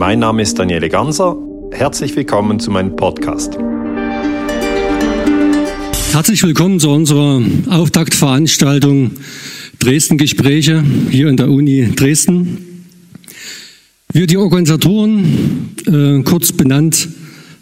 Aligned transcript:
Mein 0.00 0.20
Name 0.20 0.40
ist 0.40 0.58
Daniele 0.58 0.88
Ganser. 0.88 1.36
Herzlich 1.72 2.16
willkommen 2.16 2.58
zu 2.58 2.70
meinem 2.70 2.96
Podcast. 2.96 3.58
Herzlich 6.12 6.42
willkommen 6.42 6.80
zu 6.80 6.88
unserer 6.88 7.42
Auftaktveranstaltung 7.68 9.10
Dresden 9.78 10.16
Gespräche 10.16 10.82
hier 11.10 11.28
in 11.28 11.36
der 11.36 11.50
Uni 11.50 11.92
Dresden. 11.94 12.86
Wir, 14.10 14.26
die 14.26 14.38
Organisatoren, 14.38 15.76
äh, 15.86 16.22
kurz 16.22 16.52
benannt, 16.52 17.06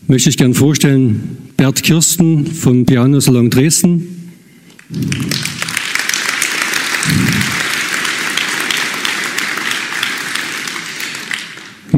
möchte 0.07 0.30
ich 0.30 0.36
gern 0.36 0.55
vorstellen. 0.55 1.39
Bert 1.57 1.82
Kirsten 1.82 2.46
vom 2.46 2.86
Piano 2.86 3.18
Salon 3.18 3.50
Dresden. 3.50 4.32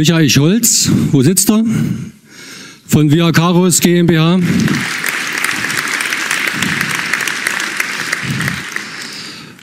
Michael 0.00 0.30
Scholz, 0.30 0.88
wo 1.12 1.20
sitzt 1.20 1.50
er? 1.50 1.62
Von 2.86 3.10
Via 3.10 3.32
Caros 3.32 3.80
GmbH. 3.80 4.40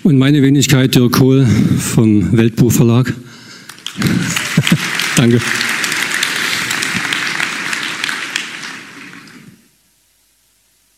Und 0.03 0.19
meine 0.19 0.43
Wenigkeit 0.43 0.93
Dirk 0.93 1.13
Kohl 1.13 1.47
vom 1.79 2.37
Weltbuchverlag. 2.37 3.15
Danke. 5.15 5.41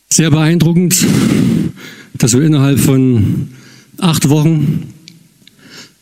Sehr 0.10 0.32
beeindruckend, 0.32 0.98
dass 2.16 2.34
wir 2.34 2.42
innerhalb 2.42 2.78
von 2.78 3.52
acht 4.00 4.28
Wochen 4.28 4.94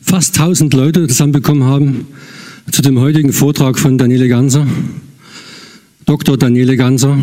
fast 0.02 0.40
1000 0.40 0.74
Leute 0.74 1.08
zusammenbekommen 1.08 1.66
haben 1.66 2.08
zu 2.71 2.81
dem 2.81 2.99
heutigen 2.99 3.34
Vortrag 3.34 3.80
von 3.80 3.98
Daniele 3.98 4.27
Ganser, 4.27 4.68
Dr. 6.05 6.37
Daniele 6.37 6.77
Ganser. 6.77 7.18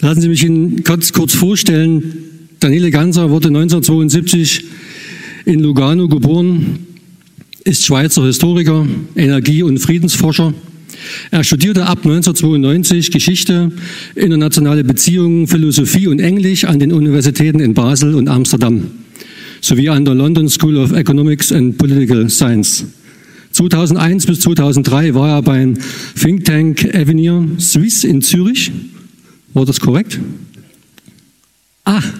Lassen 0.00 0.20
Sie 0.20 0.28
mich 0.28 0.44
Ihnen 0.44 0.82
ganz 0.82 1.12
kurz 1.12 1.34
vorstellen, 1.34 2.14
Daniele 2.60 2.90
Ganser 2.90 3.30
wurde 3.30 3.48
1972 3.48 4.64
in 5.44 5.60
Lugano 5.60 6.08
geboren, 6.08 6.86
ist 7.64 7.84
Schweizer 7.84 8.24
Historiker, 8.24 8.86
Energie- 9.16 9.62
und 9.62 9.78
Friedensforscher. 9.78 10.54
Er 11.30 11.44
studierte 11.44 11.86
ab 11.86 11.98
1992 11.98 13.10
Geschichte, 13.10 13.72
internationale 14.14 14.84
Beziehungen, 14.84 15.46
Philosophie 15.46 16.06
und 16.06 16.20
Englisch 16.20 16.64
an 16.64 16.78
den 16.78 16.92
Universitäten 16.92 17.60
in 17.60 17.74
Basel 17.74 18.14
und 18.14 18.28
Amsterdam 18.28 18.90
sowie 19.60 19.90
an 19.90 20.04
der 20.04 20.14
London 20.14 20.48
School 20.48 20.78
of 20.78 20.92
Economics 20.92 21.52
and 21.52 21.76
Political 21.76 22.30
Science. 22.30 22.86
2001 23.60 24.24
bis 24.24 24.40
2003 24.40 25.14
war 25.14 25.28
er 25.28 25.42
beim 25.42 25.76
Think 26.18 26.46
Tank 26.46 26.94
Avenir 26.94 27.46
Suisse 27.58 28.08
in 28.08 28.22
Zürich. 28.22 28.72
War 29.52 29.66
das 29.66 29.78
korrekt? 29.80 30.18
Ah. 31.84 32.02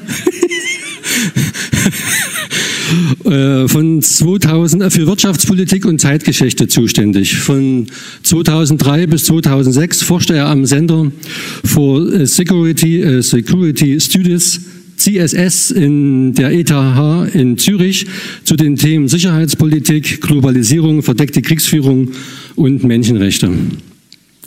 Äh, 3.25 3.69
von 3.69 4.03
2000 4.03 4.83
äh, 4.83 4.91
für 4.91 5.07
Wirtschaftspolitik 5.07 5.85
und 5.85 6.01
Zeitgeschichte 6.01 6.67
zuständig. 6.67 7.37
Von 7.37 7.87
2003 8.25 9.07
bis 9.07 9.27
2006 9.27 10.03
forschte 10.03 10.35
er 10.35 10.47
am 10.47 10.67
Sender 10.67 11.13
for 11.65 12.13
äh, 12.13 12.27
Security, 12.27 13.23
Security 13.23 14.01
Studies 14.01 14.61
CSS 15.01 15.71
in 15.71 16.35
der 16.35 16.53
ETH 16.53 16.71
in 17.35 17.57
Zürich 17.57 18.07
zu 18.45 18.55
den 18.55 18.77
Themen 18.77 19.09
Sicherheitspolitik, 19.09 20.21
Globalisierung, 20.21 21.03
verdeckte 21.03 21.41
Kriegsführung 21.41 22.11
und 22.55 22.85
Menschenrechte. 22.85 23.51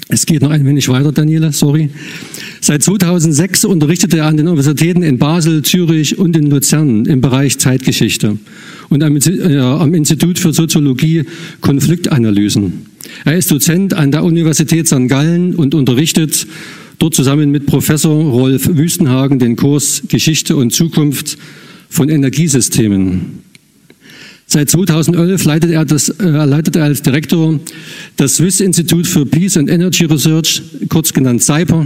Es 0.10 0.28
geht 0.28 0.44
noch 0.44 0.52
ein 0.52 0.64
wenig 0.64 0.90
weiter, 0.90 1.12
Daniela, 1.12 1.52
sorry. 1.52 1.90
Seit 2.62 2.84
2006 2.84 3.66
unterrichtete 3.66 4.18
er 4.18 4.26
an 4.28 4.38
den 4.38 4.48
Universitäten 4.48 5.02
in 5.02 5.18
Basel, 5.18 5.64
Zürich 5.64 6.20
und 6.20 6.38
in 6.38 6.52
Luzern 6.52 7.06
im 7.06 7.20
Bereich 7.20 7.58
Zeitgeschichte 7.58 8.38
und 8.90 9.02
am, 9.02 9.18
äh, 9.18 9.58
am 9.58 9.94
Institut 9.96 10.38
für 10.38 10.54
Soziologie 10.54 11.24
Konfliktanalysen. 11.62 12.86
Er 13.26 13.38
ist 13.38 13.50
Dozent 13.50 13.96
an 13.96 14.12
der 14.12 14.24
Universität 14.24 14.88
St. 14.88 15.08
Gallen 15.08 15.56
und 15.56 15.74
unterrichtet 15.74 16.46
dort 17.04 17.16
zusammen 17.16 17.52
mit 17.52 17.66
Professor 17.66 18.16
Rolf 18.16 18.66
Wüstenhagen 18.66 19.38
den 19.38 19.58
Kurs 19.58 20.04
Geschichte 20.08 20.56
und 20.56 20.72
Zukunft 20.72 21.38
von 21.90 22.08
Energiesystemen. 22.08 23.44
Seit 24.46 24.70
2011 24.70 25.44
leitet 25.44 25.72
er, 25.72 25.84
das, 25.84 26.08
äh, 26.08 26.24
leitet 26.24 26.78
er 26.78 26.86
als 26.86 27.02
Direktor 27.02 27.60
das 28.16 28.36
Swiss 28.38 28.62
Institute 28.62 29.04
for 29.04 29.26
Peace 29.26 29.58
and 29.58 29.70
Energy 29.70 30.06
Research, 30.06 30.62
kurz 30.88 31.12
genannt 31.12 31.44
CYPER, 31.44 31.86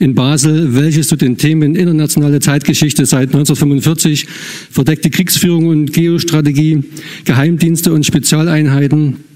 in 0.00 0.16
Basel, 0.16 0.74
welches 0.74 1.06
zu 1.06 1.14
den 1.14 1.36
Themen 1.36 1.76
internationale 1.76 2.40
Zeitgeschichte 2.40 3.06
seit 3.06 3.28
1945, 3.28 4.26
verdeckte 4.72 5.10
Kriegsführung 5.10 5.68
und 5.68 5.92
Geostrategie, 5.92 6.82
Geheimdienste 7.24 7.92
und 7.92 8.04
Spezialeinheiten, 8.04 9.29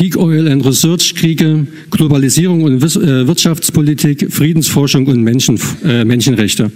Peak 0.00 0.16
Oil 0.16 0.48
and 0.48 0.64
Research 0.64 1.14
Kriege, 1.14 1.66
Globalisierung 1.90 2.62
und 2.62 2.82
äh, 2.82 3.26
Wirtschaftspolitik, 3.26 4.32
Friedensforschung 4.32 5.06
und 5.06 5.22
Menschen, 5.22 5.60
äh, 5.84 6.06
Menschenrechte. 6.06 6.72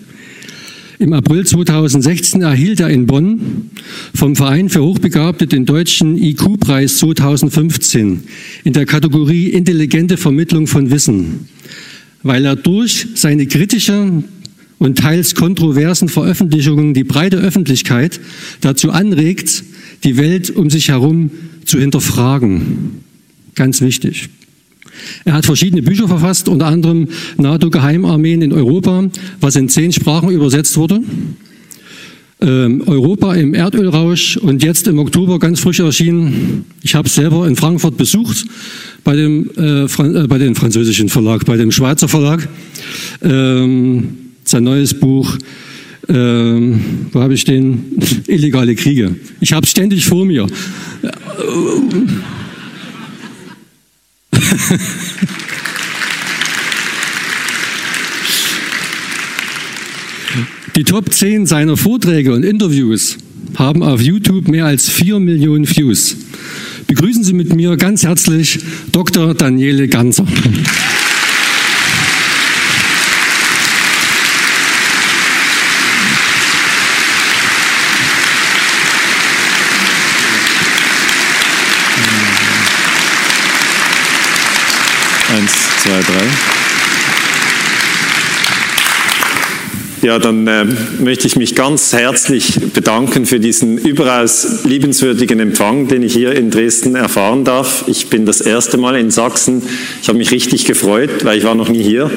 Im 0.98 1.14
April 1.14 1.46
2016 1.46 2.42
erhielt 2.42 2.80
er 2.80 2.90
in 2.90 3.06
Bonn 3.06 3.70
vom 4.14 4.36
Verein 4.36 4.68
für 4.68 4.82
Hochbegabte 4.82 5.46
den 5.46 5.64
deutschen 5.64 6.18
IQ-Preis 6.18 6.98
2015 6.98 8.24
in 8.62 8.74
der 8.74 8.84
Kategorie 8.84 9.46
Intelligente 9.46 10.18
Vermittlung 10.18 10.66
von 10.66 10.90
Wissen, 10.90 11.48
weil 12.22 12.44
er 12.44 12.56
durch 12.56 13.06
seine 13.14 13.46
kritische 13.46 14.22
und 14.76 14.98
teils 14.98 15.34
kontroversen 15.34 16.10
Veröffentlichungen 16.10 16.92
die 16.92 17.04
breite 17.04 17.38
Öffentlichkeit 17.38 18.20
dazu 18.60 18.90
anregt, 18.90 19.64
die 20.04 20.18
Welt 20.18 20.50
um 20.50 20.68
sich 20.68 20.90
herum 20.90 21.30
zu 21.64 21.78
hinterfragen. 21.78 23.03
Ganz 23.54 23.80
wichtig. 23.80 24.28
Er 25.24 25.34
hat 25.34 25.46
verschiedene 25.46 25.82
Bücher 25.82 26.08
verfasst, 26.08 26.48
unter 26.48 26.66
anderem 26.66 27.08
NATO-Geheimarmeen 27.36 28.42
in 28.42 28.52
Europa, 28.52 29.04
was 29.40 29.56
in 29.56 29.68
zehn 29.68 29.92
Sprachen 29.92 30.30
übersetzt 30.30 30.76
wurde. 30.76 31.00
Ähm, 32.40 32.82
Europa 32.86 33.34
im 33.34 33.54
Erdölrausch 33.54 34.36
und 34.36 34.62
jetzt 34.62 34.86
im 34.86 34.98
Oktober 34.98 35.38
ganz 35.38 35.60
frisch 35.60 35.80
erschienen. 35.80 36.64
Ich 36.82 36.94
habe 36.94 37.08
es 37.08 37.14
selber 37.14 37.46
in 37.46 37.56
Frankfurt 37.56 37.96
besucht 37.96 38.44
bei 39.02 39.16
dem, 39.16 39.50
äh, 39.56 39.88
Fran 39.88 40.14
äh, 40.14 40.26
bei 40.26 40.38
dem 40.38 40.54
französischen 40.54 41.08
Verlag, 41.08 41.46
bei 41.46 41.56
dem 41.56 41.70
Schweizer 41.70 42.08
Verlag. 42.08 42.46
Ähm, 43.22 44.16
sein 44.44 44.64
neues 44.64 44.92
Buch, 44.92 45.38
ähm, 46.08 46.80
wo 47.12 47.20
habe 47.20 47.34
ich 47.34 47.44
den? 47.44 47.96
Illegale 48.26 48.74
Kriege. 48.74 49.14
Ich 49.40 49.52
habe 49.52 49.64
es 49.64 49.70
ständig 49.70 50.04
vor 50.04 50.26
mir. 50.26 50.46
Die 60.76 60.82
Top 60.82 61.12
10 61.12 61.46
seiner 61.46 61.76
Vorträge 61.76 62.32
und 62.32 62.42
Interviews 62.42 63.16
haben 63.56 63.82
auf 63.84 64.00
YouTube 64.00 64.48
mehr 64.48 64.66
als 64.66 64.88
4 64.90 65.20
Millionen 65.20 65.68
Views. 65.68 66.16
Begrüßen 66.88 67.22
Sie 67.22 67.32
mit 67.32 67.54
mir 67.54 67.76
ganz 67.76 68.02
herzlich 68.02 68.58
Dr. 68.90 69.34
Daniele 69.34 69.86
Ganser. 69.88 70.26
Zwei, 85.84 86.00
drei. 86.00 86.24
Ja, 90.00 90.18
dann 90.18 90.46
äh, 90.46 90.66
möchte 90.98 91.26
ich 91.26 91.36
mich 91.36 91.54
ganz 91.54 91.92
herzlich 91.92 92.58
bedanken 92.72 93.24
für 93.26 93.40
diesen 93.40 93.78
überaus 93.78 94.64
liebenswürdigen 94.64 95.40
Empfang, 95.40 95.88
den 95.88 96.02
ich 96.02 96.12
hier 96.12 96.32
in 96.32 96.50
Dresden 96.50 96.94
erfahren 96.94 97.44
darf. 97.44 97.84
Ich 97.86 98.08
bin 98.08 98.24
das 98.26 98.40
erste 98.42 98.76
Mal 98.76 98.96
in 98.96 99.10
Sachsen. 99.10 99.62
Ich 100.02 100.08
habe 100.08 100.18
mich 100.18 100.30
richtig 100.30 100.66
gefreut, 100.66 101.24
weil 101.24 101.38
ich 101.38 101.44
war 101.44 101.54
noch 101.54 101.68
nie 101.68 101.82
hier. 101.82 102.10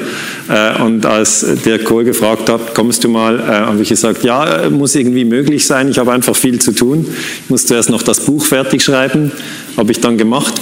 Äh, 0.48 0.82
und 0.82 1.04
als 1.04 1.46
der 1.64 1.78
Kohl 1.78 2.04
gefragt 2.04 2.48
hat, 2.48 2.74
kommst 2.74 3.04
du 3.04 3.08
mal, 3.08 3.38
äh, 3.38 3.42
habe 3.42 3.82
ich 3.82 3.88
gesagt, 3.90 4.24
ja, 4.24 4.64
äh, 4.64 4.70
muss 4.70 4.94
irgendwie 4.94 5.24
möglich 5.24 5.66
sein. 5.66 5.88
Ich 5.88 5.98
habe 5.98 6.12
einfach 6.12 6.36
viel 6.36 6.58
zu 6.58 6.72
tun. 6.72 7.06
Ich 7.44 7.50
musste 7.50 7.74
erst 7.74 7.90
noch 7.90 8.02
das 8.02 8.20
Buch 8.20 8.44
fertig 8.44 8.82
schreiben. 8.82 9.32
Habe 9.76 9.92
ich 9.92 10.00
dann 10.00 10.16
gemacht. 10.16 10.54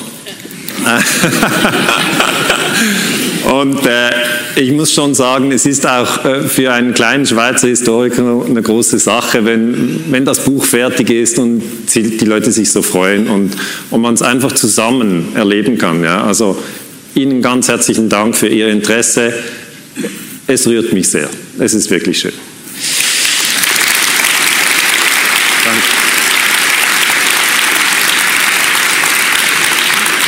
Und 3.50 3.86
äh, 3.86 4.10
ich 4.56 4.72
muss 4.72 4.92
schon 4.92 5.14
sagen, 5.14 5.52
es 5.52 5.66
ist 5.66 5.86
auch 5.86 6.24
äh, 6.24 6.42
für 6.42 6.72
einen 6.72 6.94
kleinen 6.94 7.26
Schweizer 7.26 7.68
Historiker 7.68 8.44
eine 8.44 8.60
große 8.60 8.98
Sache, 8.98 9.44
wenn, 9.44 10.04
wenn 10.10 10.24
das 10.24 10.40
Buch 10.40 10.64
fertig 10.64 11.10
ist 11.10 11.38
und 11.38 11.62
die 11.94 12.24
Leute 12.24 12.50
sich 12.50 12.72
so 12.72 12.82
freuen 12.82 13.28
und, 13.28 13.52
und 13.90 14.00
man 14.00 14.14
es 14.14 14.22
einfach 14.22 14.52
zusammen 14.52 15.28
erleben 15.36 15.78
kann. 15.78 16.02
Ja? 16.02 16.24
Also 16.24 16.58
Ihnen 17.14 17.40
ganz 17.40 17.68
herzlichen 17.68 18.08
Dank 18.08 18.36
für 18.36 18.48
Ihr 18.48 18.68
Interesse. 18.68 19.32
Es 20.46 20.66
rührt 20.66 20.92
mich 20.92 21.08
sehr. 21.08 21.28
Es 21.58 21.72
ist 21.72 21.90
wirklich 21.90 22.18
schön. 22.18 22.32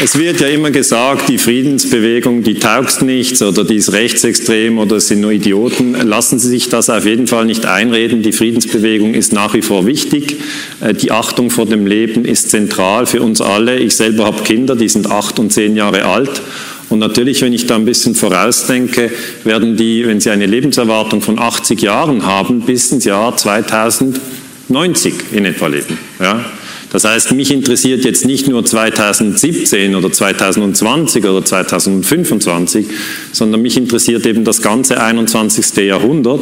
Es 0.01 0.17
wird 0.17 0.41
ja 0.41 0.47
immer 0.47 0.71
gesagt, 0.71 1.29
die 1.29 1.39
Friedensbewegung, 1.39 2.45
die 2.45 2.55
taugt 2.55 3.03
nichts 3.03 3.43
oder 3.43 3.65
die 3.65 3.75
ist 3.75 3.93
rechtsextrem 3.93 4.79
oder 4.79 5.01
sind 5.01 5.23
nur 5.23 5.33
Idioten. 5.33 5.95
Lassen 5.95 6.39
Sie 6.39 6.47
sich 6.47 6.69
das 6.69 6.89
auf 6.89 7.05
jeden 7.05 7.27
Fall 7.27 7.47
nicht 7.47 7.67
einreden. 7.67 8.23
Die 8.23 8.31
Friedensbewegung 8.31 9.15
ist 9.15 9.33
nach 9.33 9.55
wie 9.55 9.63
vor 9.63 9.87
wichtig. 9.87 10.37
Äh, 10.81 10.95
die 10.95 11.11
Achtung 11.11 11.51
vor 11.51 11.67
dem 11.67 11.85
Leben 11.85 12.25
ist 12.25 12.51
zentral 12.51 13.07
für 13.07 13.21
uns 13.23 13.41
alle. 13.41 13.81
Ich 13.81 13.97
selber 13.97 14.27
habe 14.27 14.45
Kinder, 14.45 14.77
die 14.77 14.89
sind 14.89 15.11
acht 15.11 15.41
und 15.41 15.53
zehn 15.53 15.75
Jahre 15.75 16.05
alt. 16.05 16.43
Und 16.91 17.01
natürlich, 17.01 17.43
wenn 17.43 17.53
ich 17.53 17.67
da 17.67 17.75
ein 17.75 17.85
bisschen 17.85 18.15
vorausdenke, 18.15 19.11
werden 19.43 19.77
die, 19.77 20.07
wenn 20.07 20.21
sie 20.21 20.31
eine 20.31 20.47
Lebenserwartung 20.47 21.23
von 21.23 21.41
80 21.41 21.83
Jahren 21.83 22.25
haben, 22.25 22.61
bis 22.61 22.93
ins 22.93 23.05
Jahr 23.05 23.37
2090 23.37 25.15
in 25.33 25.45
etwa 25.45 25.67
leben. 25.67 25.99
Ja? 26.21 26.45
Das 26.91 27.05
heißt, 27.05 27.33
mich 27.33 27.51
interessiert 27.51 28.05
jetzt 28.05 28.25
nicht 28.25 28.49
nur 28.49 28.65
2017 28.65 29.95
oder 29.95 30.11
2020 30.11 31.25
oder 31.25 31.45
2025, 31.45 32.87
sondern 33.33 33.61
mich 33.61 33.77
interessiert 33.77 34.25
eben 34.27 34.45
das 34.45 34.63
ganze 34.63 35.01
21. 35.01 35.77
Jahrhundert. 35.85 36.41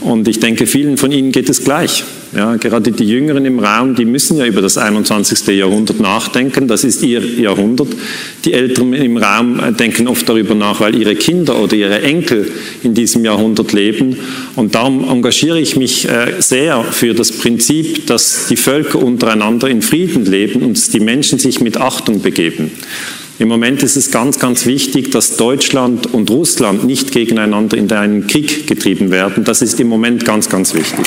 Und 0.00 0.28
ich 0.28 0.40
denke, 0.40 0.66
vielen 0.66 0.96
von 0.96 1.12
Ihnen 1.12 1.30
geht 1.30 1.48
es 1.48 1.62
gleich. 1.62 2.04
Ja, 2.34 2.56
gerade 2.56 2.92
die 2.92 3.04
Jüngeren 3.04 3.44
im 3.44 3.58
Raum, 3.58 3.96
die 3.96 4.04
müssen 4.04 4.36
ja 4.36 4.46
über 4.46 4.62
das 4.62 4.78
21. 4.78 5.48
Jahrhundert 5.48 5.98
nachdenken. 5.98 6.68
Das 6.68 6.84
ist 6.84 7.02
ihr 7.02 7.20
Jahrhundert. 7.20 7.88
Die 8.44 8.52
Älteren 8.52 8.92
im 8.92 9.16
Raum 9.16 9.60
denken 9.76 10.06
oft 10.06 10.28
darüber 10.28 10.54
nach, 10.54 10.80
weil 10.80 10.94
ihre 10.94 11.16
Kinder 11.16 11.60
oder 11.60 11.74
ihre 11.74 12.02
Enkel 12.02 12.50
in 12.84 12.94
diesem 12.94 13.24
Jahrhundert 13.24 13.72
leben. 13.72 14.16
Und 14.54 14.76
darum 14.76 15.08
engagiere 15.08 15.60
ich 15.60 15.76
mich 15.76 16.08
äh, 16.08 16.34
sehr 16.38 16.84
für 16.84 17.14
das 17.14 17.32
Prinzip, 17.32 18.06
dass 18.06 18.46
die 18.48 18.56
Völker 18.56 19.02
untereinander 19.02 19.68
in 19.68 19.82
Frieden 19.82 20.24
leben 20.24 20.62
und 20.62 20.92
die 20.94 21.00
Menschen 21.00 21.40
sich 21.40 21.60
mit 21.60 21.78
Achtung 21.78 22.22
begeben. 22.22 22.70
Im 23.40 23.48
Moment 23.48 23.82
ist 23.82 23.96
es 23.96 24.10
ganz, 24.10 24.38
ganz 24.38 24.66
wichtig, 24.66 25.12
dass 25.12 25.38
Deutschland 25.38 26.12
und 26.12 26.30
Russland 26.30 26.84
nicht 26.84 27.10
gegeneinander 27.10 27.74
in 27.78 27.90
einen 27.90 28.26
Krieg 28.26 28.66
getrieben 28.66 29.10
werden. 29.10 29.44
Das 29.44 29.62
ist 29.62 29.80
im 29.80 29.88
Moment 29.88 30.26
ganz, 30.26 30.50
ganz 30.50 30.74
wichtig. 30.74 31.06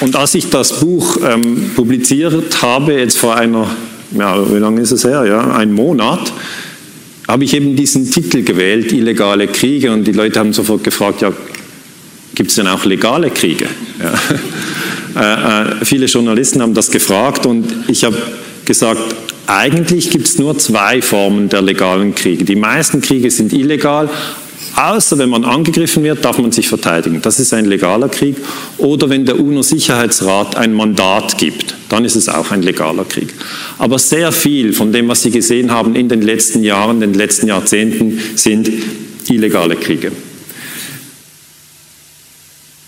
Und 0.00 0.14
als 0.14 0.34
ich 0.34 0.50
das 0.50 0.78
Buch 0.78 1.16
ähm, 1.26 1.70
publiziert 1.74 2.60
habe, 2.60 2.92
jetzt 2.92 3.16
vor 3.16 3.36
einer, 3.36 3.74
ja, 4.10 4.52
wie 4.52 4.58
lange 4.58 4.82
ist 4.82 4.90
es 4.90 5.04
her? 5.04 5.24
Ja, 5.24 5.56
ein 5.56 5.72
Monat, 5.72 6.30
habe 7.26 7.44
ich 7.44 7.54
eben 7.54 7.74
diesen 7.74 8.10
Titel 8.10 8.42
gewählt, 8.42 8.92
illegale 8.92 9.46
Kriege. 9.46 9.92
Und 9.92 10.04
die 10.04 10.12
Leute 10.12 10.40
haben 10.40 10.52
sofort 10.52 10.84
gefragt, 10.84 11.22
ja, 11.22 11.32
gibt 12.38 12.50
es 12.50 12.56
denn 12.56 12.68
auch 12.68 12.84
legale 12.86 13.30
Kriege? 13.30 13.66
Ja. 14.02 14.14
Äh, 15.16 15.22
äh, 15.22 15.84
viele 15.84 16.06
Journalisten 16.06 16.62
haben 16.62 16.74
das 16.74 16.90
gefragt 16.90 17.44
und 17.46 17.64
ich 17.88 18.04
habe 18.04 18.16
gesagt, 18.66 19.00
eigentlich 19.46 20.10
gibt 20.10 20.28
es 20.28 20.38
nur 20.38 20.56
zwei 20.58 21.02
Formen 21.02 21.48
der 21.48 21.62
legalen 21.62 22.14
Kriege. 22.14 22.44
Die 22.44 22.54
meisten 22.54 23.00
Kriege 23.00 23.30
sind 23.30 23.52
illegal, 23.52 24.10
Außer 24.76 25.18
wenn 25.18 25.30
man 25.30 25.44
angegriffen 25.44 26.04
wird, 26.04 26.24
darf 26.24 26.38
man 26.38 26.52
sich 26.52 26.68
verteidigen. 26.68 27.20
Das 27.20 27.40
ist 27.40 27.52
ein 27.52 27.64
legaler 27.64 28.08
Krieg. 28.08 28.36
Oder 28.76 29.08
wenn 29.08 29.26
der 29.26 29.40
UNO-Sicherheitsrat 29.40 30.54
ein 30.54 30.72
Mandat 30.72 31.36
gibt, 31.36 31.74
dann 31.88 32.04
ist 32.04 32.14
es 32.14 32.28
auch 32.28 32.52
ein 32.52 32.62
legaler 32.62 33.04
Krieg. 33.04 33.34
Aber 33.78 33.98
sehr 33.98 34.30
viel 34.30 34.72
von 34.72 34.92
dem, 34.92 35.08
was 35.08 35.22
Sie 35.22 35.32
gesehen 35.32 35.72
haben 35.72 35.96
in 35.96 36.08
den 36.08 36.22
letzten 36.22 36.62
Jahren, 36.62 37.00
den 37.00 37.14
letzten 37.14 37.48
Jahrzehnten, 37.48 38.20
sind 38.36 38.70
illegale 39.28 39.74
Kriege. 39.74 40.12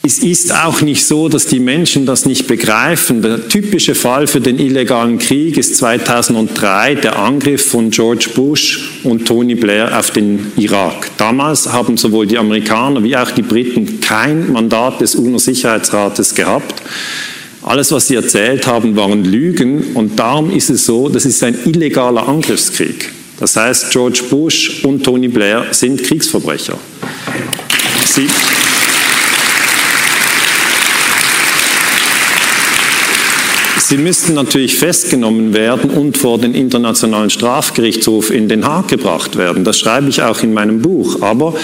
Es 0.02 0.18
ist 0.18 0.54
auch 0.54 0.80
nicht 0.80 1.04
so, 1.04 1.28
dass 1.28 1.44
die 1.44 1.60
Menschen 1.60 2.06
das 2.06 2.24
nicht 2.24 2.46
begreifen. 2.46 3.20
Der 3.20 3.48
typische 3.48 3.94
Fall 3.94 4.26
für 4.26 4.40
den 4.40 4.58
illegalen 4.58 5.18
Krieg 5.18 5.58
ist 5.58 5.76
2003 5.76 6.94
der 6.94 7.18
Angriff 7.18 7.66
von 7.66 7.90
George 7.90 8.30
Bush 8.34 9.02
und 9.04 9.28
Tony 9.28 9.54
Blair 9.54 9.98
auf 9.98 10.10
den 10.10 10.52
Irak. 10.56 11.10
Damals 11.18 11.70
haben 11.70 11.98
sowohl 11.98 12.26
die 12.26 12.38
Amerikaner 12.38 13.04
wie 13.04 13.14
auch 13.14 13.30
die 13.30 13.42
Briten 13.42 14.00
kein 14.00 14.50
Mandat 14.50 15.02
des 15.02 15.16
UNO-Sicherheitsrates 15.16 16.34
gehabt. 16.34 16.82
Alles, 17.60 17.92
was 17.92 18.08
sie 18.08 18.14
erzählt 18.14 18.66
haben, 18.66 18.96
waren 18.96 19.22
Lügen 19.22 19.92
und 19.92 20.18
darum 20.18 20.50
ist 20.50 20.70
es 20.70 20.86
so, 20.86 21.10
das 21.10 21.26
ist 21.26 21.42
ein 21.44 21.58
illegaler 21.66 22.26
Angriffskrieg. 22.26 23.10
Das 23.38 23.54
heißt, 23.54 23.90
George 23.90 24.22
Bush 24.30 24.82
und 24.82 25.04
Tony 25.04 25.28
Blair 25.28 25.66
sind 25.72 26.02
Kriegsverbrecher. 26.02 26.78
Sie 28.06 28.26
Sie 33.90 33.98
müssten 33.98 34.34
natürlich 34.34 34.76
festgenommen 34.76 35.52
werden 35.52 35.90
und 35.90 36.16
vor 36.16 36.38
den 36.38 36.54
Internationalen 36.54 37.28
Strafgerichtshof 37.28 38.30
in 38.30 38.48
Den 38.48 38.64
Haag 38.64 38.86
gebracht 38.86 39.34
werden. 39.34 39.64
Das 39.64 39.80
schreibe 39.80 40.08
ich 40.08 40.22
auch 40.22 40.44
in 40.44 40.54
meinem 40.54 40.80
Buch. 40.80 41.22
Aber 41.22 41.54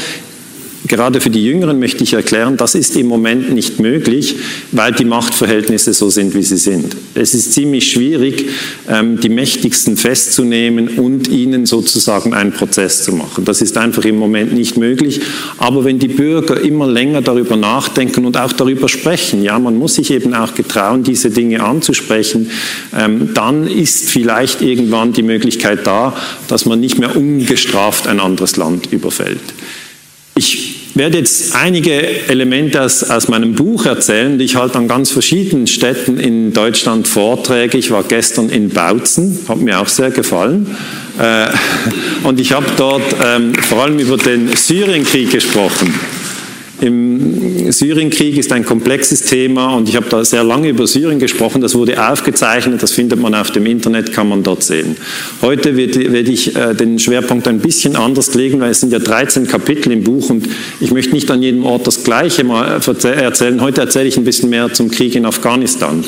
Gerade 0.86 1.20
für 1.20 1.30
die 1.30 1.44
Jüngeren 1.44 1.78
möchte 1.78 2.04
ich 2.04 2.12
erklären, 2.12 2.56
das 2.56 2.74
ist 2.74 2.96
im 2.96 3.06
Moment 3.08 3.52
nicht 3.52 3.80
möglich, 3.80 4.36
weil 4.72 4.92
die 4.92 5.04
Machtverhältnisse 5.04 5.92
so 5.92 6.10
sind, 6.10 6.34
wie 6.34 6.42
sie 6.42 6.58
sind. 6.58 6.96
Es 7.14 7.34
ist 7.34 7.54
ziemlich 7.54 7.90
schwierig, 7.90 8.50
ähm, 8.88 9.18
die 9.18 9.28
Mächtigsten 9.28 9.96
festzunehmen 9.96 10.98
und 10.98 11.28
ihnen 11.28 11.66
sozusagen 11.66 12.34
einen 12.34 12.52
Prozess 12.52 13.02
zu 13.02 13.12
machen. 13.12 13.44
Das 13.44 13.62
ist 13.62 13.76
einfach 13.78 14.04
im 14.04 14.18
Moment 14.18 14.52
nicht 14.52 14.76
möglich. 14.76 15.22
Aber 15.58 15.84
wenn 15.84 15.98
die 15.98 16.08
Bürger 16.08 16.60
immer 16.60 16.86
länger 16.86 17.22
darüber 17.22 17.56
nachdenken 17.56 18.24
und 18.24 18.36
auch 18.36 18.52
darüber 18.52 18.88
sprechen, 18.88 19.42
ja, 19.42 19.58
man 19.58 19.76
muss 19.76 19.94
sich 19.94 20.10
eben 20.12 20.34
auch 20.34 20.54
getrauen, 20.54 21.02
diese 21.02 21.30
Dinge 21.30 21.64
anzusprechen, 21.64 22.50
ähm, 22.96 23.30
dann 23.34 23.66
ist 23.66 24.08
vielleicht 24.08 24.62
irgendwann 24.62 25.12
die 25.12 25.22
Möglichkeit 25.22 25.86
da, 25.86 26.16
dass 26.48 26.64
man 26.64 26.78
nicht 26.78 26.98
mehr 26.98 27.16
ungestraft 27.16 28.06
ein 28.06 28.20
anderes 28.20 28.56
Land 28.56 28.92
überfällt. 28.92 29.40
Ich 30.36 30.75
werde 30.96 31.18
jetzt 31.18 31.54
einige 31.54 32.28
Elemente 32.28 32.82
aus, 32.82 33.02
aus 33.04 33.28
meinem 33.28 33.54
Buch 33.54 33.86
erzählen. 33.86 34.38
Ich 34.40 34.56
halte 34.56 34.78
an 34.78 34.88
ganz 34.88 35.10
verschiedenen 35.10 35.66
Städten 35.66 36.18
in 36.18 36.52
Deutschland 36.52 37.06
Vorträge. 37.06 37.76
Ich 37.78 37.90
war 37.90 38.02
gestern 38.02 38.48
in 38.48 38.70
Bautzen, 38.70 39.38
hat 39.48 39.58
mir 39.58 39.80
auch 39.80 39.88
sehr 39.88 40.10
gefallen. 40.10 40.76
Äh, 41.18 41.48
und 42.26 42.40
ich 42.40 42.52
habe 42.52 42.66
dort 42.76 43.02
ähm, 43.24 43.54
vor 43.54 43.82
allem 43.82 43.98
über 43.98 44.16
den 44.16 44.48
Syrienkrieg 44.56 45.30
gesprochen. 45.30 45.92
Im 46.80 47.72
Syrienkrieg 47.72 48.36
ist 48.36 48.52
ein 48.52 48.64
komplexes 48.64 49.22
Thema 49.22 49.74
und 49.76 49.88
ich 49.88 49.96
habe 49.96 50.06
da 50.10 50.22
sehr 50.24 50.44
lange 50.44 50.68
über 50.68 50.86
Syrien 50.86 51.18
gesprochen. 51.18 51.62
Das 51.62 51.74
wurde 51.74 52.06
aufgezeichnet, 52.10 52.82
das 52.82 52.92
findet 52.92 53.18
man 53.18 53.34
auf 53.34 53.50
dem 53.50 53.64
Internet, 53.64 54.12
kann 54.12 54.28
man 54.28 54.42
dort 54.42 54.62
sehen. 54.62 54.96
Heute 55.40 55.74
werde 55.76 56.30
ich 56.30 56.54
äh, 56.54 56.74
den 56.74 56.98
Schwerpunkt 56.98 57.48
ein 57.48 57.60
bisschen 57.60 57.96
anders 57.96 58.34
legen, 58.34 58.60
weil 58.60 58.72
es 58.72 58.80
sind 58.80 58.92
ja 58.92 58.98
13 58.98 59.46
Kapitel 59.46 59.90
im 59.90 60.04
Buch 60.04 60.28
und 60.28 60.46
ich 60.80 60.90
möchte 60.90 61.14
nicht 61.14 61.30
an 61.30 61.42
jedem 61.42 61.64
Ort 61.64 61.86
das 61.86 62.04
Gleiche 62.04 62.44
mal 62.44 62.66
erzählen. 62.66 63.60
Heute 63.62 63.80
erzähle 63.80 64.08
ich 64.08 64.18
ein 64.18 64.24
bisschen 64.24 64.50
mehr 64.50 64.70
zum 64.72 64.90
Krieg 64.90 65.16
in 65.16 65.24
Afghanistan, 65.24 66.04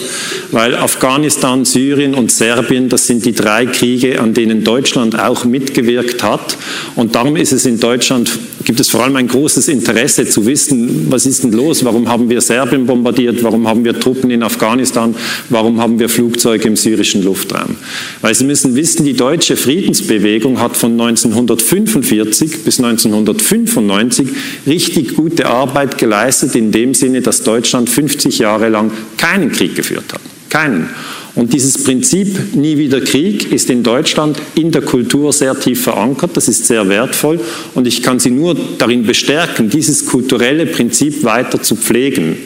weil 0.52 0.75
Afghanistan, 0.75 1.64
Syrien 1.64 2.12
und 2.12 2.30
Serbien, 2.30 2.90
das 2.90 3.06
sind 3.06 3.25
die 3.25 3.32
drei 3.32 3.64
Kriege, 3.64 4.20
an 4.20 4.34
denen 4.34 4.64
Deutschland 4.64 5.18
auch 5.18 5.46
mitgewirkt 5.46 6.22
hat 6.22 6.58
und 6.94 7.14
darum 7.14 7.37
ist 7.37 7.52
es 7.52 7.64
in 7.64 7.80
Deutschland 7.80 8.30
gibt 8.68 8.80
es 8.80 8.90
vor 8.90 9.02
allem 9.02 9.16
ein 9.16 9.28
großes 9.28 9.68
Interesse 9.68 10.28
zu 10.28 10.44
wissen, 10.44 11.06
was 11.08 11.25
ist 11.25 11.42
denn 11.42 11.52
los, 11.52 11.87
warum 11.87 12.06
haben 12.06 12.28
wir 12.28 12.42
Serbien 12.42 12.84
bombardiert, 12.84 13.42
warum 13.42 13.66
haben 13.66 13.82
wir 13.82 13.98
Truppen 13.98 14.30
in 14.30 14.42
Afghanistan, 14.42 15.14
warum 15.48 15.80
haben 15.80 15.98
wir 15.98 16.10
Flugzeuge 16.10 16.68
im 16.68 16.76
syrischen 16.76 17.22
Luftraum. 17.22 17.76
Weil 18.20 18.34
Sie 18.34 18.44
müssen 18.44 18.75
wissen, 18.75 19.06
die 19.06 19.14
deutsche 19.14 19.56
Friedensbewegung 19.56 20.60
hat 20.60 20.76
von 20.76 20.92
1945 21.00 22.62
bis 22.62 22.78
1995 22.78 24.28
richtig 24.66 25.14
gute 25.16 25.46
Arbeit 25.46 25.96
geleistet, 25.96 26.54
in 26.54 26.70
dem 26.70 26.92
Sinne, 26.92 27.22
dass 27.22 27.42
Deutschland 27.42 27.88
50 27.88 28.38
Jahre 28.38 28.68
lang 28.68 28.90
keinen 29.16 29.50
Krieg 29.50 29.76
geführt 29.76 30.12
hat. 30.12 30.20
Keinen. 30.50 30.90
Und 31.38 31.52
dieses 31.52 31.85
Prinzip 31.85 32.57
nie 32.57 32.76
wieder 32.76 33.00
Krieg 33.00 33.52
ist 33.52 33.71
in 33.71 33.85
Deutschland 33.85 34.37
in 34.57 34.73
der 34.73 34.83
Kultur 34.83 35.33
sehr 35.33 35.59
tief 35.59 35.85
verankert. 35.85 36.37
Das 36.37 36.49
ist 36.49 36.66
sehr 36.66 36.88
wertvoll. 36.88 37.38
Und 37.76 37.87
ich 37.87 38.02
kann 38.02 38.18
Sie 38.18 38.33
nur 38.33 38.57
darin 38.76 39.04
bestärken, 39.04 39.71
dieses 39.71 40.04
kulturelle 40.04 40.66
Prinzip 40.66 41.23
weiter 41.23 41.62
zu 41.62 41.76
pflegen. 41.76 42.37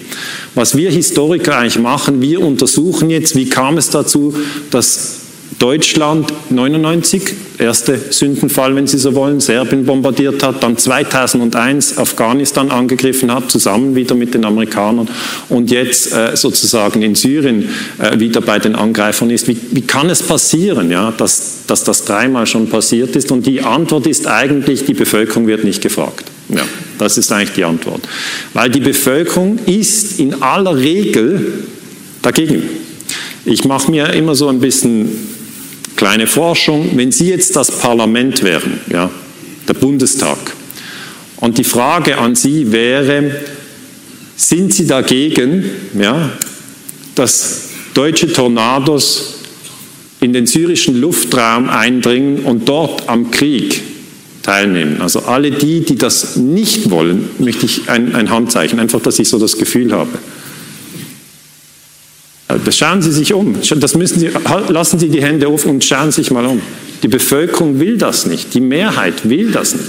Was 0.54 0.76
wir 0.76 0.90
Historiker 0.90 1.56
eigentlich 1.56 1.78
machen, 1.78 2.20
wir 2.20 2.42
untersuchen 2.42 3.08
jetzt, 3.08 3.34
wie 3.34 3.48
kam 3.48 3.78
es 3.78 3.88
dazu, 3.88 4.34
dass 4.70 5.21
Deutschland 5.62 6.32
99, 6.50 7.22
erste 7.56 7.96
Sündenfall, 8.10 8.74
wenn 8.74 8.88
Sie 8.88 8.98
so 8.98 9.14
wollen, 9.14 9.38
Serbien 9.38 9.86
bombardiert 9.86 10.42
hat, 10.42 10.60
dann 10.60 10.76
2001 10.76 11.98
Afghanistan 11.98 12.72
angegriffen 12.72 13.32
hat, 13.32 13.48
zusammen 13.48 13.94
wieder 13.94 14.16
mit 14.16 14.34
den 14.34 14.44
Amerikanern 14.44 15.08
und 15.48 15.70
jetzt 15.70 16.12
äh, 16.12 16.36
sozusagen 16.36 17.02
in 17.02 17.14
Syrien 17.14 17.68
äh, 18.00 18.18
wieder 18.18 18.40
bei 18.40 18.58
den 18.58 18.74
Angreifern 18.74 19.30
ist. 19.30 19.46
Wie, 19.46 19.56
wie 19.70 19.82
kann 19.82 20.10
es 20.10 20.20
passieren, 20.24 20.90
ja, 20.90 21.12
dass, 21.16 21.60
dass 21.68 21.84
das 21.84 22.06
dreimal 22.06 22.48
schon 22.48 22.68
passiert 22.68 23.14
ist? 23.14 23.30
Und 23.30 23.46
die 23.46 23.60
Antwort 23.60 24.08
ist 24.08 24.26
eigentlich, 24.26 24.84
die 24.84 24.94
Bevölkerung 24.94 25.46
wird 25.46 25.62
nicht 25.62 25.80
gefragt. 25.80 26.24
Ja, 26.48 26.64
das 26.98 27.18
ist 27.18 27.30
eigentlich 27.30 27.52
die 27.52 27.62
Antwort. 27.62 28.00
Weil 28.52 28.68
die 28.68 28.80
Bevölkerung 28.80 29.60
ist 29.66 30.18
in 30.18 30.42
aller 30.42 30.76
Regel 30.76 31.52
dagegen. 32.20 32.64
Ich 33.44 33.64
mache 33.64 33.92
mir 33.92 34.12
immer 34.12 34.34
so 34.34 34.48
ein 34.48 34.58
bisschen 34.58 35.08
Kleine 35.96 36.26
Forschung, 36.26 36.90
wenn 36.96 37.12
Sie 37.12 37.28
jetzt 37.28 37.54
das 37.56 37.70
Parlament 37.70 38.42
wären, 38.42 38.80
ja, 38.90 39.10
der 39.68 39.74
Bundestag, 39.74 40.38
und 41.36 41.58
die 41.58 41.64
Frage 41.64 42.18
an 42.18 42.36
Sie 42.36 42.70
wäre, 42.70 43.32
sind 44.36 44.72
Sie 44.72 44.86
dagegen, 44.86 45.64
ja, 45.98 46.30
dass 47.16 47.68
deutsche 47.94 48.32
Tornados 48.32 49.40
in 50.20 50.32
den 50.32 50.46
syrischen 50.46 51.00
Luftraum 51.00 51.68
eindringen 51.68 52.44
und 52.44 52.68
dort 52.68 53.08
am 53.08 53.32
Krieg 53.32 53.82
teilnehmen. 54.42 55.00
Also 55.00 55.20
alle 55.20 55.50
die, 55.50 55.80
die 55.80 55.96
das 55.96 56.36
nicht 56.36 56.90
wollen, 56.90 57.28
möchte 57.38 57.66
ich 57.66 57.88
ein, 57.88 58.14
ein 58.14 58.30
Handzeichen, 58.30 58.78
einfach, 58.78 59.00
dass 59.00 59.18
ich 59.18 59.28
so 59.28 59.38
das 59.38 59.58
Gefühl 59.58 59.92
habe. 59.92 60.10
Das 62.64 62.76
schauen 62.76 63.02
Sie 63.02 63.12
sich 63.12 63.32
um. 63.32 63.56
Das 63.76 63.94
müssen 63.94 64.20
Sie, 64.20 64.30
lassen 64.68 64.98
Sie 64.98 65.08
die 65.08 65.22
Hände 65.22 65.48
auf 65.48 65.66
und 65.66 65.84
schauen 65.84 66.10
Sie 66.10 66.22
sich 66.22 66.30
mal 66.30 66.46
um. 66.46 66.60
Die 67.02 67.08
Bevölkerung 67.08 67.80
will 67.80 67.98
das 67.98 68.26
nicht. 68.26 68.54
Die 68.54 68.60
Mehrheit 68.60 69.28
will 69.28 69.50
das 69.50 69.74
nicht. 69.74 69.88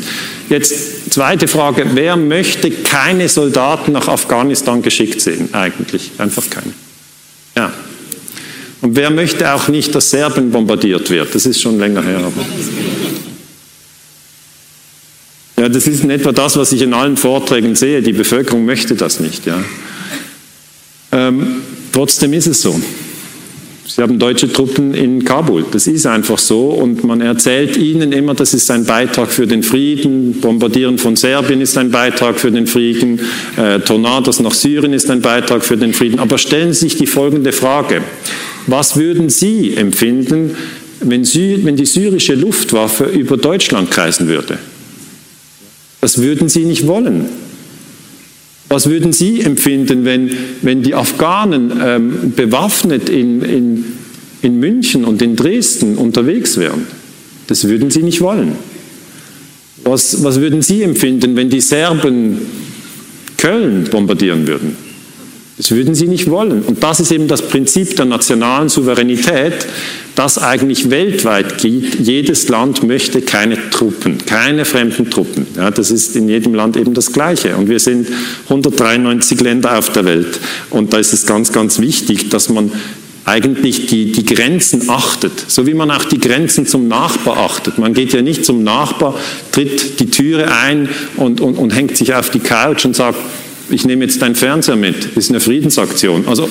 Jetzt 0.49 1.13
zweite 1.13 1.47
Frage. 1.47 1.85
Wer 1.93 2.17
möchte 2.17 2.71
keine 2.71 3.29
Soldaten 3.29 3.91
nach 3.91 4.07
Afghanistan 4.07 4.81
geschickt 4.81 5.21
sehen? 5.21 5.49
Eigentlich. 5.51 6.11
Einfach 6.17 6.49
keine. 6.49 6.73
Ja. 7.55 7.71
Und 8.81 8.95
wer 8.95 9.11
möchte 9.11 9.53
auch 9.53 9.67
nicht, 9.67 9.93
dass 9.93 10.09
Serbien 10.09 10.51
bombardiert 10.51 11.09
wird? 11.09 11.33
Das 11.35 11.45
ist 11.45 11.61
schon 11.61 11.79
länger 11.79 12.03
her. 12.03 12.17
Aber 12.17 12.45
ja, 15.59 15.69
das 15.69 15.87
ist 15.87 16.03
in 16.03 16.09
etwa 16.09 16.31
das, 16.31 16.57
was 16.57 16.71
ich 16.71 16.81
in 16.81 16.93
allen 16.93 17.15
Vorträgen 17.15 17.75
sehe. 17.75 18.01
Die 18.01 18.11
Bevölkerung 18.11 18.65
möchte 18.65 18.95
das 18.95 19.19
nicht. 19.19 19.45
Ja. 19.45 19.63
Ähm, 21.11 21.61
Trotzdem 21.93 22.33
ist 22.33 22.47
es 22.47 22.61
so. 22.61 22.75
Sie 23.85 24.01
haben 24.01 24.17
deutsche 24.17 24.51
Truppen 24.51 24.95
in 24.95 25.23
Kabul. 25.23 25.65
Das 25.71 25.85
ist 25.85 26.07
einfach 26.07 26.39
so. 26.39 26.69
Und 26.69 27.03
man 27.03 27.21
erzählt 27.21 27.77
ihnen 27.77 28.11
immer, 28.11 28.33
das 28.33 28.55
ist 28.55 28.71
ein 28.71 28.85
Beitrag 28.85 29.29
für 29.29 29.45
den 29.45 29.61
Frieden. 29.61 30.39
Bombardieren 30.41 30.97
von 30.97 31.15
Serbien 31.15 31.61
ist 31.61 31.77
ein 31.77 31.91
Beitrag 31.91 32.39
für 32.39 32.51
den 32.51 32.65
Frieden. 32.65 33.19
Äh, 33.55 33.79
Tornados 33.81 34.39
nach 34.39 34.53
Syrien 34.53 34.93
ist 34.93 35.11
ein 35.11 35.21
Beitrag 35.21 35.63
für 35.63 35.77
den 35.77 35.93
Frieden. 35.93 36.19
Aber 36.19 36.39
stellen 36.39 36.73
Sie 36.73 36.79
sich 36.79 36.97
die 36.97 37.05
folgende 37.05 37.51
Frage. 37.51 38.01
Was 38.65 38.95
würden 38.95 39.29
Sie 39.29 39.75
empfinden, 39.75 40.55
wenn, 41.01 41.23
Sy 41.25 41.59
wenn 41.61 41.75
die 41.75 41.85
syrische 41.85 42.33
Luftwaffe 42.33 43.03
über 43.03 43.37
Deutschland 43.37 43.91
kreisen 43.91 44.27
würde? 44.27 44.57
Das 46.01 46.19
würden 46.19 46.49
Sie 46.49 46.65
nicht 46.65 46.87
wollen. 46.87 47.27
Was 48.73 48.89
würden 48.89 49.13
Sie 49.13 49.39
empfinden, 49.39 50.03
wenn, 50.03 50.31
wenn 50.63 50.81
die 50.81 50.95
Afghanen 50.95 51.71
ähm, 51.79 52.33
bewaffnet 52.35 53.07
in, 53.07 53.43
in, 53.43 53.85
in 54.41 54.59
München 54.59 55.05
und 55.05 55.21
in 55.21 55.35
Dresden 55.35 55.95
unterwegs 55.95 56.57
wären? 56.57 56.87
Das 57.45 57.67
würden 57.67 57.91
Sie 57.91 58.01
nicht 58.01 58.19
wollen. 58.19 58.53
Was, 59.83 60.23
was 60.23 60.39
würden 60.39 60.63
Sie 60.63 60.81
empfinden, 60.81 61.35
wenn 61.35 61.51
die 61.51 61.61
Serben 61.61 62.39
Köln 63.37 63.83
bombardieren 63.91 64.47
würden? 64.47 64.75
Das 65.57 65.69
würden 65.69 65.93
sie 65.93 66.07
nicht 66.07 66.31
wollen. 66.31 66.63
Und 66.63 66.83
das 66.83 66.99
ist 66.99 67.11
eben 67.11 67.27
das 67.27 67.43
Prinzip 67.43 67.95
der 67.95 68.05
nationalen 68.05 68.69
Souveränität, 68.69 69.53
das 70.15 70.39
eigentlich 70.39 70.89
weltweit 70.89 71.59
gilt. 71.59 71.99
Jedes 71.99 72.49
Land 72.49 72.81
möchte 72.81 73.21
keine 73.21 73.69
Truppen, 73.69 74.17
keine 74.25 74.65
fremden 74.65 75.11
Truppen. 75.11 75.45
Ja, 75.55 75.69
das 75.69 75.91
ist 75.91 76.15
in 76.15 76.27
jedem 76.27 76.55
Land 76.55 76.75
eben 76.75 76.95
das 76.95 77.11
Gleiche. 77.11 77.55
Und 77.55 77.69
wir 77.69 77.79
sind 77.79 78.07
193 78.45 79.41
Länder 79.41 79.77
auf 79.77 79.91
der 79.91 80.05
Welt. 80.05 80.39
Und 80.71 80.91
da 80.91 80.97
ist 80.97 81.13
es 81.13 81.27
ganz, 81.27 81.51
ganz 81.51 81.79
wichtig, 81.79 82.29
dass 82.29 82.49
man 82.49 82.71
eigentlich 83.25 83.85
die, 83.85 84.11
die 84.11 84.25
Grenzen 84.25 84.89
achtet, 84.89 85.45
so 85.47 85.65
wie 85.65 85.73
man 85.73 85.91
auch 85.91 86.03
die 86.03 86.19
Grenzen 86.19 86.65
zum 86.65 86.87
Nachbar 86.87 87.37
achtet. 87.37 87.77
Man 87.77 87.93
geht 87.93 88.11
ja 88.11 88.21
nicht 88.21 88.43
zum 88.43 88.63
Nachbar, 88.63 89.15
tritt 89.51 89.99
die 89.99 90.09
Türe 90.09 90.51
ein 90.51 90.89
und, 91.15 91.39
und, 91.39 91.57
und 91.57 91.73
hängt 91.73 91.95
sich 91.95 92.13
auf 92.13 92.31
die 92.31 92.39
Couch 92.39 92.85
und 92.85 92.95
sagt, 92.95 93.17
ich 93.73 93.85
nehme 93.85 94.05
jetzt 94.05 94.21
deinen 94.21 94.35
Fernseher 94.35 94.75
mit, 94.75 95.15
das 95.15 95.25
ist 95.25 95.29
eine 95.31 95.39
Friedensaktion. 95.39 96.27
Also 96.27 96.49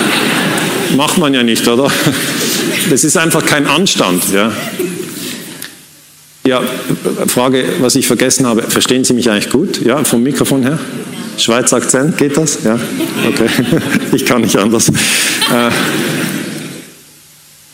macht 0.96 1.18
man 1.18 1.34
ja 1.34 1.42
nicht, 1.42 1.66
oder? 1.68 1.90
Das 2.88 3.04
ist 3.04 3.16
einfach 3.16 3.44
kein 3.44 3.66
Anstand. 3.66 4.24
Ja. 4.32 4.52
ja, 6.46 6.62
Frage, 7.26 7.64
was 7.80 7.94
ich 7.96 8.06
vergessen 8.06 8.46
habe, 8.46 8.62
verstehen 8.62 9.04
Sie 9.04 9.12
mich 9.12 9.30
eigentlich 9.30 9.50
gut? 9.50 9.84
Ja, 9.84 10.02
vom 10.04 10.22
Mikrofon 10.22 10.62
her? 10.62 10.78
Schweizer 11.36 11.76
Akzent, 11.76 12.16
geht 12.18 12.36
das? 12.36 12.58
Ja, 12.64 12.78
okay. 13.28 13.48
Ich 14.12 14.24
kann 14.26 14.42
nicht 14.42 14.56
anders. 14.56 14.88
Äh, 14.88 15.70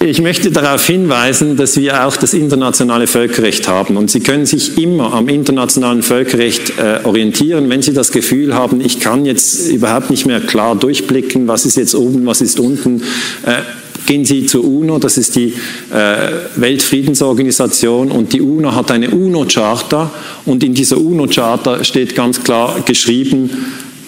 ich 0.06 0.22
möchte 0.22 0.50
darauf 0.50 0.86
hinweisen, 0.86 1.56
dass 1.56 1.76
wir 1.76 2.06
auch 2.06 2.16
das 2.16 2.32
internationale 2.32 3.06
Völkerrecht 3.06 3.68
haben. 3.68 3.96
Und 3.96 4.10
Sie 4.10 4.20
können 4.20 4.46
sich 4.46 4.78
immer 4.78 5.12
am 5.12 5.28
internationalen 5.28 6.02
Völkerrecht 6.02 6.78
äh, 6.78 7.00
orientieren, 7.04 7.68
wenn 7.68 7.82
Sie 7.82 7.92
das 7.92 8.12
Gefühl 8.12 8.54
haben, 8.54 8.80
ich 8.80 9.00
kann 9.00 9.26
jetzt 9.26 9.68
überhaupt 9.68 10.10
nicht 10.10 10.26
mehr 10.26 10.40
klar 10.40 10.76
durchblicken, 10.76 11.48
was 11.48 11.66
ist 11.66 11.76
jetzt 11.76 11.94
oben, 11.94 12.24
was 12.26 12.40
ist 12.40 12.60
unten. 12.60 13.02
Äh, 13.44 13.62
gehen 14.06 14.24
Sie 14.24 14.46
zur 14.46 14.64
UNO, 14.64 14.98
das 14.98 15.18
ist 15.18 15.34
die 15.34 15.52
äh, 15.92 16.30
Weltfriedensorganisation 16.54 18.10
und 18.12 18.32
die 18.32 18.40
UNO 18.40 18.74
hat 18.74 18.90
eine 18.92 19.10
UNO-Charta 19.10 20.10
und 20.44 20.62
in 20.62 20.74
dieser 20.74 20.98
UNO-Charta 20.98 21.82
steht 21.82 22.14
ganz 22.14 22.42
klar 22.42 22.80
geschrieben, 22.84 23.50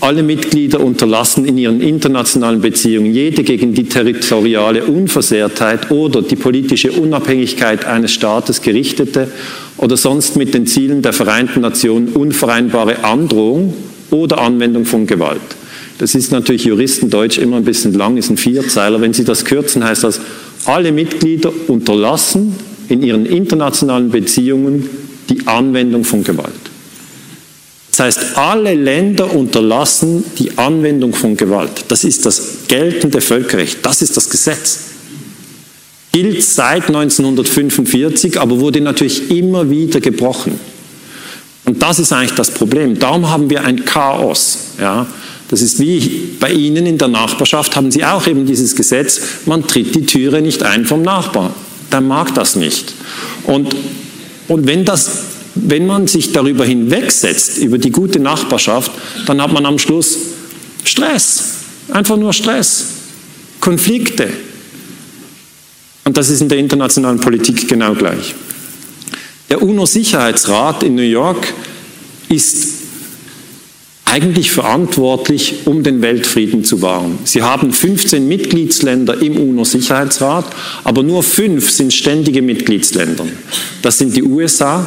alle 0.00 0.22
Mitglieder 0.22 0.80
unterlassen 0.80 1.44
in 1.44 1.58
ihren 1.58 1.80
internationalen 1.80 2.60
Beziehungen 2.60 3.12
jede 3.12 3.42
gegen 3.42 3.74
die 3.74 3.84
territoriale 3.84 4.84
Unversehrtheit 4.84 5.90
oder 5.90 6.22
die 6.22 6.36
politische 6.36 6.92
Unabhängigkeit 6.92 7.84
eines 7.84 8.12
Staates 8.12 8.62
gerichtete 8.62 9.28
oder 9.76 9.96
sonst 9.96 10.36
mit 10.36 10.54
den 10.54 10.66
Zielen 10.66 11.02
der 11.02 11.12
Vereinten 11.12 11.60
Nationen 11.60 12.08
unvereinbare 12.08 13.04
Androhung 13.04 13.74
oder 14.10 14.38
Anwendung 14.40 14.84
von 14.84 15.06
Gewalt. 15.06 15.40
Das 15.98 16.14
ist 16.14 16.30
natürlich 16.30 16.64
Juristendeutsch 16.64 17.38
immer 17.38 17.56
ein 17.56 17.64
bisschen 17.64 17.92
lang, 17.92 18.16
ist 18.16 18.30
ein 18.30 18.36
Vierzeiler. 18.36 19.00
Wenn 19.00 19.12
Sie 19.12 19.24
das 19.24 19.44
kürzen, 19.44 19.82
heißt 19.82 20.04
das, 20.04 20.20
alle 20.64 20.92
Mitglieder 20.92 21.52
unterlassen 21.66 22.54
in 22.88 23.02
ihren 23.02 23.26
internationalen 23.26 24.10
Beziehungen 24.10 24.88
die 25.28 25.46
Anwendung 25.46 26.04
von 26.04 26.22
Gewalt. 26.22 26.67
Das 27.98 28.16
heißt, 28.16 28.38
alle 28.38 28.74
Länder 28.74 29.34
unterlassen 29.34 30.22
die 30.38 30.56
Anwendung 30.56 31.12
von 31.12 31.36
Gewalt. 31.36 31.86
Das 31.88 32.04
ist 32.04 32.24
das 32.24 32.58
geltende 32.68 33.20
Völkerrecht. 33.20 33.78
Das 33.82 34.02
ist 34.02 34.16
das 34.16 34.30
Gesetz. 34.30 34.82
Gilt 36.12 36.44
seit 36.44 36.86
1945, 36.86 38.40
aber 38.40 38.60
wurde 38.60 38.80
natürlich 38.80 39.32
immer 39.32 39.68
wieder 39.68 40.00
gebrochen. 40.00 40.60
Und 41.64 41.82
das 41.82 41.98
ist 41.98 42.12
eigentlich 42.12 42.36
das 42.36 42.52
Problem. 42.52 42.96
Darum 43.00 43.28
haben 43.28 43.50
wir 43.50 43.64
ein 43.64 43.84
Chaos. 43.84 44.58
Ja? 44.80 45.04
Das 45.48 45.60
ist 45.60 45.80
wie 45.80 46.36
bei 46.38 46.52
Ihnen 46.52 46.86
in 46.86 46.98
der 46.98 47.08
Nachbarschaft 47.08 47.74
haben 47.74 47.90
Sie 47.90 48.04
auch 48.04 48.28
eben 48.28 48.46
dieses 48.46 48.76
Gesetz, 48.76 49.20
man 49.44 49.66
tritt 49.66 49.96
die 49.96 50.06
Türe 50.06 50.40
nicht 50.40 50.62
ein 50.62 50.86
vom 50.86 51.02
Nachbarn. 51.02 51.52
Der 51.90 52.00
mag 52.00 52.32
das 52.32 52.54
nicht. 52.54 52.92
Und, 53.42 53.74
und 54.46 54.68
wenn 54.68 54.84
das 54.84 55.10
wenn 55.66 55.86
man 55.86 56.06
sich 56.06 56.32
darüber 56.32 56.64
hinwegsetzt, 56.64 57.58
über 57.58 57.78
die 57.78 57.90
gute 57.90 58.20
Nachbarschaft, 58.20 58.90
dann 59.26 59.40
hat 59.42 59.52
man 59.52 59.66
am 59.66 59.78
Schluss 59.78 60.18
Stress, 60.84 61.42
einfach 61.90 62.16
nur 62.16 62.32
Stress, 62.32 62.84
Konflikte. 63.60 64.28
Und 66.04 66.16
das 66.16 66.30
ist 66.30 66.40
in 66.40 66.48
der 66.48 66.58
internationalen 66.58 67.20
Politik 67.20 67.68
genau 67.68 67.94
gleich. 67.94 68.34
Der 69.50 69.62
UNO-Sicherheitsrat 69.62 70.82
in 70.82 70.94
New 70.94 71.02
York 71.02 71.52
ist 72.28 72.78
eigentlich 74.04 74.50
verantwortlich, 74.50 75.66
um 75.66 75.82
den 75.82 76.00
Weltfrieden 76.00 76.64
zu 76.64 76.80
wahren. 76.80 77.18
Sie 77.24 77.42
haben 77.42 77.72
15 77.72 78.26
Mitgliedsländer 78.26 79.20
im 79.20 79.36
UNO-Sicherheitsrat, 79.36 80.46
aber 80.84 81.02
nur 81.02 81.22
fünf 81.22 81.70
sind 81.70 81.92
ständige 81.92 82.40
Mitgliedsländer. 82.40 83.26
Das 83.82 83.98
sind 83.98 84.16
die 84.16 84.22
USA, 84.22 84.86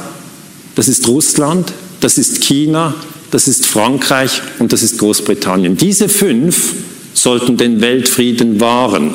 das 0.81 0.87
ist 0.87 1.07
Russland, 1.07 1.71
das 1.99 2.17
ist 2.17 2.41
China, 2.41 2.95
das 3.29 3.47
ist 3.47 3.67
Frankreich 3.67 4.41
und 4.57 4.73
das 4.73 4.81
ist 4.81 4.97
Großbritannien. 4.97 5.77
Diese 5.77 6.09
fünf 6.09 6.73
sollten 7.13 7.55
den 7.55 7.81
Weltfrieden 7.81 8.59
wahren. 8.59 9.13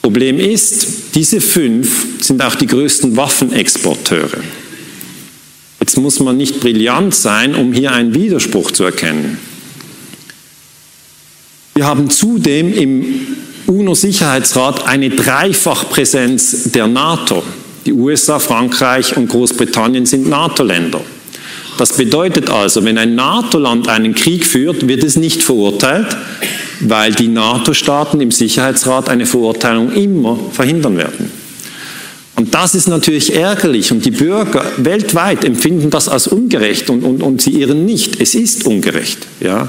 Problem 0.00 0.40
ist, 0.40 1.14
diese 1.14 1.42
fünf 1.42 2.24
sind 2.24 2.42
auch 2.42 2.54
die 2.54 2.66
größten 2.66 3.18
Waffenexporteure. 3.18 4.40
Jetzt 5.80 5.98
muss 5.98 6.18
man 6.20 6.38
nicht 6.38 6.58
brillant 6.58 7.14
sein, 7.14 7.54
um 7.54 7.74
hier 7.74 7.92
einen 7.92 8.14
Widerspruch 8.14 8.70
zu 8.70 8.84
erkennen. 8.84 9.36
Wir 11.74 11.84
haben 11.84 12.08
zudem 12.08 12.72
im 12.72 13.26
UNO-Sicherheitsrat 13.66 14.86
eine 14.86 15.10
Dreifachpräsenz 15.10 16.70
der 16.72 16.86
NATO. 16.86 17.42
Die 17.86 17.92
USA, 17.92 18.38
Frankreich 18.38 19.16
und 19.16 19.28
Großbritannien 19.28 20.06
sind 20.06 20.28
NATO-Länder. 20.28 21.00
Das 21.76 21.92
bedeutet 21.92 22.50
also, 22.50 22.84
wenn 22.84 22.98
ein 22.98 23.14
NATO-Land 23.14 23.88
einen 23.88 24.14
Krieg 24.14 24.46
führt, 24.46 24.86
wird 24.86 25.02
es 25.02 25.16
nicht 25.16 25.42
verurteilt, 25.42 26.16
weil 26.80 27.12
die 27.12 27.28
NATO-Staaten 27.28 28.20
im 28.20 28.30
Sicherheitsrat 28.30 29.08
eine 29.08 29.26
Verurteilung 29.26 29.92
immer 29.92 30.38
verhindern 30.52 30.96
werden. 30.96 31.30
Und 32.36 32.54
das 32.54 32.74
ist 32.74 32.88
natürlich 32.88 33.34
ärgerlich 33.34 33.92
und 33.92 34.04
die 34.04 34.10
Bürger 34.10 34.64
weltweit 34.76 35.44
empfinden 35.44 35.90
das 35.90 36.08
als 36.08 36.26
ungerecht 36.26 36.90
und, 36.90 37.04
und, 37.04 37.22
und 37.22 37.40
sie 37.40 37.60
irren 37.60 37.84
nicht. 37.84 38.20
Es 38.20 38.34
ist 38.34 38.66
ungerecht. 38.66 39.18
Ja? 39.40 39.68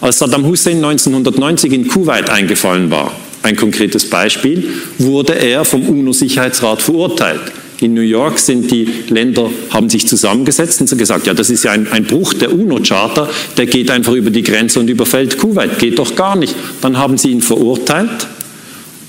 Als 0.00 0.18
Saddam 0.18 0.46
Hussein 0.46 0.76
1990 0.76 1.72
in 1.72 1.88
Kuwait 1.88 2.30
eingefallen 2.30 2.90
war, 2.90 3.12
ein 3.48 3.56
konkretes 3.56 4.08
Beispiel, 4.08 4.68
wurde 4.98 5.34
er 5.34 5.64
vom 5.64 5.88
UNO-Sicherheitsrat 5.88 6.82
verurteilt. 6.82 7.40
In 7.80 7.94
New 7.94 8.02
York 8.02 8.38
sind 8.38 8.70
die 8.70 8.88
Länder, 9.08 9.50
haben 9.70 9.88
sich 9.88 10.06
zusammengesetzt 10.06 10.80
und 10.80 10.96
gesagt, 10.98 11.26
ja, 11.26 11.34
das 11.34 11.48
ist 11.48 11.64
ja 11.64 11.70
ein, 11.70 11.90
ein 11.90 12.04
Bruch 12.04 12.34
der 12.34 12.52
UNO-Charta, 12.52 13.28
der 13.56 13.66
geht 13.66 13.90
einfach 13.90 14.14
über 14.14 14.30
die 14.30 14.42
Grenze 14.42 14.80
und 14.80 14.88
überfällt 14.88 15.38
Kuwait, 15.38 15.78
geht 15.78 15.98
doch 15.98 16.14
gar 16.14 16.36
nicht. 16.36 16.54
Dann 16.80 16.98
haben 16.98 17.18
sie 17.18 17.30
ihn 17.30 17.40
verurteilt 17.40 18.26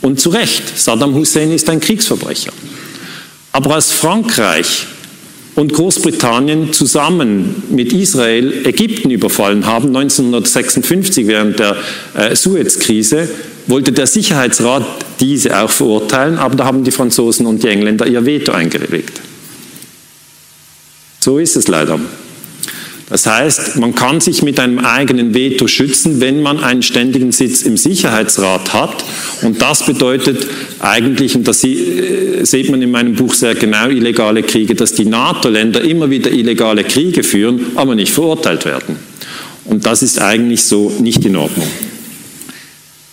und 0.02 0.20
zu 0.20 0.30
Recht, 0.30 0.78
Saddam 0.78 1.16
Hussein 1.16 1.52
ist 1.52 1.70
ein 1.70 1.80
Kriegsverbrecher. 1.80 2.52
Aber 3.52 3.76
als 3.76 3.92
Frankreich 3.92 4.86
und 5.56 5.74
Großbritannien 5.74 6.72
zusammen 6.72 7.64
mit 7.70 7.92
Israel 7.92 8.66
Ägypten 8.66 9.12
überfallen 9.12 9.66
haben, 9.66 9.88
1956 9.88 11.28
während 11.28 11.60
der 11.60 11.76
äh, 12.16 12.36
Suez-Krise, 12.36 13.28
wollte 13.70 13.92
der 13.92 14.08
Sicherheitsrat 14.08 14.86
diese 15.20 15.60
auch 15.60 15.70
verurteilen, 15.70 16.38
aber 16.38 16.56
da 16.56 16.66
haben 16.66 16.84
die 16.84 16.92
Franzosen 16.92 17.46
und 17.46 17.64
die 17.64 17.68
Engländer 17.68 18.08
ihr 18.08 18.26
Veto 18.26 18.52
eingelegt. 18.52 19.22
So 21.20 21.38
ist 21.38 21.56
es 21.56 21.68
leider. 21.68 22.00
Das 23.10 23.26
heißt, 23.26 23.78
man 23.78 23.96
kann 23.96 24.22
sich 24.22 24.44
mit 24.44 24.60
einem 24.60 24.80
eigenen 24.80 25.34
Veto 25.34 25.68
schützen, 25.68 26.22
wenn 26.22 26.44
man 26.44 26.60
einen 26.60 26.84
ständigen 26.84 27.32
Sitz 27.32 27.64
im 27.64 27.76
Sicherheitsrat 27.76 28.72
hat. 28.72 29.04
Und 29.42 29.62
das 29.62 29.84
bedeutet 29.84 30.46
eigentlich, 30.80 31.36
und 31.36 31.48
das 31.48 31.64
äh, 31.64 32.44
sieht 32.44 32.70
man 32.70 32.82
in 32.84 32.92
meinem 32.92 33.16
Buch 33.16 33.34
sehr 33.34 33.56
genau, 33.56 33.88
illegale 33.88 34.44
Kriege, 34.44 34.76
dass 34.76 34.94
die 34.94 35.06
NATO-Länder 35.06 35.82
immer 35.82 36.12
wieder 36.12 36.32
illegale 36.32 36.84
Kriege 36.84 37.24
führen, 37.24 37.72
aber 37.76 37.96
nicht 37.96 38.12
verurteilt 38.12 38.66
werden. 38.66 38.98
Und 39.66 39.88
das 39.88 40.04
ist 40.04 40.20
eigentlich 40.22 40.62
so 40.64 40.92
nicht 41.00 41.26
in 41.26 41.36
Ordnung. 41.36 41.68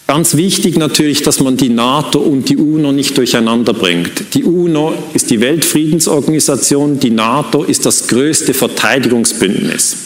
Ganz 0.06 0.36
wichtig 0.36 0.78
natürlich, 0.78 1.22
dass 1.22 1.40
man 1.40 1.56
die 1.56 1.68
NATO 1.68 2.20
und 2.20 2.48
die 2.48 2.56
UNO 2.56 2.92
nicht 2.92 3.18
durcheinander 3.18 3.72
bringt. 3.72 4.34
Die 4.34 4.44
UNO 4.44 4.94
ist 5.14 5.30
die 5.30 5.40
Weltfriedensorganisation, 5.40 7.00
die 7.00 7.10
NATO 7.10 7.64
ist 7.64 7.86
das 7.86 8.06
größte 8.06 8.54
Verteidigungsbündnis. 8.54 9.96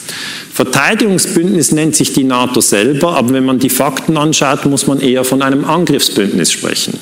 Verteidigungsbündnis 0.53 1.71
nennt 1.71 1.95
sich 1.95 2.13
die 2.13 2.23
NATO 2.23 2.61
selber, 2.61 3.15
aber 3.15 3.33
wenn 3.33 3.45
man 3.45 3.59
die 3.59 3.69
Fakten 3.69 4.17
anschaut, 4.17 4.65
muss 4.65 4.87
man 4.87 4.99
eher 4.99 5.23
von 5.23 5.43
einem 5.43 5.65
Angriffsbündnis 5.65 6.51
sprechen. 6.51 6.99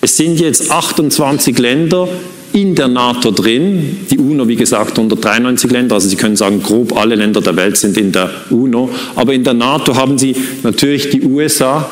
Es 0.00 0.16
sind 0.16 0.40
jetzt 0.40 0.70
28 0.70 1.58
Länder 1.58 2.08
in 2.54 2.74
der 2.74 2.88
NATO 2.88 3.30
drin, 3.30 4.06
die 4.10 4.18
UNO 4.18 4.48
wie 4.48 4.56
gesagt 4.56 4.92
193 4.96 5.70
Länder, 5.70 5.96
also 5.96 6.08
Sie 6.08 6.16
können 6.16 6.36
sagen, 6.36 6.62
grob 6.62 6.96
alle 6.96 7.14
Länder 7.14 7.42
der 7.42 7.56
Welt 7.56 7.76
sind 7.76 7.98
in 7.98 8.12
der 8.12 8.30
UNO, 8.48 8.88
aber 9.14 9.34
in 9.34 9.44
der 9.44 9.52
NATO 9.52 9.94
haben 9.94 10.16
Sie 10.16 10.34
natürlich 10.62 11.10
die 11.10 11.22
USA, 11.22 11.90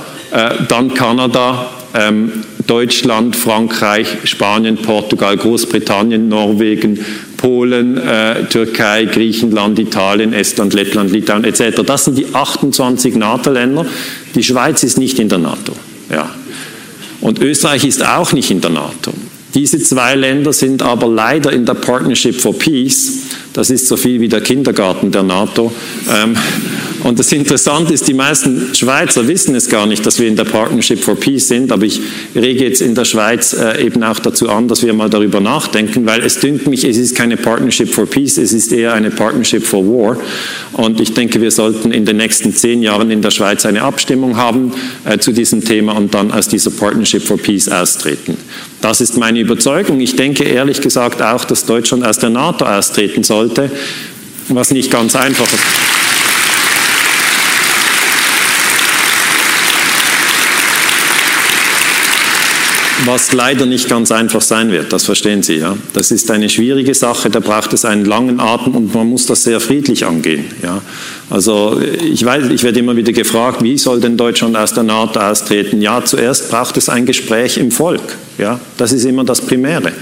dann 0.68 0.94
Kanada, 0.94 1.70
ähm, 1.94 2.44
Deutschland, 2.66 3.36
Frankreich, 3.36 4.08
Spanien, 4.24 4.76
Portugal, 4.76 5.36
Großbritannien, 5.36 6.28
Norwegen, 6.28 6.98
Polen, 7.36 7.98
äh, 7.98 8.44
Türkei, 8.44 9.04
Griechenland, 9.04 9.78
Italien, 9.78 10.32
Estland, 10.32 10.72
Lettland, 10.72 11.12
Litauen 11.12 11.44
etc. 11.44 11.82
Das 11.84 12.06
sind 12.06 12.16
die 12.16 12.26
28 12.32 13.16
NATO-Länder. 13.16 13.86
Die 14.34 14.42
Schweiz 14.42 14.82
ist 14.82 14.98
nicht 14.98 15.18
in 15.18 15.28
der 15.28 15.38
NATO. 15.38 15.72
Ja. 16.10 16.30
Und 17.20 17.40
Österreich 17.40 17.84
ist 17.84 18.04
auch 18.06 18.32
nicht 18.32 18.50
in 18.50 18.60
der 18.60 18.70
NATO. 18.70 19.12
Diese 19.54 19.78
zwei 19.78 20.16
Länder 20.16 20.52
sind 20.52 20.82
aber 20.82 21.06
leider 21.06 21.52
in 21.52 21.64
der 21.64 21.74
Partnership 21.74 22.40
for 22.40 22.58
Peace. 22.58 23.12
Das 23.52 23.70
ist 23.70 23.86
so 23.86 23.96
viel 23.96 24.20
wie 24.20 24.28
der 24.28 24.40
Kindergarten 24.40 25.12
der 25.12 25.22
NATO. 25.22 25.72
Ähm, 26.12 26.36
und 27.04 27.18
das 27.18 27.30
Interessante 27.32 27.92
ist, 27.92 28.08
die 28.08 28.14
meisten 28.14 28.74
Schweizer 28.74 29.28
wissen 29.28 29.54
es 29.54 29.68
gar 29.68 29.86
nicht, 29.86 30.04
dass 30.06 30.18
wir 30.18 30.26
in 30.26 30.36
der 30.36 30.44
Partnership 30.44 30.98
for 30.98 31.14
Peace 31.14 31.48
sind, 31.48 31.70
aber 31.70 31.84
ich 31.84 32.00
rege 32.34 32.64
jetzt 32.64 32.80
in 32.80 32.94
der 32.94 33.04
Schweiz 33.04 33.52
äh, 33.52 33.84
eben 33.84 34.02
auch 34.02 34.18
dazu 34.18 34.48
an, 34.48 34.68
dass 34.68 34.82
wir 34.82 34.94
mal 34.94 35.10
darüber 35.10 35.40
nachdenken, 35.40 36.06
weil 36.06 36.24
es 36.24 36.40
dünkt 36.40 36.66
mich, 36.66 36.82
es 36.82 36.96
ist 36.96 37.14
keine 37.14 37.36
Partnership 37.36 37.92
for 37.92 38.06
Peace, 38.06 38.38
es 38.38 38.54
ist 38.54 38.72
eher 38.72 38.94
eine 38.94 39.10
Partnership 39.10 39.64
for 39.64 39.84
War. 39.84 40.16
Und 40.72 40.98
ich 40.98 41.12
denke, 41.12 41.42
wir 41.42 41.50
sollten 41.50 41.92
in 41.92 42.06
den 42.06 42.16
nächsten 42.16 42.54
zehn 42.54 42.82
Jahren 42.82 43.10
in 43.10 43.20
der 43.20 43.30
Schweiz 43.30 43.66
eine 43.66 43.82
Abstimmung 43.82 44.38
haben 44.38 44.72
äh, 45.04 45.18
zu 45.18 45.32
diesem 45.32 45.62
Thema 45.62 45.92
und 45.92 46.14
dann 46.14 46.32
aus 46.32 46.48
dieser 46.48 46.70
Partnership 46.70 47.22
for 47.22 47.36
Peace 47.36 47.68
austreten. 47.68 48.38
Das 48.80 49.02
ist 49.02 49.18
meine 49.18 49.40
Überzeugung. 49.40 50.00
Ich 50.00 50.16
denke 50.16 50.44
ehrlich 50.44 50.80
gesagt 50.80 51.20
auch, 51.20 51.44
dass 51.44 51.66
Deutschland 51.66 52.06
aus 52.06 52.18
der 52.18 52.30
NATO 52.30 52.64
austreten 52.64 53.24
sollte, 53.24 53.70
was 54.48 54.70
nicht 54.70 54.90
ganz 54.90 55.14
einfach 55.16 55.44
ist. 55.44 56.03
Was 63.06 63.32
leider 63.32 63.66
nicht 63.66 63.88
ganz 63.88 64.12
einfach 64.12 64.40
sein 64.40 64.70
wird, 64.70 64.92
das 64.92 65.04
verstehen 65.04 65.42
Sie. 65.42 65.56
Ja? 65.56 65.76
Das 65.92 66.10
ist 66.10 66.30
eine 66.30 66.48
schwierige 66.48 66.94
Sache, 66.94 67.30
da 67.30 67.40
braucht 67.40 67.72
es 67.72 67.84
einen 67.84 68.04
langen 68.04 68.40
Atem 68.40 68.74
und 68.74 68.94
man 68.94 69.08
muss 69.08 69.26
das 69.26 69.44
sehr 69.44 69.60
friedlich 69.60 70.06
angehen. 70.06 70.46
Ja? 70.62 70.80
Also 71.30 71.80
ich, 71.80 72.24
weiß, 72.24 72.48
ich 72.50 72.62
werde 72.62 72.80
immer 72.80 72.96
wieder 72.96 73.12
gefragt, 73.12 73.62
wie 73.62 73.78
soll 73.78 74.00
denn 74.00 74.16
Deutschland 74.16 74.56
aus 74.56 74.72
der 74.72 74.82
NATO 74.82 75.20
austreten? 75.20 75.80
Ja, 75.82 76.04
zuerst 76.04 76.50
braucht 76.50 76.76
es 76.76 76.88
ein 76.88 77.06
Gespräch 77.06 77.56
im 77.58 77.70
Volk. 77.70 78.16
Ja? 78.38 78.60
Das 78.76 78.92
ist 78.92 79.04
immer 79.04 79.24
das 79.24 79.40
Primäre. 79.40 79.92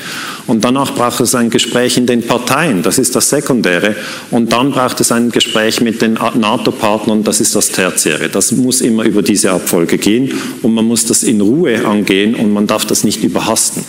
Und 0.46 0.64
danach 0.64 0.94
braucht 0.94 1.20
es 1.20 1.35
ein 1.35 1.50
Gespräch 1.50 1.96
in 1.96 2.07
den 2.07 2.26
Parteien, 2.26 2.83
das 2.83 2.98
ist 2.98 3.14
das 3.14 3.28
Sekundäre. 3.28 3.94
Und 4.31 4.52
dann 4.52 4.72
braucht 4.72 5.00
es 5.00 5.12
ein 5.12 5.31
Gespräch 5.31 5.81
mit 5.81 6.02
den 6.02 6.14
NATO-Partnern, 6.14 7.24
das 7.24 7.40
ist 7.40 7.55
das 7.55 7.68
Tertiäre. 7.68 8.28
Das 8.28 8.52
muss 8.52 8.81
immer 8.81 9.05
über 9.05 9.22
diese 9.22 9.52
Abfolge 9.52 9.98
gehen 9.98 10.33
und 10.62 10.74
man 10.74 10.85
muss 10.85 11.07
das 11.07 11.22
in 11.22 11.40
Ruhe 11.40 11.85
angehen 11.87 12.35
und 12.35 12.52
man 12.52 12.66
darf 12.66 12.85
das 12.85 13.05
nicht 13.05 13.22
überhasten. 13.22 13.85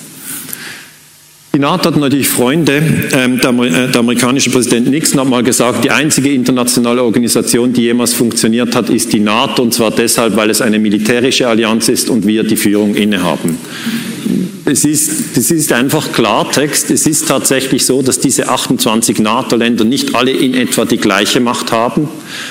NATO 1.60 1.92
hat 1.92 1.98
natürlich 1.98 2.28
Freunde. 2.28 2.82
Ähm, 3.14 3.38
äh, 3.38 3.88
der, 3.88 4.00
amerikanische 4.00 4.50
Präsident 4.50 4.90
Nixon 4.90 5.20
hat 5.20 5.28
mal 5.28 5.44
gesagt, 5.44 5.84
die 5.84 5.92
einzige 5.92 6.32
internationale 6.32 7.04
Organisation, 7.04 7.72
die 7.72 7.84
jemals 7.84 8.16
funktioniert 8.16 8.76
hat, 8.76 8.90
ist 8.90 9.14
die 9.14 9.20
NATO. 9.20 9.62
Und 9.62 9.72
zwar 9.72 9.92
deshalb, 9.92 10.36
weil 10.36 10.50
es 10.50 10.62
eine 10.62 10.80
militärische 10.80 11.48
Allianz 11.48 11.90
ist 11.90 12.10
und 12.10 12.26
wir 12.26 12.44
die 12.44 12.56
Führung 12.56 12.96
innehaben 12.96 13.60
es 14.66 14.86
ist, 14.86 15.36
das 15.36 15.52
ist 15.52 15.74
einfach 15.74 16.12
Klartext. 16.14 16.90
Es 16.90 17.06
ist 17.06 17.28
tatsächlich 17.28 17.86
so, 17.86 18.02
dass 18.02 18.20
diese 18.20 18.48
28 18.48 19.20
NATO-Länder 19.20 19.84
nicht 19.84 20.16
alle 20.16 20.32
in 20.32 20.54
etwa 20.54 20.86
die 20.86 20.98
gleiche 20.98 21.40
Macht 21.40 21.72
haben, 21.72 22.08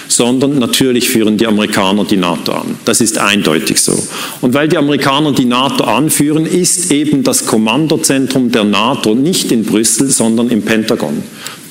sondern 0.09 0.59
natürlich 0.59 1.09
führen 1.09 1.39
die 1.39 1.47
Amerikaner 1.47 2.05
die 2.05 2.19
NATO 2.19 2.53
an. 2.53 2.77
Das 2.85 3.01
ist 3.01 3.19
eindeutig 3.19 3.81
so. 3.81 3.97
Und 4.43 4.53
weil 4.53 4.69
die 4.69 4.77
Amerikaner 4.77 5.33
die 5.33 5.47
NATO 5.47 5.85
anführen, 5.85 6.45
ist 6.45 6.93
eben 6.93 7.23
das 7.23 7.47
Kommandozentrum 7.47 8.51
der 8.53 8.65
NATO 8.65 8.92
nicht 9.15 9.53
in 9.53 9.65
Brüssel, 9.65 10.09
sondern 10.11 10.51
im 10.51 10.63
Pentagon. 10.63 11.23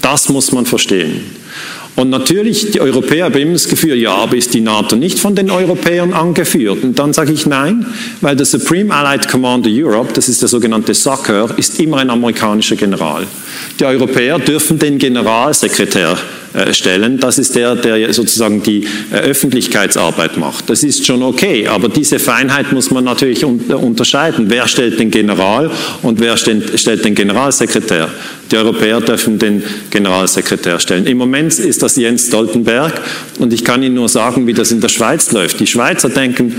Das 0.02 0.30
muss 0.30 0.52
man 0.52 0.66
verstehen. 0.66 1.40
Und 1.95 2.10
natürlich, 2.10 2.71
die 2.71 2.80
Europäer 2.80 3.25
haben 3.25 3.38
immer 3.38 3.54
das 3.54 3.67
Gefühl, 3.67 3.95
ja, 3.95 4.13
aber 4.13 4.38
ist 4.38 4.54
die 4.54 4.62
NATO 4.62 4.95
nicht 4.95 5.19
von 5.19 5.36
den 5.36 5.51
Europäern 5.51 6.13
angeführt? 6.13 6.84
Und 6.84 6.97
dann 6.97 7.13
sage 7.13 7.34
ich 7.34 7.45
nein, 7.45 7.86
weil 8.21 8.36
der 8.36 8.45
Supreme 8.45 8.93
Allied 8.93 9.27
Commander 9.27 9.69
Europe, 9.69 10.13
das 10.13 10.30
ist 10.30 10.41
der 10.41 10.49
sogenannte 10.49 10.93
SACEUR, 10.93 11.58
ist 11.58 11.80
immer 11.80 11.97
ein 11.97 12.10
amerikanischer 12.10 12.77
General. 12.77 13.27
Die 13.80 13.86
Europäer 13.86 14.39
dürfen 14.39 14.80
den 14.80 14.97
Generalsekretär 14.97 16.17
äh, 16.54 16.73
stellen. 16.73 17.17
Das 17.17 17.38
ist 17.38 17.56
der, 17.56 17.75
der 17.75 18.13
sozusagen 18.13 18.62
die 18.62 18.86
äh, 19.12 19.15
Öffentlichkeitsarbeit 19.15 20.38
macht. 20.38 20.69
Das 20.69 20.84
ist 20.84 21.06
schon 21.06 21.23
okay, 21.23 21.65
aber 21.67 21.88
diese 21.88 22.19
Feinheit 22.19 22.73
muss 22.73 22.91
man 22.91 23.06
natürlich 23.06 23.45
unterscheiden. 23.45 24.45
Wer 24.49 24.67
stellt 24.67 24.99
den 24.99 25.12
General 25.12 25.71
und 26.01 26.19
wer 26.19 26.36
stellt 26.36 27.06
den 27.06 27.15
Generalsekretär? 27.15 28.10
Die 28.51 28.58
Europäer 28.58 28.99
dürfen 28.99 29.39
den 29.39 29.63
Generalsekretär 29.91 30.77
stellen. 30.80 31.06
Im 31.06 31.17
Moment 31.17 31.58
ist 31.58 31.81
das 31.82 31.96
Jens 31.96 32.28
Stoltenberg 32.28 33.02
und 33.39 33.54
ich 33.54 33.63
kann 33.63 33.84
Ihnen 33.84 33.96
nur 33.96 34.10
sagen, 34.10 34.48
wie 34.48 34.54
das 34.54 34.72
in 34.72 34.82
der 34.82 34.89
Schweiz 34.89 35.32
läuft. 35.32 35.60
Die 35.60 35.67
Schweizer 35.67 36.10
denken, 36.10 36.56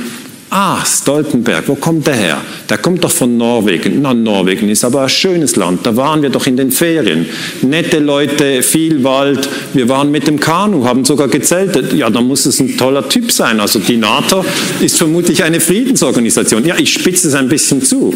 Ah, 0.54 0.85
Stoltenberg, 0.85 1.66
wo 1.66 1.76
kommt 1.76 2.06
der 2.06 2.14
her? 2.14 2.37
Der 2.68 2.76
kommt 2.76 3.02
doch 3.02 3.11
von 3.11 3.38
Norwegen. 3.38 4.02
Na, 4.02 4.12
Norwegen 4.12 4.68
ist 4.68 4.85
aber 4.85 5.00
ein 5.04 5.08
schönes 5.08 5.56
Land. 5.56 5.87
Da 5.87 5.96
waren 5.96 6.20
wir 6.20 6.28
doch 6.28 6.46
in 6.46 6.58
den 6.58 6.70
Ferien. 6.70 7.24
Nette 7.62 8.00
Leute, 8.00 8.62
viel 8.62 9.02
Wald. 9.02 9.48
Wir 9.72 9.88
waren 9.88 10.11
mit 10.11 10.26
dem 10.26 10.38
Kanu, 10.38 10.85
haben 10.85 11.06
sogar 11.06 11.28
gezeltet. 11.28 11.94
Ja, 11.94 12.11
da 12.11 12.20
muss 12.20 12.44
es 12.44 12.61
ein 12.61 12.76
toller 12.76 13.08
Typ 13.08 13.32
sein. 13.32 13.61
Also 13.61 13.78
die 13.78 13.96
NATO 13.96 14.44
ist 14.82 14.98
vermutlich 14.98 15.42
eine 15.42 15.58
Friedensorganisation. 15.58 16.66
Ja, 16.66 16.74
ich 16.76 16.92
spitze 16.92 17.28
es 17.28 17.35
ein 17.35 17.48
bisschen 17.48 17.80
zu. 17.80 18.12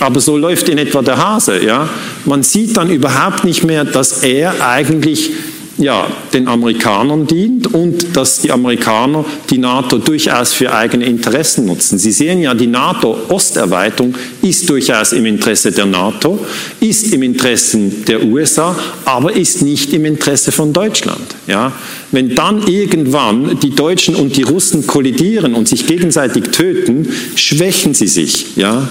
Aber 0.00 0.18
so 0.18 0.36
läuft 0.36 0.68
in 0.68 0.78
etwa 0.78 1.02
der 1.02 1.18
Hase. 1.18 1.64
Ja? 1.64 1.88
Man 2.24 2.42
sieht 2.42 2.76
dann 2.76 2.90
überhaupt 2.90 3.44
nicht 3.44 3.62
mehr, 3.62 3.84
dass 3.84 4.24
er 4.24 4.60
eigentlich 4.60 5.30
ja, 5.78 6.06
den 6.32 6.48
Amerikanern 6.48 7.26
dient 7.26 7.72
und 7.72 8.16
dass 8.16 8.40
die 8.40 8.50
Amerikaner 8.50 9.24
die 9.50 9.58
NATO 9.58 9.98
durchaus 9.98 10.52
für 10.52 10.72
eigene 10.72 11.04
Interessen 11.04 11.66
nutzen. 11.66 11.98
Sie 11.98 12.12
sehen 12.12 12.40
ja, 12.40 12.54
die 12.54 12.66
NATO-Osterweiterung 12.66 14.14
ist 14.42 14.68
durchaus 14.68 15.12
im 15.12 15.26
Interesse 15.26 15.72
der 15.72 15.86
NATO, 15.86 16.38
ist 16.80 17.12
im 17.12 17.22
Interesse 17.22 17.78
der 18.06 18.24
USA, 18.24 18.76
aber 19.04 19.34
ist 19.34 19.62
nicht 19.62 19.92
im 19.92 20.04
Interesse 20.04 20.52
von 20.52 20.72
Deutschland. 20.72 21.36
Ja? 21.46 21.72
Wenn 22.10 22.34
dann 22.34 22.66
irgendwann 22.66 23.58
die 23.60 23.74
Deutschen 23.74 24.14
und 24.14 24.36
die 24.36 24.42
Russen 24.42 24.86
kollidieren 24.86 25.54
und 25.54 25.68
sich 25.68 25.86
gegenseitig 25.86 26.44
töten, 26.52 27.08
schwächen 27.34 27.92
sie 27.92 28.08
sich. 28.08 28.56
Ja? 28.56 28.88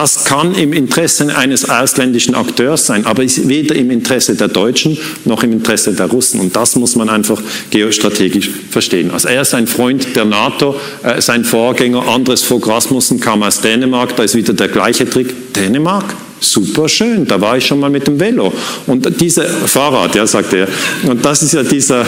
Das 0.00 0.24
kann 0.24 0.54
im 0.54 0.72
Interesse 0.72 1.36
eines 1.36 1.68
ausländischen 1.68 2.36
Akteurs 2.36 2.86
sein, 2.86 3.04
aber 3.04 3.24
ist 3.24 3.48
weder 3.48 3.74
im 3.74 3.90
Interesse 3.90 4.36
der 4.36 4.46
Deutschen 4.46 4.96
noch 5.24 5.42
im 5.42 5.50
Interesse 5.50 5.92
der 5.92 6.06
Russen. 6.06 6.38
Und 6.38 6.54
das 6.54 6.76
muss 6.76 6.94
man 6.94 7.08
einfach 7.08 7.42
geostrategisch 7.70 8.48
verstehen. 8.70 9.10
Also 9.10 9.26
er 9.26 9.42
ist 9.42 9.54
ein 9.54 9.66
Freund 9.66 10.14
der 10.14 10.24
NATO, 10.24 10.76
äh, 11.02 11.20
sein 11.20 11.44
Vorgänger 11.44 12.06
Andres 12.06 12.44
Fogh 12.44 12.64
Rasmussen 12.64 13.18
kam 13.18 13.42
aus 13.42 13.60
Dänemark, 13.60 14.14
da 14.14 14.22
ist 14.22 14.36
wieder 14.36 14.52
der 14.52 14.68
gleiche 14.68 15.10
Trick. 15.10 15.52
Dänemark? 15.52 16.14
Super 16.38 16.88
schön, 16.88 17.26
da 17.26 17.40
war 17.40 17.56
ich 17.56 17.66
schon 17.66 17.80
mal 17.80 17.90
mit 17.90 18.06
dem 18.06 18.20
Velo. 18.20 18.52
Und 18.86 19.20
dieser 19.20 19.46
Fahrrad, 19.48 20.14
ja, 20.14 20.28
sagt 20.28 20.52
er. 20.52 20.68
Und 21.08 21.24
das 21.24 21.42
ist 21.42 21.54
ja 21.54 21.64
dieser, 21.64 22.06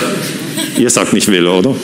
ihr 0.78 0.90
sagt 0.90 1.12
nicht 1.12 1.26
Velo, 1.26 1.58
oder? 1.58 1.74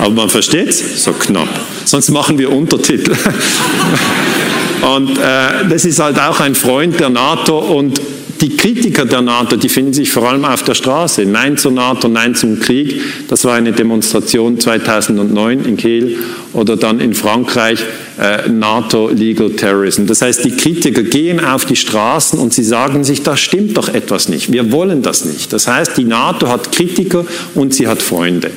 Aber 0.00 0.10
man 0.10 0.30
versteht 0.30 0.68
es? 0.68 1.04
So 1.04 1.12
knapp. 1.12 1.48
Sonst 1.84 2.10
machen 2.10 2.38
wir 2.38 2.50
Untertitel. 2.50 3.12
Und 4.96 5.18
äh, 5.18 5.68
das 5.68 5.84
ist 5.84 5.98
halt 5.98 6.18
auch 6.18 6.40
ein 6.40 6.54
Freund 6.54 6.98
der 6.98 7.10
NATO 7.10 7.58
und 7.58 8.00
die 8.40 8.56
Kritiker 8.56 9.04
der 9.04 9.20
NATO, 9.20 9.56
die 9.56 9.68
finden 9.68 9.92
sich 9.92 10.10
vor 10.10 10.26
allem 10.26 10.46
auf 10.46 10.62
der 10.62 10.72
Straße. 10.72 11.26
Nein 11.26 11.58
zur 11.58 11.72
NATO, 11.72 12.08
Nein 12.08 12.34
zum 12.34 12.58
Krieg. 12.58 12.98
Das 13.28 13.44
war 13.44 13.54
eine 13.54 13.72
Demonstration 13.72 14.58
2009 14.58 15.66
in 15.66 15.76
Kiel 15.76 16.18
oder 16.54 16.78
dann 16.78 17.00
in 17.00 17.12
Frankreich 17.12 17.80
äh, 18.20 18.48
NATO 18.48 19.08
Legal 19.08 19.50
Terrorism. 19.50 20.06
Das 20.06 20.22
heißt, 20.22 20.44
die 20.44 20.50
Kritiker 20.50 21.02
gehen 21.02 21.42
auf 21.42 21.64
die 21.64 21.76
Straßen 21.76 22.38
und 22.38 22.52
sie 22.52 22.64
sagen 22.64 23.02
sich, 23.02 23.22
da 23.22 23.36
stimmt 23.36 23.76
doch 23.76 23.88
etwas 23.88 24.28
nicht. 24.28 24.52
Wir 24.52 24.70
wollen 24.72 25.02
das 25.02 25.24
nicht. 25.24 25.52
Das 25.52 25.66
heißt, 25.66 25.96
die 25.96 26.04
NATO 26.04 26.48
hat 26.48 26.72
Kritiker 26.72 27.24
und 27.54 27.72
sie 27.72 27.88
hat 27.88 28.02
Freunde. 28.02 28.50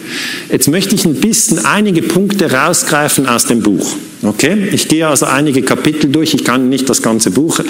Jetzt 0.52 0.68
möchte 0.68 0.96
ich 0.96 1.06
ein 1.06 1.16
bisschen 1.16 1.66
einige 1.66 2.02
Punkte 2.02 2.52
rausgreifen 2.52 3.28
aus 3.28 3.46
dem 3.46 3.62
Buch. 3.62 3.96
Okay, 4.26 4.70
ich 4.72 4.88
gehe 4.88 5.06
also 5.06 5.26
einige 5.26 5.64
Kapitel 5.64 6.10
durch. 6.10 6.34
Ich 6.34 6.46
kann 6.46 6.70
nicht 6.70 6.90
das 6.90 7.02
ganze 7.02 7.32
Buch 7.32 7.60
äh, 7.60 7.64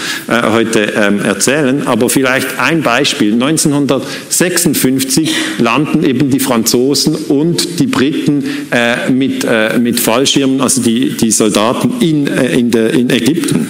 heute 0.52 0.94
ähm, 0.96 1.20
erzählen, 1.20 1.88
aber 1.88 2.10
vielleicht 2.10 2.60
ein 2.60 2.84
Beispiel. 2.84 3.34
1956 3.34 5.34
landen 5.58 6.04
eben 6.04 6.30
die 6.30 6.40
Franzosen 6.40 7.16
und 7.16 7.80
die 7.80 7.88
Briten 7.88 8.44
äh, 8.72 9.10
mit, 9.10 9.44
äh, 9.44 9.80
mit 9.80 10.00
Fallschirmen, 10.00 10.62
also 10.62 10.82
die, 10.82 11.18
die 11.18 11.32
Soldaten 11.32 11.83
in, 12.00 12.28
äh, 12.28 12.58
in, 12.58 12.72
der, 12.72 12.94
in 12.94 13.10
Ägypten. 13.10 13.70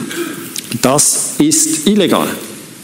Das 0.81 1.35
ist 1.37 1.87
illegal. 1.87 2.27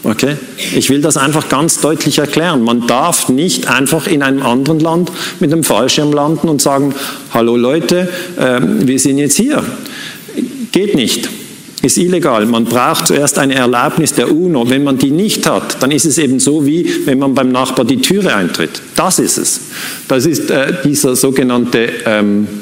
Okay? 0.02 0.36
Ich 0.74 0.88
will 0.88 1.02
das 1.02 1.16
einfach 1.16 1.48
ganz 1.48 1.80
deutlich 1.80 2.18
erklären. 2.18 2.62
Man 2.62 2.86
darf 2.86 3.28
nicht 3.28 3.68
einfach 3.68 4.06
in 4.06 4.22
einem 4.22 4.42
anderen 4.42 4.80
Land 4.80 5.12
mit 5.40 5.52
einem 5.52 5.64
Fallschirm 5.64 6.12
landen 6.12 6.48
und 6.48 6.62
sagen, 6.62 6.94
hallo 7.34 7.56
Leute, 7.56 8.08
äh, 8.38 8.60
wir 8.62 8.98
sind 8.98 9.18
jetzt 9.18 9.36
hier. 9.36 9.62
Geht 10.72 10.94
nicht. 10.94 11.28
Ist 11.82 11.96
illegal. 11.96 12.44
Man 12.44 12.66
braucht 12.66 13.06
zuerst 13.06 13.38
eine 13.38 13.54
Erlaubnis 13.54 14.12
der 14.12 14.30
UNO. 14.30 14.68
Wenn 14.68 14.84
man 14.84 14.98
die 14.98 15.10
nicht 15.10 15.48
hat, 15.48 15.82
dann 15.82 15.90
ist 15.90 16.04
es 16.04 16.18
eben 16.18 16.38
so, 16.38 16.66
wie 16.66 17.06
wenn 17.06 17.18
man 17.18 17.34
beim 17.34 17.50
Nachbar 17.50 17.86
die 17.86 17.96
Türe 17.96 18.34
eintritt. 18.34 18.82
Das 18.96 19.18
ist 19.18 19.38
es. 19.38 19.60
Das 20.06 20.26
ist 20.26 20.50
äh, 20.50 20.74
dieser 20.84 21.16
sogenannte 21.16 21.88
ähm, 22.04 22.46
äh, 22.46 22.59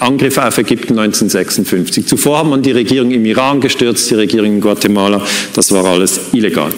Angriff 0.00 0.38
auf 0.38 0.58
Ägypten 0.58 0.98
1956. 0.98 2.06
Zuvor 2.06 2.38
hat 2.38 2.46
man 2.46 2.62
die 2.62 2.72
Regierung 2.72 3.10
im 3.10 3.24
Iran 3.24 3.60
gestürzt, 3.60 4.10
die 4.10 4.14
Regierung 4.14 4.54
in 4.54 4.60
Guatemala. 4.60 5.22
Das 5.54 5.72
war 5.72 5.84
alles 5.84 6.20
illegal. 6.32 6.72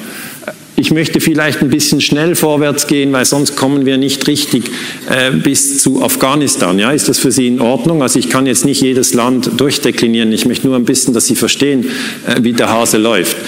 Ich 0.79 0.91
möchte 0.91 1.21
vielleicht 1.21 1.63
ein 1.63 1.71
bisschen 1.71 2.03
schnell 2.03 2.35
vorwärts 2.35 2.87
gehen, 2.87 3.11
weil 3.13 3.25
sonst 3.25 3.57
kommen 3.57 3.87
wir 3.87 3.97
nicht 3.97 4.27
richtig 4.27 4.71
äh, 5.09 5.31
bis 5.31 5.83
zu 5.83 6.03
Afghanistan. 6.03 6.79
Ja, 6.79 6.91
ist 6.91 7.09
das 7.09 7.19
für 7.19 7.33
Sie 7.33 7.47
in 7.47 7.63
Ordnung? 7.63 8.03
Also 8.03 8.19
ich 8.19 8.29
kann 8.29 8.47
jetzt 8.47 8.67
nicht 8.67 8.83
jedes 8.83 9.15
Land 9.15 9.51
durchdeklinieren. 9.57 10.31
Ich 10.33 10.45
möchte 10.45 10.67
nur 10.67 10.77
ein 10.77 10.85
bisschen, 10.85 11.15
dass 11.15 11.25
Sie 11.25 11.35
verstehen, 11.35 11.91
äh, 12.27 12.43
wie 12.43 12.53
der 12.53 12.69
Hase 12.69 12.99
läuft. 12.99 13.39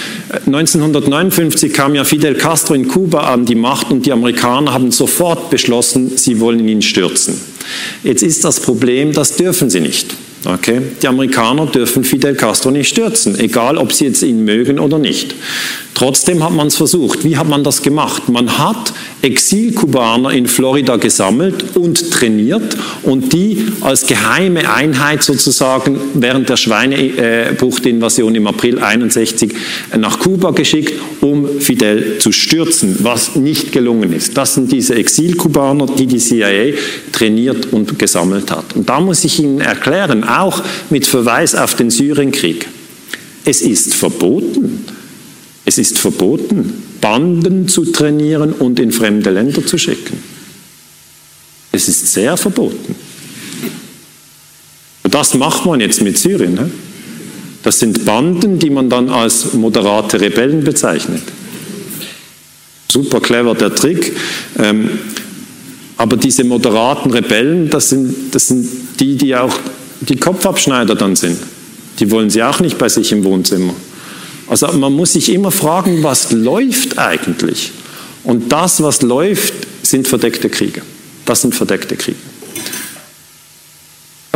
1959 0.47 1.71
äh, 1.71 1.75
kam 1.75 1.95
ja 1.95 2.05
Fidel 2.05 2.35
Castro 2.35 2.73
in 2.73 2.88
Kuba 2.88 3.31
an 3.31 3.45
die 3.45 3.55
Macht 3.55 3.91
und 3.91 4.07
die 4.07 4.12
Amerikaner 4.12 4.73
haben 4.73 4.91
sofort 4.91 5.51
beschlossen, 5.51 6.17
sie 6.17 6.41
wollen 6.41 6.67
ihn 6.67 6.81
stürzen. 6.81 7.38
Jetzt 8.05 8.23
ist 8.23 8.43
das 8.43 8.61
Problem, 8.61 9.12
das 9.12 9.37
dürfen 9.37 9.69
sie 9.69 9.81
nicht. 9.81 10.14
Okay? 10.44 10.81
Die 11.03 11.09
Amerikaner 11.09 11.66
dürfen 11.66 12.05
Fidel 12.05 12.35
Castro 12.35 12.70
nicht 12.70 12.88
stürzen, 12.88 13.38
egal 13.38 13.77
ob 13.77 13.92
sie 13.92 14.07
jetzt 14.07 14.22
ihn 14.22 14.44
mögen 14.44 14.79
oder 14.79 14.98
nicht. 14.98 15.35
Trotzdem 15.98 16.44
hat 16.44 16.53
man 16.53 16.68
es 16.68 16.77
versucht. 16.77 17.24
Wie 17.24 17.37
hat 17.37 17.48
man 17.48 17.64
das 17.64 17.83
gemacht? 17.83 18.29
Man 18.29 18.57
hat 18.57 18.92
Exilkubaner 19.20 20.31
in 20.31 20.46
Florida 20.46 20.94
gesammelt 20.94 21.74
und 21.74 22.12
trainiert 22.12 22.77
und 23.03 23.33
die 23.33 23.66
als 23.81 24.07
geheime 24.07 24.72
Einheit 24.72 25.24
sozusagen 25.24 25.98
während 26.14 26.48
der 26.48 26.57
Schweinebuchtinvasion 26.57 28.33
im 28.37 28.46
April 28.46 28.79
61 28.79 29.53
nach 29.98 30.20
Kuba 30.20 30.53
geschickt, 30.53 30.94
um 31.20 31.59
Fidel 31.59 32.18
zu 32.20 32.31
stürzen, 32.31 32.98
was 33.01 33.35
nicht 33.35 33.72
gelungen 33.72 34.12
ist. 34.12 34.37
Das 34.37 34.55
sind 34.55 34.70
diese 34.70 34.94
Exilkubaner, 34.94 35.87
die 35.87 36.07
die 36.07 36.18
CIA 36.18 36.79
trainiert 37.11 37.72
und 37.72 37.98
gesammelt 37.98 38.53
hat. 38.53 38.77
Und 38.77 38.88
da 38.88 39.01
muss 39.01 39.24
ich 39.24 39.40
Ihnen 39.40 39.61
erklären, 39.61 40.22
auch 40.29 40.62
mit 40.91 41.07
Verweis 41.07 41.55
auf 41.55 41.75
den 41.75 41.91
Syrienkrieg, 41.91 42.69
es 43.45 43.62
ist 43.62 43.95
verboten, 43.95 44.85
es 45.64 45.79
ist 45.79 45.99
verboten, 45.99 46.83
Banden 47.01 47.69
zu 47.69 47.85
trainieren 47.85 48.53
und 48.53 48.81
in 48.81 48.93
fremde 48.93 49.31
Länder 49.31 49.64
zu 49.64 49.79
schicken. 49.79 50.23
Es 51.73 51.88
ist 51.88 52.12
sehr 52.12 52.37
verboten. 52.37 52.95
Das 55.05 55.35
macht 55.35 55.64
man 55.64 55.81
jetzt 55.81 56.03
mit 56.03 56.19
Syrien. 56.19 56.55
Ne? 56.55 56.71
Das 57.62 57.79
sind 57.79 58.05
Banden, 58.05 58.59
die 58.59 58.71
man 58.71 58.91
dann 58.91 59.09
als 59.09 59.53
moderate 59.55 60.21
Rebellen 60.21 60.64
bezeichnet. 60.64 61.23
Super 62.91 63.21
clever 63.21 63.55
der 63.55 63.75
Trick. 63.75 64.17
Ähm, 64.59 64.91
aber 65.97 66.17
diese 66.17 66.45
moderaten 66.45 67.11
Rebellen, 67.11 67.69
das 67.71 67.91
sind, 67.91 68.35
das 68.35 68.49
sind 68.49 68.69
die, 69.01 69.17
die 69.17 69.35
auch 69.35 69.59
die 70.01 70.17
Kopfabschneider 70.17 70.95
dann 70.95 71.17
sind. 71.17 71.39
Die 71.99 72.11
wollen 72.11 72.31
sie 72.31 72.43
auch 72.43 72.61
nicht 72.61 72.79
bei 72.79 72.89
sich 72.89 73.13
im 73.13 73.25
Wohnzimmer. 73.25 73.75
Also 74.49 74.67
man 74.73 74.93
muss 74.93 75.13
sich 75.13 75.33
immer 75.33 75.51
fragen, 75.51 76.03
was 76.03 76.33
läuft 76.33 76.99
eigentlich? 76.99 77.73
Und 78.25 78.53
das, 78.53 78.83
was 78.83 79.03
läuft, 79.03 79.55
sind 79.83 80.09
verdeckte 80.09 80.49
Kriege. 80.49 80.83
Das 81.25 81.43
sind 81.43 81.55
verdeckte 81.55 81.97
Kriege. 81.97 82.19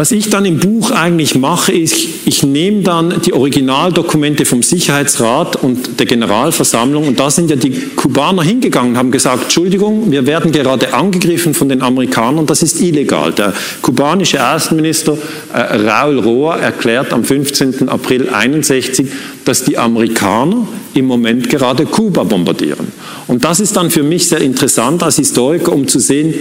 Was 0.03 0.11
ich 0.11 0.31
dann 0.31 0.45
im 0.45 0.59
Buch 0.59 0.91
eigentlich 0.91 1.37
mache, 1.37 1.71
ist, 1.71 2.09
ich 2.25 2.43
nehme 2.43 2.83
dann 2.83 3.23
die 3.25 3.33
Originaldokumente 3.35 4.45
vom 4.45 4.61
Sicherheitsrat 4.61 5.55
und 5.55 6.01
der 6.01 6.07
Generalversammlung 6.07 7.07
und 7.07 7.21
da 7.21 7.31
sind 7.31 7.51
ja 7.51 7.55
die 7.55 7.71
Kubaner 7.71 8.43
hingegangen 8.43 8.91
und 8.91 8.99
haben 8.99 9.13
gesagt, 9.13 9.45
Entschuldigung, 9.45 10.11
wir 10.11 10.27
werden 10.27 10.51
gerade 10.51 10.93
angegriffen 10.93 11.55
von 11.55 11.69
den 11.69 11.83
Amerikanern, 11.83 12.47
das 12.47 12.65
ist 12.65 12.81
illegal. 12.81 13.31
Der 13.31 13.53
kubanische 13.81 14.45
Außenminister 14.45 15.17
äh, 15.55 15.77
Raul 15.77 16.19
Roa 16.19 16.57
erklärt 16.57 17.13
am 17.13 17.23
15. 17.23 17.89
April 17.89 18.29
61, 18.29 19.07
dass 19.45 19.63
die 19.63 19.79
Amerikaner 19.79 20.67
im 20.95 21.05
Moment 21.05 21.49
gerade 21.49 21.87
Kuba 21.87 22.25
bombardieren. 22.25 22.89
Und 23.29 23.45
das 23.45 23.61
ist 23.61 23.77
dann 23.77 23.89
für 23.89 24.03
mich 24.03 24.27
sehr 24.27 24.41
interessant 24.41 25.01
als 25.05 25.15
Historiker, 25.19 25.73
um 25.73 25.87
zu 25.87 26.01
sehen, 26.01 26.35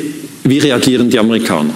wie 0.46 0.58
reagieren 0.58 1.12
die 1.12 1.20
Amerikaner. 1.20 1.76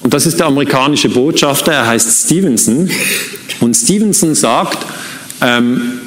Und 0.00 0.14
das 0.14 0.26
ist 0.26 0.40
der 0.40 0.46
amerikanische 0.46 1.08
Botschafter, 1.08 1.72
er 1.72 1.86
heißt 1.86 2.26
Stevenson. 2.26 2.90
Und 3.60 3.74
Stevenson 3.74 4.34
sagt, 4.34 4.78
ähm, 5.42 6.00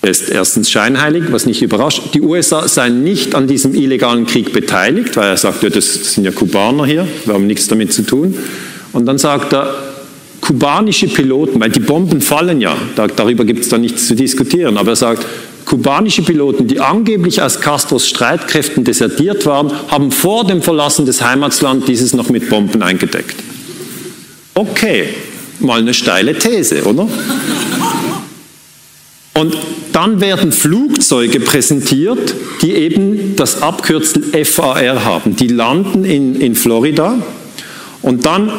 er 0.00 0.10
ist 0.10 0.28
erstens 0.28 0.70
scheinheilig, 0.70 1.24
was 1.30 1.46
nicht 1.46 1.60
überrascht. 1.62 2.14
Die 2.14 2.20
USA 2.20 2.68
seien 2.68 3.02
nicht 3.02 3.34
an 3.34 3.46
diesem 3.46 3.74
illegalen 3.74 4.26
Krieg 4.26 4.52
beteiligt, 4.52 5.16
weil 5.16 5.30
er 5.30 5.36
sagt, 5.36 5.62
ja, 5.62 5.70
das 5.70 6.14
sind 6.14 6.24
ja 6.24 6.30
Kubaner 6.30 6.86
hier, 6.86 7.08
wir 7.24 7.34
haben 7.34 7.46
nichts 7.46 7.66
damit 7.66 7.92
zu 7.92 8.02
tun. 8.02 8.34
Und 8.92 9.06
dann 9.06 9.18
sagt 9.18 9.52
er, 9.52 9.87
kubanische 10.48 11.08
Piloten, 11.08 11.60
weil 11.60 11.68
die 11.68 11.80
Bomben 11.80 12.22
fallen 12.22 12.62
ja, 12.62 12.74
darüber 12.96 13.44
gibt 13.44 13.60
es 13.60 13.68
da 13.68 13.76
nichts 13.76 14.06
zu 14.06 14.14
diskutieren, 14.14 14.78
aber 14.78 14.92
er 14.92 14.96
sagt, 14.96 15.26
Kubanische 15.66 16.22
Piloten, 16.22 16.66
die 16.66 16.80
angeblich 16.80 17.42
aus 17.42 17.60
Castros 17.60 18.08
Streitkräften 18.08 18.84
desertiert 18.84 19.44
waren, 19.44 19.70
haben 19.88 20.10
vor 20.10 20.46
dem 20.46 20.62
Verlassen 20.62 21.04
des 21.04 21.20
Heimatlands 21.20 21.84
dieses 21.84 22.14
noch 22.14 22.30
mit 22.30 22.48
Bomben 22.48 22.82
eingedeckt. 22.82 23.36
Okay, 24.54 25.10
mal 25.60 25.80
eine 25.80 25.92
steile 25.92 26.38
These, 26.38 26.84
oder? 26.84 27.06
Und 29.34 29.58
dann 29.92 30.22
werden 30.22 30.52
Flugzeuge 30.52 31.40
präsentiert, 31.40 32.34
die 32.62 32.72
eben 32.72 33.36
das 33.36 33.60
Abkürzel 33.60 34.22
FAR 34.46 35.04
haben. 35.04 35.36
Die 35.36 35.48
landen 35.48 36.06
in, 36.06 36.40
in 36.40 36.54
Florida 36.54 37.18
und 38.00 38.24
dann 38.24 38.50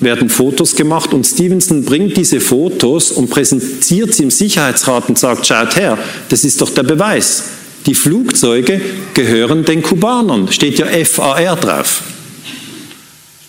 werden 0.00 0.28
Fotos 0.28 0.74
gemacht 0.74 1.12
und 1.12 1.24
Stevenson 1.24 1.84
bringt 1.84 2.16
diese 2.16 2.40
Fotos 2.40 3.12
und 3.12 3.30
präsentiert 3.30 4.14
sie 4.14 4.24
im 4.24 4.30
Sicherheitsrat 4.30 5.08
und 5.08 5.18
sagt, 5.18 5.46
schaut 5.46 5.76
her, 5.76 5.98
das 6.28 6.44
ist 6.44 6.60
doch 6.60 6.70
der 6.70 6.82
Beweis. 6.82 7.44
Die 7.86 7.94
Flugzeuge 7.94 8.80
gehören 9.14 9.64
den 9.64 9.82
Kubanern, 9.82 10.50
steht 10.52 10.78
ja 10.78 10.86
FAR 11.04 11.56
drauf. 11.56 12.02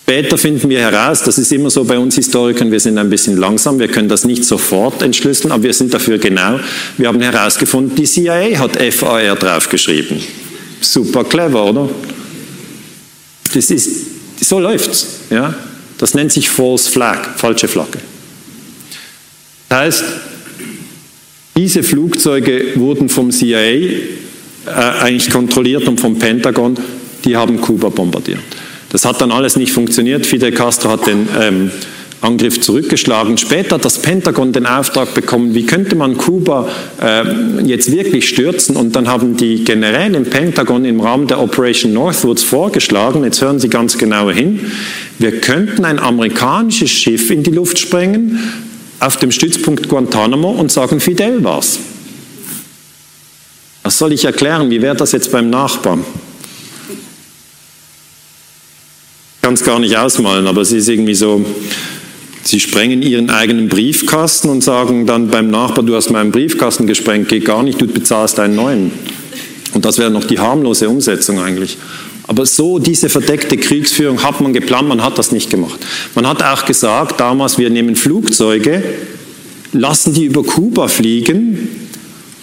Später 0.04 0.36
finden 0.36 0.68
wir 0.68 0.80
heraus, 0.80 1.22
das 1.22 1.38
ist 1.38 1.52
immer 1.52 1.70
so 1.70 1.84
bei 1.84 1.98
uns 1.98 2.16
Historikern, 2.16 2.70
wir 2.70 2.80
sind 2.80 2.98
ein 2.98 3.08
bisschen 3.08 3.38
langsam, 3.38 3.78
wir 3.78 3.88
können 3.88 4.08
das 4.08 4.24
nicht 4.24 4.44
sofort 4.44 5.00
entschlüsseln, 5.00 5.52
aber 5.52 5.62
wir 5.62 5.72
sind 5.72 5.94
dafür 5.94 6.18
genau. 6.18 6.60
Wir 6.98 7.08
haben 7.08 7.20
herausgefunden, 7.20 7.94
die 7.94 8.04
CIA 8.04 8.58
hat 8.58 8.76
FAR 8.92 9.36
draufgeschrieben. 9.36 10.20
Super 10.80 11.24
clever, 11.24 11.64
oder? 11.64 11.88
Das 13.54 13.70
ist, 13.70 13.88
so 14.44 14.58
läuft's, 14.58 15.06
ja. 15.30 15.54
Das 16.02 16.14
nennt 16.14 16.32
sich 16.32 16.50
False 16.50 16.90
Flag, 16.90 17.28
falsche 17.36 17.68
Flagge. 17.68 18.00
Das 19.68 19.78
heißt, 19.78 20.04
diese 21.56 21.84
Flugzeuge 21.84 22.72
wurden 22.74 23.08
vom 23.08 23.30
CIA 23.30 23.60
äh, 23.60 24.10
eigentlich 25.00 25.30
kontrolliert 25.30 25.86
und 25.86 26.00
vom 26.00 26.18
Pentagon, 26.18 26.76
die 27.24 27.36
haben 27.36 27.60
Kuba 27.60 27.88
bombardiert. 27.90 28.40
Das 28.88 29.04
hat 29.04 29.20
dann 29.20 29.30
alles 29.30 29.54
nicht 29.54 29.70
funktioniert. 29.70 30.26
Fidel 30.26 30.50
Castro 30.50 30.90
hat 30.90 31.06
den 31.06 31.28
ähm, 31.40 31.70
Angriff 32.22 32.60
zurückgeschlagen. 32.60 33.36
Später 33.36 33.74
hat 33.74 33.84
das 33.84 33.98
Pentagon 33.98 34.52
den 34.52 34.64
Auftrag 34.64 35.12
bekommen, 35.12 35.54
wie 35.54 35.66
könnte 35.66 35.96
man 35.96 36.16
Kuba 36.16 36.68
äh, 37.00 37.24
jetzt 37.64 37.90
wirklich 37.90 38.28
stürzen? 38.28 38.76
Und 38.76 38.94
dann 38.94 39.08
haben 39.08 39.36
die 39.36 39.64
Generäle 39.64 40.16
im 40.16 40.24
Pentagon 40.24 40.84
im 40.84 41.00
Rahmen 41.00 41.26
der 41.26 41.40
Operation 41.40 41.92
Northwoods 41.92 42.44
vorgeschlagen, 42.44 43.24
jetzt 43.24 43.42
hören 43.42 43.58
Sie 43.58 43.68
ganz 43.68 43.98
genau 43.98 44.30
hin, 44.30 44.72
wir 45.18 45.40
könnten 45.40 45.84
ein 45.84 45.98
amerikanisches 45.98 46.90
Schiff 46.90 47.30
in 47.30 47.42
die 47.42 47.50
Luft 47.50 47.78
sprengen 47.78 48.38
auf 49.00 49.16
dem 49.16 49.32
Stützpunkt 49.32 49.88
Guantanamo 49.88 50.52
und 50.52 50.70
sagen, 50.70 51.00
Fidel 51.00 51.42
war's. 51.42 51.80
Was 53.82 53.98
soll 53.98 54.12
ich 54.12 54.24
erklären? 54.24 54.70
Wie 54.70 54.80
wäre 54.80 54.94
das 54.94 55.10
jetzt 55.10 55.32
beim 55.32 55.50
Nachbarn? 55.50 56.04
Ich 59.34 59.42
kann 59.42 59.54
es 59.54 59.64
gar 59.64 59.80
nicht 59.80 59.96
ausmalen, 59.96 60.46
aber 60.46 60.60
es 60.60 60.70
ist 60.70 60.88
irgendwie 60.88 61.16
so, 61.16 61.44
Sie 62.44 62.60
sprengen 62.60 63.02
Ihren 63.02 63.30
eigenen 63.30 63.68
Briefkasten 63.68 64.48
und 64.48 64.62
sagen 64.64 65.06
dann 65.06 65.28
beim 65.28 65.50
Nachbar, 65.50 65.84
du 65.84 65.94
hast 65.94 66.10
meinen 66.10 66.32
Briefkasten 66.32 66.86
gesprengt, 66.86 67.28
geht 67.28 67.44
gar 67.44 67.62
nicht, 67.62 67.80
du 67.80 67.86
bezahlst 67.86 68.40
einen 68.40 68.56
neuen. 68.56 68.90
Und 69.74 69.84
das 69.84 69.98
wäre 69.98 70.10
noch 70.10 70.24
die 70.24 70.38
harmlose 70.38 70.88
Umsetzung 70.88 71.40
eigentlich. 71.40 71.78
Aber 72.24 72.46
so 72.46 72.78
diese 72.78 73.08
verdeckte 73.08 73.56
Kriegsführung 73.56 74.22
hat 74.22 74.40
man 74.40 74.52
geplant, 74.52 74.88
man 74.88 75.02
hat 75.02 75.18
das 75.18 75.32
nicht 75.32 75.50
gemacht. 75.50 75.78
Man 76.14 76.26
hat 76.26 76.42
auch 76.42 76.64
gesagt, 76.64 77.20
damals, 77.20 77.58
wir 77.58 77.70
nehmen 77.70 77.96
Flugzeuge, 77.96 78.82
lassen 79.72 80.14
die 80.14 80.24
über 80.24 80.42
Kuba 80.42 80.88
fliegen 80.88 81.68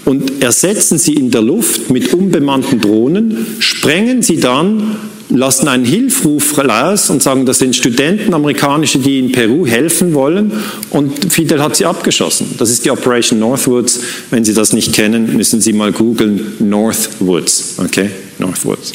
und 0.06 0.42
ersetzen 0.42 0.98
sie 0.98 1.14
in 1.14 1.32
der 1.32 1.42
Luft 1.42 1.90
mit 1.92 2.14
unbemannten 2.14 2.82
Drohnen, 2.82 3.46
sprengen 3.60 4.22
sie 4.22 4.40
dann 4.40 4.98
lassen 5.30 5.68
einen 5.68 5.86
Hilfruf 5.86 6.58
raus 6.58 7.10
und 7.10 7.22
sagen, 7.22 7.46
das 7.46 7.60
sind 7.60 7.76
Studenten, 7.76 8.34
amerikanische, 8.34 9.00
die 9.00 9.20
in 9.20 9.32
Peru 9.32 9.66
helfen 9.66 10.14
wollen 10.14 10.52
und 10.90 11.32
Fidel 11.32 11.62
hat 11.62 11.76
sie 11.76 11.86
abgeschossen. 11.86 12.56
Das 12.58 12.70
ist 12.70 12.86
die 12.86 12.92
Operation 12.92 13.40
Northwoods. 13.40 14.00
Wenn 14.32 14.44
Sie 14.44 14.54
das 14.54 14.74
nicht 14.74 14.94
kennen, 14.94 15.36
müssen 15.36 15.62
Sie 15.62 15.74
mal 15.74 15.92
googeln 15.92 16.54
Northwoods. 16.60 17.76
Okay, 17.78 18.10
Northwoods. 18.40 18.94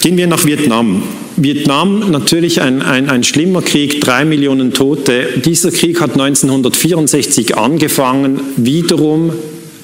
Gehen 0.00 0.16
wir 0.16 0.28
nach 0.28 0.44
Vietnam. 0.44 1.02
Vietnam 1.36 2.10
natürlich 2.10 2.62
ein, 2.62 2.82
ein, 2.82 3.10
ein 3.10 3.24
schlimmer 3.24 3.62
Krieg, 3.62 4.00
drei 4.00 4.24
Millionen 4.24 4.72
Tote. 4.72 5.26
Dieser 5.44 5.72
Krieg 5.72 6.00
hat 6.00 6.12
1964 6.12 7.56
angefangen, 7.56 8.40
wiederum 8.56 9.32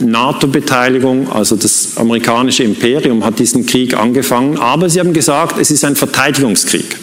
NATO-Beteiligung, 0.00 1.30
also 1.30 1.56
das 1.56 1.96
amerikanische 1.96 2.62
Imperium 2.62 3.24
hat 3.24 3.38
diesen 3.38 3.66
Krieg 3.66 3.94
angefangen, 3.94 4.58
aber 4.58 4.88
sie 4.90 5.00
haben 5.00 5.12
gesagt, 5.12 5.58
es 5.58 5.70
ist 5.70 5.84
ein 5.84 5.96
Verteidigungskrieg. 5.96 6.96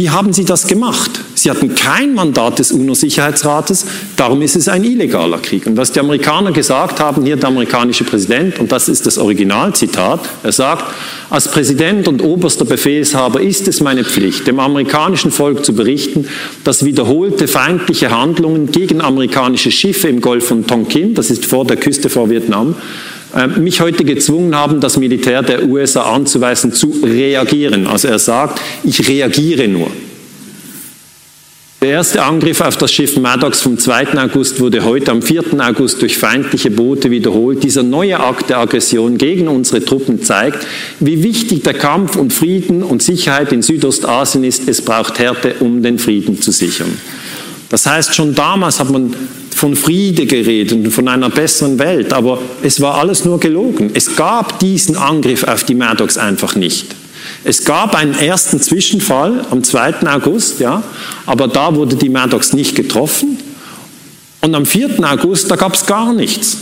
Wie 0.00 0.08
haben 0.08 0.32
Sie 0.32 0.46
das 0.46 0.66
gemacht? 0.66 1.10
Sie 1.34 1.50
hatten 1.50 1.74
kein 1.74 2.14
Mandat 2.14 2.58
des 2.58 2.72
UNO-Sicherheitsrates, 2.72 3.84
darum 4.16 4.40
ist 4.40 4.56
es 4.56 4.66
ein 4.66 4.82
illegaler 4.82 5.36
Krieg. 5.36 5.66
Und 5.66 5.76
was 5.76 5.92
die 5.92 6.00
Amerikaner 6.00 6.52
gesagt 6.52 7.00
haben, 7.00 7.22
hier 7.22 7.36
der 7.36 7.50
amerikanische 7.50 8.04
Präsident, 8.04 8.58
und 8.60 8.72
das 8.72 8.88
ist 8.88 9.04
das 9.04 9.18
Originalzitat, 9.18 10.20
er 10.42 10.52
sagt, 10.52 10.86
als 11.28 11.48
Präsident 11.48 12.08
und 12.08 12.22
oberster 12.22 12.64
Befehlshaber 12.64 13.42
ist 13.42 13.68
es 13.68 13.82
meine 13.82 14.02
Pflicht, 14.02 14.46
dem 14.46 14.58
amerikanischen 14.58 15.30
Volk 15.30 15.66
zu 15.66 15.74
berichten, 15.74 16.26
dass 16.64 16.82
wiederholte 16.82 17.46
feindliche 17.46 18.10
Handlungen 18.10 18.72
gegen 18.72 19.02
amerikanische 19.02 19.70
Schiffe 19.70 20.08
im 20.08 20.22
Golf 20.22 20.48
von 20.48 20.66
Tonkin, 20.66 21.14
das 21.14 21.28
ist 21.28 21.44
vor 21.44 21.66
der 21.66 21.76
Küste 21.76 22.08
vor 22.08 22.30
Vietnam, 22.30 22.74
mich 23.56 23.80
heute 23.80 24.04
gezwungen 24.04 24.54
haben, 24.54 24.80
das 24.80 24.96
Militär 24.96 25.42
der 25.42 25.64
USA 25.64 26.12
anzuweisen, 26.14 26.72
zu 26.72 26.92
reagieren. 27.02 27.86
Also 27.86 28.08
er 28.08 28.18
sagt, 28.18 28.60
ich 28.84 29.08
reagiere 29.08 29.68
nur. 29.68 29.90
Der 31.80 31.92
erste 31.92 32.22
Angriff 32.22 32.60
auf 32.60 32.76
das 32.76 32.92
Schiff 32.92 33.16
Maddox 33.16 33.62
vom 33.62 33.78
2. 33.78 34.08
August 34.18 34.60
wurde 34.60 34.84
heute 34.84 35.12
am 35.12 35.22
4. 35.22 35.58
August 35.60 36.02
durch 36.02 36.18
feindliche 36.18 36.70
Boote 36.70 37.10
wiederholt. 37.10 37.62
Dieser 37.62 37.82
neue 37.82 38.20
Akt 38.20 38.50
der 38.50 38.58
Aggression 38.58 39.16
gegen 39.16 39.48
unsere 39.48 39.82
Truppen 39.82 40.22
zeigt, 40.22 40.66
wie 40.98 41.22
wichtig 41.22 41.62
der 41.62 41.72
Kampf 41.72 42.16
um 42.16 42.28
Frieden 42.28 42.82
und 42.82 43.02
Sicherheit 43.02 43.50
in 43.52 43.62
Südostasien 43.62 44.44
ist. 44.44 44.68
Es 44.68 44.82
braucht 44.82 45.18
Härte, 45.18 45.54
um 45.60 45.82
den 45.82 45.98
Frieden 45.98 46.42
zu 46.42 46.50
sichern. 46.50 46.98
Das 47.70 47.86
heißt, 47.86 48.14
schon 48.14 48.34
damals 48.34 48.78
hat 48.78 48.90
man 48.90 49.14
von 49.60 49.76
Friede 49.76 50.24
geredet 50.24 50.72
und 50.72 50.90
von 50.90 51.06
einer 51.06 51.28
besseren 51.28 51.78
Welt, 51.78 52.14
aber 52.14 52.38
es 52.62 52.80
war 52.80 52.94
alles 52.94 53.26
nur 53.26 53.38
gelogen. 53.38 53.90
Es 53.92 54.16
gab 54.16 54.58
diesen 54.58 54.96
Angriff 54.96 55.44
auf 55.44 55.64
die 55.64 55.74
Maddox 55.74 56.16
einfach 56.16 56.54
nicht. 56.56 56.86
Es 57.44 57.66
gab 57.66 57.94
einen 57.94 58.14
ersten 58.14 58.58
Zwischenfall 58.58 59.44
am 59.50 59.62
2. 59.62 60.06
August, 60.06 60.60
ja, 60.60 60.82
aber 61.26 61.46
da 61.46 61.74
wurde 61.74 61.96
die 61.96 62.08
Maddox 62.08 62.54
nicht 62.54 62.74
getroffen. 62.74 63.36
Und 64.40 64.54
am 64.54 64.64
4. 64.64 65.04
August, 65.04 65.50
da 65.50 65.56
gab 65.56 65.74
es 65.74 65.84
gar 65.84 66.14
nichts. 66.14 66.56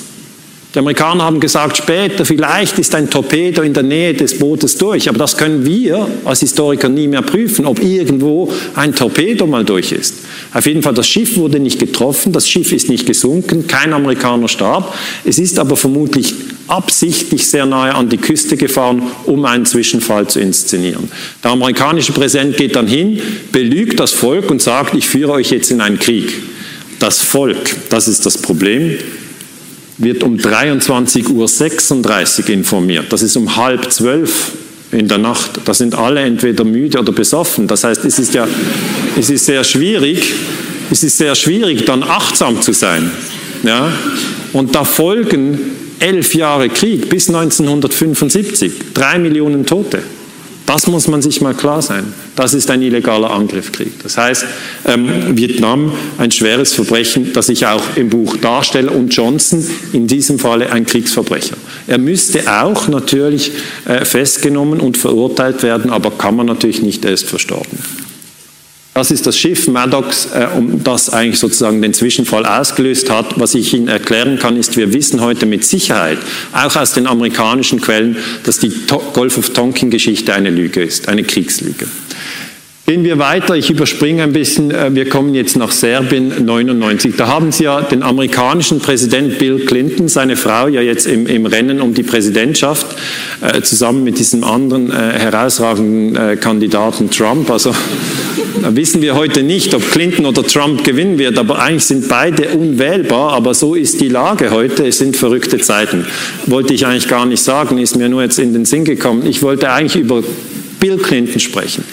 Die 0.74 0.78
Amerikaner 0.80 1.24
haben 1.24 1.40
gesagt, 1.40 1.78
später 1.78 2.26
vielleicht 2.26 2.78
ist 2.78 2.94
ein 2.94 3.08
Torpedo 3.08 3.62
in 3.62 3.72
der 3.72 3.82
Nähe 3.82 4.12
des 4.12 4.38
Bootes 4.38 4.76
durch, 4.76 5.08
aber 5.08 5.16
das 5.16 5.34
können 5.34 5.64
wir 5.64 6.06
als 6.26 6.40
Historiker 6.40 6.90
nie 6.90 7.08
mehr 7.08 7.22
prüfen, 7.22 7.64
ob 7.64 7.82
irgendwo 7.82 8.52
ein 8.74 8.94
Torpedo 8.94 9.46
mal 9.46 9.64
durch 9.64 9.92
ist. 9.92 10.16
Auf 10.52 10.66
jeden 10.66 10.82
Fall, 10.82 10.92
das 10.92 11.08
Schiff 11.08 11.38
wurde 11.38 11.58
nicht 11.58 11.78
getroffen, 11.78 12.34
das 12.34 12.46
Schiff 12.46 12.70
ist 12.72 12.90
nicht 12.90 13.06
gesunken, 13.06 13.66
kein 13.66 13.94
Amerikaner 13.94 14.46
starb. 14.46 14.94
Es 15.24 15.38
ist 15.38 15.58
aber 15.58 15.74
vermutlich 15.74 16.34
absichtlich 16.66 17.46
sehr 17.46 17.64
nahe 17.64 17.94
an 17.94 18.10
die 18.10 18.18
Küste 18.18 18.58
gefahren, 18.58 19.02
um 19.24 19.46
einen 19.46 19.64
Zwischenfall 19.64 20.28
zu 20.28 20.38
inszenieren. 20.38 21.10
Der 21.42 21.52
amerikanische 21.52 22.12
Präsident 22.12 22.58
geht 22.58 22.76
dann 22.76 22.86
hin, 22.86 23.22
belügt 23.52 23.98
das 24.00 24.12
Volk 24.12 24.50
und 24.50 24.60
sagt, 24.60 24.94
ich 24.94 25.08
führe 25.08 25.32
euch 25.32 25.50
jetzt 25.50 25.70
in 25.70 25.80
einen 25.80 25.98
Krieg. 25.98 26.42
Das 26.98 27.20
Volk, 27.20 27.74
das 27.88 28.06
ist 28.06 28.26
das 28.26 28.36
Problem 28.36 28.98
wird 29.98 30.22
um 30.22 30.36
23.36 30.36 32.42
Uhr 32.42 32.50
informiert. 32.50 33.06
Das 33.10 33.22
ist 33.22 33.36
um 33.36 33.56
halb 33.56 33.92
zwölf 33.92 34.52
in 34.92 35.08
der 35.08 35.18
Nacht. 35.18 35.60
Da 35.64 35.74
sind 35.74 35.94
alle 35.94 36.20
entweder 36.20 36.64
müde 36.64 37.00
oder 37.00 37.12
besoffen. 37.12 37.66
Das 37.66 37.84
heißt, 37.84 38.04
es 38.04 38.18
ist 38.18 38.34
ja, 38.34 38.46
es 39.18 39.28
ist 39.28 39.46
sehr 39.46 39.64
schwierig, 39.64 40.32
es 40.90 41.02
ist 41.02 41.18
sehr 41.18 41.34
schwierig, 41.34 41.84
dann 41.84 42.02
achtsam 42.02 42.62
zu 42.62 42.72
sein. 42.72 43.10
Ja? 43.64 43.92
Und 44.52 44.74
da 44.74 44.84
folgen 44.84 45.58
elf 45.98 46.34
Jahre 46.34 46.68
Krieg 46.68 47.10
bis 47.10 47.28
1975, 47.28 48.72
drei 48.94 49.18
Millionen 49.18 49.66
Tote. 49.66 50.00
Das 50.68 50.86
muss 50.86 51.08
man 51.08 51.22
sich 51.22 51.40
mal 51.40 51.54
klar 51.54 51.80
sein. 51.80 52.12
Das 52.36 52.52
ist 52.52 52.70
ein 52.70 52.82
illegaler 52.82 53.30
Angriffskrieg. 53.30 54.02
Das 54.02 54.18
heißt, 54.18 54.44
ähm, 54.84 55.34
Vietnam 55.34 55.94
ein 56.18 56.30
schweres 56.30 56.74
Verbrechen, 56.74 57.32
das 57.32 57.48
ich 57.48 57.66
auch 57.66 57.82
im 57.96 58.10
Buch 58.10 58.36
darstelle 58.36 58.90
und 58.90 59.08
Johnson 59.08 59.66
in 59.94 60.06
diesem 60.06 60.38
Falle 60.38 60.70
ein 60.70 60.84
Kriegsverbrecher. 60.84 61.56
Er 61.86 61.96
müsste 61.96 62.42
auch 62.52 62.86
natürlich 62.86 63.52
äh, 63.86 64.04
festgenommen 64.04 64.80
und 64.80 64.98
verurteilt 64.98 65.62
werden, 65.62 65.90
aber 65.90 66.10
kann 66.10 66.36
man 66.36 66.44
natürlich 66.44 66.82
nicht, 66.82 67.02
er 67.06 67.12
ist 67.12 67.24
verstorben. 67.24 67.78
Das 68.98 69.12
ist 69.12 69.28
das 69.28 69.38
Schiff 69.38 69.68
Maddox, 69.68 70.26
äh, 70.34 70.48
um 70.56 70.82
das 70.82 71.08
eigentlich 71.08 71.38
sozusagen 71.38 71.80
den 71.80 71.94
Zwischenfall 71.94 72.44
ausgelöst 72.44 73.10
hat. 73.10 73.38
Was 73.38 73.54
ich 73.54 73.72
Ihnen 73.72 73.86
erklären 73.86 74.40
kann, 74.40 74.56
ist, 74.56 74.76
wir 74.76 74.92
wissen 74.92 75.20
heute 75.20 75.46
mit 75.46 75.64
Sicherheit, 75.64 76.18
auch 76.52 76.74
aus 76.74 76.94
den 76.94 77.06
amerikanischen 77.06 77.80
Quellen, 77.80 78.16
dass 78.42 78.58
die 78.58 78.72
Golf 79.12 79.38
of 79.38 79.50
Tonkin-Geschichte 79.50 80.34
eine 80.34 80.50
Lüge 80.50 80.82
ist, 80.82 81.06
eine 81.06 81.22
Kriegslüge. 81.22 81.86
Gehen 82.88 83.04
wir 83.04 83.18
weiter, 83.18 83.54
ich 83.54 83.68
überspringe 83.68 84.22
ein 84.22 84.32
bisschen, 84.32 84.70
äh, 84.70 84.94
wir 84.94 85.06
kommen 85.10 85.34
jetzt 85.34 85.58
nach 85.58 85.72
Serbien 85.72 86.46
99. 86.46 87.16
Da 87.18 87.28
haben 87.28 87.52
Sie 87.52 87.64
ja 87.64 87.82
den 87.82 88.02
amerikanischen 88.02 88.78
Präsident 88.78 89.38
Bill 89.38 89.66
Clinton, 89.66 90.08
seine 90.08 90.36
Frau 90.36 90.68
ja 90.68 90.80
jetzt 90.80 91.06
im, 91.06 91.26
im 91.26 91.44
Rennen 91.44 91.82
um 91.82 91.92
die 91.92 92.02
Präsidentschaft, 92.02 92.86
äh, 93.42 93.60
zusammen 93.60 94.04
mit 94.04 94.18
diesem 94.18 94.42
anderen 94.42 94.90
äh, 94.90 94.94
herausragenden 94.94 96.16
äh, 96.16 96.36
Kandidaten 96.36 97.10
Trump. 97.10 97.50
Also 97.50 97.74
wissen 98.70 99.02
wir 99.02 99.14
heute 99.14 99.42
nicht, 99.42 99.74
ob 99.74 99.82
Clinton 99.90 100.24
oder 100.24 100.42
Trump 100.42 100.82
gewinnen 100.82 101.18
wird, 101.18 101.36
aber 101.36 101.58
eigentlich 101.58 101.84
sind 101.84 102.08
beide 102.08 102.48
unwählbar, 102.56 103.34
aber 103.34 103.52
so 103.52 103.74
ist 103.74 104.00
die 104.00 104.08
Lage 104.08 104.50
heute, 104.50 104.86
es 104.86 104.96
sind 104.96 105.14
verrückte 105.14 105.58
Zeiten. 105.58 106.06
Wollte 106.46 106.72
ich 106.72 106.86
eigentlich 106.86 107.08
gar 107.08 107.26
nicht 107.26 107.42
sagen, 107.42 107.76
ist 107.76 107.96
mir 107.96 108.08
nur 108.08 108.22
jetzt 108.22 108.38
in 108.38 108.54
den 108.54 108.64
Sinn 108.64 108.86
gekommen. 108.86 109.26
Ich 109.26 109.42
wollte 109.42 109.70
eigentlich 109.70 110.02
über 110.02 110.22
Bill 110.80 110.96
Clinton 110.96 111.38
sprechen. 111.38 111.84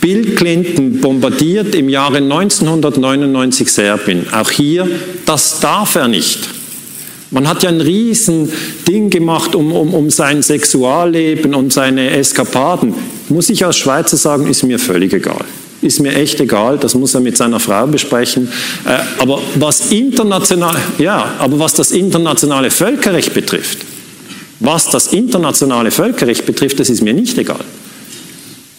Bill 0.00 0.34
Clinton 0.34 1.00
bombardiert 1.00 1.74
im 1.74 1.88
Jahre 1.88 2.18
1999 2.18 3.70
Serbien. 3.70 4.26
Auch 4.32 4.50
hier, 4.50 4.88
das 5.26 5.60
darf 5.60 5.94
er 5.94 6.08
nicht. 6.08 6.48
Man 7.30 7.46
hat 7.46 7.62
ja 7.62 7.68
ein 7.68 7.80
riesen 7.80 8.50
Ding 8.88 9.10
gemacht 9.10 9.54
um, 9.54 9.72
um, 9.72 9.94
um 9.94 10.10
sein 10.10 10.42
Sexualleben 10.42 11.54
und 11.54 11.72
seine 11.72 12.10
Eskapaden. 12.10 12.94
Muss 13.28 13.50
ich 13.50 13.64
als 13.64 13.76
Schweizer 13.76 14.16
sagen, 14.16 14.48
ist 14.48 14.64
mir 14.64 14.78
völlig 14.78 15.12
egal 15.12 15.44
ist 15.82 16.00
mir 16.00 16.14
echt 16.14 16.40
egal, 16.40 16.78
das 16.78 16.94
muss 16.94 17.14
er 17.14 17.20
mit 17.20 17.36
seiner 17.36 17.58
Frau 17.58 17.86
besprechen. 17.86 18.48
Äh, 18.84 18.98
aber 19.18 19.40
was 19.54 19.90
international, 19.90 20.76
ja, 20.98 21.34
aber 21.38 21.58
was 21.58 21.74
das 21.74 21.90
internationale 21.92 22.70
Völkerrecht 22.70 23.32
betrifft, 23.32 23.78
was 24.60 24.90
das 24.90 25.08
internationale 25.08 25.90
Völkerrecht 25.90 26.44
betrifft, 26.44 26.80
das 26.80 26.90
ist 26.90 27.00
mir 27.00 27.14
nicht 27.14 27.38
egal. 27.38 27.64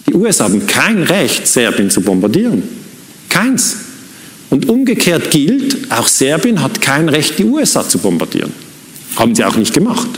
Die 0.07 0.13
USA 0.13 0.45
haben 0.45 0.65
kein 0.67 1.03
Recht, 1.03 1.47
Serbien 1.47 1.89
zu 1.89 2.01
bombardieren. 2.01 2.63
Keins. 3.29 3.77
Und 4.49 4.67
umgekehrt 4.67 5.31
gilt, 5.31 5.91
auch 5.91 6.07
Serbien 6.07 6.61
hat 6.61 6.81
kein 6.81 7.07
Recht, 7.07 7.39
die 7.39 7.45
USA 7.45 7.87
zu 7.87 7.97
bombardieren. 7.99 8.51
Haben 9.15 9.35
sie 9.35 9.43
auch 9.45 9.55
nicht 9.55 9.73
gemacht. 9.73 10.09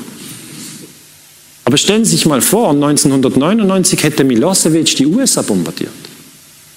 Aber 1.65 1.77
stellen 1.77 2.03
Sie 2.03 2.11
sich 2.11 2.25
mal 2.25 2.41
vor, 2.41 2.71
1999 2.71 4.03
hätte 4.03 4.23
Milosevic 4.23 4.95
die 4.95 5.05
USA 5.05 5.41
bombardiert. 5.41 5.91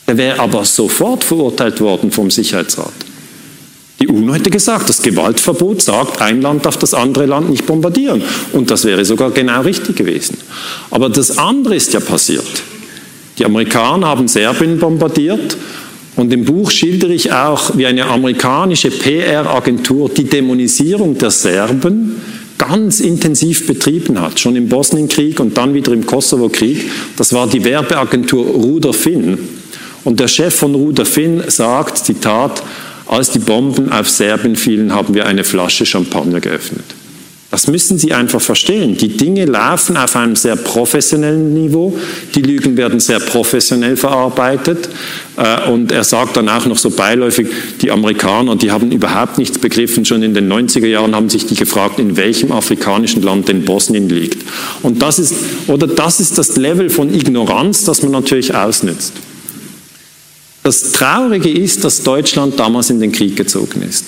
Er 0.07 0.17
wäre 0.17 0.39
aber 0.39 0.65
sofort 0.65 1.25
verurteilt 1.25 1.81
worden 1.81 2.13
vom 2.13 2.31
Sicherheitsrat. 2.31 2.93
Die 3.99 4.07
UNO 4.09 4.35
hätte 4.35 4.51
gesagt, 4.51 4.89
das 4.89 5.03
Gewaltverbot 5.03 5.81
sagt, 5.81 6.21
ein 6.21 6.43
Land 6.43 6.67
darf 6.67 6.77
das 6.77 6.93
andere 6.93 7.27
Land 7.27 7.51
nicht 7.51 7.67
bombardieren. 7.67 8.23
Und 8.53 8.71
das 8.71 8.85
wäre 8.85 9.05
sogar 9.05 9.31
genau 9.31 9.63
richtig 9.63 9.97
gewesen. 9.97 10.37
Aber 10.91 11.09
das 11.09 11.39
andere 11.39 11.75
ist 11.77 11.93
ja 11.95 12.01
passiert. 12.01 12.45
Die 13.39 13.45
Amerikaner 13.45 14.07
haben 14.07 14.29
Serbien 14.29 14.79
bombardiert 14.79 15.57
und 16.17 16.33
im 16.33 16.45
Buch 16.45 16.71
schildere 16.71 17.13
ich 17.13 17.33
auch, 17.33 17.77
wie 17.77 17.87
eine 17.87 18.07
amerikanische 18.07 18.91
PR-Agentur 18.91 20.09
die 20.09 20.25
Dämonisierung 20.25 21.19
der 21.19 21.31
Serben 21.31 22.17
ganz 22.57 23.01
intensiv 23.01 23.67
betrieben 23.67 24.19
hat, 24.21 24.41
schon 24.41 24.57
im 24.57 24.69
Bosnienkrieg 24.69 25.41
und 25.41 25.57
dann 25.59 25.75
wieder 25.75 25.93
im 25.93 26.07
Kosovo-Krieg. 26.07 26.91
Das 27.17 27.35
war 27.35 27.47
die 27.47 27.63
Werbeagentur 27.63 28.47
Ruder 28.47 28.95
Finn. 28.95 29.39
Und 30.05 30.21
der 30.21 30.29
Chef 30.29 30.55
von 30.55 30.75
Ruder 30.75 31.05
Finn 31.05 31.43
sagt, 31.49 31.99
Zitat, 31.99 32.63
als 33.07 33.31
die 33.31 33.39
Bomben 33.39 33.93
auf 33.93 34.09
Serbien 34.09 34.57
fielen, 34.57 34.95
haben 34.95 35.15
wir 35.15 35.27
eine 35.27 35.45
Flasche 35.45 35.85
Champagner 35.85 36.41
geöffnet. 36.41 36.85
Das 37.51 37.69
müssen 37.69 37.97
Sie 37.97 38.13
einfach 38.13 38.41
verstehen. 38.41 38.97
Die 38.97 39.17
Dinge 39.17 39.45
laufen 39.45 39.97
auf 39.97 40.17
einem 40.17 40.35
sehr 40.35 40.57
professionellen 40.57 41.55
Niveau. 41.55 41.97
Die 42.35 42.43
Lügen 42.43 42.77
werden 42.77 42.99
sehr 42.99 43.21
professionell 43.21 43.97
verarbeitet. 43.97 44.89
Äh, 45.37 45.71
und 45.71 45.93
er 45.93 46.03
sagt 46.03 46.37
dann 46.37 46.49
auch 46.49 46.67
noch 46.67 46.77
so 46.77 46.91
beiläufig, 46.91 47.47
die 47.81 47.93
Amerikaner, 47.93 48.57
die 48.57 48.73
haben 48.73 48.91
überhaupt 48.91 49.39
nichts 49.39 49.59
begriffen. 49.59 50.05
Schon 50.05 50.25
in 50.25 50.35
den 50.35 50.53
90er 50.53 50.87
Jahren 50.87 51.15
haben 51.15 51.31
sich 51.31 51.47
die 51.47 51.55
gefragt, 51.55 52.01
in 52.01 52.17
welchem 52.17 52.51
afrikanischen 52.51 53.23
Land 53.23 53.47
denn 53.49 53.65
Bosnien 53.65 54.09
liegt. 54.09 54.45
Und 54.83 55.01
das 55.01 55.21
ist, 55.21 55.35
oder 55.69 55.87
das 55.87 56.19
ist 56.19 56.39
das 56.39 56.57
Level 56.57 56.91
von 56.91 57.15
Ignoranz, 57.15 57.85
das 57.85 58.03
man 58.03 58.11
natürlich 58.11 58.57
ausnützt. 58.57 59.13
Das 60.65 60.91
Traurige 60.91 61.49
ist, 61.49 61.85
dass 61.85 62.03
Deutschland 62.03 62.59
damals 62.59 62.91
in 62.91 62.99
den 62.99 63.13
Krieg 63.13 63.37
gezogen 63.37 63.83
ist. 63.89 64.07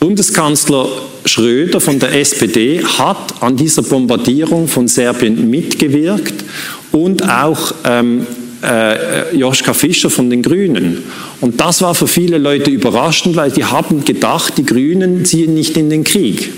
Bundeskanzler 0.00 0.88
Schröder 1.26 1.78
von 1.78 1.98
der 1.98 2.18
SPD 2.18 2.82
hat 2.82 3.42
an 3.42 3.54
dieser 3.54 3.82
Bombardierung 3.82 4.66
von 4.66 4.88
Serbien 4.88 5.50
mitgewirkt 5.50 6.42
und 6.90 7.22
auch 7.28 7.74
ähm, 7.84 8.26
äh, 8.62 9.36
Joschka 9.36 9.74
Fischer 9.74 10.08
von 10.08 10.30
den 10.30 10.42
Grünen. 10.42 11.04
Und 11.42 11.60
das 11.60 11.82
war 11.82 11.94
für 11.94 12.06
viele 12.08 12.38
Leute 12.38 12.70
überraschend, 12.70 13.36
weil 13.36 13.50
die 13.50 13.64
haben 13.64 14.02
gedacht, 14.04 14.54
die 14.56 14.64
Grünen 14.64 15.26
ziehen 15.26 15.52
nicht 15.52 15.76
in 15.76 15.90
den 15.90 16.02
Krieg. 16.02 16.50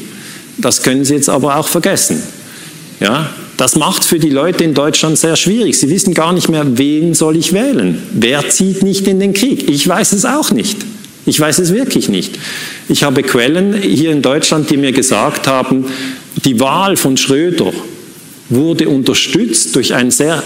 Das 0.59 0.85
können 0.85 1.05
sie 1.05 1.15
jetzt 1.15 1.29
aber 1.29 1.57
auch 1.57 1.67
vergessen. 1.67 2.23
Ja, 3.01 3.29
das 3.57 3.75
macht 3.75 4.05
für 4.05 4.21
die 4.21 4.31
Leute 4.31 4.63
in 4.63 4.75
Deutschland 4.75 5.19
sehr 5.19 5.35
schwierig. 5.35 5.77
Sie 5.77 5.91
wissen 5.91 6.15
gar 6.15 6.33
nicht 6.33 6.49
mehr, 6.49 6.79
wen 6.79 7.15
soll 7.15 7.37
ich 7.37 7.53
wählen? 7.53 8.01
Wer 8.13 8.49
zieht 8.49 8.85
nicht 8.85 9.09
in 9.09 9.19
den 9.19 9.33
Krieg? 9.33 9.69
Ich 9.69 9.87
weiß 9.87 10.13
es 10.13 10.25
auch 10.25 10.53
nicht. 10.53 10.77
Ich 11.25 11.39
weiß 11.39 11.61
es 11.61 11.73
wirklich 11.73 12.09
nicht. 12.09 12.39
Ich 12.89 13.05
habe 13.05 13.23
Quellen 13.23 13.75
hier 13.75 14.11
in 14.11 14.23
Deutschland, 14.23 14.71
die 14.71 14.77
mir 14.77 14.93
gesagt 14.93 15.47
haben, 15.47 15.87
die 16.45 16.59
Wahl 16.59 16.97
von 16.97 17.17
Schröder 17.17 17.73
wurde 18.49 18.89
unterstützt 18.89 19.77
durch 19.77 19.95
ein 19.95 20.11
sehr 20.11 20.43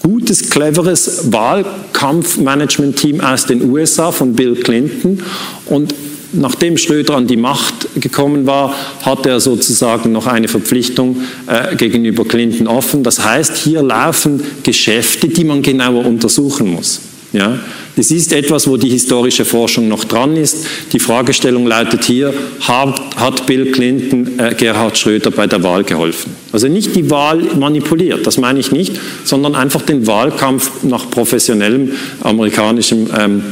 gutes, 0.00 0.48
cleveres 0.48 1.30
Wahlkampfmanagement-Team 1.32 3.20
aus 3.20 3.44
den 3.46 3.70
USA 3.70 4.10
von 4.10 4.34
Bill 4.34 4.56
Clinton 4.56 5.22
und 5.66 5.94
nachdem 6.32 6.76
Schröder 6.76 7.16
an 7.16 7.26
die 7.26 7.36
Macht 7.36 7.88
gekommen 8.00 8.46
war, 8.46 8.74
hat 9.02 9.26
er 9.26 9.40
sozusagen 9.40 10.12
noch 10.12 10.26
eine 10.26 10.48
Verpflichtung 10.48 11.22
äh, 11.46 11.76
gegenüber 11.76 12.24
Clinton 12.24 12.66
offen. 12.66 13.02
Das 13.02 13.24
heißt, 13.24 13.56
hier 13.56 13.82
laufen 13.82 14.42
Geschäfte, 14.62 15.28
die 15.28 15.44
man 15.44 15.62
genauer 15.62 16.06
untersuchen 16.06 16.72
muss. 16.72 17.00
Ja? 17.32 17.58
Das 17.98 18.12
ist 18.12 18.32
etwas, 18.32 18.68
wo 18.68 18.76
die 18.76 18.90
historische 18.90 19.44
Forschung 19.44 19.88
noch 19.88 20.04
dran 20.04 20.36
ist. 20.36 20.64
Die 20.92 21.00
Fragestellung 21.00 21.66
lautet 21.66 22.04
hier, 22.04 22.32
hat, 22.60 23.44
Bill 23.48 23.72
Clinton 23.72 24.38
äh, 24.38 24.54
Gerhard 24.54 24.96
Schröder 24.96 25.32
bei 25.32 25.48
der 25.48 25.64
Wahl 25.64 25.82
geholfen? 25.82 26.36
Also 26.52 26.68
nicht 26.68 26.94
die 26.94 27.10
Wahl 27.10 27.38
manipuliert, 27.58 28.24
das 28.24 28.38
meine 28.38 28.60
ich 28.60 28.70
nicht, 28.70 28.92
sondern 29.24 29.56
einfach 29.56 29.82
den 29.82 30.06
Wahlkampf 30.06 30.84
nach 30.84 31.10
professionellem 31.10 31.90
amerikanischem 32.22 33.08
ähm, 33.18 33.42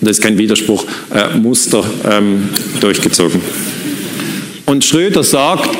das 0.00 0.18
ist 0.18 0.22
kein 0.22 0.38
Widerspruch, 0.38 0.84
äh, 1.14 1.36
Muster 1.38 1.84
ähm, 2.10 2.48
durchgezogen. 2.80 3.40
Und 4.66 4.84
Schröder 4.84 5.22
sagt, 5.22 5.70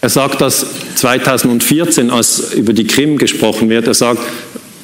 er 0.00 0.08
sagt 0.08 0.40
das 0.40 0.64
2014, 0.94 2.10
als 2.10 2.52
über 2.54 2.72
die 2.72 2.86
Krim 2.86 3.18
gesprochen 3.18 3.68
wird, 3.70 3.88
er 3.88 3.94
sagt, 3.94 4.20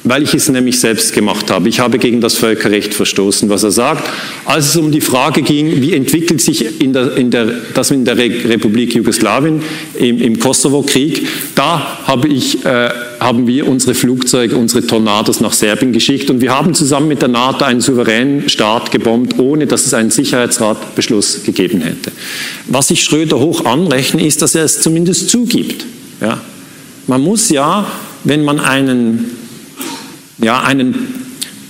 weil 0.03 0.23
ich 0.23 0.33
es 0.33 0.49
nämlich 0.49 0.79
selbst 0.79 1.13
gemacht 1.13 1.51
habe. 1.51 1.69
Ich 1.69 1.79
habe 1.79 1.99
gegen 1.99 2.21
das 2.21 2.35
Völkerrecht 2.35 2.93
verstoßen, 2.93 3.49
was 3.49 3.63
er 3.63 3.71
sagt. 3.71 4.09
Als 4.45 4.69
es 4.69 4.75
um 4.77 4.91
die 4.91 5.01
Frage 5.01 5.41
ging, 5.43 5.81
wie 5.81 5.93
entwickelt 5.93 6.41
sich 6.41 6.81
in 6.81 6.93
der, 6.93 7.15
in 7.17 7.29
der, 7.29 7.47
das 7.73 7.91
in 7.91 8.03
der 8.03 8.17
Republik 8.17 8.95
Jugoslawien 8.95 9.61
im, 9.93 10.19
im 10.19 10.39
Kosovo-Krieg, 10.39 11.27
da 11.53 11.99
habe 12.05 12.27
ich, 12.29 12.65
äh, 12.65 12.89
haben 13.19 13.45
wir 13.45 13.67
unsere 13.67 13.93
Flugzeuge, 13.93 14.55
unsere 14.57 14.85
Tornados 14.85 15.39
nach 15.39 15.53
Serbien 15.53 15.93
geschickt 15.93 16.31
und 16.31 16.41
wir 16.41 16.55
haben 16.55 16.73
zusammen 16.73 17.07
mit 17.07 17.21
der 17.21 17.29
NATO 17.29 17.65
einen 17.65 17.81
souveränen 17.81 18.49
Staat 18.49 18.91
gebombt, 18.91 19.37
ohne 19.37 19.67
dass 19.67 19.85
es 19.85 19.93
einen 19.93 20.09
Sicherheitsratbeschluss 20.09 21.43
gegeben 21.43 21.81
hätte. 21.81 22.11
Was 22.65 22.89
ich 22.89 23.03
Schröder 23.03 23.39
hoch 23.39 23.65
anrechne, 23.65 24.25
ist, 24.25 24.41
dass 24.41 24.55
er 24.55 24.63
es 24.63 24.81
zumindest 24.81 25.29
zugibt. 25.29 25.85
Ja? 26.19 26.41
Man 27.05 27.21
muss 27.21 27.49
ja, 27.49 27.85
wenn 28.23 28.43
man 28.43 28.59
einen 28.59 29.40
ja, 30.41 30.61
einen, 30.61 31.25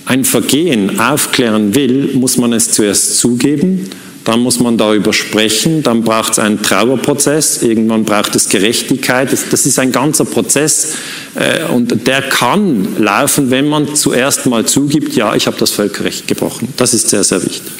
ein 0.06 0.24
Vergehen 0.24 1.00
aufklären 1.00 1.74
will, 1.74 2.10
muss 2.14 2.36
man 2.36 2.52
es 2.52 2.72
zuerst 2.72 3.18
zugeben, 3.18 3.88
dann 4.24 4.40
muss 4.40 4.60
man 4.60 4.76
darüber 4.76 5.12
sprechen, 5.12 5.82
dann 5.82 6.02
braucht 6.02 6.32
es 6.32 6.38
einen 6.38 6.62
Trauerprozess, 6.62 7.62
irgendwann 7.62 8.04
braucht 8.04 8.34
es 8.36 8.48
Gerechtigkeit. 8.48 9.32
Das, 9.32 9.48
das 9.50 9.66
ist 9.66 9.78
ein 9.78 9.90
ganzer 9.90 10.24
Prozess 10.24 10.94
äh, 11.34 11.64
und 11.72 12.06
der 12.06 12.22
kann 12.22 12.96
laufen, 12.98 13.50
wenn 13.50 13.68
man 13.68 13.94
zuerst 13.94 14.46
mal 14.46 14.64
zugibt, 14.64 15.16
ja, 15.16 15.34
ich 15.34 15.46
habe 15.46 15.56
das 15.58 15.72
Völkerrecht 15.72 16.28
gebrochen. 16.28 16.68
Das 16.76 16.94
ist 16.94 17.08
sehr, 17.08 17.24
sehr 17.24 17.42
wichtig. 17.42 17.72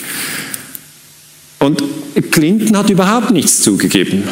Und 1.61 1.83
Clinton 2.33 2.77
hat 2.77 2.91
überhaupt 2.91 3.31
nichts 3.31 3.63
zugegeben. 3.63 4.25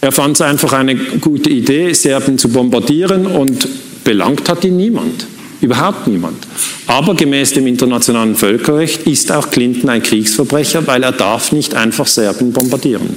Er 0.00 0.12
fand 0.12 0.36
es 0.36 0.40
einfach 0.40 0.72
eine 0.72 0.94
gute 0.94 1.50
Idee, 1.50 1.92
Serbien 1.92 2.38
zu 2.38 2.48
bombardieren 2.48 3.26
und 3.26 3.66
Belangt 4.06 4.48
hat 4.48 4.64
ihn 4.64 4.76
niemand. 4.76 5.26
Überhaupt 5.60 6.06
niemand. 6.06 6.46
Aber 6.86 7.16
gemäß 7.16 7.54
dem 7.54 7.66
internationalen 7.66 8.36
Völkerrecht 8.36 9.02
ist 9.02 9.32
auch 9.32 9.50
Clinton 9.50 9.90
ein 9.90 10.00
Kriegsverbrecher, 10.00 10.86
weil 10.86 11.02
er 11.02 11.10
darf 11.10 11.50
nicht 11.50 11.74
einfach 11.74 12.06
Serbien 12.06 12.52
bombardieren. 12.52 13.16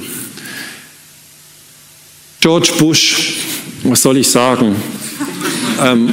George 2.42 2.72
Bush, 2.80 3.36
was 3.84 4.02
soll 4.02 4.18
ich 4.18 4.30
sagen? 4.30 4.78
Ähm, 5.80 6.12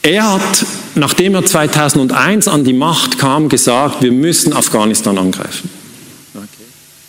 er 0.00 0.32
hat, 0.32 0.66
nachdem 0.94 1.34
er 1.34 1.44
2001 1.44 2.48
an 2.48 2.64
die 2.64 2.72
Macht 2.72 3.18
kam, 3.18 3.50
gesagt, 3.50 4.02
wir 4.02 4.12
müssen 4.12 4.54
Afghanistan 4.54 5.18
angreifen. 5.18 5.68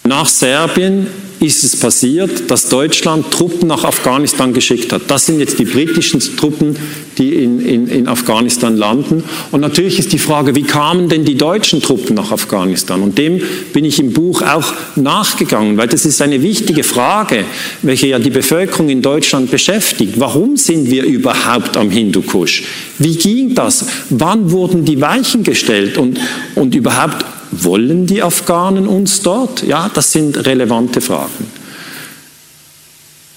Nach 0.03 0.27
Serbien 0.27 1.07
ist 1.45 1.63
es 1.63 1.75
passiert, 1.75 2.49
dass 2.49 2.69
Deutschland 2.69 3.31
Truppen 3.31 3.67
nach 3.67 3.83
Afghanistan 3.83 4.53
geschickt 4.53 4.91
hat. 4.91 5.03
Das 5.07 5.25
sind 5.25 5.39
jetzt 5.39 5.59
die 5.59 5.65
britischen 5.65 6.19
Truppen, 6.19 6.75
die 7.17 7.33
in, 7.33 7.59
in, 7.59 7.87
in, 7.87 8.07
Afghanistan 8.07 8.75
landen. 8.75 9.23
Und 9.51 9.61
natürlich 9.61 9.99
ist 9.99 10.11
die 10.13 10.19
Frage, 10.19 10.55
wie 10.55 10.63
kamen 10.63 11.09
denn 11.09 11.23
die 11.23 11.35
deutschen 11.35 11.81
Truppen 11.81 12.15
nach 12.15 12.31
Afghanistan? 12.31 13.01
Und 13.01 13.17
dem 13.17 13.41
bin 13.73 13.85
ich 13.85 13.99
im 13.99 14.13
Buch 14.13 14.41
auch 14.41 14.73
nachgegangen, 14.95 15.77
weil 15.77 15.87
das 15.87 16.05
ist 16.05 16.21
eine 16.21 16.41
wichtige 16.41 16.83
Frage, 16.83 17.45
welche 17.81 18.07
ja 18.07 18.19
die 18.19 18.29
Bevölkerung 18.29 18.89
in 18.89 19.01
Deutschland 19.01 19.51
beschäftigt. 19.51 20.13
Warum 20.17 20.57
sind 20.57 20.89
wir 20.89 21.03
überhaupt 21.03 21.77
am 21.77 21.89
Hindukusch? 21.89 22.63
Wie 22.99 23.15
ging 23.15 23.55
das? 23.55 23.85
Wann 24.09 24.51
wurden 24.51 24.85
die 24.85 24.99
Weichen 24.99 25.43
gestellt? 25.43 25.97
Und, 25.97 26.19
und 26.55 26.75
überhaupt, 26.75 27.25
wollen 27.63 28.05
die 28.05 28.21
Afghanen 28.21 28.87
uns 28.87 29.21
dort? 29.21 29.63
Ja, 29.63 29.89
das 29.93 30.11
sind 30.11 30.45
relevante 30.45 31.01
Fragen. 31.01 31.51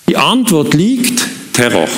Die 0.08 0.16
Antwort 0.16 0.74
liegt 0.74 1.26
Terror. 1.52 1.88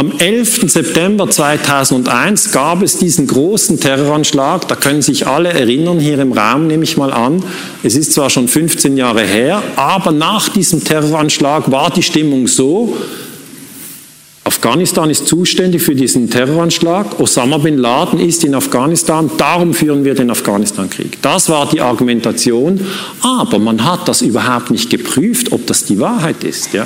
Am 0.00 0.12
11. 0.18 0.72
September 0.72 1.28
2001 1.28 2.52
gab 2.52 2.80
es 2.80 2.96
diesen 2.96 3.26
großen 3.26 3.78
Terroranschlag. 3.78 4.66
Da 4.66 4.74
können 4.74 5.02
sich 5.02 5.26
alle 5.26 5.50
erinnern, 5.50 6.00
hier 6.00 6.18
im 6.18 6.32
Raum 6.32 6.68
nehme 6.68 6.84
ich 6.84 6.96
mal 6.96 7.12
an. 7.12 7.44
Es 7.82 7.96
ist 7.96 8.14
zwar 8.14 8.30
schon 8.30 8.48
15 8.48 8.96
Jahre 8.96 9.26
her, 9.26 9.62
aber 9.76 10.10
nach 10.10 10.48
diesem 10.48 10.82
Terroranschlag 10.82 11.70
war 11.70 11.90
die 11.90 12.02
Stimmung 12.02 12.48
so, 12.48 12.96
Afghanistan 14.50 15.08
ist 15.10 15.28
zuständig 15.28 15.80
für 15.80 15.94
diesen 15.94 16.28
Terroranschlag. 16.28 17.20
Osama 17.20 17.58
bin 17.58 17.78
Laden 17.78 18.18
ist 18.18 18.42
in 18.42 18.56
Afghanistan. 18.56 19.30
Darum 19.38 19.72
führen 19.72 20.04
wir 20.04 20.16
den 20.16 20.28
Afghanistan-Krieg. 20.28 21.22
Das 21.22 21.48
war 21.48 21.68
die 21.68 21.80
Argumentation. 21.80 22.80
Aber 23.22 23.60
man 23.60 23.84
hat 23.84 24.08
das 24.08 24.22
überhaupt 24.22 24.72
nicht 24.72 24.90
geprüft, 24.90 25.52
ob 25.52 25.68
das 25.68 25.84
die 25.84 26.00
Wahrheit 26.00 26.42
ist. 26.42 26.72
Ja? 26.72 26.84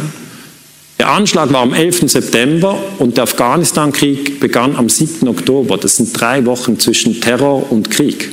Der 0.98 1.08
Anschlag 1.08 1.54
war 1.54 1.62
am 1.62 1.72
11. 1.72 2.10
September 2.10 2.76
und 2.98 3.16
der 3.16 3.24
Afghanistan-Krieg 3.24 4.40
begann 4.40 4.76
am 4.76 4.90
7. 4.90 5.26
Oktober. 5.26 5.78
Das 5.78 5.96
sind 5.96 6.12
drei 6.12 6.44
Wochen 6.44 6.78
zwischen 6.78 7.22
Terror 7.22 7.72
und 7.72 7.90
Krieg. 7.90 8.30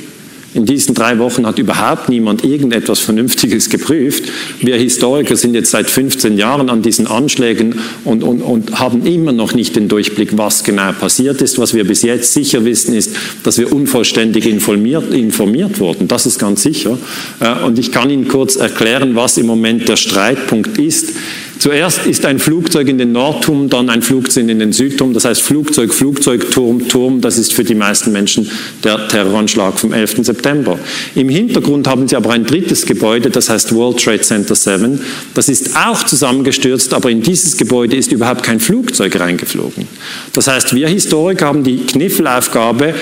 In 0.54 0.66
diesen 0.66 0.94
drei 0.94 1.18
Wochen 1.18 1.46
hat 1.46 1.58
überhaupt 1.58 2.10
niemand 2.10 2.44
irgendetwas 2.44 3.00
Vernünftiges 3.00 3.70
geprüft. 3.70 4.24
Wir 4.60 4.76
Historiker 4.76 5.34
sind 5.34 5.54
jetzt 5.54 5.70
seit 5.70 5.88
15 5.88 6.36
Jahren 6.36 6.68
an 6.68 6.82
diesen 6.82 7.06
Anschlägen 7.06 7.80
und, 8.04 8.22
und, 8.22 8.42
und 8.42 8.78
haben 8.78 9.06
immer 9.06 9.32
noch 9.32 9.54
nicht 9.54 9.76
den 9.76 9.88
Durchblick, 9.88 10.36
was 10.36 10.62
genau 10.62 10.92
passiert 10.92 11.40
ist. 11.40 11.58
Was 11.58 11.72
wir 11.72 11.84
bis 11.84 12.02
jetzt 12.02 12.34
sicher 12.34 12.66
wissen, 12.66 12.94
ist, 12.94 13.16
dass 13.44 13.56
wir 13.56 13.72
unvollständig 13.72 14.46
informiert, 14.46 15.12
informiert 15.14 15.80
wurden. 15.80 16.06
Das 16.06 16.26
ist 16.26 16.38
ganz 16.38 16.62
sicher. 16.62 16.98
Äh, 17.40 17.64
und 17.64 17.78
ich 17.78 17.90
kann 17.90 18.10
Ihnen 18.10 18.28
kurz 18.28 18.56
erklären, 18.56 19.14
was 19.14 19.38
im 19.38 19.46
Moment 19.46 19.88
der 19.88 19.96
Streitpunkt 19.96 20.76
ist. 20.76 21.14
Zuerst 21.62 22.06
ist 22.06 22.26
ein 22.26 22.40
Flugzeug 22.40 22.88
in 22.88 22.98
den 22.98 23.12
Nordturm, 23.12 23.68
dann 23.68 23.88
ein 23.88 24.02
Flugzeug 24.02 24.48
in 24.48 24.58
den 24.58 24.72
Südturm. 24.72 25.14
Das 25.14 25.24
heißt 25.24 25.42
Flugzeug, 25.42 25.94
Flugzeug, 25.94 26.50
Turm, 26.50 26.88
Turm. 26.88 27.20
Das 27.20 27.38
ist 27.38 27.52
für 27.52 27.62
die 27.62 27.76
meisten 27.76 28.10
Menschen 28.10 28.50
der 28.82 29.06
Terroranschlag 29.06 29.78
vom 29.78 29.92
11. 29.92 30.24
September. 30.24 30.76
Im 31.14 31.28
Hintergrund 31.28 31.86
haben 31.86 32.08
sie 32.08 32.16
aber 32.16 32.32
ein 32.32 32.44
drittes 32.44 32.84
Gebäude, 32.84 33.30
das 33.30 33.48
heißt 33.48 33.72
World 33.76 34.02
Trade 34.02 34.22
Center 34.22 34.56
7. 34.56 34.98
Das 35.34 35.48
ist 35.48 35.76
auch 35.76 36.02
zusammengestürzt, 36.02 36.92
aber 36.94 37.10
in 37.10 37.22
dieses 37.22 37.56
Gebäude 37.56 37.94
ist 37.94 38.10
überhaupt 38.10 38.42
kein 38.42 38.58
Flugzeug 38.58 39.20
reingeflogen. 39.20 39.86
Das 40.32 40.48
heißt, 40.48 40.74
wir 40.74 40.88
Historiker 40.88 41.46
haben 41.46 41.62
die 41.62 41.76
Kniffelaufgabe, 41.76 42.92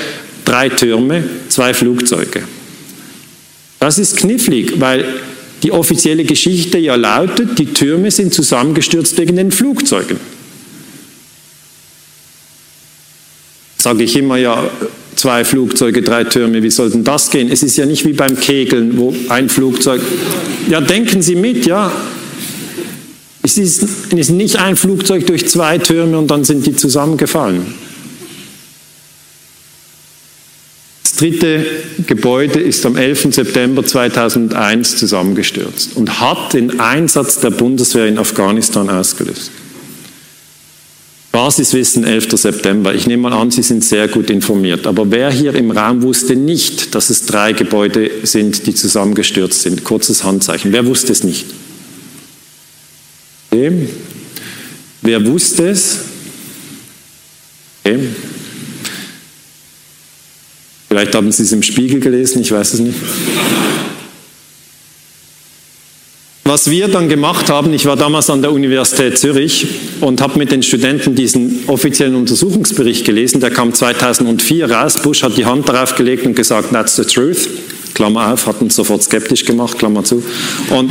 drei 0.45 0.69
Türme, 0.69 1.25
zwei 1.49 1.73
Flugzeuge. 1.73 2.43
Das 3.79 3.97
ist 3.97 4.19
knifflig, 4.19 4.79
weil 4.79 5.07
die 5.63 5.73
offizielle 5.73 6.25
Geschichte 6.25 6.79
ja 6.79 6.95
lautet, 6.97 7.59
die 7.59 7.67
Türme 7.67 8.11
sind 8.11 8.33
zusammengestürzt 8.33 9.19
wegen 9.19 9.37
den 9.37 9.51
Flugzeugen. 9.51 10.19
Sage 13.77 14.05
ich 14.05 14.17
immer 14.17 14.37
ja, 14.37 14.71
zwei 15.17 15.45
Flugzeuge, 15.45 16.03
drei 16.03 16.25
Türme, 16.25 16.63
wie 16.63 16.71
soll 16.71 16.91
denn 16.91 17.05
das 17.05 17.31
gehen? 17.31 17.51
Es 17.51 17.63
ist 17.63 17.77
ja 17.77 17.87
nicht 17.87 18.07
wie 18.07 18.13
beim 18.13 18.39
Kegeln, 18.39 18.97
wo 18.99 19.15
ein 19.29 19.49
Flugzeug. 19.49 20.01
Ja, 20.69 20.81
denken 20.81 21.23
Sie 21.23 21.35
mit, 21.35 21.67
ja. 21.67 21.93
Es 23.43 23.57
ist, 23.57 23.83
es 23.83 24.13
ist 24.13 24.31
nicht 24.31 24.57
ein 24.57 24.77
Flugzeug 24.77 25.27
durch 25.27 25.49
zwei 25.49 25.79
Türme 25.79 26.19
und 26.19 26.31
dann 26.31 26.45
sind 26.45 26.67
die 26.67 26.77
zusammengefallen. 26.77 27.75
Dritte 31.13 31.65
Gebäude 32.07 32.61
ist 32.61 32.85
am 32.87 32.97
11. 32.97 33.35
September 33.35 33.85
2001 33.85 34.97
zusammengestürzt 34.97 35.97
und 35.97 36.21
hat 36.21 36.53
den 36.53 36.81
Einsatz 36.81 37.41
der 37.41 37.51
Bundeswehr 37.51 38.07
in 38.07 38.19
Afghanistan 38.19 38.89
ausgelöst. 38.91 39.51
Basiswissen 41.33 42.05
11. 42.05 42.33
September. 42.33 42.93
Ich 42.93 43.07
nehme 43.07 43.31
mal 43.31 43.33
an, 43.33 43.51
Sie 43.51 43.63
sind 43.63 43.85
sehr 43.85 44.09
gut 44.09 44.31
informiert. 44.31 44.87
Aber 44.87 45.11
wer 45.11 45.31
hier 45.31 45.55
im 45.55 45.71
Raum 45.71 46.03
wusste 46.03 46.35
nicht, 46.35 46.95
dass 46.95 47.09
es 47.09 47.25
drei 47.25 47.53
Gebäude 47.53 48.11
sind, 48.25 48.67
die 48.67 48.75
zusammengestürzt 48.75 49.63
sind? 49.63 49.85
Kurzes 49.85 50.25
Handzeichen. 50.25 50.73
Wer 50.73 50.85
wusste 50.87 51.13
es 51.13 51.23
nicht? 51.23 51.47
Wer 55.03 55.27
wusste 55.27 55.69
es? 55.69 55.99
Okay. 57.85 58.09
Vielleicht 60.91 61.15
haben 61.15 61.31
Sie 61.31 61.45
es 61.45 61.53
im 61.53 61.63
Spiegel 61.63 62.01
gelesen, 62.01 62.43
ich 62.43 62.51
weiß 62.51 62.75
es 62.75 62.81
nicht. 62.81 62.99
Was 66.43 66.69
wir 66.69 66.89
dann 66.89 67.09
gemacht 67.09 67.49
haben, 67.49 67.73
ich 67.73 67.87
war 67.87 67.95
damals 67.95 68.29
an 68.29 68.43
der 68.43 68.51
Universität 68.51 69.17
Zürich 69.17 69.69
und 70.01 70.21
habe 70.21 70.37
mit 70.37 70.51
den 70.51 70.65
Studenten 70.65 71.15
diesen 71.15 71.61
offiziellen 71.69 72.17
Untersuchungsbericht 72.17 73.05
gelesen, 73.05 73.39
der 73.39 73.53
kam 73.53 73.73
2004 73.73 74.69
raus. 74.69 75.01
Bush 75.01 75.23
hat 75.23 75.37
die 75.37 75.45
Hand 75.45 75.69
darauf 75.69 75.95
gelegt 75.95 76.27
und 76.27 76.35
gesagt, 76.35 76.73
that's 76.73 76.97
the 76.97 77.05
truth. 77.05 77.49
Klammer 77.95 78.33
auf, 78.33 78.47
hat 78.47 78.61
uns 78.61 78.77
sofort 78.77 79.03
skeptisch 79.03 79.45
gemacht, 79.45 79.79
Klammer 79.79 80.05
zu. 80.05 80.23
Und 80.71 80.91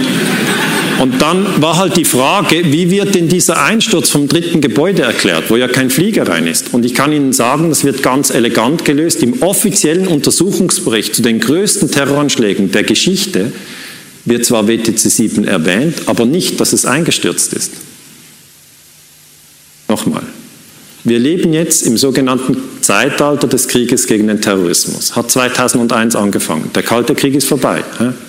Und 0.99 1.21
dann 1.21 1.61
war 1.61 1.77
halt 1.77 1.95
die 1.95 2.03
Frage, 2.03 2.73
wie 2.73 2.91
wird 2.91 3.15
denn 3.15 3.29
dieser 3.29 3.63
Einsturz 3.63 4.09
vom 4.09 4.27
dritten 4.27 4.59
Gebäude 4.59 5.03
erklärt, 5.03 5.49
wo 5.49 5.55
ja 5.55 5.69
kein 5.69 5.89
Flieger 5.89 6.27
rein 6.27 6.45
ist? 6.45 6.73
Und 6.73 6.85
ich 6.85 6.93
kann 6.93 7.13
Ihnen 7.13 7.31
sagen, 7.31 7.69
das 7.69 7.85
wird 7.85 8.03
ganz 8.03 8.31
elegant 8.31 8.83
gelöst. 8.83 9.23
Im 9.23 9.41
offiziellen 9.41 10.07
Untersuchungsbericht 10.07 11.15
zu 11.15 11.21
den 11.21 11.39
größten 11.39 11.89
Terroranschlägen 11.89 12.73
der 12.73 12.83
Geschichte 12.83 13.53
wird 14.25 14.43
zwar 14.43 14.67
WTC 14.67 14.99
7 14.99 15.45
erwähnt, 15.45 16.01
aber 16.07 16.25
nicht, 16.25 16.59
dass 16.59 16.73
es 16.73 16.85
eingestürzt 16.85 17.53
ist. 17.53 17.71
Nochmal. 19.87 20.23
Wir 21.09 21.17
leben 21.17 21.53
jetzt 21.53 21.87
im 21.87 21.97
sogenannten 21.97 22.55
Zeitalter 22.81 23.47
des 23.47 23.67
Krieges 23.67 24.05
gegen 24.05 24.27
den 24.27 24.41
Terrorismus. 24.41 25.15
Hat 25.15 25.31
2001 25.31 26.15
angefangen. 26.15 26.69
Der 26.75 26.83
Kalte 26.83 27.15
Krieg 27.15 27.33
ist 27.33 27.47
vorbei. 27.47 27.83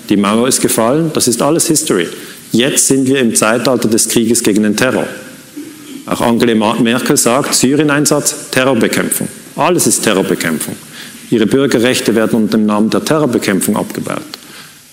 Die 0.09 0.16
Mauer 0.16 0.49
ist 0.49 0.62
gefallen. 0.62 1.11
Das 1.12 1.28
ist 1.28 1.43
alles 1.43 1.66
History. 1.66 2.09
Jetzt 2.53 2.87
sind 2.87 3.07
wir 3.07 3.18
im 3.20 3.35
Zeitalter 3.35 3.87
des 3.87 4.09
Krieges 4.09 4.43
gegen 4.43 4.62
den 4.62 4.76
Terror. 4.76 5.07
Auch 6.07 6.22
Angela 6.22 6.55
Merkel 6.55 7.18
sagt, 7.18 7.55
Syrien-Einsatz, 7.55 8.49
Terrorbekämpfung. 8.51 9.28
Alles 9.57 9.87
ist 9.87 10.01
Terrorbekämpfung. 10.03 10.74
Ihre 11.31 11.45
Bürgerrechte 11.45 12.14
werden 12.14 12.45
unter 12.45 12.57
dem 12.57 12.64
Namen 12.64 12.89
der 12.89 13.05
Terrorbekämpfung 13.05 13.76
abgebaut. 13.76 14.22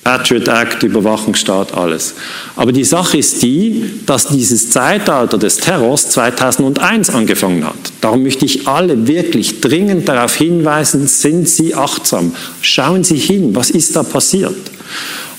Patriot 0.07 0.47
Act, 0.47 0.83
Überwachungsstaat, 0.83 1.73
alles. 1.73 2.13
Aber 2.55 2.71
die 2.71 2.85
Sache 2.85 3.17
ist 3.17 3.43
die, 3.43 3.83
dass 4.05 4.29
dieses 4.29 4.71
Zeitalter 4.71 5.37
des 5.37 5.57
Terrors 5.57 6.09
2001 6.11 7.09
angefangen 7.09 7.65
hat. 7.65 7.75
Darum 7.99 8.23
möchte 8.23 8.45
ich 8.45 8.69
alle 8.69 9.05
wirklich 9.05 9.59
dringend 9.59 10.07
darauf 10.07 10.33
hinweisen, 10.33 11.07
sind 11.07 11.49
Sie 11.49 11.75
achtsam. 11.75 12.33
Schauen 12.61 13.03
Sie 13.03 13.17
hin, 13.17 13.53
was 13.53 13.69
ist 13.69 13.97
da 13.97 14.03
passiert? 14.03 14.55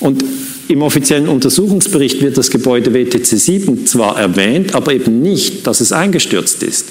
Und 0.00 0.22
im 0.68 0.82
offiziellen 0.82 1.28
Untersuchungsbericht 1.28 2.20
wird 2.20 2.36
das 2.36 2.50
Gebäude 2.50 2.92
WTC 2.92 3.24
7 3.24 3.86
zwar 3.86 4.18
erwähnt, 4.18 4.74
aber 4.74 4.92
eben 4.92 5.22
nicht, 5.22 5.66
dass 5.66 5.80
es 5.80 5.92
eingestürzt 5.92 6.62
ist. 6.62 6.88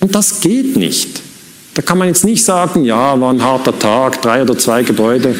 Und 0.00 0.14
das 0.14 0.40
geht 0.40 0.78
nicht. 0.78 1.20
Da 1.74 1.82
kann 1.82 1.98
man 1.98 2.08
jetzt 2.08 2.24
nicht 2.24 2.42
sagen, 2.42 2.86
ja, 2.86 3.20
war 3.20 3.30
ein 3.30 3.42
harter 3.42 3.78
Tag, 3.78 4.22
drei 4.22 4.40
oder 4.40 4.56
zwei 4.56 4.82
Gebäude. 4.82 5.36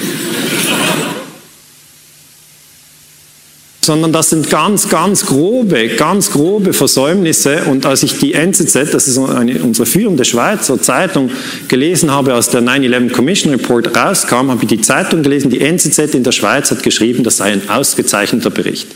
Sondern 3.87 4.13
das 4.13 4.31
sind 4.31 4.51
ganz, 4.51 4.89
ganz 4.89 5.25
grobe, 5.25 5.89
ganz 5.89 6.31
grobe 6.31 6.73
Versäumnisse. 6.73 7.63
Und 7.65 7.87
als 7.87 8.03
ich 8.03 8.19
die 8.19 8.35
NZZ, 8.35 8.93
das 8.93 9.09
ist 9.09 9.17
eine, 9.17 9.63
unsere 9.63 9.87
führende 9.87 10.25
Schweizer 10.25 10.81
Zeitung, 10.83 11.31
gelesen 11.69 12.11
habe, 12.11 12.35
als 12.35 12.51
der 12.51 12.61
9-11 12.63 13.13
Commission 13.13 13.53
Report 13.53 13.97
rauskam, 13.97 14.51
habe 14.51 14.59
ich 14.63 14.69
die 14.69 14.81
Zeitung 14.81 15.23
gelesen, 15.23 15.51
die 15.51 15.61
NZZ 15.61 16.15
in 16.15 16.25
der 16.25 16.33
Schweiz 16.33 16.71
hat 16.71 16.83
geschrieben, 16.83 17.25
das 17.25 17.39
sei 17.39 17.53
ein 17.53 17.69
ausgezeichneter 17.69 18.51
Bericht. 18.51 18.89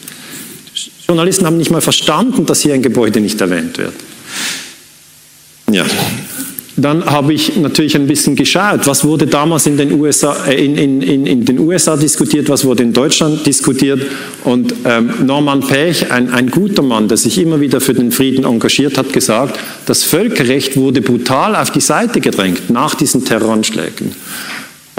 Journalisten 1.07 1.47
haben 1.47 1.57
nicht 1.57 1.71
mal 1.71 1.81
verstanden, 1.81 2.47
dass 2.47 2.61
hier 2.61 2.75
ein 2.75 2.83
Gebäude 2.83 3.21
nicht 3.21 3.41
erwähnt 3.41 3.79
wird. 3.79 3.95
Ja. 5.71 5.85
Dann 6.83 7.05
habe 7.05 7.35
ich 7.35 7.57
natürlich 7.57 7.95
ein 7.97 8.07
bisschen 8.07 8.37
geschaut, 8.37 8.87
was 8.87 9.05
wurde 9.05 9.27
damals 9.27 9.67
in 9.67 9.77
den 9.77 10.01
USA, 10.01 10.47
äh, 10.47 10.65
in, 10.65 10.77
in, 10.77 11.03
in, 11.03 11.27
in, 11.27 11.45
den 11.45 11.59
USA 11.59 11.97
diskutiert, 11.97 12.49
was 12.49 12.65
wurde 12.65 12.83
in 12.83 12.93
Deutschland 12.93 13.45
diskutiert. 13.47 14.01
Und 14.45 14.75
ähm, 14.85 15.13
Norman 15.25 15.61
Pech, 15.61 16.11
ein, 16.11 16.31
ein 16.31 16.51
guter 16.51 16.83
Mann, 16.83 17.09
der 17.09 17.17
sich 17.17 17.39
immer 17.39 17.61
wieder 17.61 17.81
für 17.81 17.95
den 17.95 18.13
Frieden 18.13 18.45
engagiert 18.45 18.97
hat, 18.99 19.13
gesagt, 19.13 19.59
das 19.87 20.05
Völkerrecht 20.05 20.77
wurde 20.77 21.03
brutal 21.03 21.57
auf 21.57 21.71
die 21.71 21.81
Seite 21.81 22.21
gedrängt 22.21 22.71
nach 22.71 22.95
diesen 22.95 23.25
Terroranschlägen 23.25 24.13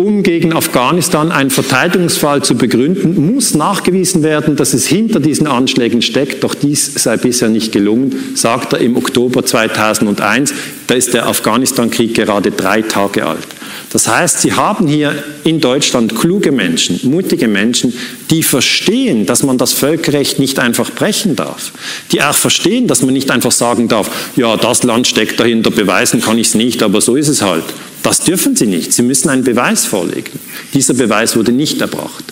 um 0.02 0.24
gegen 0.24 0.54
Afghanistan 0.54 1.32
einen 1.32 1.52
Verteidigungsfall 1.52 2.44
zu 2.44 2.56
begründen, 2.56 3.34
muss 3.34 3.54
nachgewiesen 3.54 4.24
werden, 4.24 4.56
dass 4.56 4.74
es 4.74 4.88
hinter 4.88 5.20
diesen 5.20 5.48
Anschlägen 5.48 6.02
steckt. 6.02 6.44
Doch 6.44 6.56
dies 6.56 6.92
sei 6.96 7.18
bisher 7.18 7.50
nicht 7.50 7.72
gelungen, 7.72 8.34
sagt 8.36 8.74
er 8.74 8.80
im 8.80 8.98
Oktober 8.98 9.46
2001. 9.46 10.54
Da 10.88 10.96
ist 10.96 11.14
der 11.14 11.28
Afghanistan-Krieg 11.28 12.16
gerade 12.16 12.52
drei 12.52 12.82
Tage 12.82 13.26
alt. 13.26 13.48
Das 13.92 14.08
heißt, 14.08 14.42
Sie 14.42 14.54
haben 14.54 14.88
hier 14.88 15.24
in 15.44 15.62
Deutschland 15.62 16.16
kluge 16.16 16.52
Menschen, 16.52 17.00
mutige 17.04 17.48
Menschen, 17.48 17.94
die 18.30 18.44
verstehen, 18.44 19.26
dass 19.26 19.44
man 19.44 19.58
das 19.58 19.74
Völkerrecht 19.74 20.40
nicht 20.40 20.60
einfach 20.60 20.90
brechen 20.92 21.36
darf. 21.36 21.72
Die 22.12 22.22
auch 22.22 22.36
verstehen, 22.36 22.88
dass 22.88 23.02
man 23.02 23.14
nicht 23.14 23.30
einfach 23.30 23.52
sagen 23.52 23.88
darf, 23.88 24.10
ja, 24.36 24.58
das 24.58 24.84
Land 24.84 25.08
steckt 25.08 25.40
dahinter, 25.40 25.72
beweisen 25.72 26.22
kann 26.22 26.38
ich 26.38 26.48
es 26.48 26.56
nicht, 26.56 26.82
aber 26.84 27.02
so 27.02 27.16
ist 27.16 27.28
es 27.28 27.42
halt. 27.42 27.66
Das 28.04 28.22
dürfen 28.22 28.56
sie 28.56 28.68
nicht. 28.68 28.94
Sie 28.94 29.04
müssen 29.04 29.30
einen 29.30 29.44
Beweis 29.44 29.86
vorlegen. 29.86 30.40
Dieser 30.74 30.94
Beweis 30.94 31.36
wurde 31.36 31.52
nicht 31.52 31.82
erbracht. 31.82 32.24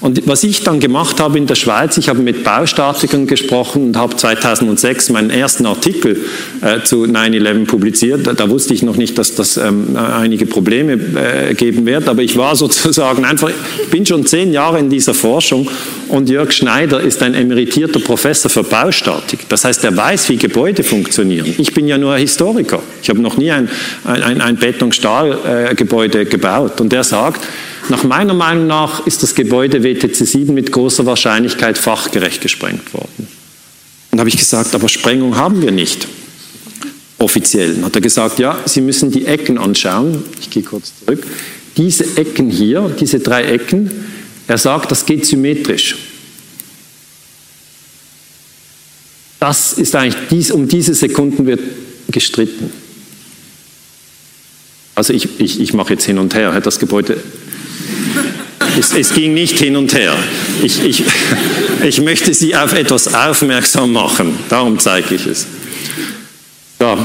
Und 0.00 0.28
was 0.28 0.44
ich 0.44 0.62
dann 0.62 0.78
gemacht 0.78 1.18
habe 1.18 1.38
in 1.38 1.46
der 1.46 1.56
Schweiz, 1.56 1.96
ich 1.96 2.08
habe 2.08 2.20
mit 2.20 2.44
Baustatikern 2.44 3.26
gesprochen 3.26 3.88
und 3.88 3.96
habe 3.96 4.14
2006 4.14 5.10
meinen 5.10 5.30
ersten 5.30 5.66
Artikel 5.66 6.24
äh, 6.60 6.82
zu 6.84 7.04
9-11 7.04 7.66
publiziert. 7.66 8.26
Da, 8.38 8.48
wusste 8.48 8.74
ich 8.74 8.82
noch 8.82 8.96
nicht, 8.96 9.18
dass 9.18 9.34
das 9.34 9.56
ähm, 9.56 9.96
einige 9.96 10.46
Probleme 10.46 10.92
äh, 10.92 11.54
geben 11.54 11.84
wird, 11.84 12.08
aber 12.08 12.22
ich 12.22 12.36
war 12.36 12.54
sozusagen 12.56 13.24
einfach, 13.24 13.50
ich 13.82 13.88
bin 13.88 14.06
schon 14.06 14.24
zehn 14.24 14.52
Jahre 14.52 14.78
in 14.78 14.88
dieser 14.88 15.14
Forschung 15.14 15.68
und 16.08 16.28
Jörg 16.28 16.52
Schneider 16.52 17.00
ist 17.00 17.22
ein 17.22 17.34
emeritierter 17.34 17.98
Professor 17.98 18.50
für 18.50 18.62
Baustatik. 18.62 19.48
Das 19.48 19.64
heißt, 19.64 19.82
er 19.84 19.96
weiß, 19.96 20.28
wie 20.28 20.36
Gebäude 20.36 20.84
funktionieren. 20.84 21.54
Ich 21.58 21.74
bin 21.74 21.88
ja 21.88 21.98
nur 21.98 22.16
Historiker. 22.16 22.82
Ich 23.02 23.10
habe 23.10 23.20
noch 23.20 23.36
nie 23.36 23.50
ein, 23.50 23.68
ein, 24.04 24.40
ein 24.40 24.56
Beton-Stahl-Gebäude 24.98 26.22
äh, 26.22 26.24
gebaut. 26.24 26.80
Und 26.80 26.92
er 26.92 27.04
sagt, 27.04 27.44
nach 27.88 28.04
meiner 28.04 28.34
Meinung 28.34 28.66
nach 28.66 29.06
ist 29.06 29.22
das 29.22 29.34
Gebäude 29.34 29.82
WTC 29.82 30.26
7 30.26 30.54
mit 30.54 30.72
großer 30.72 31.06
Wahrscheinlichkeit 31.06 31.78
fachgerecht 31.78 32.40
gesprengt 32.40 32.92
worden. 32.92 33.28
Und 34.10 34.18
habe 34.18 34.28
ich 34.28 34.36
gesagt, 34.36 34.74
aber 34.74 34.88
Sprengung 34.88 35.36
haben 35.36 35.62
wir 35.62 35.70
nicht. 35.70 36.06
Offiziell. 37.18 37.74
Dann 37.74 37.84
hat 37.86 37.94
er 37.96 38.00
gesagt, 38.00 38.38
ja, 38.38 38.58
Sie 38.64 38.80
müssen 38.80 39.10
die 39.10 39.26
Ecken 39.26 39.58
anschauen. 39.58 40.22
Ich 40.40 40.50
gehe 40.50 40.62
kurz 40.62 40.92
zurück. 41.00 41.26
Diese 41.76 42.16
Ecken 42.16 42.50
hier, 42.50 42.94
diese 42.98 43.20
drei 43.20 43.44
Ecken, 43.44 43.90
er 44.46 44.58
sagt, 44.58 44.90
das 44.90 45.04
geht 45.04 45.26
symmetrisch. 45.26 45.96
Das 49.40 49.74
ist 49.74 49.94
eigentlich, 49.94 50.28
dies, 50.30 50.50
um 50.50 50.66
diese 50.66 50.94
Sekunden 50.94 51.46
wird 51.46 51.60
gestritten. 52.10 52.70
Also 54.98 55.12
ich, 55.12 55.28
ich, 55.38 55.60
ich 55.60 55.74
mache 55.74 55.92
jetzt 55.92 56.04
hin 56.06 56.18
und 56.18 56.34
her. 56.34 56.60
Das 56.60 56.80
Gebäude 56.80 57.18
es, 58.76 58.92
es, 58.92 59.14
ging 59.14 59.32
nicht 59.32 59.56
hin 59.56 59.76
und 59.76 59.94
her. 59.94 60.12
Ich, 60.60 60.84
ich, 60.84 61.04
ich 61.84 62.00
möchte 62.00 62.34
Sie 62.34 62.56
auf 62.56 62.72
etwas 62.72 63.14
aufmerksam 63.14 63.92
machen. 63.92 64.36
Darum 64.48 64.80
zeige 64.80 65.14
ich 65.14 65.24
es. 65.26 65.46
So. 66.80 66.98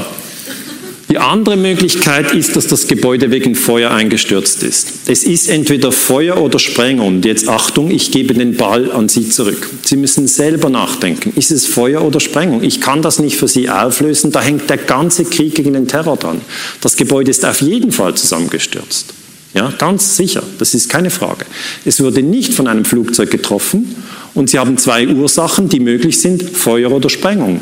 Die 1.14 1.20
andere 1.20 1.56
Möglichkeit 1.56 2.34
ist, 2.34 2.56
dass 2.56 2.66
das 2.66 2.88
Gebäude 2.88 3.30
wegen 3.30 3.54
Feuer 3.54 3.92
eingestürzt 3.92 4.64
ist. 4.64 4.94
Es 5.06 5.22
ist 5.22 5.48
entweder 5.48 5.92
Feuer 5.92 6.38
oder 6.38 6.58
Sprengung. 6.58 7.22
Jetzt 7.22 7.48
Achtung, 7.48 7.92
ich 7.92 8.10
gebe 8.10 8.34
den 8.34 8.56
Ball 8.56 8.90
an 8.90 9.08
Sie 9.08 9.28
zurück. 9.28 9.70
Sie 9.84 9.96
müssen 9.96 10.26
selber 10.26 10.70
nachdenken. 10.70 11.32
Ist 11.36 11.52
es 11.52 11.66
Feuer 11.66 12.02
oder 12.02 12.18
Sprengung? 12.18 12.64
Ich 12.64 12.80
kann 12.80 13.00
das 13.00 13.20
nicht 13.20 13.36
für 13.36 13.46
Sie 13.46 13.70
auflösen. 13.70 14.32
Da 14.32 14.42
hängt 14.42 14.68
der 14.68 14.76
ganze 14.76 15.22
Krieg 15.24 15.54
gegen 15.54 15.74
den 15.74 15.86
Terror 15.86 16.16
dran. 16.16 16.40
Das 16.80 16.96
Gebäude 16.96 17.30
ist 17.30 17.44
auf 17.44 17.60
jeden 17.60 17.92
Fall 17.92 18.14
zusammengestürzt. 18.14 19.14
Ja, 19.54 19.72
ganz 19.78 20.16
sicher, 20.16 20.42
das 20.58 20.74
ist 20.74 20.90
keine 20.90 21.10
Frage. 21.10 21.46
Es 21.84 22.02
wurde 22.02 22.24
nicht 22.24 22.54
von 22.54 22.66
einem 22.66 22.84
Flugzeug 22.84 23.30
getroffen 23.30 23.94
und 24.34 24.50
Sie 24.50 24.58
haben 24.58 24.78
zwei 24.78 25.06
Ursachen, 25.06 25.68
die 25.68 25.78
möglich 25.78 26.18
sind, 26.18 26.42
Feuer 26.42 26.90
oder 26.90 27.08
Sprengung. 27.08 27.60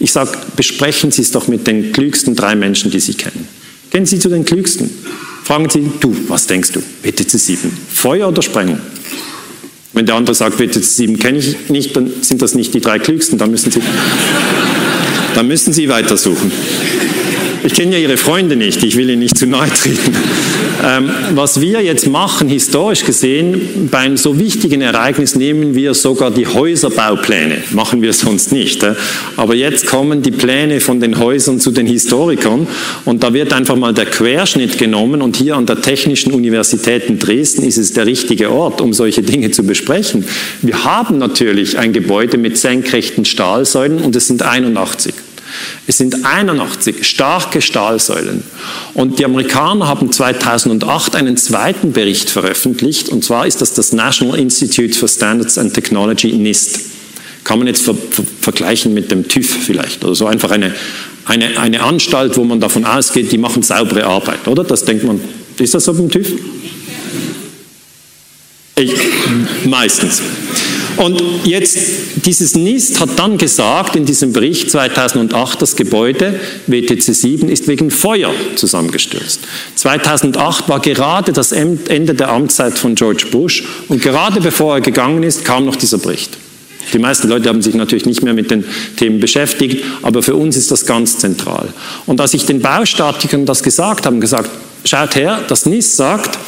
Ich 0.00 0.12
sage, 0.12 0.30
besprechen 0.56 1.10
Sie 1.10 1.22
es 1.22 1.30
doch 1.30 1.48
mit 1.48 1.66
den 1.66 1.92
klügsten 1.92 2.36
drei 2.36 2.54
Menschen, 2.54 2.90
die 2.90 3.00
Sie 3.00 3.14
kennen. 3.14 3.48
Gehen 3.90 4.06
Sie 4.06 4.18
zu 4.18 4.28
den 4.28 4.44
klügsten. 4.44 4.90
Fragen 5.44 5.68
Sie, 5.70 5.90
du, 6.00 6.14
was 6.28 6.46
denkst 6.46 6.72
du? 6.72 6.82
BTC 7.02 7.30
7, 7.30 7.76
Feuer 7.92 8.28
oder 8.28 8.42
Sprengung? 8.42 8.78
Wenn 9.92 10.06
der 10.06 10.14
andere 10.14 10.34
sagt, 10.34 10.58
BTC 10.58 10.84
7 10.84 11.18
kenne 11.18 11.38
ich 11.38 11.70
nicht, 11.70 11.96
dann 11.96 12.10
sind 12.20 12.42
das 12.42 12.54
nicht 12.54 12.74
die 12.74 12.80
drei 12.80 12.98
klügsten, 12.98 13.38
dann 13.38 13.50
müssen 13.50 13.72
Sie, 13.72 13.80
dann 15.34 15.48
müssen 15.48 15.72
Sie 15.72 15.88
weitersuchen. 15.88 16.52
Ich 17.64 17.74
kenne 17.74 17.92
ja 17.92 17.98
Ihre 17.98 18.16
Freunde 18.16 18.56
nicht, 18.56 18.84
ich 18.84 18.96
will 18.96 19.10
Ihnen 19.10 19.20
nicht 19.20 19.36
zu 19.36 19.46
nahe 19.46 19.68
treten. 19.68 20.14
Ähm, 20.84 21.10
was 21.34 21.60
wir 21.60 21.82
jetzt 21.82 22.06
machen, 22.06 22.48
historisch 22.48 23.04
gesehen, 23.04 23.88
beim 23.90 24.16
so 24.16 24.38
wichtigen 24.38 24.80
Ereignis 24.80 25.34
nehmen 25.34 25.74
wir 25.74 25.92
sogar 25.94 26.30
die 26.30 26.46
Häuserbaupläne. 26.46 27.62
Machen 27.72 28.00
wir 28.00 28.12
sonst 28.12 28.52
nicht. 28.52 28.84
Äh? 28.84 28.94
Aber 29.36 29.56
jetzt 29.56 29.86
kommen 29.86 30.22
die 30.22 30.30
Pläne 30.30 30.80
von 30.80 31.00
den 31.00 31.18
Häusern 31.18 31.58
zu 31.58 31.72
den 31.72 31.86
Historikern 31.86 32.68
und 33.04 33.24
da 33.24 33.34
wird 33.34 33.52
einfach 33.52 33.76
mal 33.76 33.92
der 33.92 34.06
Querschnitt 34.06 34.78
genommen 34.78 35.20
und 35.20 35.36
hier 35.36 35.56
an 35.56 35.66
der 35.66 35.80
Technischen 35.80 36.32
Universität 36.32 37.06
in 37.06 37.18
Dresden 37.18 37.64
ist 37.64 37.78
es 37.78 37.92
der 37.92 38.06
richtige 38.06 38.50
Ort, 38.52 38.80
um 38.80 38.92
solche 38.92 39.22
Dinge 39.22 39.50
zu 39.50 39.64
besprechen. 39.64 40.24
Wir 40.62 40.84
haben 40.84 41.18
natürlich 41.18 41.76
ein 41.76 41.92
Gebäude 41.92 42.38
mit 42.38 42.56
senkrechten 42.56 43.24
Stahlsäulen 43.24 43.98
und 43.98 44.14
es 44.14 44.28
sind 44.28 44.42
81. 44.42 45.12
Es 45.86 45.98
sind 45.98 46.24
81 46.24 47.06
starke 47.06 47.60
Stahlsäulen. 47.60 48.42
Und 48.94 49.18
die 49.18 49.24
Amerikaner 49.24 49.86
haben 49.86 50.12
2008 50.12 51.16
einen 51.16 51.36
zweiten 51.36 51.92
Bericht 51.92 52.30
veröffentlicht, 52.30 53.08
und 53.08 53.24
zwar 53.24 53.46
ist 53.46 53.60
das 53.60 53.74
das 53.74 53.92
National 53.92 54.38
Institute 54.38 54.98
for 54.98 55.08
Standards 55.08 55.58
and 55.58 55.74
Technology, 55.74 56.32
NIST. 56.32 56.80
Kann 57.44 57.58
man 57.58 57.68
jetzt 57.68 57.82
ver 57.82 57.94
ver 57.94 58.24
vergleichen 58.40 58.92
mit 58.92 59.10
dem 59.10 59.26
TÜV 59.26 59.48
vielleicht 59.64 60.04
oder 60.04 60.14
so 60.14 60.26
einfach 60.26 60.50
eine, 60.50 60.74
eine, 61.24 61.58
eine 61.58 61.82
Anstalt, 61.82 62.36
wo 62.36 62.44
man 62.44 62.60
davon 62.60 62.84
ausgeht, 62.84 63.32
die 63.32 63.38
machen 63.38 63.62
saubere 63.62 64.04
Arbeit, 64.04 64.46
oder? 64.46 64.64
Das 64.64 64.84
denkt 64.84 65.04
man, 65.04 65.20
ist 65.58 65.74
das 65.74 65.84
so 65.84 65.94
beim 65.94 66.10
TÜV? 66.10 66.32
Ich, 68.76 68.94
meistens. 69.64 70.22
Und 70.98 71.22
jetzt, 71.44 71.78
dieses 72.26 72.56
NIST 72.56 73.00
hat 73.00 73.10
dann 73.16 73.38
gesagt 73.38 73.94
in 73.94 74.04
diesem 74.04 74.32
Bericht 74.32 74.70
2008, 74.70 75.62
das 75.62 75.76
Gebäude 75.76 76.38
WTC 76.66 77.14
7 77.14 77.48
ist 77.48 77.68
wegen 77.68 77.90
Feuer 77.90 78.32
zusammengestürzt. 78.56 79.40
2008 79.76 80.68
war 80.68 80.80
gerade 80.80 81.32
das 81.32 81.52
Ende 81.52 82.14
der 82.14 82.30
Amtszeit 82.30 82.76
von 82.76 82.96
George 82.96 83.26
Bush 83.30 83.62
und 83.88 84.02
gerade 84.02 84.40
bevor 84.40 84.76
er 84.76 84.80
gegangen 84.80 85.22
ist, 85.22 85.44
kam 85.44 85.66
noch 85.66 85.76
dieser 85.76 85.98
Bericht. 85.98 86.36
Die 86.92 86.98
meisten 86.98 87.28
Leute 87.28 87.48
haben 87.48 87.62
sich 87.62 87.74
natürlich 87.74 88.06
nicht 88.06 88.22
mehr 88.22 88.34
mit 88.34 88.50
den 88.50 88.64
Themen 88.96 89.20
beschäftigt, 89.20 89.84
aber 90.02 90.22
für 90.22 90.34
uns 90.34 90.56
ist 90.56 90.70
das 90.70 90.86
ganz 90.86 91.18
zentral. 91.18 91.68
Und 92.06 92.20
als 92.20 92.34
ich 92.34 92.46
den 92.46 92.60
Baustatikern 92.60 93.46
das 93.46 93.62
gesagt 93.62 94.06
habe, 94.06 94.18
gesagt, 94.18 94.50
schaut 94.84 95.14
her, 95.14 95.42
das 95.48 95.66
NIST 95.66 95.96
sagt, 95.96 96.38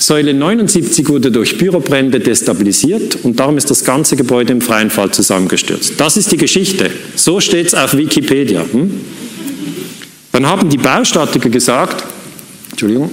Säule 0.00 0.32
79 0.32 1.10
wurde 1.10 1.30
durch 1.30 1.58
Bürobrände 1.58 2.20
destabilisiert 2.20 3.18
und 3.22 3.38
darum 3.38 3.58
ist 3.58 3.70
das 3.70 3.84
ganze 3.84 4.16
Gebäude 4.16 4.50
im 4.50 4.62
freien 4.62 4.88
Fall 4.88 5.10
zusammengestürzt. 5.10 6.00
Das 6.00 6.16
ist 6.16 6.32
die 6.32 6.38
Geschichte. 6.38 6.90
So 7.16 7.38
steht 7.38 7.66
es 7.66 7.74
auf 7.74 7.94
Wikipedia. 7.94 8.64
Hm? 8.72 8.90
Dann 10.32 10.46
haben 10.46 10.70
die 10.70 10.78
Baustatiker 10.78 11.50
gesagt, 11.50 12.02
Entschuldigung, 12.70 13.10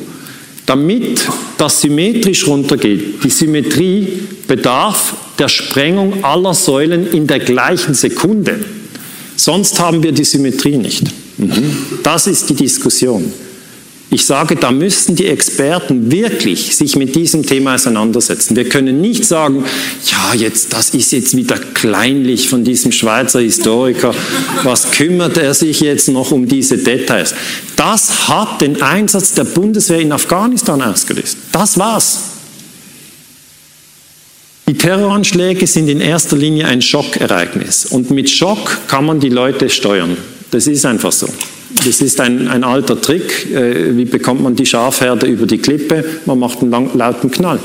damit 0.65 1.27
das 1.57 1.81
symmetrisch 1.81 2.47
runtergeht, 2.47 3.21
die 3.21 3.29
Symmetrie 3.31 4.07
bedarf 4.47 5.13
der 5.39 5.49
Sprengung 5.49 6.23
aller 6.23 6.53
Säulen 6.53 7.11
in 7.11 7.27
der 7.27 7.39
gleichen 7.39 7.95
Sekunde. 7.95 8.63
Sonst 9.35 9.77
haben 9.81 10.01
wir 10.03 10.13
die 10.13 10.23
Symmetrie 10.23 10.77
nicht. 10.77 11.03
Mhm. 11.37 11.75
Das 12.01 12.27
ist 12.27 12.49
die 12.49 12.55
Diskussion. 12.55 13.29
Ich 14.09 14.25
sage, 14.25 14.55
da 14.55 14.71
müssten 14.71 15.17
die 15.17 15.27
Experten 15.27 16.09
wirklich 16.09 16.77
sich 16.77 16.95
mit 16.95 17.13
diesem 17.13 17.45
Thema 17.45 17.75
auseinandersetzen. 17.75 18.55
Wir 18.55 18.69
können 18.69 19.01
nicht 19.01 19.25
sagen, 19.25 19.65
ja, 20.05 20.33
jetzt, 20.33 20.71
das 20.71 20.91
ist 20.91 21.11
jetzt 21.11 21.35
wieder 21.35 21.57
kleinlich 21.57 22.47
von 22.47 22.63
diesem 22.63 22.93
Schweizer 22.93 23.41
Historiker. 23.41 24.15
Was 24.63 24.91
kümmert 24.91 25.35
er 25.35 25.53
sich 25.53 25.81
jetzt 25.81 26.07
noch 26.07 26.31
um 26.31 26.47
diese 26.47 26.77
Details? 26.77 27.35
Das 27.75 28.29
hat 28.29 28.61
den 28.61 28.81
Einsatz 28.81 29.33
der 29.33 29.43
Bundeswehr 29.43 29.99
in 29.99 30.13
Afghanistan 30.13 30.81
ausgelöst. 30.81 31.37
Das 31.51 31.77
war's. 31.77 32.19
Die 34.69 34.77
Terroranschläge 34.77 35.67
sind 35.67 35.89
in 35.89 35.99
erster 35.99 36.37
Linie 36.37 36.67
ein 36.67 36.81
Schockereignis. 36.81 37.85
Und 37.85 38.09
mit 38.11 38.29
Schock 38.29 38.87
kann 38.87 39.05
man 39.05 39.19
die 39.19 39.29
Leute 39.29 39.69
steuern. 39.69 40.15
Das 40.51 40.67
ist 40.67 40.85
einfach 40.85 41.11
so. 41.11 41.27
Das 41.75 42.01
ist 42.01 42.19
ein, 42.19 42.47
ein 42.47 42.63
alter 42.63 42.99
Trick. 42.99 43.51
Äh, 43.51 43.95
wie 43.97 44.05
bekommt 44.05 44.41
man 44.41 44.55
die 44.55 44.65
Schafherde 44.65 45.27
über 45.27 45.45
die 45.45 45.57
Klippe? 45.57 46.03
Man 46.25 46.39
macht 46.39 46.61
einen 46.61 46.71
lang, 46.71 46.97
lauten 46.97 47.29
Knall. 47.29 47.59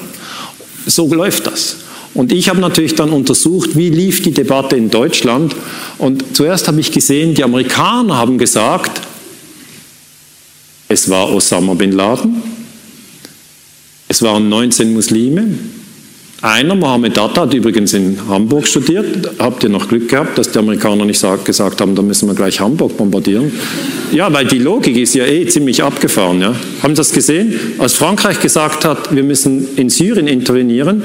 So 0.87 1.13
läuft 1.13 1.47
das. 1.47 1.77
Und 2.15 2.33
ich 2.33 2.49
habe 2.49 2.61
natürlich 2.61 2.95
dann 2.95 3.11
untersucht, 3.11 3.77
wie 3.77 3.89
lief 3.89 4.23
die 4.23 4.33
Debatte 4.33 4.77
in 4.77 4.91
Deutschland. 4.91 5.55
Und 5.99 6.37
zuerst 6.37 6.69
habe 6.69 6.81
ich 6.81 6.93
gesehen, 6.93 7.35
die 7.35 7.45
Amerikaner 7.45 8.17
haben 8.17 8.37
gesagt, 8.37 9.01
es 10.89 11.09
war 11.09 11.33
Osama 11.33 11.73
bin 11.73 11.93
Laden, 11.93 12.43
es 14.09 14.21
waren 14.21 14.51
19 14.51 14.93
Muslime, 14.93 15.59
einer, 16.43 16.75
Mohammed 16.75 17.17
Atta, 17.19 17.43
hat 17.43 17.55
übrigens 17.55 17.95
in 17.95 18.19
Hamburg 18.29 18.67
studiert. 18.67 19.31
Habt 19.39 19.63
ihr 19.63 19.69
noch 19.69 19.89
Glück 19.89 20.09
gehabt, 20.09 20.37
dass 20.37 20.51
die 20.51 20.59
Amerikaner 20.59 21.05
nicht 21.05 21.25
gesagt 21.45 21.81
haben, 21.81 21.95
da 21.95 22.03
müssen 22.03 22.29
wir 22.29 22.35
gleich 22.35 22.61
Hamburg 22.61 22.97
bombardieren? 22.97 23.53
Ja, 24.13 24.33
weil 24.33 24.47
die 24.47 24.59
Logik 24.59 24.97
ist 24.97 25.15
ja 25.15 25.25
eh 25.25 25.47
ziemlich 25.47 25.83
abgefahren. 25.83 26.41
Ja? 26.41 26.55
Haben 26.83 26.97
Sie 26.97 27.01
das 27.01 27.13
gesehen? 27.13 27.55
Als 27.79 27.95
Frankreich 27.95 28.41
gesagt 28.41 28.85
hat, 28.85 29.15
wir 29.15 29.23
müssen 29.23 29.69
in 29.77 29.89
Syrien 29.89 30.27
intervenieren, 30.27 31.05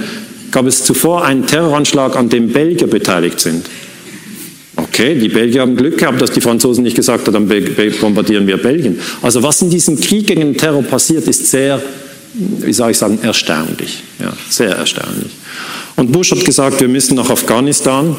gab 0.50 0.66
es 0.66 0.84
zuvor 0.84 1.24
einen 1.24 1.46
Terroranschlag, 1.46 2.16
an 2.16 2.30
dem 2.30 2.50
Belgier 2.50 2.88
beteiligt 2.88 3.40
sind. 3.40 3.66
Okay, 4.76 5.16
die 5.16 5.30
Belgier 5.30 5.62
haben 5.62 5.76
Glück 5.76 6.00
gehabt, 6.00 6.20
dass 6.20 6.32
die 6.32 6.42
Franzosen 6.42 6.84
nicht 6.84 6.96
gesagt 6.96 7.28
haben, 7.28 7.48
dann 7.48 7.92
bombardieren 8.00 8.48
wir 8.48 8.58
Belgien. 8.58 9.00
Also 9.22 9.44
was 9.44 9.62
in 9.62 9.70
diesem 9.70 10.00
Krieg 10.00 10.28
gegen 10.28 10.42
den 10.42 10.58
Terror 10.58 10.84
passiert, 10.84 11.28
ist 11.28 11.48
sehr 11.48 11.82
wie 12.38 12.74
soll 12.74 12.92
ich 12.92 12.98
sagen, 12.98 13.20
erstaunlich. 13.22 14.04
Ja, 14.20 14.34
sehr 14.50 14.76
erstaunlich. 14.76 15.32
Und 15.96 16.12
Bush 16.12 16.32
hat 16.32 16.46
gesagt, 16.46 16.80
wir 16.80 16.88
müssen 16.88 17.16
nach 17.16 17.30
Afghanistan. 17.30 18.16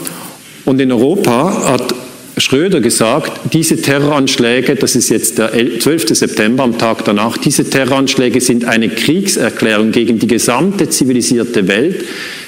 Und 0.65 0.81
in 0.81 0.91
Europa 0.93 1.69
hat 1.69 1.95
Schröder 2.37 2.81
gesagt, 2.81 3.53
diese 3.53 3.81
Terroranschläge, 3.81 4.77
das 4.77 4.97
ist 4.97 5.09
jetzt 5.09 5.39
der 5.39 5.53
12. 5.53 6.17
September 6.17 6.65
am 6.65 6.79
Tag 6.79 7.05
danach, 7.05 7.37
diese 7.39 7.69
Terroranschläge 7.69 8.41
sind 8.41 8.65
eine 8.65 8.89
Kriegserklärung 8.89 9.93
gegen 9.93 10.19
die 10.19 10.27
gesamte 10.27 10.89
zivilisierte 10.89 11.67
Welt. 11.69 12.05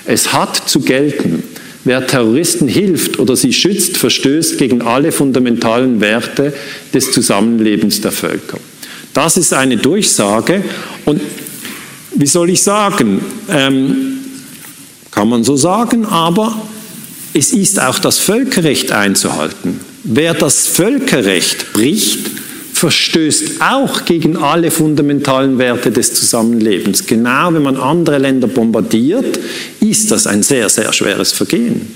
Es 0.07 0.33
hat 0.33 0.69
zu 0.69 0.81
gelten, 0.81 1.43
wer 1.85 2.07
Terroristen 2.07 2.69
hilft 2.69 3.19
oder 3.19 3.37
sie 3.37 3.53
schützt, 3.53 3.97
verstößt 3.97 4.59
gegen 4.59 4.83
alle 4.83 5.13
fundamentalen 5.13 6.01
Werte 6.01 6.53
des 6.95 7.11
Zusammenlebens 7.13 8.01
der 8.01 8.13
Völker. 8.13 8.59
Das 9.13 9.37
ist 9.37 9.53
eine 9.53 9.77
Durchsage 9.77 10.63
und 11.05 11.21
wie 12.15 12.27
soll 12.27 12.51
ich 12.51 12.63
sagen, 12.63 13.21
ähm, 13.49 14.19
kann 15.11 15.29
man 15.29 15.45
so 15.45 15.57
sagen, 15.57 16.07
aber 16.07 16.55
es 17.35 17.53
ist 17.53 17.81
auch 17.81 17.99
das 17.99 18.19
Völkerrecht 18.19 18.93
einzuhalten. 18.93 19.81
Wer 20.03 20.35
das 20.35 20.67
Völkerrecht 20.67 21.73
bricht, 21.73 22.31
verstößt 22.73 23.61
auch 23.61 24.07
gegen 24.07 24.39
alle 24.39 24.71
fundamentalen 24.71 25.59
Werte 25.59 25.91
des 25.91 26.15
Zusammenlebens. 26.15 27.07
Genau 27.07 27.53
wenn 27.53 27.63
man 27.63 27.77
andere 27.77 28.19
Länder 28.19 28.49
bombardiert, 28.49 29.39
ist 29.81 30.11
das 30.11 30.27
ein 30.27 30.43
sehr, 30.43 30.69
sehr 30.71 30.93
schweres 30.93 31.33
Vergehen. 31.33 31.95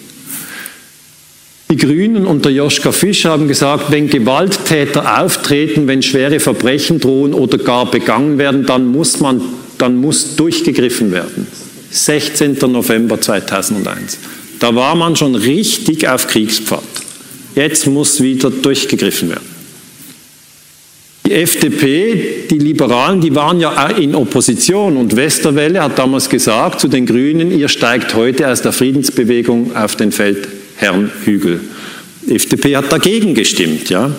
Die 1.70 1.76
Grünen 1.76 2.26
unter 2.26 2.50
Joschka 2.50 2.92
Fisch 2.92 3.24
haben 3.24 3.48
gesagt, 3.48 3.90
wenn 3.90 4.08
Gewalttäter 4.08 5.22
auftreten, 5.22 5.86
wenn 5.86 6.02
schwere 6.02 6.38
Verbrechen 6.38 7.00
drohen 7.00 7.32
oder 7.32 7.56
gar 7.56 7.90
begangen 7.90 8.36
werden, 8.36 8.66
dann 8.66 8.86
muss 8.86 9.20
man 9.20 9.40
dann 9.84 9.96
muss 9.96 10.34
durchgegriffen 10.34 11.12
werden. 11.12 11.46
16. 11.90 12.56
November 12.72 13.20
2001. 13.20 14.18
Da 14.58 14.74
war 14.74 14.94
man 14.94 15.14
schon 15.14 15.34
richtig 15.34 16.08
auf 16.08 16.26
Kriegspfad. 16.26 16.82
Jetzt 17.54 17.86
muss 17.86 18.22
wieder 18.22 18.50
durchgegriffen 18.50 19.28
werden. 19.28 19.54
Die 21.26 21.32
FDP, 21.32 22.46
die 22.50 22.58
Liberalen, 22.58 23.20
die 23.20 23.34
waren 23.34 23.60
ja 23.60 23.88
in 23.88 24.14
Opposition 24.14 24.96
und 24.96 25.16
Westerwelle 25.16 25.82
hat 25.82 25.98
damals 25.98 26.30
gesagt 26.30 26.80
zu 26.80 26.88
den 26.88 27.04
Grünen, 27.04 27.50
ihr 27.50 27.68
steigt 27.68 28.14
heute 28.14 28.48
aus 28.48 28.62
der 28.62 28.72
Friedensbewegung 28.72 29.76
auf 29.76 29.96
den 29.96 30.12
Feldherrnhügel. 30.12 31.60
Die 32.26 32.34
FDP 32.34 32.76
hat 32.76 32.90
dagegen 32.90 33.34
gestimmt, 33.34 33.90
ja. 33.90 34.10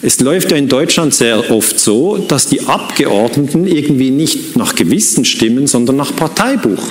Es 0.00 0.20
läuft 0.20 0.52
ja 0.52 0.56
in 0.56 0.68
Deutschland 0.68 1.12
sehr 1.12 1.50
oft 1.50 1.80
so, 1.80 2.18
dass 2.18 2.46
die 2.46 2.60
Abgeordneten 2.62 3.66
irgendwie 3.66 4.10
nicht 4.10 4.56
nach 4.56 4.74
Gewissen 4.74 5.24
stimmen, 5.24 5.66
sondern 5.66 5.96
nach 5.96 6.14
Parteibuch. 6.14 6.82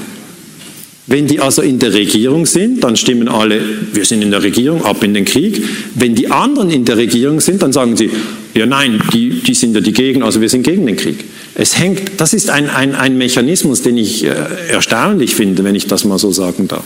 Wenn 1.09 1.25
die 1.25 1.39
also 1.39 1.61
in 1.61 1.79
der 1.79 1.93
Regierung 1.93 2.45
sind, 2.45 2.83
dann 2.83 2.97
stimmen 2.97 3.29
alle, 3.29 3.61
wir 3.93 4.03
sind 4.03 4.21
in 4.21 4.29
der 4.29 4.43
Regierung, 4.43 4.83
ab 4.83 5.01
in 5.05 5.13
den 5.13 5.23
Krieg. 5.23 5.63
Wenn 5.95 6.15
die 6.15 6.29
anderen 6.29 6.69
in 6.69 6.83
der 6.83 6.97
Regierung 6.97 7.39
sind, 7.39 7.61
dann 7.61 7.71
sagen 7.71 7.95
sie, 7.95 8.09
ja 8.53 8.65
nein, 8.65 9.01
die, 9.13 9.29
die 9.39 9.53
sind 9.53 9.73
ja 9.73 9.79
die 9.79 9.93
Gegner, 9.93 10.25
also 10.25 10.41
wir 10.41 10.49
sind 10.49 10.63
gegen 10.63 10.85
den 10.85 10.97
Krieg. 10.97 11.23
Es 11.55 11.79
hängt, 11.79 12.19
das 12.19 12.33
ist 12.33 12.49
ein, 12.49 12.69
ein, 12.69 12.93
ein 12.93 13.17
Mechanismus, 13.17 13.83
den 13.83 13.97
ich 13.97 14.25
äh, 14.25 14.33
erstaunlich 14.69 15.33
finde, 15.33 15.63
wenn 15.63 15.75
ich 15.75 15.87
das 15.87 16.03
mal 16.03 16.19
so 16.19 16.33
sagen 16.33 16.67
darf. 16.67 16.83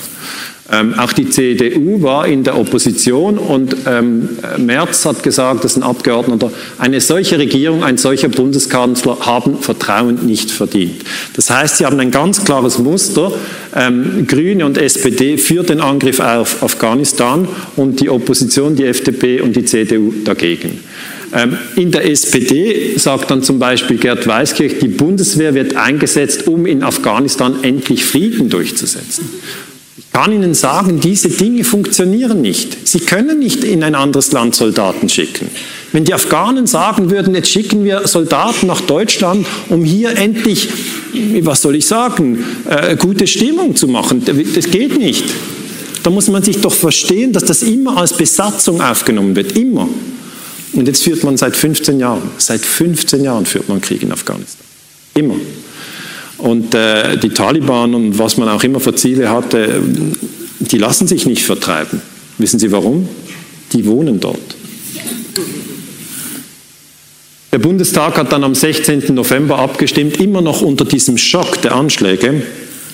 Ähm, 0.72 0.94
auch 0.98 1.12
die 1.12 1.30
CDU 1.30 2.02
war 2.02 2.28
in 2.28 2.44
der 2.44 2.58
Opposition 2.58 3.38
und 3.38 3.76
ähm, 3.86 4.30
Merz 4.58 5.06
hat 5.06 5.22
gesagt, 5.22 5.66
dass 5.66 5.76
ein 5.76 5.84
Abgeordneter, 5.84 6.52
eine 6.78 7.02
solche 7.02 7.38
Regierung, 7.38 7.84
ein 7.84 7.98
solcher 7.98 8.30
Bundeskanzler 8.30 9.18
haben 9.22 9.60
Vertrauen 9.60 10.26
nicht 10.26 10.50
verdient. 10.50 11.02
Das 11.36 11.50
heißt, 11.50 11.78
sie 11.78 11.86
haben 11.86 12.00
ein 12.00 12.12
ganz 12.12 12.46
klares 12.46 12.80
Muster, 12.80 13.34
ähm, 13.76 14.26
Grüne 14.28 14.66
und 14.66 14.78
SPD 14.78 15.38
für 15.38 15.64
den 15.64 15.82
Angriff 15.82 16.22
auf 16.22 16.64
Afghanistan 16.64 17.50
und 17.76 18.00
die 18.00 18.10
Opposition, 18.10 18.76
die 18.76 18.86
FDP 18.86 19.42
und 19.42 19.58
die 19.58 19.66
CDU 19.66 20.14
dagegen. 20.24 20.80
Ähm, 21.34 21.58
in 21.76 21.92
der 21.92 22.10
SPD 22.10 22.98
sagt 22.98 23.30
dann 23.30 23.44
zum 23.44 23.60
Beispiel 23.60 23.98
Gerd 23.98 24.26
Weiskirch, 24.26 24.80
die 24.80 24.88
Bundeswehr 24.88 25.54
wird 25.54 25.76
eingesetzt, 25.76 26.48
um 26.48 26.66
in 26.66 26.82
Afghanistan 26.82 27.56
endlich 27.62 28.06
Frieden 28.06 28.50
durchzusetzen 28.50 29.30
kann 30.14 30.34
Ihnen 30.34 30.54
sagen, 30.54 31.00
diese 31.00 31.30
Dinge 31.30 31.64
funktionieren 31.64 32.42
nicht. 32.42 32.88
Sie 32.88 33.00
können 33.00 33.40
nicht 33.40 33.64
in 33.64 33.84
ein 33.84 33.96
anderes 33.96 34.32
Land 34.32 34.56
Soldaten 34.56 35.08
schicken. 35.08 35.50
Wenn 35.94 36.04
die 36.04 36.14
Afghanen 36.14 36.68
sagen 36.68 37.10
würden, 37.10 37.34
jetzt 37.34 37.50
schicken 37.50 37.84
wir 37.86 38.08
Soldaten 38.08 38.68
nach 38.68 38.82
Deutschland, 38.82 39.46
um 39.70 39.84
hier 39.84 40.18
endlich, 40.18 40.70
was 41.42 41.62
soll 41.62 41.76
ich 41.76 41.86
sagen, 41.86 42.44
äh, 42.70 42.96
gute 42.98 43.26
Stimmung 43.26 43.76
zu 43.76 43.88
machen, 43.88 44.24
das 44.26 44.66
geht 44.66 44.98
nicht. 44.98 45.26
Da 46.04 46.10
muss 46.10 46.28
man 46.28 46.44
sich 46.44 46.60
doch 46.60 46.74
verstehen, 46.74 47.32
dass 47.32 47.46
das 47.46 47.64
immer 47.64 47.98
als 47.98 48.14
Besatzung 48.14 48.82
aufgenommen 48.82 49.36
wird. 49.36 49.58
Immer. 49.58 49.88
Und 50.74 50.88
jetzt 50.88 51.04
führt 51.04 51.24
man 51.24 51.38
seit 51.38 51.56
15 51.56 52.00
Jahren, 52.00 52.32
seit 52.38 52.62
15 52.62 53.24
Jahren 53.24 53.46
führt 53.46 53.70
man 53.70 53.82
Krieg 53.82 54.02
in 54.04 54.12
Afghanistan. 54.12 54.66
Immer. 55.14 55.36
Und 56.42 56.74
äh, 56.74 57.18
die 57.18 57.30
Taliban 57.30 57.94
und 57.94 58.18
was 58.18 58.38
man 58.38 58.50
auch 58.50 58.64
immer 58.64 58.80
für 58.80 58.96
Ziele 58.96 59.30
hatte, 59.30 59.82
die 60.60 60.78
lassen 60.78 61.08
sich 61.08 61.26
nicht 61.26 61.44
vertreiben. 61.44 62.02
Wissen 62.38 62.60
Sie 62.60 62.72
warum? 62.72 63.08
Die 63.74 63.86
wohnen 63.86 64.20
dort. 64.20 64.56
Der 67.52 67.60
Bundestag 67.60 68.18
hat 68.18 68.32
dann 68.32 68.44
am 68.44 68.56
16. 68.56 69.14
November 69.14 69.60
abgestimmt, 69.60 70.18
immer 70.18 70.42
noch 70.42 70.62
unter 70.62 70.86
diesem 70.86 71.18
Schock 71.18 71.62
der 71.62 71.76
Anschläge. 71.76 72.44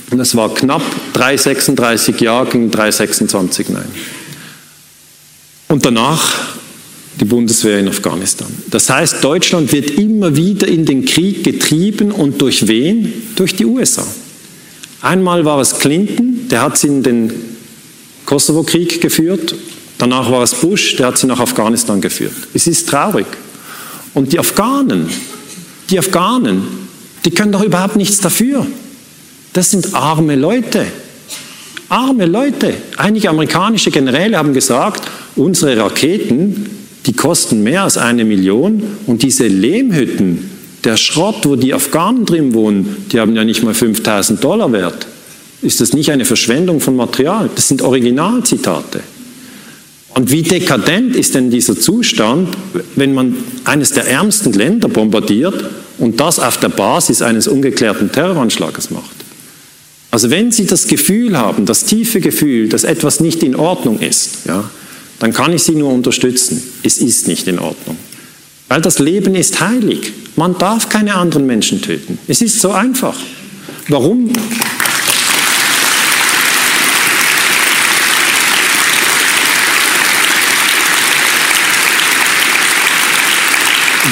Und 0.09 0.19
es 0.19 0.35
war 0.35 0.53
knapp 0.53 0.81
336 1.13 2.19
Ja 2.19 2.43
gegen 2.43 2.71
326 2.71 3.69
Nein. 3.69 3.85
Und 5.67 5.85
danach 5.85 6.56
die 7.19 7.25
Bundeswehr 7.25 7.79
in 7.79 7.87
Afghanistan. 7.87 8.47
Das 8.69 8.89
heißt, 8.89 9.23
Deutschland 9.23 9.71
wird 9.71 9.91
immer 9.91 10.35
wieder 10.35 10.67
in 10.67 10.85
den 10.85 11.05
Krieg 11.05 11.43
getrieben 11.43 12.11
und 12.11 12.41
durch 12.41 12.67
wen? 12.67 13.11
Durch 13.35 13.55
die 13.55 13.65
USA. 13.65 14.05
Einmal 15.01 15.45
war 15.45 15.59
es 15.59 15.79
Clinton, 15.79 16.47
der 16.49 16.61
hat 16.61 16.77
sie 16.77 16.87
in 16.87 17.03
den 17.03 17.31
Kosovo-Krieg 18.25 19.01
geführt. 19.01 19.55
Danach 19.97 20.29
war 20.29 20.43
es 20.43 20.53
Bush, 20.53 20.95
der 20.95 21.07
hat 21.07 21.17
sie 21.17 21.27
nach 21.27 21.39
Afghanistan 21.39 22.01
geführt. 22.01 22.33
Es 22.53 22.67
ist 22.67 22.89
traurig. 22.89 23.25
Und 24.13 24.33
die 24.33 24.39
Afghanen, 24.39 25.09
die 25.89 25.97
Afghanen, 25.97 26.63
die 27.25 27.31
können 27.31 27.51
doch 27.51 27.63
überhaupt 27.63 27.95
nichts 27.95 28.19
dafür. 28.19 28.65
Das 29.53 29.71
sind 29.71 29.93
arme 29.95 30.35
Leute. 30.35 30.85
Arme 31.89 32.25
Leute. 32.25 32.73
Einige 32.97 33.29
amerikanische 33.29 33.91
Generäle 33.91 34.37
haben 34.37 34.53
gesagt, 34.53 35.09
unsere 35.35 35.77
Raketen 35.77 36.76
die 37.07 37.13
kosten 37.13 37.63
mehr 37.63 37.83
als 37.83 37.97
eine 37.97 38.25
Million 38.25 38.83
und 39.07 39.23
diese 39.23 39.47
Lehmhütten, 39.47 40.49
der 40.83 40.97
Schrott, 40.97 41.37
wo 41.43 41.55
die 41.55 41.73
Afghanen 41.73 42.25
drin 42.25 42.53
wohnen, 42.53 43.07
die 43.11 43.19
haben 43.19 43.35
ja 43.35 43.43
nicht 43.43 43.63
mal 43.63 43.73
5000 43.73 44.43
Dollar 44.43 44.71
wert. 44.71 45.07
Ist 45.61 45.81
das 45.81 45.93
nicht 45.93 46.11
eine 46.11 46.25
Verschwendung 46.25 46.81
von 46.81 46.95
Material? 46.95 47.49
Das 47.55 47.67
sind 47.67 47.81
Originalzitate. 47.81 48.99
Und 50.13 50.31
wie 50.31 50.43
dekadent 50.43 51.15
ist 51.15 51.35
denn 51.35 51.49
dieser 51.49 51.79
Zustand, 51.79 52.49
wenn 52.95 53.13
man 53.13 53.35
eines 53.63 53.91
der 53.91 54.07
ärmsten 54.07 54.53
Länder 54.53 54.87
bombardiert 54.87 55.63
und 55.97 56.19
das 56.19 56.39
auf 56.39 56.59
der 56.59 56.69
Basis 56.69 57.21
eines 57.21 57.47
ungeklärten 57.47 58.11
Terroranschlages 58.11 58.91
macht? 58.91 59.15
Also 60.11 60.29
wenn 60.29 60.51
Sie 60.51 60.65
das 60.65 60.87
Gefühl 60.87 61.37
haben, 61.37 61.65
das 61.65 61.85
tiefe 61.85 62.19
Gefühl, 62.19 62.69
dass 62.69 62.83
etwas 62.83 63.19
nicht 63.19 63.43
in 63.43 63.55
Ordnung 63.55 63.99
ist, 63.99 64.45
ja, 64.45 64.69
dann 65.19 65.33
kann 65.33 65.53
ich 65.53 65.63
Sie 65.63 65.75
nur 65.75 65.91
unterstützen. 65.91 66.61
Es 66.83 66.97
ist 66.99 67.27
nicht 67.27 67.47
in 67.47 67.59
Ordnung. 67.59 67.97
Weil 68.67 68.81
das 68.81 68.99
Leben 68.99 69.35
ist 69.35 69.59
heilig. 69.59 70.11
Man 70.35 70.57
darf 70.57 70.89
keine 70.89 71.15
anderen 71.15 71.45
Menschen 71.45 71.81
töten. 71.81 72.19
Es 72.27 72.41
ist 72.41 72.59
so 72.59 72.71
einfach. 72.71 73.15
Warum? 73.87 74.31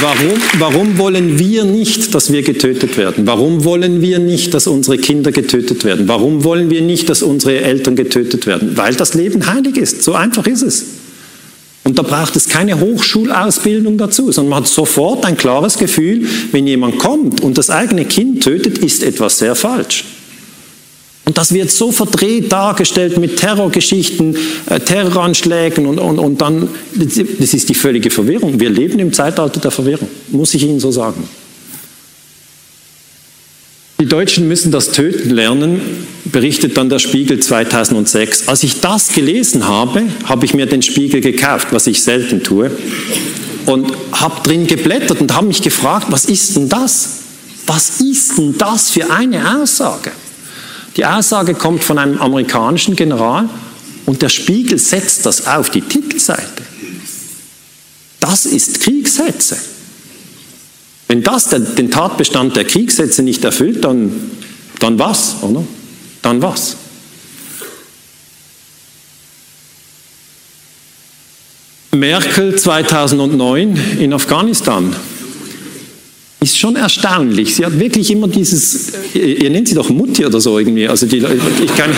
Warum, 0.02 0.34
warum, 0.60 0.98
wollen 0.98 1.40
wir 1.40 1.64
nicht, 1.64 2.14
dass 2.14 2.32
wir 2.32 2.44
getötet 2.44 2.98
werden? 2.98 3.26
Warum 3.26 3.64
wollen 3.64 4.02
wir 4.02 4.20
nicht, 4.20 4.54
dass 4.54 4.68
unsere 4.68 4.98
Kinder 4.98 5.32
getötet 5.32 5.84
werden? 5.84 6.08
Warum 6.08 6.44
wollen 6.44 6.70
wir 6.70 6.82
nicht, 6.82 7.10
dass 7.10 7.24
unsere 7.24 7.62
Eltern 7.62 7.96
getötet 7.96 8.46
werden? 8.46 8.76
Weil 8.76 8.94
das 8.94 9.14
Leben 9.14 9.48
heilig 9.48 9.78
ist. 9.78 10.04
So 10.04 10.14
einfach 10.14 10.46
ist 10.48 10.64
es. 10.64 10.86
Und 11.86 12.00
da 12.00 12.02
braucht 12.02 12.36
es 12.36 12.50
keine 12.50 12.80
Hochschulausbildung 12.80 14.00
dazu, 14.00 14.32
sondern 14.32 14.50
man 14.50 14.60
hat 14.64 14.68
sofort 14.68 15.24
ein 15.24 15.38
klares 15.38 15.78
Gefühl, 15.78 16.28
wenn 16.52 16.66
jemand 16.66 16.98
kommt 16.98 17.42
und 17.42 17.60
das 17.60 17.70
eigene 17.70 18.06
Kind 18.06 18.44
tötet, 18.44 18.80
ist 18.80 19.04
etwas 19.04 19.38
sehr 19.38 19.54
falsch. 19.54 20.04
Und 21.26 21.38
das 21.38 21.54
wird 21.54 21.70
so 21.70 21.92
verdreht 21.92 22.52
dargestellt 22.52 23.18
mit 23.20 23.38
Terrorgeschichten, 23.38 24.36
äh, 24.68 24.80
Terroranschlägen 24.80 25.86
und, 25.86 26.00
und, 26.00 26.18
und 26.18 26.42
dann, 26.42 26.70
das 26.96 27.54
ist 27.54 27.70
die 27.70 27.76
völlige 27.76 28.10
Verwirrung. 28.10 28.60
Wir 28.60 28.70
leben 28.70 28.98
im 28.98 29.14
Zeitalter 29.14 29.60
der 29.60 29.72
Verwirrung, 29.72 30.08
muss 30.30 30.56
ich 30.56 30.64
Ihnen 30.64 30.80
so 30.80 30.92
sagen. 30.92 31.28
Die 33.98 34.08
Deutschen 34.08 34.50
müssen 34.50 34.72
das 34.72 34.92
Töten 34.92 35.30
lernen, 35.30 35.80
berichtet 36.26 36.76
dann 36.76 36.90
der 36.90 37.00
Spiegel 37.00 37.40
2006. 37.40 38.50
Als 38.50 38.62
ich 38.64 38.82
das 38.82 39.14
gelesen 39.14 39.70
habe, 39.70 40.04
habe 40.26 40.46
ich 40.46 40.54
mir 40.54 40.66
den 40.66 40.82
Spiegel 40.82 41.22
gekauft, 41.22 41.70
was 41.72 41.88
ich 41.88 42.04
selten 42.04 42.44
tue, 42.44 42.72
und 43.66 43.94
habe 44.12 44.44
drin 44.44 44.68
geblättert 44.68 45.22
und 45.22 45.34
habe 45.34 45.48
mich 45.48 45.62
gefragt, 45.62 46.08
was 46.10 46.26
ist 46.26 46.58
denn 46.58 46.68
das? 46.68 47.20
Was 47.68 48.02
ist 48.02 48.38
denn 48.38 48.58
das 48.58 48.90
für 48.90 49.10
eine 49.10 49.62
Aussage? 49.62 50.12
Die 50.98 51.06
Aussage 51.06 51.54
kommt 51.54 51.82
von 51.82 51.98
einem 51.98 52.20
amerikanischen 52.20 52.98
General 52.98 53.48
und 54.06 54.22
der 54.22 54.30
Spiegel 54.30 54.78
setzt 54.78 55.26
das 55.26 55.48
auf 55.48 55.70
die 55.70 55.82
Titelseite. 55.82 56.64
Das 58.20 58.46
ist 58.46 58.82
Kriegshetze. 58.82 59.58
Wenn 61.08 61.22
das 61.22 61.50
den 61.50 61.92
Tatbestand 61.92 62.56
der 62.56 62.66
Kriegssätze 62.66 63.22
nicht 63.22 63.44
erfüllt, 63.44 63.84
dann, 63.84 64.12
dann 64.80 64.98
was, 64.98 65.36
oder? 65.42 65.64
Dann 66.22 66.42
was? 66.42 66.78
Merkel 71.92 72.56
2009 72.56 73.80
in 74.00 74.14
Afghanistan 74.14 74.96
ist 76.42 76.60
schon 76.60 76.76
erstaunlich. 76.76 77.56
Sie 77.56 77.66
hat 77.66 77.80
wirklich 77.80 78.12
immer 78.12 78.28
dieses, 78.28 78.92
ihr 79.14 79.50
nennt 79.50 79.68
sie 79.68 79.76
doch 79.76 79.90
Mutti 79.90 80.26
oder 80.26 80.40
so 80.40 80.60
irgendwie, 80.60 80.88
also 80.88 81.08
die, 81.08 81.18
ich 81.18 81.76
kann, 81.76 81.90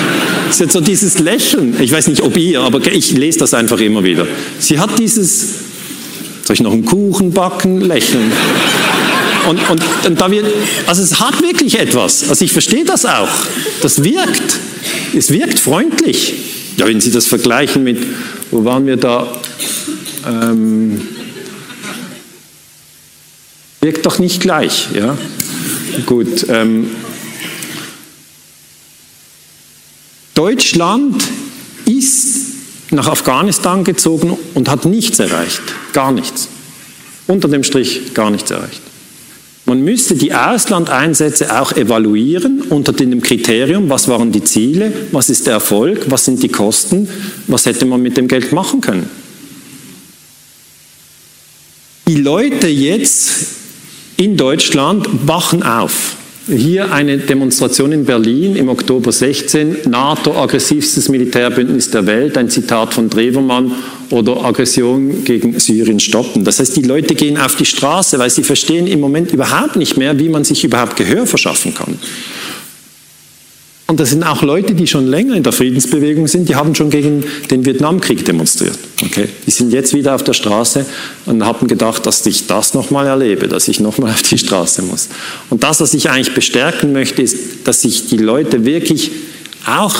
sie 0.51 0.63
hat 0.63 0.71
so 0.71 0.79
dieses 0.79 1.19
Lächeln, 1.19 1.75
ich 1.81 1.91
weiß 1.91 2.07
nicht 2.07 2.21
ob 2.21 2.37
ihr, 2.37 2.61
aber 2.61 2.85
ich 2.91 3.11
lese 3.11 3.39
das 3.39 3.53
einfach 3.53 3.79
immer 3.79 4.03
wieder. 4.03 4.25
Sie 4.59 4.79
hat 4.79 4.97
dieses, 4.99 5.49
soll 6.43 6.53
ich 6.53 6.61
noch 6.61 6.71
einen 6.71 6.85
Kuchen 6.85 7.31
backen, 7.33 7.81
Lächeln. 7.81 8.31
Und, 9.47 9.69
und, 9.69 9.81
und 10.05 10.19
da 10.19 10.29
wird, 10.29 10.45
also 10.87 11.01
es 11.01 11.21
hat 11.21 11.41
wirklich 11.41 11.79
etwas. 11.79 12.27
Also 12.29 12.43
ich 12.43 12.51
verstehe 12.51 12.83
das 12.83 13.05
auch. 13.05 13.29
Das 13.81 14.03
wirkt. 14.03 14.59
Es 15.15 15.31
wirkt 15.31 15.57
freundlich. 15.57 16.33
Ja, 16.75 16.85
wenn 16.85 16.99
Sie 16.99 17.11
das 17.11 17.27
vergleichen 17.27 17.83
mit, 17.83 17.97
wo 18.51 18.65
waren 18.65 18.85
wir 18.85 18.97
da? 18.97 19.39
Ähm, 20.27 21.01
wirkt 23.79 24.05
doch 24.05 24.19
nicht 24.19 24.41
gleich. 24.41 24.89
Ja? 24.93 25.17
Gut. 26.05 26.45
Ähm, 26.49 26.91
Deutschland 30.35 31.23
ist 31.85 32.37
nach 32.91 33.07
Afghanistan 33.07 33.85
gezogen 33.85 34.37
und 34.55 34.69
hat 34.69 34.83
nichts 34.83 35.19
erreicht. 35.19 35.61
Gar 35.93 36.11
nichts. 36.11 36.49
Unter 37.27 37.47
dem 37.47 37.63
Strich 37.63 38.13
gar 38.13 38.29
nichts 38.29 38.51
erreicht. 38.51 38.81
Man 39.67 39.81
müsste 39.81 40.15
die 40.15 40.33
Auslandeinsätze 40.33 41.59
auch 41.59 41.73
evaluieren 41.73 42.61
unter 42.69 42.93
dem 42.93 43.21
Kriterium, 43.21 43.89
was 43.89 44.07
waren 44.07 44.31
die 44.31 44.41
Ziele, 44.41 44.93
was 45.11 45.29
ist 45.29 45.45
der 45.45 45.55
Erfolg, 45.55 46.05
was 46.07 46.23
sind 46.23 46.41
die 46.41 46.47
Kosten, 46.47 47.09
was 47.47 47.65
hätte 47.65 47.85
man 47.85 48.01
mit 48.01 48.15
dem 48.15 48.29
Geld 48.29 48.53
machen 48.53 48.79
können. 48.79 49.09
Die 52.07 52.15
Leute 52.15 52.67
jetzt 52.67 53.47
in 54.15 54.37
Deutschland 54.37 55.05
wachen 55.27 55.63
auf. 55.63 56.15
Hier 56.47 56.93
eine 56.93 57.17
Demonstration 57.17 57.91
in 57.91 58.05
Berlin 58.05 58.55
im 58.55 58.69
Oktober 58.69 59.11
16, 59.11 59.79
NATO 59.89 60.33
aggressivstes 60.33 61.09
Militärbündnis 61.09 61.91
der 61.91 62.05
Welt, 62.05 62.37
ein 62.37 62.49
Zitat 62.49 62.93
von 62.93 63.09
Drewermann 63.09 63.73
oder 64.09 64.43
Aggression 64.43 65.23
gegen 65.23 65.59
Syrien 65.59 65.99
stoppen. 65.99 66.43
Das 66.43 66.59
heißt, 66.59 66.75
die 66.77 66.83
Leute 66.83 67.15
gehen 67.15 67.37
auf 67.37 67.55
die 67.55 67.65
Straße, 67.65 68.17
weil 68.19 68.29
sie 68.29 68.43
verstehen 68.43 68.87
im 68.87 68.99
Moment 68.99 69.31
überhaupt 69.31 69.75
nicht 69.75 69.97
mehr, 69.97 70.17
wie 70.19 70.29
man 70.29 70.43
sich 70.43 70.63
überhaupt 70.63 70.95
Gehör 70.95 71.25
verschaffen 71.25 71.73
kann. 71.73 71.97
Und 73.87 74.01
das 74.01 74.09
sind 74.09 74.23
auch 74.23 74.43
Leute, 74.43 74.73
die 74.73 74.85
schon 74.85 75.07
länger 75.07 75.35
in 75.35 75.43
der 75.43 75.53
Friedensbewegung 75.53 76.27
sind, 76.27 76.49
die 76.49 76.55
haben 76.55 76.75
schon 76.75 76.89
gegen 76.89 77.23
den 77.49 77.65
Vietnamkrieg 77.65 78.25
demonstriert. 78.25 78.77
Okay? 79.01 79.29
Die 79.45 79.51
sind 79.51 79.71
jetzt 79.71 79.93
wieder 79.93 80.13
auf 80.13 80.25
der 80.25 80.33
Straße 80.33 80.85
und 81.25 81.45
haben 81.45 81.69
gedacht, 81.69 82.05
dass 82.05 82.25
ich 82.25 82.47
das 82.47 82.73
nochmal 82.73 83.07
erlebe, 83.07 83.47
dass 83.47 83.69
ich 83.69 83.79
nochmal 83.79 84.11
auf 84.11 84.23
die 84.23 84.37
Straße 84.37 84.81
muss. 84.81 85.07
Und 85.49 85.63
das, 85.63 85.79
was 85.79 85.93
ich 85.93 86.09
eigentlich 86.09 86.35
bestärken 86.35 86.91
möchte, 86.91 87.21
ist, 87.21 87.37
dass 87.63 87.81
sich 87.81 88.07
die 88.07 88.17
Leute 88.17 88.65
wirklich 88.65 89.11
auch 89.65 89.95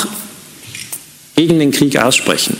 gegen 1.38 1.58
den 1.58 1.72
Krieg 1.72 1.98
aussprechen. 1.98 2.58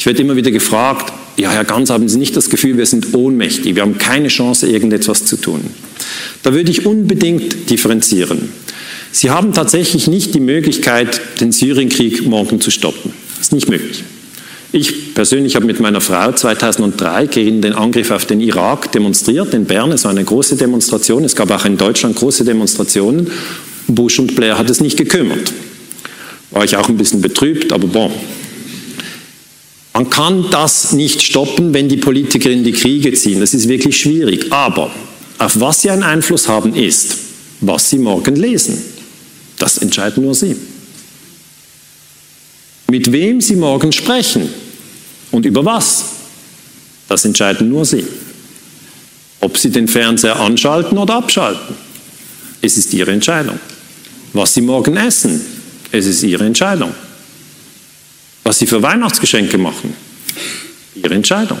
Ich 0.00 0.06
werde 0.06 0.22
immer 0.22 0.34
wieder 0.34 0.50
gefragt, 0.50 1.12
ja, 1.36 1.50
Herr 1.50 1.64
Ganz, 1.64 1.90
haben 1.90 2.08
Sie 2.08 2.16
nicht 2.16 2.34
das 2.34 2.48
Gefühl, 2.48 2.78
wir 2.78 2.86
sind 2.86 3.14
ohnmächtig, 3.14 3.74
wir 3.74 3.82
haben 3.82 3.98
keine 3.98 4.28
Chance, 4.28 4.66
irgendetwas 4.66 5.26
zu 5.26 5.36
tun? 5.36 5.60
Da 6.42 6.54
würde 6.54 6.70
ich 6.70 6.86
unbedingt 6.86 7.68
differenzieren. 7.68 8.48
Sie 9.12 9.28
haben 9.28 9.52
tatsächlich 9.52 10.06
nicht 10.06 10.34
die 10.34 10.40
Möglichkeit, 10.40 11.20
den 11.42 11.52
Syrienkrieg 11.52 12.24
morgen 12.24 12.62
zu 12.62 12.70
stoppen. 12.70 13.12
Das 13.36 13.48
ist 13.48 13.52
nicht 13.52 13.68
möglich. 13.68 14.02
Ich 14.72 15.12
persönlich 15.12 15.54
habe 15.54 15.66
mit 15.66 15.80
meiner 15.80 16.00
Frau 16.00 16.32
2003 16.32 17.26
gegen 17.26 17.60
den 17.60 17.74
Angriff 17.74 18.10
auf 18.10 18.24
den 18.24 18.40
Irak 18.40 18.90
demonstriert 18.92 19.52
in 19.52 19.66
Bern. 19.66 19.92
Es 19.92 20.04
war 20.04 20.12
eine 20.12 20.24
große 20.24 20.56
Demonstration. 20.56 21.24
Es 21.24 21.36
gab 21.36 21.50
auch 21.50 21.66
in 21.66 21.76
Deutschland 21.76 22.16
große 22.16 22.46
Demonstrationen. 22.46 23.30
Bush 23.86 24.18
und 24.18 24.34
Blair 24.34 24.56
hat 24.56 24.70
es 24.70 24.80
nicht 24.80 24.96
gekümmert. 24.96 25.52
War 26.52 26.64
ich 26.64 26.74
auch 26.78 26.88
ein 26.88 26.96
bisschen 26.96 27.20
betrübt, 27.20 27.70
aber 27.74 27.86
bon. 27.86 28.12
Man 29.92 30.08
kann 30.08 30.50
das 30.50 30.92
nicht 30.92 31.22
stoppen, 31.22 31.74
wenn 31.74 31.88
die 31.88 31.96
Politiker 31.96 32.50
in 32.50 32.64
die 32.64 32.72
Kriege 32.72 33.12
ziehen. 33.12 33.40
Das 33.40 33.54
ist 33.54 33.68
wirklich 33.68 33.98
schwierig. 33.98 34.52
Aber 34.52 34.90
auf 35.38 35.58
was 35.60 35.82
sie 35.82 35.90
einen 35.90 36.02
Einfluss 36.02 36.48
haben, 36.48 36.74
ist, 36.74 37.16
was 37.60 37.90
sie 37.90 37.98
morgen 37.98 38.36
lesen. 38.36 38.80
Das 39.58 39.78
entscheiden 39.78 40.22
nur 40.24 40.34
sie. 40.34 40.56
Mit 42.90 43.12
wem 43.12 43.40
Sie 43.40 43.54
morgen 43.54 43.92
sprechen 43.92 44.48
und 45.30 45.46
über 45.46 45.64
was, 45.64 46.06
das 47.08 47.24
entscheiden 47.24 47.68
nur 47.68 47.84
Sie. 47.84 48.04
Ob 49.40 49.56
Sie 49.56 49.70
den 49.70 49.86
Fernseher 49.86 50.40
anschalten 50.40 50.98
oder 50.98 51.14
abschalten, 51.14 51.76
es 52.60 52.76
ist 52.76 52.92
Ihre 52.92 53.12
Entscheidung. 53.12 53.60
Was 54.32 54.54
Sie 54.54 54.60
morgen 54.60 54.96
essen, 54.96 55.40
es 55.92 56.06
ist 56.06 56.24
Ihre 56.24 56.44
Entscheidung. 56.44 56.92
Was 58.44 58.58
Sie 58.58 58.66
für 58.66 58.82
Weihnachtsgeschenke 58.82 59.58
machen, 59.58 59.94
Ihre 60.94 61.14
Entscheidung. 61.14 61.58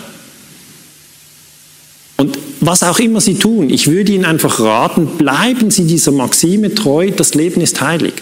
Und 2.16 2.38
was 2.60 2.82
auch 2.82 2.98
immer 2.98 3.20
Sie 3.20 3.34
tun, 3.34 3.70
ich 3.70 3.88
würde 3.88 4.12
Ihnen 4.12 4.24
einfach 4.24 4.60
raten, 4.60 5.18
bleiben 5.18 5.70
Sie 5.70 5.86
dieser 5.86 6.12
Maxime 6.12 6.74
treu, 6.74 7.10
das 7.10 7.34
Leben 7.34 7.60
ist 7.60 7.80
heilig. 7.80 8.14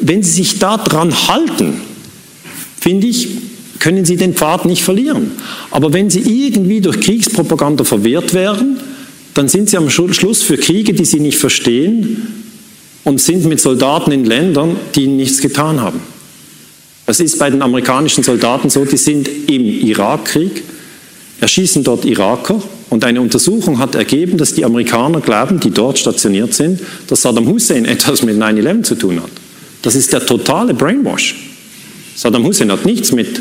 Wenn 0.00 0.22
Sie 0.22 0.30
sich 0.30 0.58
daran 0.58 1.28
halten, 1.28 1.80
finde 2.80 3.06
ich, 3.06 3.28
können 3.80 4.04
sie 4.04 4.16
den 4.16 4.34
Pfad 4.34 4.66
nicht 4.66 4.84
verlieren. 4.84 5.32
Aber 5.70 5.92
wenn 5.92 6.10
sie 6.10 6.20
irgendwie 6.20 6.80
durch 6.80 7.00
Kriegspropaganda 7.00 7.82
verwehrt 7.82 8.34
werden, 8.34 8.78
dann 9.34 9.48
sind 9.48 9.70
sie 9.70 9.76
am 9.76 9.90
Schluss 9.90 10.42
für 10.42 10.56
Kriege, 10.56 10.92
die 10.92 11.04
sie 11.04 11.18
nicht 11.18 11.38
verstehen 11.38 12.44
und 13.04 13.20
sind 13.20 13.46
mit 13.46 13.60
Soldaten 13.60 14.12
in 14.12 14.24
Ländern, 14.24 14.76
die 14.94 15.06
nichts 15.06 15.40
getan 15.40 15.80
haben. 15.80 16.00
Das 17.10 17.18
ist 17.18 17.40
bei 17.40 17.50
den 17.50 17.60
amerikanischen 17.60 18.22
Soldaten 18.22 18.70
so, 18.70 18.84
die 18.84 18.96
sind 18.96 19.28
im 19.48 19.64
Irakkrieg, 19.64 20.62
erschießen 21.40 21.82
dort 21.82 22.04
Iraker 22.04 22.62
und 22.88 23.04
eine 23.04 23.20
Untersuchung 23.20 23.80
hat 23.80 23.96
ergeben, 23.96 24.38
dass 24.38 24.54
die 24.54 24.64
Amerikaner 24.64 25.20
glauben, 25.20 25.58
die 25.58 25.72
dort 25.72 25.98
stationiert 25.98 26.54
sind, 26.54 26.78
dass 27.08 27.22
Saddam 27.22 27.48
Hussein 27.48 27.84
etwas 27.86 28.22
mit 28.22 28.36
9-11 28.36 28.82
zu 28.84 28.94
tun 28.94 29.20
hat. 29.20 29.30
Das 29.82 29.96
ist 29.96 30.12
der 30.12 30.24
totale 30.24 30.72
Brainwash. 30.72 31.34
Saddam 32.14 32.44
Hussein 32.44 32.70
hat 32.70 32.86
nichts 32.86 33.10
mit, 33.10 33.40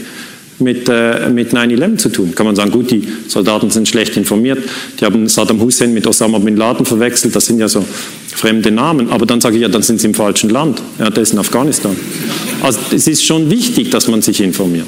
mit, 0.57 0.89
äh, 0.89 1.29
mit 1.29 1.53
9-11 1.53 1.97
zu 1.97 2.09
tun. 2.09 2.33
Kann 2.33 2.47
man 2.47 2.55
sagen, 2.55 2.71
gut, 2.71 2.89
die 2.89 3.07
Soldaten 3.27 3.69
sind 3.69 3.87
schlecht 3.87 4.17
informiert, 4.17 4.67
die 4.99 5.05
haben 5.05 5.29
Saddam 5.29 5.61
Hussein 5.61 5.93
mit 5.93 6.07
Osama 6.07 6.39
Bin 6.39 6.57
Laden 6.57 6.87
verwechselt, 6.87 7.35
das 7.35 7.45
sind 7.45 7.59
ja 7.59 7.67
so 7.67 7.85
fremde 8.35 8.71
Namen. 8.71 9.09
Aber 9.09 9.25
dann 9.25 9.41
sage 9.41 9.55
ich, 9.55 9.61
ja, 9.61 9.67
dann 9.67 9.81
sind 9.81 9.99
sie 9.99 10.07
im 10.07 10.13
falschen 10.13 10.49
Land. 10.49 10.81
Ja, 10.97 11.09
der 11.09 11.23
ist 11.23 11.33
in 11.33 11.39
Afghanistan. 11.39 11.95
Also 12.61 12.79
es 12.93 13.07
ist 13.07 13.25
schon 13.25 13.49
wichtig, 13.49 13.91
dass 13.91 14.07
man 14.07 14.21
sich 14.21 14.41
informiert. 14.41 14.87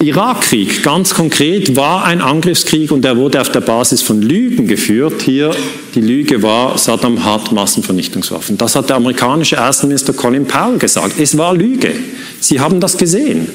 Irakkrieg, 0.00 0.84
ganz 0.84 1.12
konkret, 1.12 1.74
war 1.74 2.04
ein 2.04 2.20
Angriffskrieg 2.20 2.92
und 2.92 3.04
er 3.04 3.16
wurde 3.16 3.40
auf 3.40 3.50
der 3.50 3.60
Basis 3.60 4.00
von 4.00 4.22
Lügen 4.22 4.68
geführt. 4.68 5.22
Hier 5.22 5.50
die 5.96 6.00
Lüge 6.00 6.40
war, 6.40 6.78
Saddam 6.78 7.24
hat 7.24 7.50
Massenvernichtungswaffen. 7.50 8.56
Das 8.56 8.76
hat 8.76 8.90
der 8.90 8.96
amerikanische 8.96 9.60
Außenminister 9.60 10.12
Colin 10.12 10.46
Powell 10.46 10.78
gesagt. 10.78 11.18
Es 11.18 11.36
war 11.36 11.52
Lüge. 11.52 11.92
Sie 12.40 12.60
haben 12.60 12.78
das 12.78 12.96
gesehen. 12.96 13.48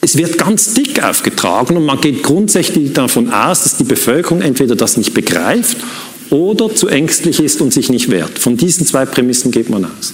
Es 0.00 0.16
wird 0.16 0.38
ganz 0.38 0.72
dick 0.72 1.02
aufgetragen 1.04 1.76
und 1.76 1.84
man 1.84 2.00
geht 2.00 2.22
grundsätzlich 2.22 2.94
davon 2.94 3.30
aus, 3.30 3.64
dass 3.64 3.76
die 3.76 3.84
Bevölkerung 3.84 4.40
entweder 4.40 4.74
das 4.74 4.96
nicht 4.96 5.12
begreift 5.12 5.76
oder 6.30 6.74
zu 6.74 6.88
ängstlich 6.88 7.40
ist 7.40 7.60
und 7.60 7.72
sich 7.72 7.90
nicht 7.90 8.10
wehrt. 8.10 8.38
Von 8.38 8.56
diesen 8.56 8.86
zwei 8.86 9.04
Prämissen 9.04 9.50
geht 9.50 9.70
man 9.70 9.84
aus. 9.84 10.12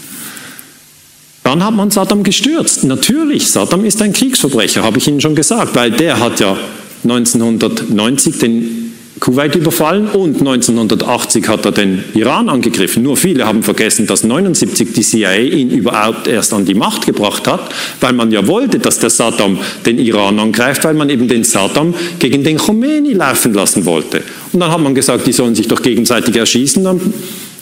Dann 1.44 1.64
hat 1.64 1.74
man 1.74 1.90
Saddam 1.90 2.22
gestürzt. 2.24 2.84
Natürlich, 2.84 3.48
Saddam 3.48 3.84
ist 3.84 4.02
ein 4.02 4.12
Kriegsverbrecher, 4.12 4.82
habe 4.82 4.98
ich 4.98 5.06
Ihnen 5.06 5.20
schon 5.20 5.36
gesagt, 5.36 5.76
weil 5.76 5.92
der 5.92 6.18
hat 6.18 6.40
ja 6.40 6.56
1990 7.04 8.38
den 8.38 8.85
Kuwait 9.18 9.54
überfallen 9.54 10.08
und 10.08 10.40
1980 10.40 11.48
hat 11.48 11.64
er 11.64 11.72
den 11.72 12.04
Iran 12.14 12.50
angegriffen. 12.50 13.02
Nur 13.02 13.16
viele 13.16 13.46
haben 13.46 13.62
vergessen, 13.62 14.06
dass 14.06 14.22
1979 14.22 14.92
die 14.92 15.02
CIA 15.02 15.36
ihn 15.36 15.70
überhaupt 15.70 16.28
erst 16.28 16.52
an 16.52 16.66
die 16.66 16.74
Macht 16.74 17.06
gebracht 17.06 17.46
hat, 17.48 17.72
weil 18.00 18.12
man 18.12 18.30
ja 18.30 18.46
wollte, 18.46 18.78
dass 18.78 18.98
der 18.98 19.08
Saddam 19.08 19.58
den 19.86 19.98
Iran 19.98 20.38
angreift, 20.38 20.84
weil 20.84 20.92
man 20.92 21.08
eben 21.08 21.28
den 21.28 21.44
Saddam 21.44 21.94
gegen 22.18 22.44
den 22.44 22.58
Khomeini 22.58 23.14
laufen 23.14 23.54
lassen 23.54 23.86
wollte. 23.86 24.22
Und 24.52 24.60
dann 24.60 24.70
hat 24.70 24.80
man 24.80 24.94
gesagt, 24.94 25.26
die 25.26 25.32
sollen 25.32 25.54
sich 25.54 25.66
doch 25.66 25.80
gegenseitig 25.80 26.36
erschießen, 26.36 26.84
dann 26.84 27.00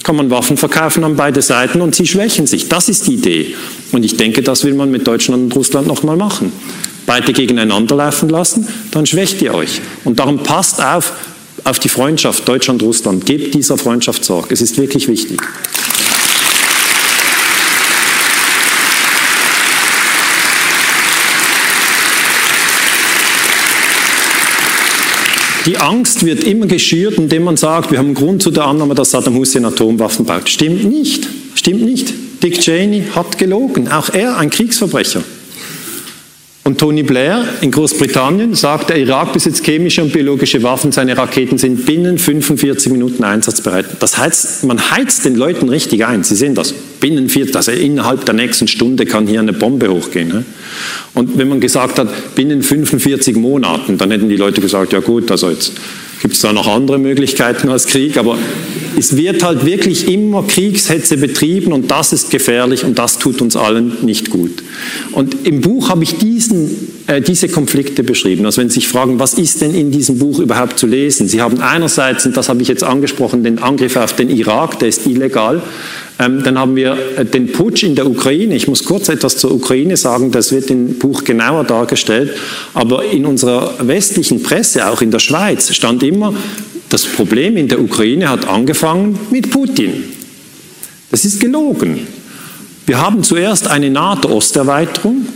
kann 0.02 0.16
man 0.16 0.30
Waffen 0.30 0.56
verkaufen 0.56 1.04
an 1.04 1.14
beide 1.14 1.40
Seiten 1.40 1.80
und 1.80 1.94
sie 1.94 2.06
schwächen 2.06 2.46
sich. 2.46 2.68
Das 2.68 2.88
ist 2.88 3.06
die 3.06 3.14
Idee. 3.14 3.54
Und 3.92 4.04
ich 4.04 4.16
denke, 4.16 4.42
das 4.42 4.64
will 4.64 4.74
man 4.74 4.90
mit 4.90 5.06
Deutschland 5.06 5.44
und 5.44 5.56
Russland 5.56 5.86
nochmal 5.86 6.16
machen. 6.16 6.52
Beide 7.06 7.32
gegeneinander 7.32 7.96
laufen 7.96 8.28
lassen, 8.28 8.66
dann 8.90 9.06
schwächt 9.06 9.40
ihr 9.40 9.54
euch. 9.54 9.80
Und 10.04 10.18
darum 10.18 10.42
passt 10.42 10.82
auf, 10.82 11.12
auf 11.64 11.78
die 11.78 11.88
Freundschaft 11.88 12.46
Deutschland-Russland. 12.46 13.26
Gebt 13.26 13.54
dieser 13.54 13.78
Freundschaft 13.78 14.24
Sorge. 14.24 14.52
Es 14.52 14.60
ist 14.60 14.76
wirklich 14.78 15.08
wichtig. 15.08 15.40
Die 25.66 25.78
Angst 25.78 26.26
wird 26.26 26.44
immer 26.44 26.66
geschürt, 26.66 27.14
indem 27.14 27.44
man 27.44 27.56
sagt, 27.56 27.90
wir 27.90 27.98
haben 27.98 28.12
Grund 28.12 28.42
zu 28.42 28.50
der 28.50 28.66
Annahme, 28.66 28.94
dass 28.94 29.12
Saddam 29.12 29.34
Hussein 29.36 29.64
Atomwaffen 29.64 30.26
baut. 30.26 30.50
Stimmt 30.50 30.84
nicht. 30.84 31.26
Stimmt 31.54 31.82
nicht. 31.82 32.12
Dick 32.42 32.60
Cheney 32.60 33.04
hat 33.14 33.38
gelogen. 33.38 33.88
Auch 33.88 34.10
er 34.10 34.36
ein 34.36 34.50
Kriegsverbrecher. 34.50 35.22
Und 36.64 36.78
Tony 36.78 37.02
Blair 37.02 37.44
in 37.60 37.70
Großbritannien 37.70 38.54
sagt, 38.54 38.88
der 38.88 38.96
Irak 38.96 39.34
besitzt 39.34 39.66
chemische 39.66 40.02
und 40.02 40.14
biologische 40.14 40.62
Waffen, 40.62 40.92
seine 40.92 41.16
Raketen 41.16 41.58
sind 41.58 41.84
binnen 41.84 42.16
45 42.16 42.90
Minuten 42.90 43.22
einsatzbereit. 43.22 43.84
Das 44.00 44.16
heißt, 44.16 44.64
man 44.64 44.90
heizt 44.90 45.26
den 45.26 45.34
Leuten 45.34 45.68
richtig 45.68 46.06
ein. 46.06 46.24
Sie 46.24 46.34
sehen 46.34 46.54
das. 46.54 46.72
Binnen 47.04 47.28
vier, 47.28 47.46
also 47.54 47.70
innerhalb 47.70 48.24
der 48.24 48.34
nächsten 48.34 48.66
Stunde 48.66 49.04
kann 49.04 49.26
hier 49.26 49.38
eine 49.38 49.52
Bombe 49.52 49.90
hochgehen. 49.90 50.46
Und 51.12 51.36
wenn 51.36 51.48
man 51.48 51.60
gesagt 51.60 51.98
hat, 51.98 52.34
binnen 52.34 52.62
45 52.62 53.36
Monaten, 53.36 53.98
dann 53.98 54.10
hätten 54.10 54.30
die 54.30 54.38
Leute 54.38 54.62
gesagt, 54.62 54.94
ja 54.94 55.00
gut, 55.00 55.30
also 55.30 55.50
jetzt 55.50 55.72
gibt 56.22 56.32
es 56.32 56.40
da 56.40 56.54
noch 56.54 56.66
andere 56.66 56.96
Möglichkeiten 56.96 57.68
als 57.68 57.88
Krieg, 57.88 58.16
aber 58.16 58.38
es 58.98 59.18
wird 59.18 59.42
halt 59.42 59.66
wirklich 59.66 60.08
immer 60.08 60.44
Kriegshetze 60.44 61.18
betrieben 61.18 61.74
und 61.74 61.90
das 61.90 62.14
ist 62.14 62.30
gefährlich 62.30 62.86
und 62.86 62.98
das 62.98 63.18
tut 63.18 63.42
uns 63.42 63.54
allen 63.54 63.98
nicht 64.00 64.30
gut. 64.30 64.62
Und 65.12 65.46
im 65.46 65.60
Buch 65.60 65.90
habe 65.90 66.04
ich 66.04 66.16
diesen, 66.16 66.88
äh, 67.06 67.20
diese 67.20 67.48
Konflikte 67.48 68.02
beschrieben. 68.02 68.46
Also 68.46 68.62
wenn 68.62 68.70
Sie 68.70 68.76
sich 68.76 68.88
fragen, 68.88 69.18
was 69.18 69.34
ist 69.34 69.60
denn 69.60 69.74
in 69.74 69.90
diesem 69.90 70.18
Buch 70.18 70.38
überhaupt 70.38 70.78
zu 70.78 70.86
lesen? 70.86 71.28
Sie 71.28 71.42
haben 71.42 71.60
einerseits, 71.60 72.24
und 72.24 72.34
das 72.34 72.48
habe 72.48 72.62
ich 72.62 72.68
jetzt 72.68 72.84
angesprochen, 72.84 73.44
den 73.44 73.58
Angriff 73.58 73.96
auf 73.96 74.16
den 74.16 74.30
Irak, 74.30 74.78
der 74.78 74.88
ist 74.88 75.06
illegal. 75.06 75.62
Ähm, 76.18 76.42
dann 76.44 76.58
haben 76.58 76.76
wir 76.76 76.96
äh, 77.16 77.24
den 77.24 77.50
Putsch 77.50 77.82
in 77.82 77.96
der 77.96 78.06
Ukraine. 78.06 78.54
Ich 78.54 78.68
muss 78.68 78.84
kurz 78.84 79.08
etwas 79.08 79.36
zur 79.36 79.52
Ukraine 79.52 79.96
sagen, 79.96 80.30
das 80.30 80.52
wird 80.52 80.70
im 80.70 80.98
Buch 80.98 81.24
genauer 81.24 81.64
dargestellt. 81.64 82.36
Aber 82.72 83.04
in 83.04 83.26
unserer 83.26 83.74
westlichen 83.80 84.42
Presse, 84.42 84.88
auch 84.88 85.02
in 85.02 85.10
der 85.10 85.18
Schweiz, 85.18 85.74
stand 85.74 86.02
immer, 86.02 86.32
das 86.88 87.04
Problem 87.04 87.56
in 87.56 87.66
der 87.66 87.80
Ukraine 87.80 88.28
hat 88.28 88.46
angefangen 88.46 89.18
mit 89.30 89.50
Putin. 89.50 90.04
Das 91.10 91.24
ist 91.24 91.40
gelogen. 91.40 92.06
Wir 92.86 93.00
haben 93.00 93.24
zuerst 93.24 93.66
eine 93.66 93.90
NATO-Osterweiterung 93.90 95.26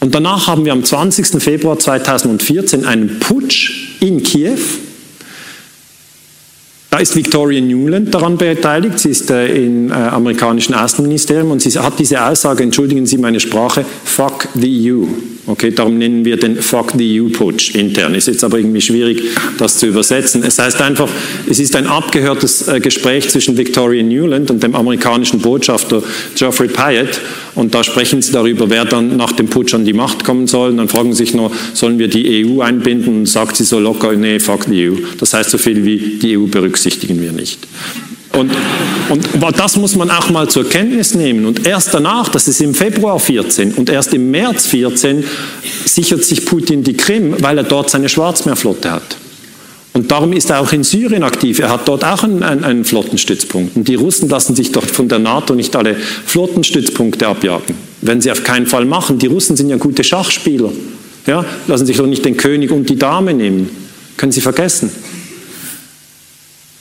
und 0.00 0.14
danach 0.14 0.46
haben 0.46 0.64
wir 0.64 0.72
am 0.72 0.82
20. 0.82 1.42
Februar 1.42 1.78
2014 1.78 2.84
einen 2.84 3.20
Putsch 3.20 3.98
in 4.00 4.22
Kiew. 4.22 4.58
Da 6.94 7.00
ist 7.00 7.16
Victoria 7.16 7.60
Newland 7.60 8.14
daran 8.14 8.36
beteiligt. 8.36 9.00
Sie 9.00 9.08
ist 9.08 9.28
äh, 9.28 9.48
im 9.48 9.90
äh, 9.90 9.94
amerikanischen 9.94 10.74
Außenministerium 10.74 11.50
und 11.50 11.60
sie 11.60 11.76
hat 11.76 11.98
diese 11.98 12.24
Aussage, 12.24 12.62
entschuldigen 12.62 13.04
Sie 13.04 13.18
meine 13.18 13.40
Sprache, 13.40 13.84
fuck 14.04 14.46
the 14.54 14.92
EU 14.92 15.33
Okay, 15.46 15.72
darum 15.72 15.98
nennen 15.98 16.24
wir 16.24 16.38
den 16.38 16.56
Fuck 16.56 16.92
the 16.96 17.20
EU-Putsch 17.20 17.74
intern. 17.74 18.14
Ist 18.14 18.28
jetzt 18.28 18.42
aber 18.44 18.58
irgendwie 18.58 18.80
schwierig, 18.80 19.22
das 19.58 19.76
zu 19.76 19.86
übersetzen. 19.86 20.42
Es 20.42 20.58
heißt 20.58 20.80
einfach, 20.80 21.08
es 21.46 21.58
ist 21.58 21.76
ein 21.76 21.86
abgehörtes 21.86 22.66
äh, 22.66 22.80
Gespräch 22.80 23.28
zwischen 23.28 23.58
Victoria 23.58 24.02
Newland 24.02 24.50
und 24.50 24.62
dem 24.62 24.74
amerikanischen 24.74 25.40
Botschafter 25.40 26.02
Geoffrey 26.34 26.68
Pyatt. 26.68 27.20
Und 27.54 27.74
da 27.74 27.84
sprechen 27.84 28.22
sie 28.22 28.32
darüber, 28.32 28.70
wer 28.70 28.86
dann 28.86 29.18
nach 29.18 29.32
dem 29.32 29.48
Putsch 29.48 29.74
an 29.74 29.84
die 29.84 29.92
Macht 29.92 30.24
kommen 30.24 30.46
soll. 30.46 30.70
Und 30.70 30.78
dann 30.78 30.88
fragen 30.88 31.12
sie 31.12 31.24
sich 31.24 31.34
nur, 31.34 31.52
sollen 31.74 31.98
wir 31.98 32.08
die 32.08 32.46
EU 32.46 32.62
einbinden? 32.62 33.18
Und 33.18 33.26
sagt 33.26 33.56
sie 33.56 33.64
so 33.64 33.78
locker, 33.78 34.12
nee, 34.12 34.40
fuck 34.40 34.64
the 34.64 34.88
EU. 34.88 34.94
Das 35.18 35.34
heißt 35.34 35.50
so 35.50 35.58
viel 35.58 35.84
wie, 35.84 36.18
die 36.22 36.38
EU 36.38 36.46
berücksichtigen 36.46 37.20
wir 37.20 37.32
nicht. 37.32 37.58
Und, 38.36 38.52
und 39.10 39.28
das 39.58 39.76
muss 39.76 39.96
man 39.96 40.10
auch 40.10 40.30
mal 40.30 40.48
zur 40.48 40.68
Kenntnis 40.68 41.14
nehmen. 41.14 41.46
Und 41.46 41.66
erst 41.66 41.94
danach, 41.94 42.28
das 42.28 42.48
ist 42.48 42.60
im 42.60 42.74
Februar 42.74 43.18
14 43.18 43.72
und 43.74 43.90
erst 43.90 44.14
im 44.14 44.30
März 44.30 44.66
14, 44.66 45.24
sichert 45.84 46.24
sich 46.24 46.44
Putin 46.44 46.82
die 46.82 46.94
Krim, 46.94 47.36
weil 47.40 47.58
er 47.58 47.64
dort 47.64 47.90
seine 47.90 48.08
Schwarzmeerflotte 48.08 48.90
hat. 48.90 49.16
Und 49.94 50.10
darum 50.10 50.32
ist 50.32 50.50
er 50.50 50.60
auch 50.60 50.72
in 50.72 50.82
Syrien 50.82 51.22
aktiv. 51.22 51.60
Er 51.60 51.70
hat 51.70 51.86
dort 51.86 52.04
auch 52.04 52.24
einen, 52.24 52.42
einen, 52.42 52.84
Flottenstützpunkt. 52.84 53.76
Und 53.76 53.86
die 53.86 53.94
Russen 53.94 54.28
lassen 54.28 54.56
sich 54.56 54.72
dort 54.72 54.90
von 54.90 55.08
der 55.08 55.20
NATO 55.20 55.54
nicht 55.54 55.76
alle 55.76 55.94
Flottenstützpunkte 55.94 57.28
abjagen. 57.28 57.76
Wenn 58.00 58.20
sie 58.20 58.32
auf 58.32 58.42
keinen 58.42 58.66
Fall 58.66 58.86
machen. 58.86 59.20
Die 59.20 59.28
Russen 59.28 59.56
sind 59.56 59.68
ja 59.68 59.76
gute 59.76 60.02
Schachspieler. 60.02 60.72
Ja, 61.28 61.44
lassen 61.68 61.86
sich 61.86 61.96
doch 61.96 62.06
nicht 62.06 62.24
den 62.24 62.36
König 62.36 62.72
und 62.72 62.90
die 62.90 62.96
Dame 62.96 63.34
nehmen. 63.34 63.70
Können 64.16 64.32
Sie 64.32 64.40
vergessen. 64.40 64.90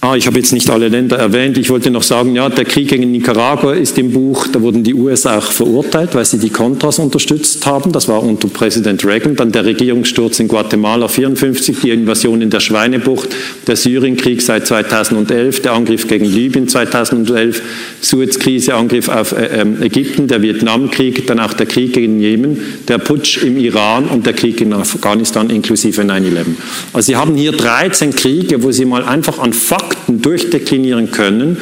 Ah, 0.06 0.18
ich 0.18 0.28
habe 0.28 0.38
jetzt 0.38 0.52
nicht 0.52 0.70
alle 0.70 0.90
Länder 0.90 1.18
erwähnt. 1.18 1.58
Ich 1.58 1.70
wollte 1.70 1.90
noch 1.90 2.04
sagen, 2.04 2.36
ja, 2.36 2.50
der 2.50 2.66
Krieg 2.66 2.90
gegen 2.90 3.10
Nicaragua 3.10 3.72
ist 3.72 3.98
im 3.98 4.12
Buch, 4.12 4.48
da 4.48 4.62
wurden 4.62 4.84
die 4.84 4.94
USA 4.94 5.38
auch 5.38 5.50
verurteilt, 5.50 6.14
weil 6.14 6.26
sie 6.26 6.40
die 6.40 6.50
Contras 6.50 7.00
unterstützt 7.00 7.66
haben. 7.66 7.94
Das 7.94 8.10
war 8.10 8.22
unter 8.22 8.50
Präsident 8.50 9.06
Reagan. 9.06 9.38
Dann 9.38 9.54
der 9.54 9.64
Regierungssturz 9.64 10.42
in 10.42 10.50
Guatemala 10.50 11.08
54, 11.08 11.78
die 11.80 11.92
Invasion 11.92 12.42
in 12.42 12.50
der 12.50 12.60
Schweinebucht, 12.60 13.30
der 13.66 13.78
Syrienkrieg 13.78 14.42
seit 14.42 14.68
2011, 14.68 15.62
der 15.62 15.72
Angriff 15.72 16.06
gegen 16.06 16.26
Libyen 16.26 16.68
2011, 16.68 17.62
Suezkrise, 18.02 18.76
Angriff 18.76 19.08
auf 19.08 19.32
äh, 19.32 19.62
ähm, 19.62 19.82
Ägypten, 19.82 20.28
der 20.28 20.42
Vietnamkrieg, 20.42 21.28
dann 21.28 21.40
auch 21.40 21.54
der 21.54 21.66
Krieg 21.66 21.94
gegen 21.94 22.20
Jemen, 22.20 22.60
der 22.90 22.98
Putsch 22.98 23.42
im 23.42 23.56
Iran 23.56 24.08
und 24.08 24.26
der 24.26 24.34
Krieg 24.34 24.60
in 24.60 24.74
Afghanistan 24.74 25.50
inklusive 25.50 26.02
9-11. 26.02 26.46
Also 26.92 27.06
Sie 27.06 27.16
haben 27.16 27.38
hier 27.38 27.54
13 27.54 28.14
Kriege, 28.14 28.64
wo 28.64 28.72
Sie 28.74 28.84
mal 28.84 29.06
einfach 29.06 29.40
an 29.40 29.54
Fakten 29.54 29.93
Fakten 29.94 30.22
durchdeklinieren 30.22 31.12
können, 31.12 31.58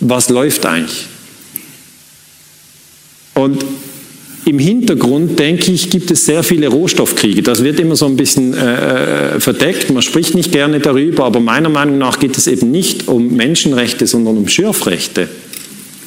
was 0.00 0.28
läuft 0.28 0.66
eigentlich. 0.66 1.06
Und 3.34 3.64
im 4.44 4.58
Hintergrund, 4.58 5.38
denke 5.38 5.70
ich, 5.70 5.90
gibt 5.90 6.10
es 6.10 6.24
sehr 6.24 6.42
viele 6.42 6.68
Rohstoffkriege. 6.68 7.42
Das 7.42 7.62
wird 7.62 7.78
immer 7.78 7.96
so 7.96 8.06
ein 8.06 8.16
bisschen 8.16 8.54
äh, 8.54 9.36
äh, 9.36 9.40
verdeckt. 9.40 9.90
Man 9.90 10.02
spricht 10.02 10.34
nicht 10.34 10.52
gerne 10.52 10.80
darüber, 10.80 11.24
aber 11.24 11.38
meiner 11.38 11.68
Meinung 11.68 11.98
nach 11.98 12.18
geht 12.18 12.36
es 12.36 12.46
eben 12.46 12.70
nicht 12.70 13.08
um 13.08 13.36
Menschenrechte, 13.36 14.06
sondern 14.06 14.38
um 14.38 14.48
Schürfrechte. 14.48 15.28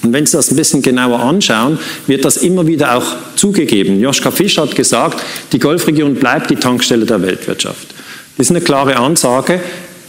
Und 0.04 0.14
wenn 0.14 0.26
Sie 0.26 0.36
das 0.36 0.50
ein 0.50 0.56
bisschen 0.56 0.82
genauer 0.82 1.20
anschauen, 1.20 1.78
wird 2.08 2.26
das 2.26 2.38
immer 2.38 2.66
wieder 2.66 2.96
auch 2.98 3.06
zugegeben. 3.36 4.00
Joschka 4.00 4.32
Fisch 4.32 4.58
hat 4.58 4.76
gesagt, 4.76 5.24
die 5.52 5.60
Golfregion 5.60 6.16
bleibt 6.16 6.50
die 6.50 6.56
Tankstelle 6.56 7.06
der 7.06 7.22
Weltwirtschaft. 7.22 7.94
Das 8.38 8.48
ist 8.48 8.52
eine 8.52 8.62
klare 8.62 8.98
Ansage. 8.98 9.62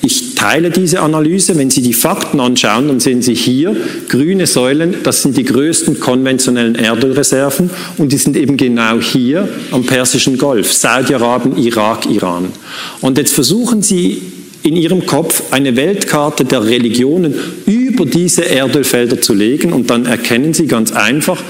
Ich 0.05 0.35
teile 0.35 0.71
diese 0.71 1.01
Analyse. 1.01 1.57
Wenn 1.57 1.71
Sie 1.71 1.81
die 1.81 1.93
Fakten 1.93 2.41
anschauen, 2.41 2.89
dann 2.89 2.99
sehen 2.99 3.23
Sie 3.23 3.35
hier 3.35 3.77
grüne 4.09 4.49
Säulen, 4.49 4.97
das 5.05 5.23
sind 5.23 5.37
die 5.37 5.45
größten 5.45 6.01
konventionellen 6.01 6.75
Erdölreserven 6.75 7.71
und 7.99 8.11
die 8.11 8.17
sind 8.17 8.37
eben 8.37 8.57
genau 8.57 9.01
hier 9.01 9.49
am 9.71 9.87
Persischen 9.87 10.39
Golf, 10.39 10.73
Saudi-Arabien, 10.73 11.57
Irak, 11.57 12.07
Iran. 12.07 12.49
Und 13.01 13.17
jetzt 13.17 13.33
versuchen 13.33 13.83
Sie 13.83 14.21
in 14.65 14.75
Ihrem 14.75 15.07
Kopf 15.07 15.53
eine 15.53 15.77
Weltkarte 15.77 16.45
der 16.45 16.65
Religionen 16.65 17.35
über 17.67 18.05
diese 18.05 18.43
Erdölfelder 18.43 19.21
zu 19.21 19.35
legen 19.35 19.73
und 19.73 19.89
dann 19.89 20.07
erkennen 20.07 20.53
Sie 20.53 20.67
ganz 20.67 20.91
einfach, 20.91 21.41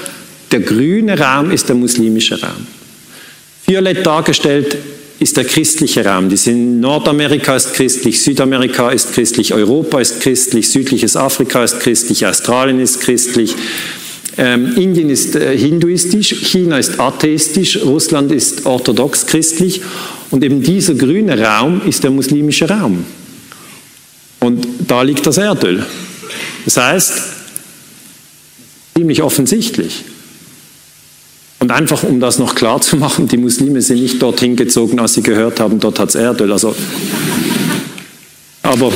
der 0.50 0.60
grüne 0.60 1.18
Raum 1.18 1.50
ist 1.50 1.70
der 1.70 1.76
muslimische 1.76 2.38
Raum. 2.38 2.66
Violett 3.66 4.04
dargestellt 4.04 4.76
ist 5.22 5.36
der 5.36 5.44
christliche 5.44 6.04
Raum. 6.04 6.28
Die 6.28 6.36
sind 6.36 6.80
Nordamerika 6.80 7.54
ist 7.54 7.74
christlich, 7.74 8.20
Südamerika 8.20 8.90
ist 8.90 9.12
christlich, 9.12 9.54
Europa 9.54 10.00
ist 10.00 10.20
christlich, 10.20 10.68
südliches 10.68 11.16
Afrika 11.16 11.62
ist 11.62 11.78
christlich, 11.78 12.26
Australien 12.26 12.80
ist 12.80 13.00
christlich. 13.00 13.54
Ähm, 14.36 14.76
Indien 14.76 15.10
ist 15.10 15.36
äh, 15.36 15.56
hinduistisch, 15.56 16.34
China 16.34 16.78
ist 16.78 16.98
atheistisch, 16.98 17.78
Russland 17.84 18.32
ist 18.32 18.66
orthodox 18.66 19.26
christlich 19.26 19.82
und 20.30 20.42
eben 20.42 20.62
dieser 20.62 20.94
grüne 20.94 21.38
Raum 21.38 21.82
ist 21.86 22.02
der 22.02 22.10
muslimische 22.10 22.68
Raum. 22.68 23.04
Und 24.40 24.66
da 24.88 25.02
liegt 25.02 25.24
das 25.24 25.36
Erdöl. 25.36 25.86
Das 26.64 26.76
heißt, 26.78 27.12
ziemlich 28.96 29.22
offensichtlich. 29.22 30.02
Und 31.62 31.70
einfach, 31.70 32.02
um 32.02 32.18
das 32.18 32.40
noch 32.40 32.56
klar 32.56 32.80
zu 32.80 32.96
machen, 32.96 33.28
die 33.28 33.36
Muslime 33.36 33.80
sind 33.82 34.02
nicht 34.02 34.20
dorthin 34.20 34.56
gezogen, 34.56 34.98
als 34.98 35.14
sie 35.14 35.22
gehört 35.22 35.60
haben, 35.60 35.78
dort 35.78 36.00
hat 36.00 36.08
es 36.08 36.16
Erdöl. 36.16 36.50
Also, 36.50 36.74
aber 38.64 38.90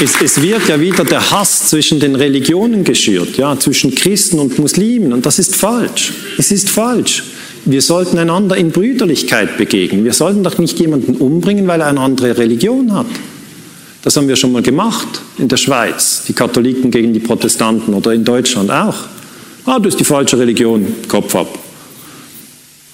es, 0.00 0.22
es, 0.22 0.40
wird 0.40 0.68
ja 0.68 0.78
wieder 0.78 1.04
der 1.04 1.28
Hass 1.32 1.70
zwischen 1.70 1.98
den 1.98 2.14
Religionen 2.14 2.84
geschürt, 2.84 3.36
ja, 3.36 3.58
zwischen 3.58 3.92
Christen 3.92 4.38
und 4.38 4.60
Muslimen. 4.60 5.12
Und 5.12 5.26
das 5.26 5.40
ist 5.40 5.56
falsch. 5.56 6.12
Es 6.38 6.52
ist 6.52 6.70
falsch. 6.70 7.24
Wir 7.64 7.82
sollten 7.82 8.16
einander 8.16 8.56
in 8.56 8.70
Brüderlichkeit 8.70 9.56
begegnen. 9.56 10.04
Wir 10.04 10.12
sollten 10.12 10.44
doch 10.44 10.58
nicht 10.58 10.78
jemanden 10.78 11.16
umbringen, 11.16 11.66
weil 11.66 11.80
er 11.80 11.88
eine 11.88 11.98
andere 11.98 12.38
Religion 12.38 12.92
hat. 12.92 13.06
Das 14.04 14.18
haben 14.18 14.28
wir 14.28 14.36
schon 14.36 14.52
mal 14.52 14.62
gemacht 14.62 15.08
in 15.38 15.48
der 15.48 15.56
Schweiz, 15.56 16.24
die 16.28 16.34
Katholiken 16.34 16.90
gegen 16.90 17.14
die 17.14 17.20
Protestanten 17.20 17.94
oder 17.94 18.12
in 18.12 18.22
Deutschland 18.22 18.70
auch. 18.70 18.96
Ah, 19.64 19.76
du 19.76 19.84
bist 19.84 19.98
die 19.98 20.04
falsche 20.04 20.38
Religion, 20.38 20.86
Kopf 21.08 21.34
ab. 21.34 21.58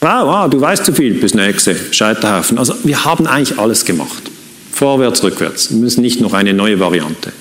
Wow, 0.01 0.09
ah, 0.09 0.49
du 0.49 0.61
weißt 0.61 0.85
zu 0.85 0.93
viel, 0.93 1.15
bis 1.15 1.35
nächste, 1.35 1.75
Scheiterhaufen. 1.91 2.59
Also 2.59 2.75
wir 2.85 3.05
haben 3.05 3.27
eigentlich 3.27 3.59
alles 3.59 3.85
gemacht. 3.85 4.23
Vorwärts, 4.71 5.23
rückwärts. 5.25 5.71
Wir 5.73 5.79
müssen 5.79 6.01
nicht 6.01 6.21
noch 6.21 6.33
eine 6.33 6.55
neue 6.55 6.79
Variante. 6.79 7.33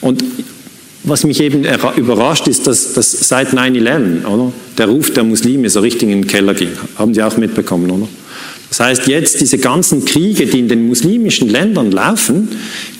Und 0.00 0.22
was 1.02 1.24
mich 1.24 1.40
eben 1.40 1.66
überrascht, 1.96 2.46
ist, 2.46 2.68
dass, 2.68 2.92
dass 2.92 3.10
seit 3.10 3.48
9-11, 3.48 4.26
oder, 4.26 4.52
der 4.78 4.86
Ruf 4.86 5.12
der 5.12 5.24
Muslime 5.24 5.68
so 5.68 5.80
richtig 5.80 6.02
in 6.02 6.22
den 6.22 6.26
Keller 6.28 6.54
ging. 6.54 6.70
Haben 6.96 7.14
Sie 7.14 7.22
auch 7.22 7.36
mitbekommen, 7.36 7.90
oder? 7.90 8.08
Das 8.68 8.80
heißt, 8.80 9.06
jetzt 9.06 9.40
diese 9.40 9.58
ganzen 9.58 10.04
Kriege, 10.04 10.46
die 10.46 10.58
in 10.58 10.68
den 10.68 10.86
muslimischen 10.86 11.48
Ländern 11.48 11.90
laufen, 11.90 12.48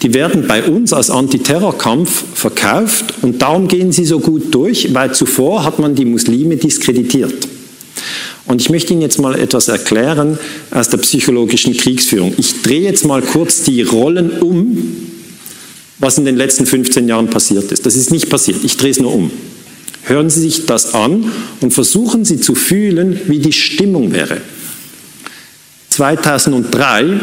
die 0.02 0.14
werden 0.14 0.46
bei 0.48 0.62
uns 0.62 0.92
als 0.92 1.10
Antiterrorkampf 1.10 2.24
verkauft 2.34 3.14
und 3.22 3.42
darum 3.42 3.68
gehen 3.68 3.92
sie 3.92 4.06
so 4.06 4.18
gut 4.18 4.54
durch, 4.54 4.94
weil 4.94 5.14
zuvor 5.14 5.64
hat 5.64 5.78
man 5.78 5.94
die 5.94 6.06
Muslime 6.06 6.56
diskreditiert. 6.56 7.34
Und 8.46 8.62
ich 8.62 8.70
möchte 8.70 8.94
Ihnen 8.94 9.02
jetzt 9.02 9.20
mal 9.20 9.38
etwas 9.38 9.68
erklären 9.68 10.38
aus 10.70 10.88
der 10.88 10.96
psychologischen 10.98 11.76
Kriegsführung. 11.76 12.32
Ich 12.38 12.62
drehe 12.62 12.80
jetzt 12.80 13.04
mal 13.04 13.20
kurz 13.20 13.62
die 13.62 13.82
Rollen 13.82 14.30
um, 14.40 14.96
was 15.98 16.16
in 16.16 16.24
den 16.24 16.36
letzten 16.36 16.64
15 16.64 17.08
Jahren 17.08 17.28
passiert 17.28 17.70
ist. 17.72 17.84
Das 17.84 17.94
ist 17.94 18.10
nicht 18.10 18.30
passiert, 18.30 18.64
ich 18.64 18.78
drehe 18.78 18.90
es 18.90 19.00
nur 19.00 19.14
um. 19.14 19.30
Hören 20.04 20.30
Sie 20.30 20.40
sich 20.40 20.64
das 20.64 20.94
an 20.94 21.30
und 21.60 21.74
versuchen 21.74 22.24
Sie 22.24 22.40
zu 22.40 22.54
fühlen, 22.54 23.20
wie 23.26 23.40
die 23.40 23.52
Stimmung 23.52 24.12
wäre. 24.12 24.40
2003 25.98 27.20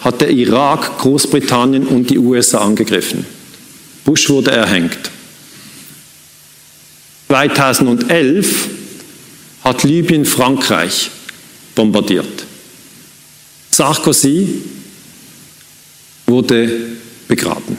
hat 0.00 0.20
der 0.20 0.30
Irak 0.30 0.98
Großbritannien 0.98 1.86
und 1.86 2.10
die 2.10 2.18
USA 2.18 2.58
angegriffen. 2.58 3.24
Bush 4.04 4.28
wurde 4.28 4.50
erhängt. 4.50 4.98
2011 7.28 8.68
hat 9.62 9.84
Libyen 9.84 10.24
Frankreich 10.24 11.12
bombardiert. 11.76 12.44
Sarkozy 13.70 14.62
wurde 16.26 16.70
begraben. 17.28 17.76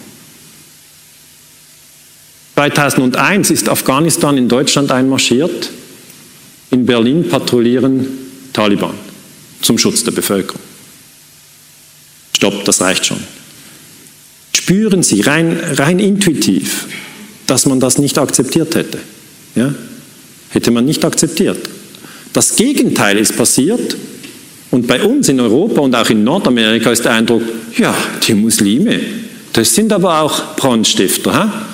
2001 2.55 3.51
ist 3.51 3.67
Afghanistan 3.67 4.37
in 4.37 4.47
Deutschland 4.47 4.89
einmarschiert. 4.89 5.69
In 6.71 6.85
Berlin 6.85 7.27
patrouillieren 7.27 8.07
Taliban 8.53 9.08
zum 9.61 9.77
Schutz 9.77 10.03
der 10.03 10.11
Bevölkerung. 10.11 10.61
Stopp, 12.35 12.63
das 12.65 12.81
reicht 12.81 13.05
schon. 13.05 13.19
Spüren 14.53 15.03
Sie 15.03 15.21
rein, 15.21 15.59
rein 15.73 15.99
intuitiv, 15.99 16.87
dass 17.47 17.65
man 17.65 17.79
das 17.79 17.97
nicht 17.97 18.17
akzeptiert 18.17 18.75
hätte. 18.75 18.99
Ja? 19.55 19.73
Hätte 20.49 20.71
man 20.71 20.85
nicht 20.85 21.03
akzeptiert. 21.03 21.69
Das 22.33 22.55
Gegenteil 22.55 23.17
ist 23.17 23.35
passiert 23.35 23.97
und 24.71 24.87
bei 24.87 25.03
uns 25.03 25.29
in 25.29 25.39
Europa 25.39 25.81
und 25.81 25.95
auch 25.95 26.09
in 26.09 26.23
Nordamerika 26.23 26.91
ist 26.91 27.05
der 27.05 27.13
Eindruck, 27.13 27.41
ja, 27.77 27.95
die 28.27 28.35
Muslime, 28.35 28.99
das 29.53 29.73
sind 29.73 29.91
aber 29.91 30.21
auch 30.21 30.55
Brandstifter. 30.55 31.33
Ha? 31.33 31.65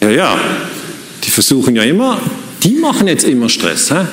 Ja, 0.00 0.10
ja, 0.10 0.40
die 1.24 1.30
versuchen 1.30 1.76
ja 1.76 1.82
immer, 1.82 2.20
die 2.62 2.72
machen 2.72 3.08
jetzt 3.08 3.24
immer 3.24 3.48
Stress. 3.48 3.90
Ha? 3.90 4.06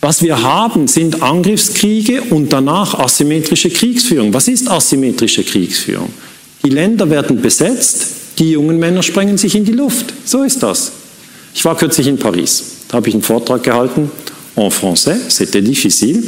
Was 0.00 0.22
wir 0.22 0.40
haben, 0.42 0.86
sind 0.86 1.22
Angriffskriege 1.22 2.22
und 2.30 2.52
danach 2.52 2.94
asymmetrische 2.94 3.70
Kriegsführung. 3.70 4.32
Was 4.32 4.46
ist 4.46 4.68
asymmetrische 4.68 5.42
Kriegsführung? 5.42 6.10
Die 6.64 6.70
Länder 6.70 7.10
werden 7.10 7.40
besetzt, 7.40 8.06
die 8.38 8.52
jungen 8.52 8.78
Männer 8.78 9.02
sprengen 9.02 9.38
sich 9.38 9.54
in 9.54 9.64
die 9.64 9.72
Luft. 9.72 10.12
So 10.24 10.44
ist 10.44 10.62
das. 10.62 10.92
Ich 11.54 11.64
war 11.64 11.76
kürzlich 11.76 12.06
in 12.06 12.18
Paris, 12.18 12.62
da 12.88 12.98
habe 12.98 13.08
ich 13.08 13.14
einen 13.14 13.22
Vortrag 13.22 13.62
gehalten 13.62 14.10
en 14.58 14.70
français, 14.70 15.16
c'était 15.28 15.60
difficile. 15.60 16.22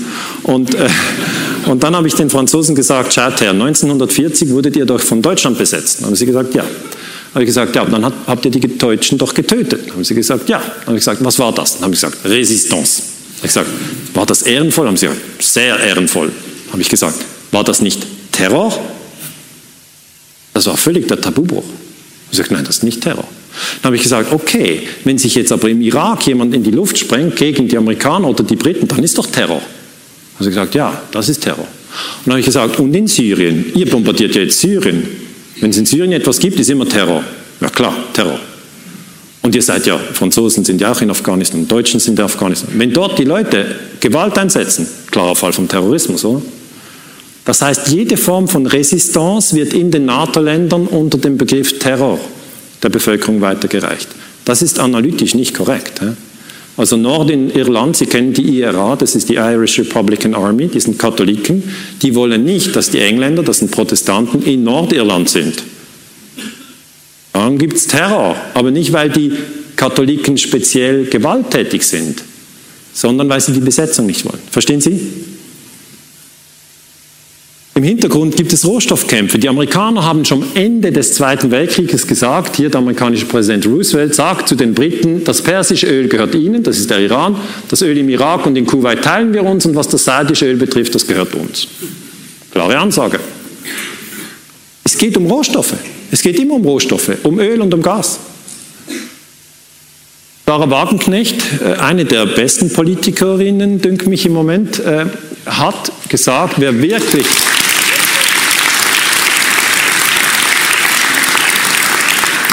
Und, 0.45 0.75
äh, 0.75 0.89
und 1.67 1.83
dann 1.83 1.95
habe 1.97 2.07
ich 2.09 2.15
den 2.15 2.31
Franzosen 2.31 2.75
gesagt, 2.75 3.13
schaut 3.13 3.41
her, 3.41 3.51
1940 3.51 4.51
wurdet 4.51 4.77
ihr 4.77 4.87
doch 4.87 5.01
von 5.01 5.21
Deutschland 5.21 5.59
besetzt. 5.59 5.99
Dann 5.99 6.07
haben 6.07 6.17
sie 6.17 6.27
gesagt, 6.27 6.55
ja. 6.55 6.65
Habe 7.33 7.45
ich 7.45 7.47
gesagt, 7.47 7.77
ja, 7.77 7.85
dann 7.85 8.13
habt 8.27 8.45
ihr 8.45 8.51
die 8.51 8.61
Deutschen 8.77 9.17
doch 9.17 9.33
getötet. 9.35 9.87
Dann 9.87 9.97
haben 9.97 10.05
sie 10.05 10.15
gesagt, 10.15 10.49
ja. 10.49 10.59
Dann 10.59 10.87
habe 10.87 10.97
ich 10.97 11.01
gesagt, 11.01 11.25
was 11.25 11.39
war 11.39 11.53
das? 11.53 11.75
Dann 11.75 11.85
habe 11.85 11.95
ich 11.95 12.01
gesagt, 12.01 12.25
Resistance. 12.25 13.03
Habe 13.41 13.47
ich 13.47 13.55
gesagt, 13.55 13.71
war 14.13 14.27
das 14.27 14.43
ehrenvoll? 14.43 14.87
Haben 14.87 14.99
sie 14.99 15.07
gesagt, 15.07 15.43
sehr 15.43 15.81
ehrenvoll. 15.81 16.31
Habe 16.73 16.83
ich 16.83 16.91
gesagt, 16.91 17.17
war 17.53 17.65
das 17.65 17.81
nicht 17.81 18.07
Terror? 18.33 18.79
Das 20.53 20.67
war 20.67 20.77
völlig 20.77 21.09
der 21.09 21.23
Tabubruch. 21.23 21.65
Ich 22.27 22.33
gesagt, 22.33 22.51
nein, 22.51 22.65
das 22.65 22.77
ist 22.77 22.83
nicht 22.83 23.01
Terror. 23.01 23.25
Dann 23.81 23.85
habe 23.85 23.97
ich 23.97 24.03
gesagt, 24.03 24.31
okay, 24.31 24.87
wenn 25.05 25.17
sich 25.17 25.35
jetzt 25.35 25.53
aber 25.53 25.71
im 25.71 25.81
Irak 25.81 26.27
jemand 26.27 26.55
in 26.55 26.63
die 26.63 26.71
Luft 26.71 26.99
sprengt 26.99 27.37
gegen 27.37 27.67
die 27.67 27.79
Amerikaner 27.79 28.29
oder 28.29 28.45
die 28.45 28.57
Briten, 28.57 28.87
dann 28.87 29.03
ist 29.03 29.17
doch 29.17 29.27
Terror. 29.27 29.61
Haben 29.61 30.45
sie 30.45 30.51
gesagt, 30.51 30.75
ja, 30.75 31.03
das 31.11 31.31
ist 31.31 31.41
Terror. 31.43 31.67
Und 31.67 32.27
dann 32.27 32.33
habe 32.33 32.41
ich 32.41 32.47
gesagt, 32.47 32.79
und 32.79 32.95
in 32.95 33.09
Syrien? 33.09 33.73
Ihr 33.75 33.89
bombardiert 33.89 34.35
ja 34.35 34.43
jetzt 34.43 34.61
Syrien. 34.61 35.03
Wenn 35.61 35.71
es 35.71 35.79
in 35.79 35.87
Syrien 35.87 36.13
etwas 36.13 36.39
gibt, 36.39 36.61
ist 36.61 36.69
immer 36.69 36.87
Terror. 36.87 37.25
Ja 37.61 37.71
klar, 37.71 37.97
Terror. 38.13 38.39
Und 39.43 39.55
ihr 39.55 39.63
seid 39.63 39.87
ja, 39.87 39.99
Franzosen 39.99 40.65
sind 40.65 40.81
ja 40.81 40.93
auch 40.93 41.01
in 41.01 41.11
Afghanistan, 41.11 41.67
Deutschen 41.67 41.99
sind 41.99 42.19
in 42.19 42.25
Afghanistan. 42.25 42.71
Wenn 42.77 42.93
dort 42.93 43.19
die 43.19 43.25
Leute 43.25 43.65
Gewalt 44.01 44.37
einsetzen, 44.37 44.87
klarer 45.11 45.35
Fall 45.35 45.53
vom 45.53 45.67
Terrorismus, 45.67 46.25
oder? 46.25 46.43
Das 47.45 47.63
heißt, 47.63 47.89
jede 47.89 48.17
Form 48.17 48.49
von 48.49 48.67
Resistance 48.67 49.57
wird 49.57 49.73
in 49.73 49.91
den 49.91 50.05
NATO-Ländern 50.05 50.87
unter 50.87 51.17
dem 51.17 51.39
Begriff 51.39 51.79
Terror 51.79 52.21
der 52.83 52.91
Bevölkerung 52.91 53.41
weitergereicht. 53.41 54.09
Das 54.45 54.63
ist 54.63 54.79
analytisch 54.79 55.35
nicht 55.35 55.55
korrekt. 55.55 56.01
Also 56.77 56.97
Nordirland, 56.97 57.97
Sie 57.97 58.07
kennen 58.07 58.33
die 58.33 58.59
IRA, 58.61 58.97
das 58.97 59.15
ist 59.15 59.29
die 59.29 59.35
Irish 59.35 59.79
Republican 59.79 60.35
Army, 60.35 60.69
die 60.69 60.81
sind 60.81 60.99
Katholiken, 60.99 61.63
die 62.01 62.15
wollen 62.15 62.45
nicht, 62.45 62.75
dass 62.77 62.91
die 62.91 63.01
Engländer, 63.01 63.43
das 63.43 63.59
sind 63.59 63.71
Protestanten, 63.71 64.43
in 64.43 64.65
Nordirland 64.65 65.29
sind. 65.29 65.63
Dann 67.41 67.57
gibt 67.57 67.75
es 67.75 67.87
Terror, 67.87 68.37
aber 68.53 68.71
nicht, 68.71 68.93
weil 68.93 69.09
die 69.09 69.33
Katholiken 69.75 70.37
speziell 70.37 71.07
gewalttätig 71.07 71.87
sind, 71.87 72.23
sondern 72.93 73.31
weil 73.31 73.41
sie 73.41 73.53
die 73.53 73.61
Besetzung 73.61 74.05
nicht 74.05 74.27
wollen. 74.27 74.41
Verstehen 74.51 74.83
Sie? 74.83 75.01
Im 77.75 77.83
Hintergrund 77.83 78.37
gibt 78.37 78.53
es 78.53 78.67
Rohstoffkämpfe. 78.67 79.39
Die 79.39 79.49
Amerikaner 79.49 80.05
haben 80.05 80.27
schon 80.27 80.45
Ende 80.55 80.93
des 80.93 81.15
Zweiten 81.15 81.51
Weltkrieges 81.51 82.07
gesagt, 82.07 82.57
hier 82.57 82.69
der 82.69 82.81
amerikanische 82.81 83.25
Präsident 83.25 83.65
Roosevelt 83.65 84.15
sagt 84.15 84.47
zu 84.47 84.55
den 84.55 84.75
Briten, 84.75 85.25
das 85.25 85.41
persische 85.41 85.87
Öl 85.87 86.09
gehört 86.09 86.35
ihnen, 86.35 86.63
das 86.63 86.77
ist 86.77 86.91
der 86.91 86.99
Iran, 86.99 87.37
das 87.71 87.81
Öl 87.81 87.97
im 87.97 88.11
Irak 88.11 88.45
und 88.45 88.55
in 88.57 88.67
Kuwait 88.67 89.01
teilen 89.01 89.33
wir 89.33 89.45
uns 89.45 89.65
und 89.65 89.75
was 89.75 89.89
das 89.89 90.05
saudische 90.05 90.45
Öl 90.45 90.57
betrifft, 90.57 90.95
das 90.95 91.07
gehört 91.07 91.35
uns. 91.35 91.69
Klare 92.53 92.77
Ansage. 92.77 93.19
Es 94.85 94.99
geht 94.99 95.17
um 95.17 95.25
Rohstoffe. 95.25 95.73
Es 96.11 96.23
geht 96.23 96.39
immer 96.39 96.55
um 96.55 96.65
Rohstoffe, 96.65 97.11
um 97.23 97.39
Öl 97.39 97.61
und 97.61 97.73
um 97.73 97.83
Gas. 97.83 98.19
Sarah 100.47 100.69
Wagenknecht, 100.69 101.41
äh, 101.63 101.75
eine 101.75 102.05
der 102.05 102.27
besten 102.27 102.73
Politikerinnen, 102.73 103.81
dünkt 103.81 104.09
mich 104.09 104.27
im 104.27 104.33
Moment, 104.33 104.81
äh, 104.81 105.07
hat 105.47 105.93
gesagt, 106.09 106.55
wer 106.59 106.83
wirklich 106.83 107.27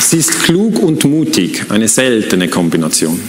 Sie 0.09 0.19
ist 0.19 0.43
klug 0.43 0.79
und 0.79 1.03
mutig, 1.03 1.65
eine 1.67 1.89
seltene 1.89 2.47
Kombination. 2.47 3.19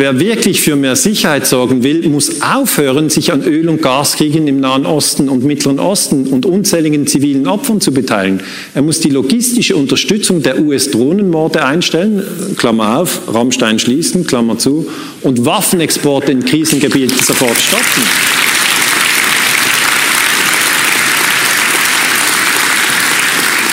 Wer 0.00 0.20
wirklich 0.20 0.60
für 0.60 0.76
mehr 0.76 0.94
Sicherheit 0.94 1.44
sorgen 1.44 1.82
will, 1.82 2.08
muss 2.08 2.40
aufhören, 2.40 3.10
sich 3.10 3.32
an 3.32 3.42
Öl- 3.42 3.68
und 3.68 3.82
Gaskriegen 3.82 4.46
im 4.46 4.60
Nahen 4.60 4.86
Osten 4.86 5.28
und 5.28 5.42
Mittleren 5.42 5.80
Osten 5.80 6.28
und 6.28 6.46
unzähligen 6.46 7.08
zivilen 7.08 7.48
Opfern 7.48 7.80
zu 7.80 7.92
beteiligen. 7.92 8.40
Er 8.76 8.82
muss 8.82 9.00
die 9.00 9.10
logistische 9.10 9.74
Unterstützung 9.74 10.40
der 10.40 10.60
US-Drohnenmorde 10.60 11.64
einstellen, 11.64 12.22
Klammer 12.56 13.00
auf, 13.00 13.22
Rammstein 13.26 13.80
schließen, 13.80 14.24
Klammer 14.24 14.56
zu, 14.56 14.88
und 15.22 15.44
Waffenexporte 15.44 16.30
in 16.30 16.44
Krisengebieten 16.44 17.18
sofort 17.18 17.58
stoppen. 17.58 18.47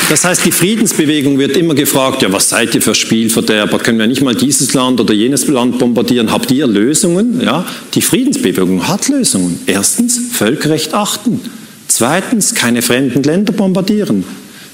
Das 0.08 0.24
heißt, 0.24 0.46
die 0.46 0.52
Friedensbewegung 0.52 1.40
wird 1.40 1.58
immer 1.58 1.74
gefragt, 1.74 2.22
ja, 2.22 2.32
was 2.32 2.50
seid 2.50 2.76
ihr 2.76 2.82
für 2.82 2.94
Spielverderber? 2.94 3.80
Können 3.80 3.98
wir 3.98 4.06
nicht 4.06 4.22
mal 4.22 4.36
dieses 4.36 4.76
Land 4.76 5.02
oder 5.02 5.16
jenes 5.16 5.48
Land 5.48 5.80
bombardieren? 5.80 6.32
Habt 6.32 6.52
ihr 6.52 6.68
Lösungen? 6.68 7.42
Ja, 7.42 7.66
die 7.96 8.02
Friedensbewegung 8.04 8.88
hat 8.88 9.08
Lösungen. 9.10 9.60
Erstens, 9.66 10.20
Völkerrecht 10.32 10.94
achten. 10.94 11.42
Zweitens, 11.88 12.54
keine 12.54 12.84
fremden 12.84 13.24
Länder 13.24 13.52
bombardieren. 13.52 14.24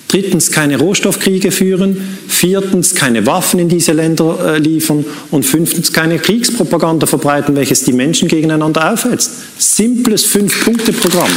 Drittens, 0.09 0.51
keine 0.51 0.77
Rohstoffkriege 0.77 1.51
führen. 1.51 1.95
Viertens, 2.27 2.95
keine 2.95 3.25
Waffen 3.25 3.61
in 3.61 3.69
diese 3.69 3.93
Länder 3.93 4.55
äh, 4.55 4.57
liefern. 4.57 5.05
Und 5.31 5.45
fünftens, 5.45 5.93
keine 5.93 6.19
Kriegspropaganda 6.19 7.07
verbreiten, 7.07 7.55
welches 7.55 7.85
die 7.85 7.93
Menschen 7.93 8.27
gegeneinander 8.27 8.91
aufhetzt. 8.91 9.31
Simples 9.57 10.25
Fünf-Punkte-Programm. 10.25 11.31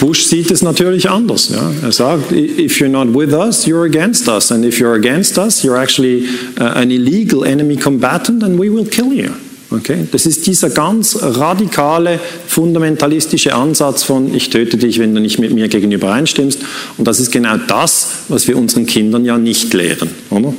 Bush 0.00 0.24
sieht 0.24 0.50
es 0.50 0.62
natürlich 0.62 1.08
anders. 1.10 1.50
Ja. 1.50 1.72
Er 1.82 1.92
sagt, 1.92 2.32
if 2.32 2.80
you're 2.80 2.88
not 2.88 3.08
with 3.14 3.32
us, 3.32 3.66
you're 3.66 3.84
against 3.84 4.28
us. 4.28 4.52
And 4.52 4.64
if 4.64 4.78
you're 4.78 4.94
against 4.94 5.38
us, 5.38 5.62
you're 5.62 5.80
actually 5.80 6.26
uh, 6.60 6.64
an 6.64 6.90
illegal 6.90 7.44
enemy 7.44 7.76
combatant 7.76 8.42
and 8.42 8.58
we 8.58 8.72
will 8.72 8.86
kill 8.86 9.12
you. 9.12 9.30
Okay? 9.70 10.06
Das 10.10 10.24
ist 10.24 10.46
dieser 10.46 10.70
ganz 10.70 11.18
radikale, 11.20 12.20
fundamentalistische 12.46 13.54
Ansatz 13.54 14.02
von, 14.02 14.34
ich 14.34 14.50
töte 14.50 14.76
dich, 14.78 14.98
wenn 14.98 15.14
du 15.14 15.20
nicht 15.20 15.38
mit 15.38 15.52
mir 15.52 15.68
gegenüber 15.68 16.12
einstimmst. 16.12 16.60
Und 16.96 17.06
das 17.06 17.20
ist 17.20 17.30
genau 17.30 17.56
das, 17.56 18.08
was 18.28 18.48
wir 18.48 18.56
unseren 18.56 18.86
Kindern 18.86 19.24
ja 19.24 19.36
nicht 19.36 19.74
lehren. 19.74 20.10
Oder? 20.30 20.54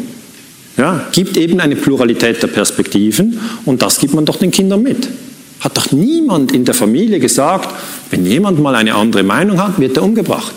Ja, 0.77 1.07
gibt 1.11 1.35
eben 1.37 1.59
eine 1.59 1.75
Pluralität 1.75 2.41
der 2.41 2.47
Perspektiven 2.47 3.39
und 3.65 3.81
das 3.81 3.99
gibt 3.99 4.13
man 4.13 4.25
doch 4.25 4.37
den 4.37 4.51
Kindern 4.51 4.81
mit. 4.81 5.09
Hat 5.59 5.77
doch 5.77 5.91
niemand 5.91 6.51
in 6.53 6.65
der 6.65 6.73
Familie 6.73 7.19
gesagt, 7.19 7.69
wenn 8.11 8.25
jemand 8.25 8.59
mal 8.59 8.75
eine 8.75 8.95
andere 8.95 9.23
Meinung 9.23 9.61
hat, 9.61 9.79
wird 9.79 9.97
er 9.97 10.03
umgebracht. 10.03 10.53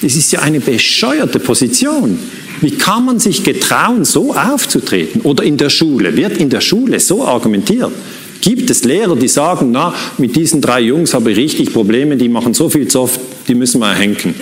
Das 0.00 0.14
ist 0.14 0.30
ja 0.32 0.40
eine 0.40 0.60
bescheuerte 0.60 1.38
Position. 1.38 2.18
Wie 2.60 2.70
kann 2.72 3.04
man 3.04 3.18
sich 3.18 3.44
getrauen, 3.44 4.04
so 4.04 4.34
aufzutreten? 4.34 5.20
Oder 5.22 5.44
in 5.44 5.56
der 5.56 5.70
Schule, 5.70 6.16
wird 6.16 6.38
in 6.38 6.50
der 6.50 6.60
Schule 6.60 6.98
so 7.00 7.24
argumentiert? 7.24 7.92
Gibt 8.40 8.70
es 8.70 8.84
Lehrer, 8.84 9.16
die 9.16 9.28
sagen, 9.28 9.70
na, 9.72 9.92
mit 10.16 10.36
diesen 10.36 10.60
drei 10.60 10.80
Jungs 10.80 11.12
habe 11.14 11.32
ich 11.32 11.36
richtig 11.36 11.72
Probleme, 11.72 12.16
die 12.16 12.28
machen 12.28 12.54
so 12.54 12.68
viel 12.68 12.86
Zoff, 12.86 13.18
die 13.48 13.54
müssen 13.54 13.80
wir 13.80 13.88
erhängen. 13.88 14.34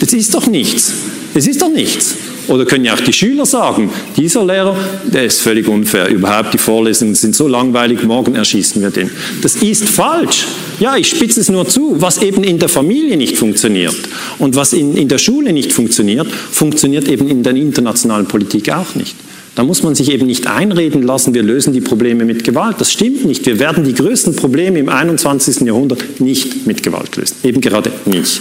Das 0.00 0.12
ist 0.12 0.34
doch 0.34 0.46
nichts. 0.46 0.92
Das 1.34 1.46
ist 1.46 1.62
doch 1.62 1.70
nichts. 1.70 2.14
Oder 2.48 2.64
können 2.64 2.84
ja 2.84 2.94
auch 2.94 3.00
die 3.00 3.12
Schüler 3.12 3.46
sagen, 3.46 3.90
dieser 4.16 4.44
Lehrer, 4.44 4.76
der 5.04 5.24
ist 5.24 5.40
völlig 5.40 5.68
unfair. 5.68 6.08
Überhaupt 6.08 6.54
die 6.54 6.58
Vorlesungen 6.58 7.14
sind 7.14 7.34
so 7.34 7.46
langweilig, 7.46 8.02
morgen 8.02 8.34
erschießen 8.34 8.80
wir 8.80 8.90
den. 8.90 9.10
Das 9.42 9.56
ist 9.56 9.88
falsch. 9.88 10.46
Ja, 10.80 10.96
ich 10.96 11.08
spitze 11.08 11.40
es 11.40 11.48
nur 11.48 11.68
zu. 11.68 11.96
Was 12.00 12.22
eben 12.22 12.42
in 12.44 12.58
der 12.58 12.68
Familie 12.68 13.16
nicht 13.16 13.36
funktioniert 13.36 13.96
und 14.38 14.56
was 14.56 14.72
in, 14.72 14.96
in 14.96 15.08
der 15.08 15.18
Schule 15.18 15.52
nicht 15.52 15.72
funktioniert, 15.72 16.28
funktioniert 16.50 17.08
eben 17.08 17.28
in 17.28 17.42
der 17.42 17.54
internationalen 17.54 18.26
Politik 18.26 18.70
auch 18.72 18.94
nicht. 18.94 19.14
Da 19.58 19.64
muss 19.64 19.82
man 19.82 19.96
sich 19.96 20.12
eben 20.12 20.26
nicht 20.26 20.46
einreden 20.46 21.02
lassen, 21.02 21.34
wir 21.34 21.42
lösen 21.42 21.72
die 21.72 21.80
Probleme 21.80 22.24
mit 22.24 22.44
Gewalt. 22.44 22.76
Das 22.78 22.92
stimmt 22.92 23.24
nicht. 23.24 23.44
Wir 23.44 23.58
werden 23.58 23.82
die 23.82 23.92
größten 23.92 24.36
Probleme 24.36 24.78
im 24.78 24.88
21. 24.88 25.62
Jahrhundert 25.62 26.20
nicht 26.20 26.64
mit 26.66 26.84
Gewalt 26.84 27.16
lösen. 27.16 27.34
Eben 27.42 27.60
gerade 27.60 27.90
nicht. 28.06 28.38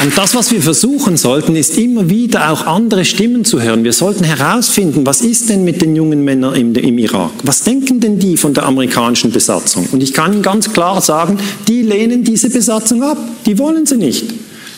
Und 0.00 0.16
das, 0.16 0.36
was 0.36 0.52
wir 0.52 0.62
versuchen 0.62 1.16
sollten, 1.16 1.56
ist 1.56 1.76
immer 1.76 2.08
wieder 2.08 2.52
auch 2.52 2.66
andere 2.66 3.04
Stimmen 3.04 3.44
zu 3.44 3.60
hören. 3.60 3.82
Wir 3.82 3.92
sollten 3.92 4.22
herausfinden, 4.22 5.04
was 5.04 5.22
ist 5.22 5.48
denn 5.48 5.64
mit 5.64 5.82
den 5.82 5.96
jungen 5.96 6.24
Männern 6.24 6.54
im, 6.54 6.72
im, 6.74 6.98
Irak? 6.98 7.32
Was 7.42 7.62
denken 7.62 7.98
denn 7.98 8.18
die 8.20 8.36
von 8.36 8.54
der 8.54 8.64
amerikanischen 8.66 9.32
Besatzung? 9.32 9.88
Und 9.90 10.00
ich 10.00 10.14
kann 10.14 10.32
Ihnen 10.32 10.42
ganz 10.42 10.72
klar 10.72 11.00
sagen, 11.00 11.38
die 11.66 11.82
lehnen 11.82 12.22
diese 12.22 12.48
Besatzung 12.48 13.02
ab. 13.02 13.18
Die 13.44 13.58
wollen 13.58 13.86
sie 13.86 13.96
nicht. 13.96 14.24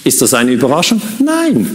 Ist 0.05 0.23
das 0.23 0.33
eine 0.33 0.53
Überraschung? 0.53 1.03
Nein. 1.23 1.69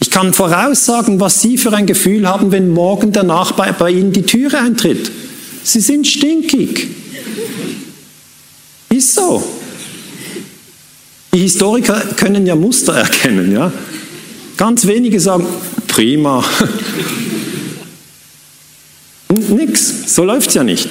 Ich 0.00 0.10
kann 0.10 0.34
voraussagen, 0.34 1.20
was 1.20 1.40
Sie 1.40 1.56
für 1.56 1.72
ein 1.72 1.86
Gefühl 1.86 2.28
haben, 2.28 2.52
wenn 2.52 2.68
morgen 2.68 3.12
der 3.12 3.22
Nachbar 3.22 3.72
bei 3.72 3.92
Ihnen 3.92 4.12
die 4.12 4.22
Türe 4.22 4.58
eintritt. 4.58 5.10
Sie 5.62 5.80
sind 5.80 6.06
stinkig. 6.06 6.88
Ist 8.90 9.14
so. 9.14 9.42
Die 11.32 11.38
Historiker 11.38 12.00
können 12.16 12.46
ja 12.46 12.56
Muster 12.56 12.94
erkennen. 12.94 13.52
Ja? 13.52 13.72
Ganz 14.56 14.86
wenige 14.86 15.20
sagen, 15.20 15.46
prima. 15.86 16.44
Nix, 19.48 20.14
so 20.14 20.24
läuft 20.24 20.48
es 20.48 20.54
ja 20.54 20.64
nicht. 20.64 20.88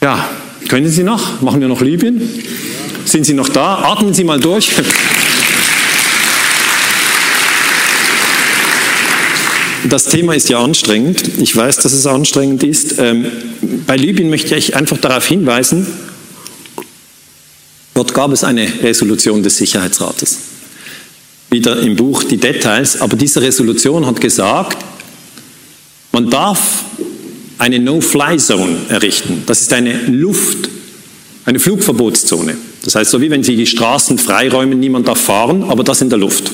Ja, 0.00 0.28
Können 0.72 0.88
Sie 0.88 1.02
noch? 1.02 1.42
Machen 1.42 1.60
wir 1.60 1.68
noch 1.68 1.82
Libyen? 1.82 2.26
Sind 3.04 3.26
Sie 3.26 3.34
noch 3.34 3.50
da? 3.50 3.92
Atmen 3.92 4.14
Sie 4.14 4.24
mal 4.24 4.40
durch. 4.40 4.70
Das 9.84 10.04
Thema 10.04 10.34
ist 10.34 10.48
ja 10.48 10.64
anstrengend. 10.64 11.38
Ich 11.38 11.54
weiß, 11.54 11.76
dass 11.76 11.92
es 11.92 12.06
anstrengend 12.06 12.62
ist. 12.62 12.98
Ähm, 12.98 13.26
bei 13.86 13.96
Libyen 13.96 14.30
möchte 14.30 14.56
ich 14.56 14.74
einfach 14.74 14.96
darauf 14.96 15.26
hinweisen, 15.26 15.86
dort 17.94 18.14
gab 18.14 18.32
es 18.32 18.44
eine 18.44 18.66
Resolution 18.82 19.42
des 19.42 19.56
Sicherheitsrates. 19.56 20.38
Wieder 21.50 21.80
im 21.80 21.96
Buch 21.96 22.24
die 22.24 22.38
Details, 22.38 23.00
aber 23.00 23.16
diese 23.16 23.42
Resolution 23.42 24.06
hat 24.06 24.20
gesagt, 24.20 24.78
man 26.12 26.30
darf 26.30 26.84
eine 27.58 27.78
No-Fly-Zone 27.78 28.76
errichten. 28.88 29.44
Das 29.46 29.60
ist 29.60 29.72
eine 29.72 29.94
Luft, 30.06 30.68
eine 31.44 31.58
Flugverbotszone. 31.58 32.56
Das 32.84 32.94
heißt, 32.94 33.10
so 33.10 33.20
wie 33.20 33.30
wenn 33.30 33.44
Sie 33.44 33.56
die 33.56 33.66
Straßen 33.66 34.18
freiräumen, 34.18 34.80
niemand 34.80 35.08
darf 35.08 35.20
fahren, 35.20 35.64
aber 35.64 35.84
das 35.84 36.00
in 36.00 36.10
der 36.10 36.18
Luft. 36.18 36.50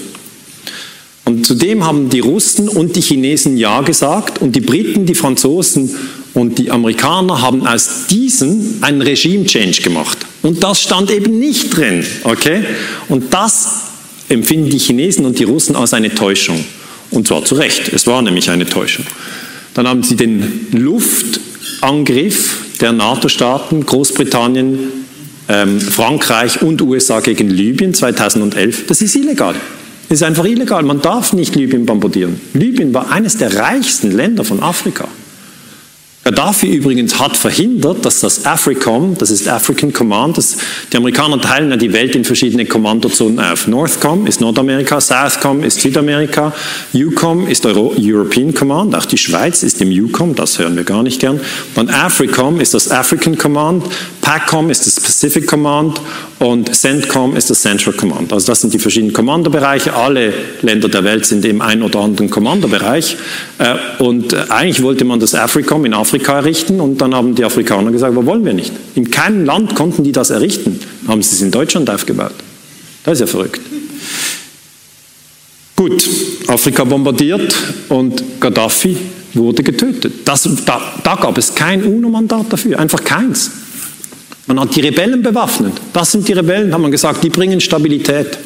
Und 1.25 1.47
zudem 1.47 1.85
haben 1.85 2.09
die 2.09 2.21
Russen 2.21 2.69
und 2.69 2.97
die 2.97 3.01
Chinesen 3.01 3.57
Ja 3.57 3.83
gesagt 3.83 4.41
und 4.41 4.57
die 4.57 4.61
Briten, 4.61 5.07
die 5.07 5.15
Franzosen 5.15 5.95
und 6.39 6.57
die 6.59 6.71
Amerikaner 6.71 7.43
haben 7.43 7.67
aus 7.67 8.07
diesen 8.09 8.79
einen 8.81 9.03
Regime-Change 9.03 9.83
gemacht. 9.83 10.19
Und 10.43 10.63
das 10.63 10.81
stand 10.81 11.11
eben 11.11 11.37
nicht 11.41 11.77
drin. 11.77 12.07
Okay? 12.23 12.65
Und 13.09 13.35
das 13.35 13.69
empfinden 14.29 14.71
die 14.71 14.79
Chinesen 14.79 15.27
und 15.27 15.41
die 15.41 15.45
Russen 15.45 15.75
als 15.75 15.95
eine 15.95 16.15
Täuschung. 16.15 16.65
Und 17.11 17.27
zwar 17.27 17.45
zu 17.45 17.57
Recht. 17.57 17.93
Es 17.93 18.07
war 18.07 18.23
nämlich 18.23 18.51
eine 18.51 18.67
Täuschung. 18.67 19.05
Dann 19.75 19.89
haben 19.89 20.05
sie 20.05 20.15
den 20.15 20.69
Luftangriff 20.71 22.59
der 22.81 22.93
NATO-Staaten, 22.93 23.85
Großbritannien, 23.85 24.79
ähm, 25.49 25.81
Frankreich 25.81 26.63
und 26.63 26.81
USA 26.83 27.19
gegen 27.19 27.51
Libyen 27.51 27.95
2011. 27.95 28.87
Das 28.87 29.03
ist 29.03 29.17
illegal. 29.17 29.57
Das 30.09 30.19
ist 30.19 30.23
einfach 30.23 30.45
illegal. 30.45 30.85
Man 30.85 31.03
darf 31.03 31.33
nicht 31.33 31.57
Libyen 31.57 31.85
bombardieren. 31.85 32.41
Libyen 32.55 32.95
war 32.95 33.11
eines 33.11 33.39
der 33.39 33.57
reichsten 33.57 34.13
Länder 34.13 34.45
von 34.45 34.63
Afrika. 34.63 35.09
Gaddafi 36.29 36.67
übrigens 36.67 37.19
hat 37.19 37.39
verhindert, 37.39 38.05
dass 38.05 38.21
das 38.21 38.45
AFRICOM, 38.45 39.17
das 39.17 39.31
ist 39.31 39.49
African 39.49 39.95
Command, 39.95 40.37
das, 40.37 40.59
die 40.93 40.99
Amerikaner 40.99 41.41
teilen 41.41 41.71
ja 41.71 41.79
die 41.79 41.91
Welt 41.95 42.15
in 42.15 42.23
verschiedene 42.23 42.67
Kommandozonen 42.67 43.41
auf. 43.41 43.67
NORTHCOM 43.67 44.27
ist 44.27 44.43
Nordamerika, 44.43 45.01
SOUTHCOM 45.01 45.63
ist 45.63 45.81
Südamerika, 45.81 46.53
EUCOM 46.95 47.49
ist 47.49 47.65
Euro 47.65 47.95
European 47.99 48.53
Command, 48.53 48.95
auch 48.95 49.07
die 49.07 49.17
Schweiz 49.17 49.63
ist 49.63 49.81
im 49.81 49.91
EUCOM, 49.91 50.35
das 50.35 50.59
hören 50.59 50.77
wir 50.77 50.85
gar 50.85 51.03
nicht 51.03 51.19
gern. 51.19 51.41
Dann 51.75 51.89
AFRICOM 51.89 52.61
ist 52.61 52.75
das 52.75 52.91
African 52.91 53.39
Command, 53.39 53.85
PACOM 54.21 54.69
ist 54.69 54.87
das 54.87 55.01
Pacific 55.01 55.47
Command 55.47 55.99
und 56.39 56.75
CENTCOM 56.75 57.35
ist 57.35 57.49
das 57.49 57.63
Central 57.63 57.95
Command. 57.95 58.31
Also 58.31 58.49
das 58.49 58.61
sind 58.61 58.75
die 58.75 58.79
verschiedenen 58.79 59.15
Kommandobereiche. 59.15 59.95
Alle 59.95 60.35
Länder 60.61 60.91
der 60.91 61.03
Welt 61.03 61.25
sind 61.25 61.47
im 61.47 61.63
ein 61.63 61.83
oder 61.83 62.01
anderen 62.01 62.29
Kommandobereich. 62.29 63.17
Äh, 63.59 64.03
und 64.03 64.35
äh, 64.35 64.45
eigentlich 64.51 64.83
wollte 64.83 65.07
man 65.07 65.19
das 65.19 65.35
AFRICOM 65.35 65.87
in 65.87 65.95
Afrika 65.95 66.18
errichten 66.27 66.81
und 66.81 67.01
dann 67.01 67.15
haben 67.15 67.35
die 67.35 67.45
Afrikaner 67.45 67.91
gesagt, 67.91 68.15
wo 68.15 68.25
wollen 68.27 68.45
wir 68.45 68.55
nicht. 68.55 68.73
In 68.95 69.11
keinem 69.11 69.45
Land 69.45 69.75
konnten 69.75 70.05
die 70.05 70.13
das 70.13 70.31
errichten. 70.31 70.81
Haben 71.07 71.23
sie 71.23 71.35
es 71.35 71.43
in 71.43 71.51
Deutschland 71.51 71.89
aufgebaut. 71.91 72.35
Das 73.05 73.15
ist 73.15 73.21
ja 73.21 73.27
verrückt. 73.27 73.61
Gut, 75.77 76.09
Afrika 76.49 76.83
bombardiert 76.85 77.55
und 77.89 78.41
Gaddafi 78.41 78.97
wurde 79.35 79.63
getötet. 79.63 80.13
Das, 80.25 80.49
da, 80.65 80.81
da 81.05 81.15
gab 81.15 81.39
es 81.39 81.55
kein 81.55 81.85
UNO-Mandat 81.85 82.47
dafür, 82.51 82.79
einfach 82.79 83.05
keins. 83.05 83.51
Man 84.47 84.59
hat 84.59 84.75
die 84.75 84.81
Rebellen 84.81 85.23
bewaffnet. 85.23 85.75
Das 85.93 86.11
sind 86.11 86.27
die 86.27 86.33
Rebellen, 86.33 86.73
haben 86.73 86.83
man 86.83 86.91
gesagt, 86.91 87.23
die 87.23 87.29
bringen 87.29 87.61
Stabilität. 87.61 88.39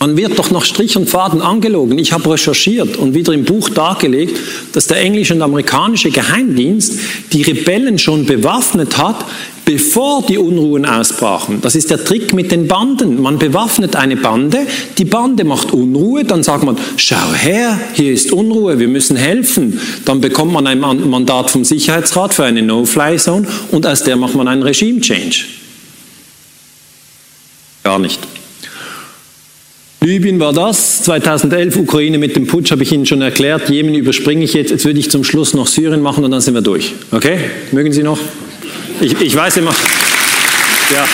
Man 0.00 0.16
wird 0.16 0.38
doch 0.38 0.52
nach 0.52 0.64
Strich 0.64 0.96
und 0.96 1.10
Faden 1.10 1.42
angelogen. 1.42 1.98
Ich 1.98 2.12
habe 2.12 2.30
recherchiert 2.30 2.96
und 2.96 3.14
wieder 3.14 3.32
im 3.32 3.44
Buch 3.44 3.68
dargelegt, 3.68 4.38
dass 4.72 4.86
der 4.86 4.98
englische 4.98 5.34
und 5.34 5.42
amerikanische 5.42 6.10
Geheimdienst 6.10 7.00
die 7.32 7.42
Rebellen 7.42 7.98
schon 7.98 8.24
bewaffnet 8.24 8.96
hat, 8.96 9.24
bevor 9.64 10.24
die 10.24 10.38
Unruhen 10.38 10.86
ausbrachen. 10.86 11.58
Das 11.62 11.74
ist 11.74 11.90
der 11.90 12.04
Trick 12.04 12.32
mit 12.32 12.52
den 12.52 12.68
Banden. 12.68 13.20
Man 13.20 13.40
bewaffnet 13.40 13.96
eine 13.96 14.16
Bande, 14.16 14.68
die 14.98 15.04
Bande 15.04 15.42
macht 15.42 15.72
Unruhe, 15.72 16.24
dann 16.24 16.44
sagt 16.44 16.62
man, 16.62 16.76
schau 16.96 17.34
her, 17.34 17.78
hier 17.94 18.12
ist 18.12 18.30
Unruhe, 18.30 18.78
wir 18.78 18.88
müssen 18.88 19.16
helfen. 19.16 19.80
Dann 20.04 20.20
bekommt 20.20 20.52
man 20.52 20.68
ein 20.68 20.78
Mandat 20.78 21.50
vom 21.50 21.64
Sicherheitsrat 21.64 22.34
für 22.34 22.44
eine 22.44 22.62
No-Fly-Zone 22.62 23.48
und 23.72 23.84
aus 23.84 24.04
der 24.04 24.14
macht 24.14 24.36
man 24.36 24.46
einen 24.46 24.62
Regime-Change. 24.62 25.44
Gar 27.82 27.98
nicht. 27.98 28.37
Libyen 30.00 30.38
war 30.38 30.52
das, 30.52 31.02
2011 31.02 31.76
Ukraine 31.76 32.18
mit 32.18 32.36
dem 32.36 32.46
Putsch 32.46 32.70
habe 32.70 32.82
ich 32.84 32.92
Ihnen 32.92 33.04
schon 33.04 33.20
erklärt, 33.20 33.68
Jemen 33.68 33.94
überspringe 33.94 34.44
ich 34.44 34.54
jetzt, 34.54 34.70
jetzt 34.70 34.84
würde 34.84 35.00
ich 35.00 35.10
zum 35.10 35.24
Schluss 35.24 35.54
noch 35.54 35.66
Syrien 35.66 36.02
machen 36.02 36.24
und 36.24 36.30
dann 36.30 36.40
sind 36.40 36.54
wir 36.54 36.60
durch. 36.60 36.94
Okay? 37.10 37.38
Mögen 37.72 37.92
Sie 37.92 38.04
noch? 38.04 38.18
Ich, 39.00 39.20
ich 39.20 39.34
weiß 39.34 39.56
immer, 39.56 39.74
ja. 40.94 41.08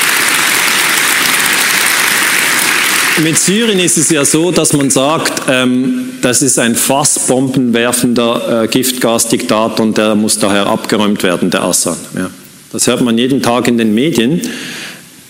Mit 3.22 3.38
Syrien 3.38 3.78
ist 3.78 3.96
es 3.96 4.10
ja 4.10 4.24
so, 4.24 4.50
dass 4.50 4.72
man 4.72 4.90
sagt, 4.90 5.42
ähm, 5.48 6.10
das 6.20 6.42
ist 6.42 6.58
ein 6.58 6.74
fassbombenwerfender 6.74 8.64
äh, 8.64 8.68
Giftgasdiktator 8.68 9.84
und 9.84 9.96
der 9.96 10.14
muss 10.14 10.38
daher 10.38 10.66
abgeräumt 10.66 11.22
werden, 11.22 11.50
der 11.50 11.62
Assad. 11.62 11.96
Ja. 12.16 12.28
Das 12.72 12.86
hört 12.88 13.02
man 13.02 13.16
jeden 13.16 13.40
Tag 13.40 13.68
in 13.68 13.78
den 13.78 13.94
Medien. 13.94 14.42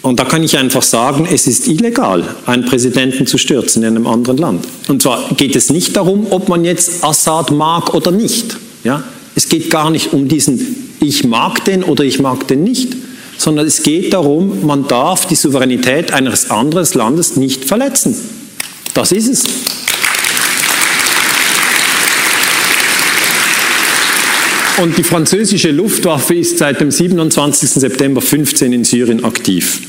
Und 0.05 0.21
da 0.21 0.27
kann 0.27 0.43
ich 0.43 0.59
einfach 0.59 0.83
sagen, 0.83 1.27
es 1.33 1.47
ist 1.47 1.67
illegal, 1.67 2.23
einen 2.45 2.67
Präsidenten 2.67 3.27
zu 3.27 3.39
stürzen 3.39 3.83
in 3.85 3.97
einem 3.97 4.07
anderen 4.07 4.37
Land. 4.37 4.67
Und 4.87 5.01
zwar 5.01 5.31
geht 5.35 5.57
es 5.57 5.71
nicht 5.71 5.97
darum, 5.97 6.27
ob 6.29 6.51
man 6.51 6.63
jetzt 6.63 7.03
Assad 7.03 7.51
mag 7.51 7.95
oder 7.95 8.11
nicht. 8.11 8.55
Ja? 8.85 9.03
Es 9.35 9.49
geht 9.49 9.71
gar 9.71 9.89
nicht 9.89 10.13
um 10.13 10.29
diesen 10.29 10.85
ich 11.01 11.25
mag 11.25 11.65
den 11.65 11.85
oder 11.85 12.05
ich 12.05 12.19
mag 12.19 12.47
den 12.49 12.65
nicht, 12.65 12.95
sondern 13.39 13.67
es 13.67 13.83
geht 13.83 14.13
darum, 14.13 14.67
man 14.67 14.87
darf 14.89 15.27
die 15.27 15.37
Souveränität 15.37 16.13
eines 16.13 16.51
anderen 16.51 16.87
Landes 16.95 17.37
nicht 17.37 17.65
verletzen. 17.65 18.15
Das 18.93 19.11
ist 19.11 19.29
es. 19.29 19.45
Und 24.83 24.99
die 24.99 25.05
französische 25.05 25.71
Luftwaffe 25.71 26.35
ist 26.35 26.59
seit 26.59 26.81
dem 26.81 26.91
27. 26.91 27.69
September 27.69 28.21
15 28.21 28.73
in 28.73 28.85
Syrien 28.85 29.25
aktiv. 29.25 29.81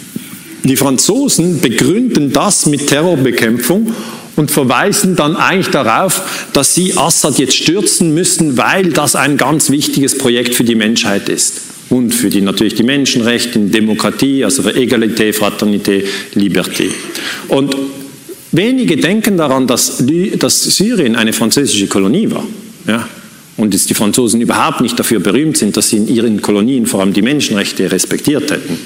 Die 0.64 0.76
Franzosen 0.76 1.60
begründen 1.60 2.32
das 2.32 2.68
mit 2.68 2.88
Terrorbekämpfung 2.88 3.94
und 4.36 4.52
verweisen 4.52 5.16
dann 5.16 5.36
eigentlich 5.36 5.70
darauf, 5.70 6.50
dass 6.54 6.76
sie 6.76 6.96
Assad 6.98 7.40
jetzt 7.40 7.56
stürzen 7.56 8.14
müssen, 8.14 8.58
weil 8.58 8.90
das 8.92 9.16
ein 9.16 9.38
ganz 9.38 9.70
wichtiges 9.70 10.18
Projekt 10.18 10.54
für 10.54 10.64
die 10.64 10.76
Menschheit 10.76 11.30
ist. 11.30 11.62
Und 11.90 12.14
für 12.14 12.30
die, 12.30 12.42
natürlich 12.42 12.76
die 12.76 12.84
Menschenrechte, 12.84 13.60
Demokratie, 13.60 14.44
also 14.44 14.64
für 14.64 14.76
Egalité, 14.76 15.34
Fraternité, 15.34 16.04
Liberté. 16.36 16.90
Und 17.48 17.76
wenige 18.52 18.98
denken 18.98 19.38
daran, 19.38 19.68
dass, 19.68 20.04
dass 20.40 20.64
Syrien 20.64 21.16
eine 21.16 21.34
französische 21.34 21.88
Kolonie 21.88 22.30
war. 22.30 22.44
Ja? 22.88 23.08
Und 23.58 23.74
dass 23.74 23.86
die 23.86 23.94
Franzosen 23.94 24.42
überhaupt 24.42 24.82
nicht 24.82 25.00
dafür 25.00 25.20
berühmt 25.20 25.56
sind, 25.58 25.78
dass 25.78 25.90
sie 25.90 25.98
in 25.98 26.08
ihren 26.08 26.42
Kolonien 26.42 26.86
vor 26.86 27.00
allem 27.00 27.14
die 27.14 27.22
Menschenrechte 27.22 27.90
respektiert 27.92 28.52
hätten. 28.52 28.78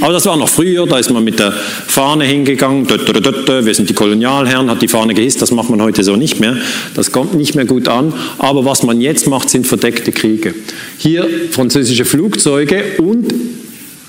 Aber 0.00 0.12
das 0.12 0.26
war 0.26 0.36
noch 0.36 0.48
früher, 0.48 0.86
da 0.86 0.98
ist 0.98 1.10
man 1.10 1.22
mit 1.22 1.38
der 1.38 1.52
Fahne 1.52 2.24
hingegangen, 2.24 2.88
wir 2.88 3.74
sind 3.74 3.88
die 3.88 3.94
Kolonialherren, 3.94 4.70
hat 4.70 4.82
die 4.82 4.88
Fahne 4.88 5.14
gehisst, 5.14 5.40
das 5.40 5.52
macht 5.52 5.70
man 5.70 5.80
heute 5.82 6.02
so 6.02 6.16
nicht 6.16 6.40
mehr, 6.40 6.56
das 6.94 7.12
kommt 7.12 7.34
nicht 7.34 7.54
mehr 7.54 7.64
gut 7.64 7.86
an, 7.86 8.12
aber 8.38 8.64
was 8.64 8.82
man 8.82 9.00
jetzt 9.00 9.28
macht, 9.28 9.50
sind 9.50 9.66
verdeckte 9.66 10.10
Kriege. 10.10 10.54
Hier 10.98 11.28
französische 11.52 12.04
Flugzeuge 12.04 12.82
und 12.98 13.32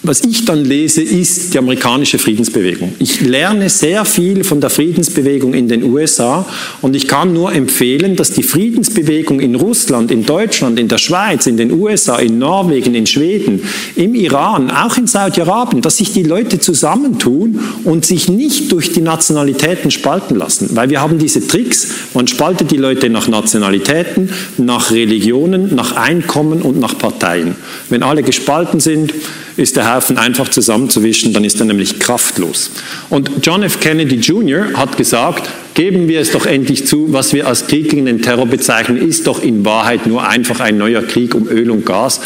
was 0.02 0.22
ich 0.24 0.46
dann 0.46 0.64
lese, 0.64 1.02
ist 1.02 1.54
die 1.54 1.58
amerikanische 1.58 2.20
Friedensbewegung. 2.20 2.94
Ich 3.00 3.20
lerne 3.20 3.70
sehr 3.70 4.06
viel 4.06 4.46
von 4.46 4.62
der 4.62 4.70
Friedensbewegung 4.70 5.54
in 5.54 5.68
den 5.68 5.84
USA 5.84 6.46
und 6.82 6.96
ich 6.96 7.08
kann 7.08 7.34
nur 7.34 7.52
empfehlen, 7.54 8.16
dass 8.16 8.32
die 8.32 8.44
Friedensbewegung 8.44 9.42
in 9.42 9.56
Russland, 9.56 10.10
in 10.10 10.26
Deutschland, 10.26 10.80
in 10.80 10.88
der 10.88 11.00
Schweiz, 11.00 11.48
in 11.48 11.58
den 11.58 11.72
USA, 11.74 12.18
in 12.18 12.38
Norwegen, 12.38 12.96
in 12.96 13.08
Schweden, 13.08 13.62
im 13.96 14.16
Iran, 14.16 14.72
auch 14.72 14.98
in 14.98 15.06
Saudi-Arabien, 15.06 15.82
dass 15.82 15.98
sich 15.98 16.14
die 16.14 16.24
Leute 16.24 16.60
zusammentun 16.60 17.60
und 17.84 18.06
sich 18.06 18.30
nicht 18.30 18.72
durch 18.72 18.94
die 18.94 19.02
Nationalitäten 19.02 19.92
spalten 19.92 20.38
lassen. 20.38 20.70
Weil 20.72 20.90
wir 20.90 21.02
haben 21.02 21.20
diese 21.20 21.46
Tricks, 21.46 21.90
man 22.14 22.28
spaltet 22.28 22.72
die 22.72 22.78
Leute 22.78 23.10
nach 23.10 23.28
Nationalitäten, 23.28 24.30
nach 24.58 24.92
Religionen, 24.92 25.76
nach 25.76 25.98
Einkommen 25.98 26.62
und 26.62 26.80
nach 26.80 26.98
Parteien. 26.98 27.56
Wenn 27.90 28.04
alle 28.04 28.24
gespalten 28.24 28.80
sind, 28.80 29.14
ist 29.58 29.76
der 29.76 29.89
Scheiterhaufen 29.90 30.18
einfach 30.18 30.50
zusammenzuwischen, 30.50 31.34
dann 31.34 31.44
ist 31.44 31.60
er 31.60 31.66
nämlich 31.66 32.00
kraftlos. 32.00 32.72
Und 33.10 33.32
John 33.42 33.64
F. 33.64 33.80
Kennedy 33.80 34.16
Jr. 34.18 34.74
hat 34.74 34.98
gesagt, 34.98 35.50
geben 35.74 36.08
wir 36.08 36.20
es 36.22 36.32
doch 36.32 36.46
endlich 36.46 36.86
zu, 36.86 37.12
was 37.12 37.34
wir 37.34 37.48
als 37.48 37.68
Krieg 37.68 37.90
gegen 37.90 38.06
den 38.06 38.22
Terror 38.22 38.46
bezeichnen, 38.46 38.98
ist 38.98 39.26
doch 39.26 39.42
in 39.42 39.66
Wahrheit 39.66 40.06
nur 40.06 40.28
einfach 40.28 40.60
ein 40.60 40.78
neuer 40.78 41.02
Krieg 41.02 41.34
um 41.34 41.48
Öl 41.48 41.72
und 41.72 41.86
Gas 41.86 42.22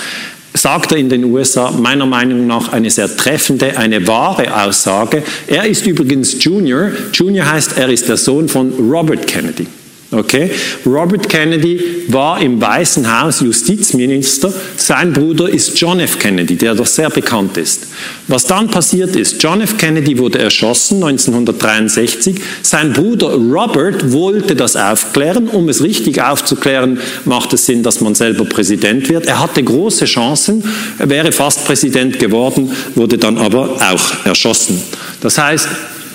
sagt 0.55 0.91
er 0.91 0.99
in 0.99 1.09
den 1.09 1.23
USA 1.23 1.71
meiner 1.71 2.05
Meinung 2.05 2.45
nach 2.45 2.71
eine 2.71 2.91
sehr 2.91 3.17
treffende, 3.17 3.75
eine 3.75 4.05
wahre 4.05 4.63
Aussage. 4.63 5.23
Er 5.47 5.65
ist 5.65 5.87
übrigens 5.87 6.43
Junior. 6.43 6.91
Junior 7.11 7.51
heißt, 7.51 7.75
er 7.75 7.89
ist 7.89 8.07
der 8.07 8.17
Sohn 8.17 8.47
von 8.47 8.71
Robert 8.73 9.25
Kennedy. 9.25 9.65
Okay? 10.13 10.51
Robert 10.85 11.27
Kennedy 11.27 12.05
war 12.07 12.39
im 12.41 12.61
Weißen 12.61 13.21
Haus 13.21 13.39
Justizminister. 13.39 14.53
Sein 14.77 15.11
Bruder 15.11 15.49
ist 15.49 15.79
John 15.79 15.99
F. 15.99 16.19
Kennedy, 16.19 16.55
der 16.55 16.75
doch 16.75 16.85
sehr 16.85 17.09
bekannt 17.09 17.57
ist. 17.57 17.87
Was 18.27 18.45
dann 18.45 18.69
passiert 18.69 19.15
ist, 19.15 19.41
John 19.41 19.61
F. 19.61 19.77
Kennedy 19.77 20.17
wurde 20.17 20.39
erschossen 20.39 21.03
1963. 21.03 22.35
Sein 22.61 22.93
Bruder 22.93 23.33
Robert 23.33 24.11
wollte 24.11 24.55
das 24.55 24.75
aufklären. 24.75 25.47
Um 25.47 25.67
es 25.69 25.81
richtig 25.81 26.21
aufzuklären, 26.21 26.99
macht 27.25 27.53
es 27.53 27.65
Sinn, 27.65 27.81
dass 27.81 28.01
man 28.01 28.13
selber 28.13 28.45
Präsident 28.45 29.09
wird. 29.09 29.25
Er 29.25 29.39
hatte 29.39 29.63
große 29.63 30.05
Chancen, 30.05 30.63
wäre 30.99 31.31
fast 31.31 31.65
Präsident 31.65 32.19
geworden, 32.19 32.71
wurde 32.95 33.17
dann 33.17 33.37
aber 33.37 33.77
auch 33.91 34.25
erschossen. 34.25 34.81
Das 35.21 35.37
heißt, 35.37 35.67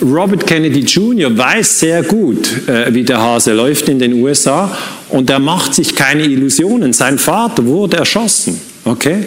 Robert 0.03 0.47
Kennedy 0.47 0.81
Jr. 0.81 1.37
weiß 1.37 1.81
sehr 1.81 2.03
gut, 2.03 2.69
äh, 2.69 2.93
wie 2.95 3.03
der 3.03 3.21
Hase 3.21 3.53
läuft 3.53 3.89
in 3.89 3.99
den 3.99 4.15
USA 4.15 4.77
und 5.09 5.29
er 5.31 5.39
macht 5.39 5.75
sich 5.75 5.95
keine 5.95 6.25
Illusionen. 6.25 6.93
Sein 6.93 7.19
Vater 7.19 7.65
wurde 7.67 7.97
erschossen. 7.97 8.61
Okay? 8.85 9.25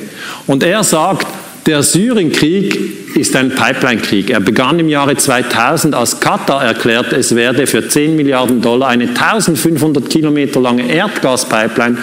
Und 0.47 0.63
er 0.63 0.83
sagt, 0.83 1.27
der 1.65 1.83
Syrienkrieg 1.83 3.15
ist 3.15 3.35
ein 3.35 3.53
Pipeline-Krieg. 3.53 4.31
Er 4.31 4.39
begann 4.39 4.79
im 4.79 4.89
Jahre 4.89 5.15
2000, 5.15 5.93
als 5.93 6.19
Katar 6.19 6.63
erklärte, 6.63 7.15
es 7.15 7.35
werde 7.35 7.67
für 7.67 7.87
10 7.87 8.15
Milliarden 8.15 8.61
Dollar 8.61 8.89
eine 8.89 9.09
1500 9.09 10.09
Kilometer 10.09 10.59
lange 10.59 10.91
Erdgaspipeline 10.91 11.97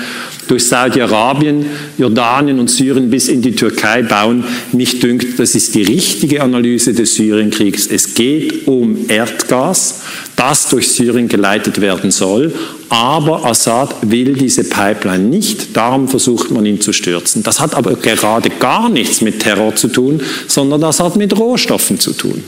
durch 0.48 0.66
Saudi-Arabien, 0.66 1.66
Jordanien 1.96 2.58
und 2.58 2.70
Syrien 2.70 3.10
bis 3.10 3.28
in 3.28 3.42
die 3.42 3.54
Türkei 3.54 4.02
bauen. 4.02 4.44
Mich 4.72 5.00
dünkt, 5.00 5.38
das 5.38 5.54
ist 5.54 5.74
die 5.74 5.82
richtige 5.82 6.42
Analyse 6.42 6.92
des 6.92 7.14
Syrienkriegs. 7.14 7.86
Es 7.86 8.14
geht 8.14 8.66
um 8.66 9.08
Erdgas, 9.08 10.02
das 10.36 10.68
durch 10.68 10.88
Syrien 10.88 11.28
geleitet 11.28 11.80
werden 11.80 12.10
soll. 12.10 12.52
Aber 12.88 13.44
Assad 13.44 13.94
will 14.02 14.34
diese 14.34 14.64
Pipeline 14.64 15.24
nicht, 15.24 15.76
darum 15.76 16.08
versucht 16.08 16.50
man 16.50 16.64
ihn 16.64 16.80
zu 16.80 16.92
stürzen. 16.92 17.42
Das 17.42 17.60
hat 17.60 17.74
aber 17.74 17.94
gerade 17.96 18.48
gar 18.50 18.88
nichts 18.88 19.20
mit 19.20 19.40
Terror 19.40 19.76
zu 19.76 19.88
tun, 19.88 20.22
sondern 20.46 20.80
das 20.80 21.00
hat 21.00 21.16
mit 21.16 21.38
Rohstoffen 21.38 22.00
zu 22.00 22.12
tun. 22.12 22.42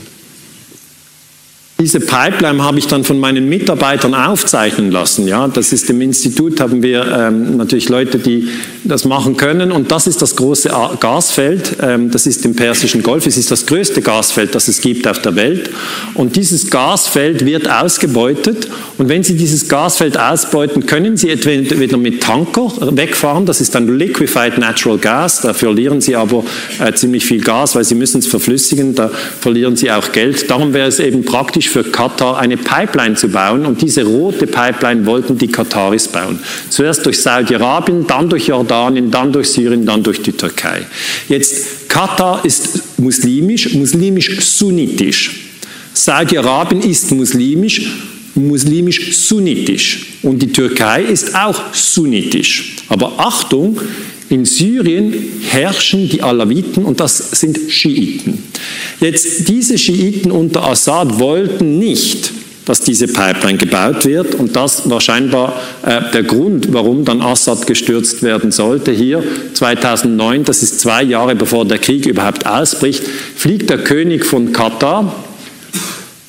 Diese 1.81 1.99
Pipeline 1.99 2.63
habe 2.63 2.77
ich 2.77 2.85
dann 2.85 3.03
von 3.03 3.19
meinen 3.19 3.49
Mitarbeitern 3.49 4.13
aufzeichnen 4.13 4.91
lassen. 4.91 5.27
Ja, 5.27 5.47
das 5.47 5.73
ist 5.73 5.89
im 5.89 5.99
Institut 5.99 6.61
haben 6.61 6.83
wir 6.83 7.07
ähm, 7.07 7.57
natürlich 7.57 7.89
Leute, 7.89 8.19
die 8.19 8.49
das 8.83 9.03
machen 9.03 9.35
können. 9.35 9.71
Und 9.71 9.91
das 9.91 10.05
ist 10.05 10.21
das 10.21 10.35
große 10.35 10.69
Gasfeld. 10.99 11.77
Ähm, 11.81 12.11
das 12.11 12.27
ist 12.27 12.45
im 12.45 12.55
Persischen 12.55 13.01
Golf. 13.01 13.25
Es 13.25 13.35
ist 13.35 13.49
das 13.49 13.65
größte 13.65 14.03
Gasfeld, 14.03 14.53
das 14.53 14.67
es 14.67 14.79
gibt 14.79 15.07
auf 15.07 15.23
der 15.23 15.35
Welt. 15.35 15.71
Und 16.13 16.35
dieses 16.35 16.69
Gasfeld 16.69 17.45
wird 17.45 17.67
ausgebeutet. 17.67 18.67
Und 18.99 19.09
wenn 19.09 19.23
Sie 19.23 19.35
dieses 19.35 19.67
Gasfeld 19.67 20.19
ausbeuten, 20.19 20.85
können 20.85 21.17
Sie 21.17 21.31
entweder 21.31 21.97
mit 21.97 22.21
Tanker 22.21 22.71
wegfahren. 22.95 23.47
Das 23.47 23.59
ist 23.59 23.73
dann 23.73 23.97
Liquefied 23.97 24.59
Natural 24.59 24.99
Gas. 24.99 25.41
Da 25.41 25.55
verlieren 25.55 25.99
Sie 25.99 26.15
aber 26.15 26.43
äh, 26.77 26.93
ziemlich 26.93 27.25
viel 27.25 27.41
Gas, 27.41 27.73
weil 27.73 27.85
Sie 27.85 27.95
müssen 27.95 28.19
es 28.19 28.27
verflüssigen. 28.27 28.93
Da 28.93 29.09
verlieren 29.39 29.75
Sie 29.75 29.89
auch 29.89 30.11
Geld. 30.11 30.47
Darum 30.51 30.75
wäre 30.75 30.87
es 30.87 30.99
eben 30.99 31.25
praktisch 31.25 31.70
für 31.71 31.83
Katar 31.83 32.37
eine 32.37 32.57
Pipeline 32.57 33.15
zu 33.15 33.29
bauen 33.29 33.65
und 33.65 33.81
diese 33.81 34.03
rote 34.03 34.45
Pipeline 34.45 35.05
wollten 35.05 35.37
die 35.37 35.47
Kataris 35.47 36.07
bauen. 36.07 36.39
Zuerst 36.69 37.05
durch 37.05 37.19
Saudi-Arabien, 37.21 38.05
dann 38.05 38.29
durch 38.29 38.47
Jordanien, 38.47 39.09
dann 39.09 39.31
durch 39.31 39.49
Syrien, 39.49 39.85
dann 39.85 40.03
durch 40.03 40.21
die 40.21 40.33
Türkei. 40.33 40.85
Jetzt, 41.29 41.89
Katar 41.89 42.43
ist 42.43 42.99
muslimisch, 42.99 43.73
muslimisch-sunnitisch. 43.73 45.31
Saudi-Arabien 45.93 46.81
ist 46.81 47.11
muslimisch, 47.11 47.81
muslimisch-sunnitisch. 48.35 50.07
Und 50.23 50.41
die 50.41 50.51
Türkei 50.51 51.03
ist 51.03 51.35
auch 51.35 51.73
sunnitisch. 51.73 52.75
Aber 52.89 53.13
Achtung, 53.17 53.79
in 54.31 54.45
Syrien 54.45 55.13
herrschen 55.49 56.09
die 56.09 56.21
Alawiten 56.21 56.85
und 56.85 56.99
das 56.99 57.31
sind 57.31 57.59
Schiiten. 57.69 58.43
Jetzt, 58.99 59.49
diese 59.49 59.77
Schiiten 59.77 60.31
unter 60.31 60.63
Assad 60.63 61.19
wollten 61.19 61.79
nicht, 61.79 62.31
dass 62.65 62.81
diese 62.81 63.07
Pipeline 63.07 63.57
gebaut 63.57 64.05
wird. 64.05 64.35
Und 64.35 64.55
das 64.55 64.89
war 64.89 65.01
scheinbar 65.01 65.59
äh, 65.85 66.01
der 66.13 66.23
Grund, 66.23 66.71
warum 66.71 67.03
dann 67.05 67.21
Assad 67.21 67.67
gestürzt 67.67 68.23
werden 68.23 68.51
sollte. 68.51 68.91
Hier 68.91 69.23
2009, 69.53 70.43
das 70.43 70.63
ist 70.63 70.79
zwei 70.79 71.03
Jahre 71.03 71.35
bevor 71.35 71.65
der 71.65 71.79
Krieg 71.79 72.05
überhaupt 72.05 72.45
ausbricht, 72.45 73.03
fliegt 73.35 73.69
der 73.69 73.79
König 73.79 74.25
von 74.25 74.51
Katar, 74.53 75.13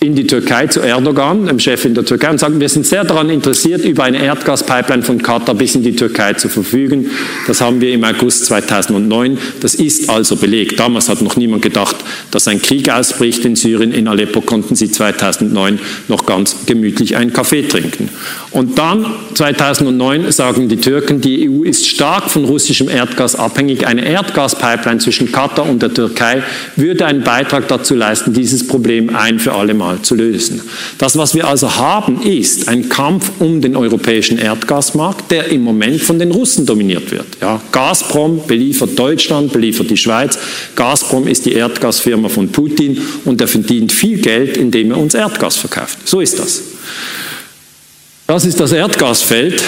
in 0.03 0.17
die 0.17 0.27
Türkei 0.27 0.67
zu 0.67 0.81
Erdogan, 0.81 1.47
dem 1.47 1.61
Chef 1.61 1.85
in 1.85 1.95
der 1.95 2.05
Türkei, 2.05 2.31
und 2.31 2.39
sagen, 2.39 2.61
wir 2.61 2.69
sind 2.69 2.85
sehr 2.85 3.05
daran 3.05 3.31
interessiert, 3.31 3.85
über 3.85 4.03
eine 4.03 4.23
Erdgaspipeline 4.23 5.03
von 5.03 5.23
Katar 5.23 5.55
bis 5.55 5.77
in 5.77 5.83
die 5.83 5.95
Türkei 5.95 6.35
zu 6.35 6.49
verfügen. 6.49 7.11
Das 7.47 7.61
haben 7.61 7.81
wir 7.81 7.93
im 7.93 8.03
August 8.03 8.47
2009. 8.47 9.39
Das 9.61 9.77
ist 9.77 10.11
also 10.11 10.37
belegt. 10.37 10.81
Damals 10.81 11.09
hat 11.09 11.23
noch 11.23 11.37
niemand 11.37 11.63
gedacht, 11.63 11.97
dass 12.33 12.49
ein 12.49 12.61
Krieg 12.61 12.91
ausbricht 12.91 13.45
in 13.45 13.55
Syrien. 13.55 13.93
In 13.93 14.09
Aleppo 14.09 14.41
konnten 14.41 14.75
sie 14.75 14.91
2009 14.91 15.79
noch 16.09 16.27
ganz 16.27 16.57
gemütlich 16.67 17.17
einen 17.17 17.33
Kaffee 17.33 17.63
trinken. 17.63 18.09
Und 18.51 18.79
dann 18.79 19.07
2009 19.35 20.33
sagen 20.33 20.69
die 20.69 20.79
Türken, 20.79 21.21
die 21.21 21.49
EU 21.49 21.63
ist 21.63 21.87
stark 21.87 22.29
von 22.29 22.45
russischem 22.45 22.89
Erdgas 22.89 23.37
abhängig. 23.37 23.87
Eine 23.87 24.05
Erdgaspipeline 24.05 24.99
zwischen 24.99 25.31
Katar 25.31 25.69
und 25.69 25.81
der 25.81 25.95
Türkei 25.95 26.43
würde 26.75 27.07
einen 27.07 27.23
Beitrag 27.23 27.69
dazu 27.69 27.95
leisten, 27.95 28.33
dieses 28.33 28.67
Problem 28.67 29.15
ein 29.15 29.39
für 29.39 29.53
alle 29.55 29.75
Mal 29.75 29.92
zu 30.01 30.15
lösen. 30.15 30.63
Das, 30.99 31.17
was 31.17 31.35
wir 31.35 31.47
also 31.47 31.77
haben, 31.77 32.23
ist 32.23 32.69
ein 32.69 32.89
Kampf 32.89 33.31
um 33.39 33.61
den 33.61 33.77
europäischen 33.77 34.39
Erdgasmarkt, 34.39 35.31
der 35.31 35.49
im 35.49 35.63
Moment 35.63 36.01
von 36.01 36.19
den 36.19 36.31
Russen 36.31 36.67
dominiert 36.67 37.11
wird. 37.11 37.27
Ja, 37.41 37.61
Gazprom 37.73 38.47
beliefert 38.47 38.99
Deutschland, 38.99 39.53
beliefert 39.53 39.91
die 39.91 39.97
Schweiz. 39.97 40.39
Gazprom 40.75 41.27
ist 41.27 41.47
die 41.47 41.53
Erdgasfirma 41.53 42.29
von 42.29 42.49
Putin 42.51 43.01
und 43.25 43.41
er 43.41 43.49
verdient 43.49 43.93
viel 43.93 44.19
Geld, 44.19 44.57
indem 44.57 44.93
er 44.93 44.99
uns 44.99 45.15
Erdgas 45.15 45.57
verkauft. 45.57 45.99
So 46.05 46.21
ist 46.21 46.39
das. 46.39 46.63
Das 48.27 48.45
ist 48.45 48.61
das 48.61 48.73
Erdgasfeld. 48.73 49.63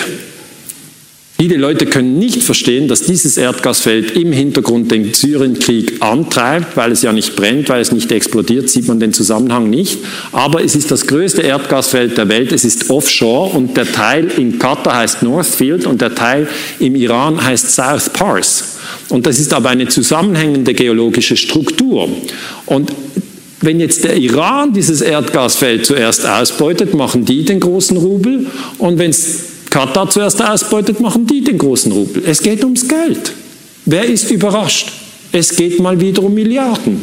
Viele 1.36 1.56
Leute 1.56 1.86
können 1.86 2.20
nicht 2.20 2.44
verstehen, 2.44 2.86
dass 2.86 3.02
dieses 3.02 3.36
Erdgasfeld 3.36 4.12
im 4.16 4.32
Hintergrund 4.32 4.92
den 4.92 5.14
Syrienkrieg 5.14 5.94
antreibt, 5.98 6.76
weil 6.76 6.92
es 6.92 7.02
ja 7.02 7.12
nicht 7.12 7.34
brennt, 7.34 7.68
weil 7.68 7.80
es 7.80 7.90
nicht 7.90 8.12
explodiert, 8.12 8.70
sieht 8.70 8.86
man 8.86 9.00
den 9.00 9.12
Zusammenhang 9.12 9.68
nicht. 9.68 9.98
Aber 10.30 10.62
es 10.62 10.76
ist 10.76 10.92
das 10.92 11.08
größte 11.08 11.42
Erdgasfeld 11.42 12.16
der 12.16 12.28
Welt, 12.28 12.52
es 12.52 12.64
ist 12.64 12.88
offshore 12.88 13.50
und 13.50 13.76
der 13.76 13.90
Teil 13.90 14.28
in 14.36 14.60
Katar 14.60 14.98
heißt 14.98 15.24
Northfield 15.24 15.86
und 15.86 16.00
der 16.00 16.14
Teil 16.14 16.46
im 16.78 16.94
Iran 16.94 17.44
heißt 17.44 17.68
South 17.68 18.10
Pars. 18.10 18.76
Und 19.08 19.26
das 19.26 19.40
ist 19.40 19.52
aber 19.52 19.70
eine 19.70 19.88
zusammenhängende 19.88 20.72
geologische 20.72 21.36
Struktur. 21.36 22.08
Und 22.66 22.92
wenn 23.60 23.80
jetzt 23.80 24.04
der 24.04 24.16
Iran 24.16 24.72
dieses 24.72 25.00
Erdgasfeld 25.00 25.84
zuerst 25.84 26.24
ausbeutet, 26.24 26.94
machen 26.94 27.24
die 27.24 27.44
den 27.44 27.58
großen 27.58 27.96
Rubel. 27.96 28.46
Und 28.78 28.98
wenn 28.98 29.10
es 29.10 29.53
Katar 29.74 30.08
zuerst 30.08 30.40
ausbeutet, 30.40 31.00
machen 31.00 31.26
die 31.26 31.42
den 31.42 31.58
großen 31.58 31.90
Rubel. 31.90 32.22
Es 32.24 32.40
geht 32.40 32.62
ums 32.62 32.86
Geld. 32.86 33.32
Wer 33.84 34.04
ist 34.04 34.30
überrascht? 34.30 34.92
Es 35.32 35.56
geht 35.56 35.80
mal 35.80 36.00
wieder 36.00 36.22
um 36.22 36.32
Milliarden. 36.32 37.02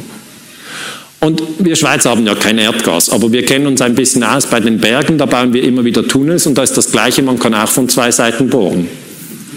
Und 1.19 1.43
wir 1.59 1.75
Schweizer 1.75 2.11
haben 2.11 2.25
ja 2.25 2.33
kein 2.33 2.57
Erdgas, 2.57 3.09
aber 3.09 3.29
wir 3.29 3.45
kennen 3.45 3.67
uns 3.67 3.81
ein 3.81 3.93
bisschen 3.93 4.23
aus. 4.23 4.45
Bei 4.45 4.61
den 4.61 4.77
Bergen, 4.77 5.17
da 5.17 5.25
bauen 5.25 5.51
wir 5.51 5.61
immer 5.63 5.83
wieder 5.83 6.07
Tunnels 6.07 6.47
und 6.47 6.57
da 6.57 6.63
ist 6.63 6.77
das 6.77 6.89
Gleiche, 6.89 7.21
man 7.21 7.37
kann 7.37 7.53
auch 7.53 7.67
von 7.67 7.89
zwei 7.89 8.09
Seiten 8.09 8.49
bohren. 8.49 8.87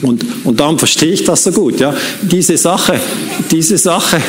Und, 0.03 0.25
und 0.43 0.59
darum 0.59 0.77
verstehe 0.77 1.13
ich 1.13 1.23
das 1.23 1.45
so 1.45 1.53
gut. 1.53 1.79
Ja. 1.79 1.95
Diese 2.21 2.57
Sache, 2.57 2.99
diese 3.53 3.79
Sache, 3.79 4.21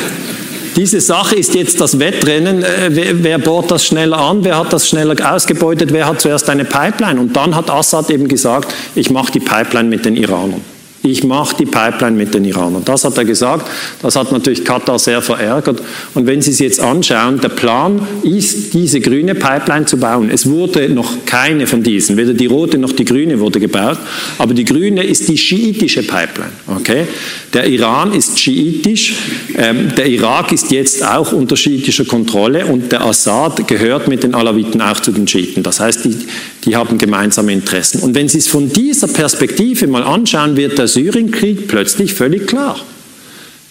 diese 0.76 1.00
Sache 1.00 1.36
ist 1.36 1.54
jetzt 1.54 1.80
das 1.80 1.98
Wettrennen, 1.98 2.62
äh, 2.62 2.88
wer, 2.90 3.22
wer 3.24 3.38
bohrt 3.38 3.70
das 3.70 3.86
schneller 3.86 4.18
an, 4.18 4.44
wer 4.44 4.58
hat 4.58 4.72
das 4.72 4.88
schneller 4.88 5.34
ausgebeutet, 5.34 5.92
wer 5.92 6.06
hat 6.06 6.20
zuerst 6.20 6.48
eine 6.50 6.64
Pipeline. 6.64 7.18
Und 7.18 7.34
dann 7.34 7.54
hat 7.54 7.70
Assad 7.70 8.10
eben 8.10 8.28
gesagt, 8.28 8.74
ich 8.94 9.10
mache 9.10 9.32
die 9.32 9.40
Pipeline 9.40 9.88
mit 9.88 10.04
den 10.04 10.16
Iranern. 10.16 10.75
Ich 11.02 11.22
mache 11.22 11.56
die 11.58 11.66
Pipeline 11.66 12.16
mit 12.16 12.34
den 12.34 12.44
Iranern. 12.44 12.82
Das 12.84 13.04
hat 13.04 13.16
er 13.16 13.24
gesagt. 13.24 13.68
Das 14.02 14.16
hat 14.16 14.32
natürlich 14.32 14.64
Katar 14.64 14.98
sehr 14.98 15.22
verärgert. 15.22 15.80
Und 16.14 16.26
wenn 16.26 16.42
Sie 16.42 16.50
es 16.50 16.58
jetzt 16.58 16.80
anschauen, 16.80 17.40
der 17.40 17.50
Plan 17.50 18.00
ist, 18.24 18.74
diese 18.74 19.00
grüne 19.00 19.34
Pipeline 19.34 19.86
zu 19.86 19.98
bauen. 19.98 20.30
Es 20.30 20.48
wurde 20.48 20.88
noch 20.88 21.24
keine 21.24 21.66
von 21.66 21.82
diesen, 21.82 22.16
weder 22.16 22.34
die 22.34 22.46
rote 22.46 22.78
noch 22.78 22.92
die 22.92 23.04
grüne 23.04 23.38
wurde 23.38 23.60
gebaut. 23.60 23.98
Aber 24.38 24.52
die 24.54 24.64
grüne 24.64 25.04
ist 25.04 25.28
die 25.28 25.38
schiitische 25.38 26.02
Pipeline. 26.02 26.52
Okay? 26.66 27.06
Der 27.52 27.66
Iran 27.68 28.12
ist 28.12 28.38
schiitisch. 28.38 29.14
Ähm, 29.56 29.94
der 29.96 30.06
Irak 30.06 30.52
ist 30.52 30.72
jetzt 30.72 31.06
auch 31.06 31.32
unter 31.32 31.56
schiitischer 31.56 32.04
Kontrolle 32.04 32.66
und 32.66 32.90
der 32.90 33.02
Assad 33.02 33.66
gehört 33.68 34.08
mit 34.08 34.22
den 34.22 34.34
Alawiten 34.34 34.80
auch 34.82 35.00
zu 35.00 35.12
den 35.12 35.28
Schiiten. 35.28 35.62
Das 35.62 35.80
heißt, 35.80 36.04
die, 36.04 36.16
die 36.64 36.74
haben 36.74 36.98
gemeinsame 36.98 37.52
Interessen. 37.52 38.00
Und 38.00 38.14
wenn 38.14 38.28
Sie 38.28 38.38
es 38.38 38.48
von 38.48 38.72
dieser 38.72 39.06
Perspektive 39.06 39.86
mal 39.86 40.02
anschauen, 40.02 40.56
wird 40.56 40.78
der 40.78 40.85
Syrienkrieg 40.88 41.68
plötzlich 41.68 42.14
völlig 42.14 42.46
klar. 42.46 42.78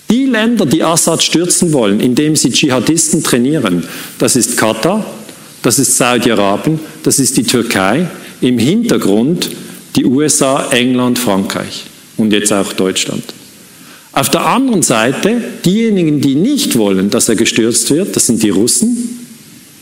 Die 0.10 0.26
Länder, 0.26 0.66
die 0.66 0.84
Assad 0.84 1.24
stürzen 1.24 1.74
wollen, 1.74 2.00
indem 2.00 2.36
sie 2.36 2.52
Dschihadisten 2.52 3.24
trainieren, 3.24 3.84
das 4.20 4.36
ist 4.36 4.58
Katar, 4.58 5.06
das 5.64 5.80
ist 5.80 5.98
Saudi-Arabien, 5.98 6.80
das 7.04 7.18
ist 7.18 7.38
die 7.38 7.44
Türkei, 7.44 8.08
im 8.42 8.60
Hintergrund 8.60 9.50
die 9.96 10.06
USA, 10.06 10.68
England, 10.72 11.18
Frankreich 11.18 11.86
und 12.18 12.32
jetzt 12.32 12.54
auch 12.54 12.74
Deutschland. 12.74 13.24
Auf 14.12 14.30
der 14.30 14.46
anderen 14.46 14.82
Seite, 14.82 15.42
diejenigen, 15.66 16.22
die 16.22 16.36
nicht 16.36 16.78
wollen, 16.78 17.10
dass 17.10 17.28
er 17.28 17.36
gestürzt 17.36 17.90
wird, 17.90 18.16
das 18.16 18.28
sind 18.28 18.44
die 18.44 18.50
Russen, 18.50 19.20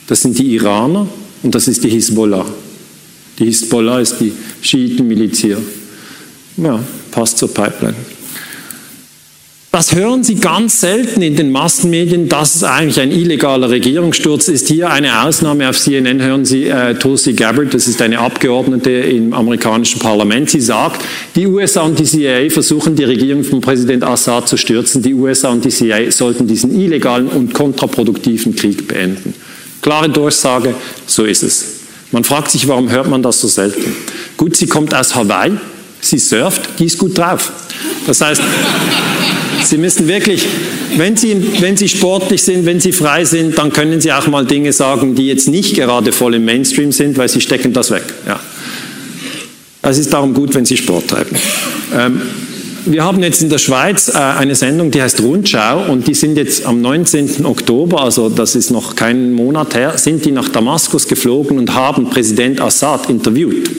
das 0.08 0.22
sind 0.22 0.40
die 0.40 0.56
Iraner 0.56 1.08
und 1.44 1.54
das 1.54 1.68
ist 1.68 1.84
die 1.84 1.90
Hisbollah. 1.90 2.46
Die 3.40 3.46
Hisbollah 3.46 4.00
ist 4.00 4.16
die 4.20 4.32
Schiitenmiliz 4.62 5.40
hier. 5.40 5.58
Ja, 6.58 6.80
passt 7.14 7.38
zur 7.38 7.54
Pipeline. 7.54 7.96
Das 9.76 9.96
hören 9.96 10.24
Sie 10.24 10.36
ganz 10.36 10.82
selten 10.82 11.24
in 11.24 11.36
den 11.36 11.52
Massenmedien, 11.52 12.30
dass 12.30 12.54
es 12.54 12.64
eigentlich 12.64 13.00
ein 13.00 13.12
illegaler 13.12 13.72
Regierungssturz 13.72 14.48
ist. 14.48 14.68
Hier 14.68 14.92
eine 14.92 15.24
Ausnahme 15.24 15.68
auf 15.68 15.80
CNN 15.80 16.22
hören 16.22 16.46
Sie 16.46 16.68
äh, 16.68 16.94
Tulsi 16.94 17.34
Gabbard, 17.34 17.74
das 17.74 17.88
ist 17.88 18.00
eine 18.00 18.20
Abgeordnete 18.20 18.92
im 18.92 19.34
amerikanischen 19.34 20.00
Parlament. 20.00 20.52
Sie 20.52 20.62
sagt, 20.62 21.04
die 21.36 21.48
USA 21.48 21.82
und 21.82 21.98
die 21.98 22.04
CIA 22.04 22.52
versuchen 22.52 22.96
die 22.96 23.04
Regierung 23.04 23.44
von 23.44 23.62
Präsident 23.62 24.04
Assad 24.04 24.48
zu 24.48 24.58
stürzen. 24.58 25.02
Die 25.02 25.16
USA 25.16 25.50
und 25.50 25.66
die 25.66 25.70
CIA 25.70 26.12
sollten 26.12 26.46
diesen 26.46 26.80
illegalen 26.80 27.28
und 27.28 27.56
kontraproduktiven 27.56 28.56
Krieg 28.56 28.88
beenden. 28.88 29.34
Klare 29.82 30.08
Durchsage, 30.08 30.76
so 31.08 31.24
ist 31.24 31.42
es. 31.42 31.66
Man 32.12 32.24
fragt 32.24 32.52
sich, 32.52 32.68
warum 32.68 32.92
hört 32.92 33.10
man 33.10 33.24
das 33.24 33.42
so 33.42 33.48
selten? 33.48 33.96
Gut, 34.38 34.56
sie 34.56 34.68
kommt 34.68 34.94
aus 34.94 35.16
Hawaii, 35.16 35.54
sie 36.04 36.20
surft, 36.20 36.62
die 36.80 36.86
ist 36.86 36.98
gut 36.98 37.18
drauf. 37.18 37.52
Das 38.06 38.22
heißt, 38.22 38.42
Sie 39.64 39.78
müssen 39.78 40.08
wirklich, 40.08 40.46
wenn 40.98 41.16
Sie, 41.16 41.62
wenn 41.62 41.78
Sie 41.78 41.88
sportlich 41.88 42.44
sind, 42.44 42.66
wenn 42.66 42.80
Sie 42.80 42.92
frei 42.92 43.24
sind, 43.24 43.58
dann 43.58 43.72
können 43.72 44.02
Sie 44.02 44.12
auch 44.12 44.28
mal 44.28 44.46
Dinge 44.46 44.74
sagen, 44.74 45.16
die 45.16 45.28
jetzt 45.28 45.48
nicht 45.48 45.76
gerade 45.76 46.12
voll 46.12 46.36
im 46.36 46.46
Mainstream 46.46 46.92
sind, 46.92 47.18
weil 47.18 47.30
Sie 47.30 47.42
stecken 47.42 47.72
das 47.74 47.92
weg. 47.92 48.04
Ja. 48.28 48.40
Es 49.82 49.98
ist 49.98 50.14
darum 50.14 50.34
gut, 50.34 50.54
wenn 50.54 50.66
Sie 50.66 50.78
Sport 50.78 51.08
treiben. 51.10 51.36
Ähm, 51.98 52.22
wir 52.86 53.04
haben 53.04 53.22
jetzt 53.24 53.42
in 53.42 53.50
der 53.50 53.58
Schweiz 53.58 54.10
äh, 54.10 54.18
eine 54.18 54.56
Sendung, 54.56 54.92
die 54.92 55.02
heißt 55.02 55.22
Rundschau 55.22 55.86
und 55.92 56.08
die 56.08 56.14
sind 56.14 56.38
jetzt 56.38 56.66
am 56.66 56.82
19. 56.82 57.46
Oktober, 57.46 58.02
also 58.02 58.30
das 58.30 58.56
ist 58.56 58.72
noch 58.72 58.96
kein 58.96 59.34
Monat 59.34 59.76
her, 59.76 59.98
sind 59.98 60.26
die 60.26 60.32
nach 60.32 60.50
Damaskus 60.50 61.08
geflogen 61.08 61.58
und 61.58 61.74
haben 61.74 62.10
Präsident 62.10 62.60
Assad 62.60 63.10
interviewt. 63.10 63.70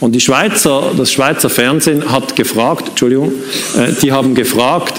Und 0.00 0.12
die 0.12 0.20
Schweizer, 0.20 0.92
das 0.96 1.12
Schweizer 1.12 1.50
Fernsehen 1.50 2.10
hat 2.10 2.36
gefragt, 2.36 2.88
Entschuldigung, 2.90 3.32
äh, 3.76 3.92
die 4.00 4.12
haben 4.12 4.34
gefragt, 4.34 4.94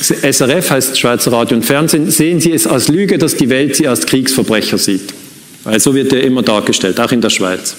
SRF 0.00 0.70
heißt 0.70 0.98
Schweizer 0.98 1.32
Radio 1.32 1.56
und 1.56 1.64
Fernsehen, 1.64 2.10
sehen 2.10 2.40
Sie 2.40 2.52
es 2.52 2.68
als 2.68 2.88
Lüge, 2.88 3.18
dass 3.18 3.34
die 3.34 3.48
Welt 3.48 3.74
Sie 3.74 3.88
als 3.88 4.06
Kriegsverbrecher 4.06 4.78
sieht? 4.78 5.12
Weil 5.64 5.80
so 5.80 5.94
wird 5.94 6.12
er 6.12 6.22
immer 6.22 6.42
dargestellt, 6.42 7.00
auch 7.00 7.10
in 7.10 7.20
der 7.20 7.30
Schweiz. 7.30 7.74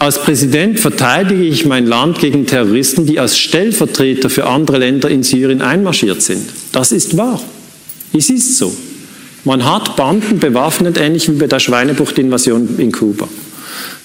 Als 0.00 0.22
Präsident 0.22 0.78
verteidige 0.78 1.42
ich 1.42 1.66
mein 1.66 1.86
Land 1.86 2.20
gegen 2.20 2.46
Terroristen, 2.46 3.04
die 3.04 3.18
als 3.18 3.36
Stellvertreter 3.36 4.30
für 4.30 4.46
andere 4.46 4.78
Länder 4.78 5.10
in 5.10 5.24
Syrien 5.24 5.60
einmarschiert 5.60 6.22
sind. 6.22 6.48
Das 6.70 6.92
ist 6.92 7.16
wahr. 7.16 7.42
Es 8.16 8.30
ist 8.30 8.58
so. 8.58 8.74
Man 9.44 9.64
hat 9.64 9.96
Banden 9.96 10.38
bewaffnet, 10.38 10.98
ähnlich 10.98 11.28
wie 11.28 11.36
bei 11.36 11.46
der 11.48 11.58
Schweinebucht-Invasion 11.58 12.78
in 12.78 12.92
Kuba. 12.92 13.28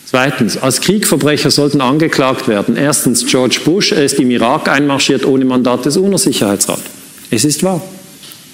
Zweitens, 0.05 0.57
als 0.57 0.81
Kriegsverbrecher 0.81 1.51
sollten 1.51 1.81
angeklagt 1.81 2.47
werden. 2.47 2.75
Erstens, 2.75 3.25
George 3.25 3.59
Bush, 3.63 3.91
ist 3.91 4.19
im 4.19 4.31
Irak 4.31 4.69
einmarschiert 4.69 5.25
ohne 5.25 5.45
Mandat 5.45 5.85
des 5.85 5.97
UNO-Sicherheitsrats. 5.97 6.81
Es 7.29 7.45
ist 7.45 7.63
wahr. 7.63 7.81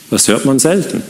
Das 0.10 0.28
hört 0.28 0.45
man 0.45 0.60
selten. 0.60 1.03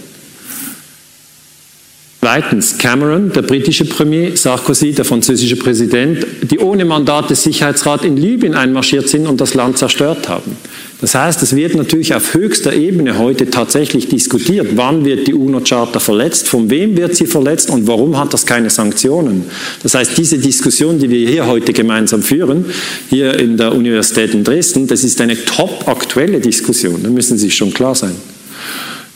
Zweitens, 2.21 2.77
Cameron, 2.77 3.31
der 3.31 3.43
britische 3.43 3.85
Premier, 3.85 4.35
Sarkozy, 4.35 4.91
der 4.91 5.05
französische 5.05 5.55
Präsident, 5.55 6.27
die 6.41 6.59
ohne 6.59 6.83
Mandat 6.83 7.29
des 7.29 7.43
Sicherheitsrats 7.43 8.03
in 8.03 8.17
Libyen 8.17 8.55
einmarschiert 8.55 9.07
sind 9.07 9.25
und 9.25 9.39
das 9.39 9.53
Land 9.53 9.77
zerstört 9.77 10.27
haben. 10.27 10.57
Das 10.99 11.15
heißt, 11.15 11.41
es 11.41 11.55
wird 11.55 11.75
natürlich 11.75 12.13
auf 12.13 12.33
höchster 12.33 12.73
Ebene 12.73 13.17
heute 13.17 13.49
tatsächlich 13.49 14.09
diskutiert, 14.09 14.67
wann 14.75 15.05
wird 15.05 15.27
die 15.27 15.33
UNO-Charta 15.33 16.01
verletzt, 16.01 16.49
von 16.49 16.69
wem 16.69 16.97
wird 16.97 17.15
sie 17.15 17.25
verletzt 17.25 17.69
und 17.69 17.87
warum 17.87 18.17
hat 18.17 18.33
das 18.33 18.45
keine 18.45 18.69
Sanktionen. 18.69 19.45
Das 19.81 19.95
heißt, 19.95 20.17
diese 20.17 20.39
Diskussion, 20.39 20.99
die 20.99 21.09
wir 21.09 21.25
hier 21.25 21.47
heute 21.47 21.71
gemeinsam 21.71 22.21
führen, 22.21 22.65
hier 23.09 23.39
in 23.39 23.55
der 23.55 23.73
Universität 23.73 24.33
in 24.33 24.43
Dresden, 24.43 24.87
das 24.87 25.05
ist 25.05 25.21
eine 25.21 25.41
top 25.45 25.87
aktuelle 25.87 26.41
Diskussion, 26.41 27.01
da 27.01 27.09
müssen 27.09 27.37
Sie 27.37 27.45
sich 27.45 27.55
schon 27.55 27.73
klar 27.73 27.95
sein. 27.95 28.15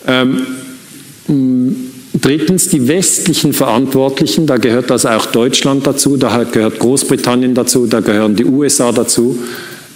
Ähm, 0.08 0.48
Drittens 2.14 2.70
die 2.70 2.88
westlichen 2.88 3.54
Verantwortlichen, 3.54 4.46
da 4.46 4.58
gehört 4.58 4.92
also 4.92 5.10
auch 5.10 5.26
Deutschland 5.26 5.88
dazu, 5.88 6.16
da 6.16 6.44
gehört 6.44 6.78
Großbritannien 6.78 7.56
dazu, 7.56 7.88
da 7.88 8.02
gehören 8.02 8.36
die 8.36 8.46
USA 8.46 8.92
dazu, 8.92 9.40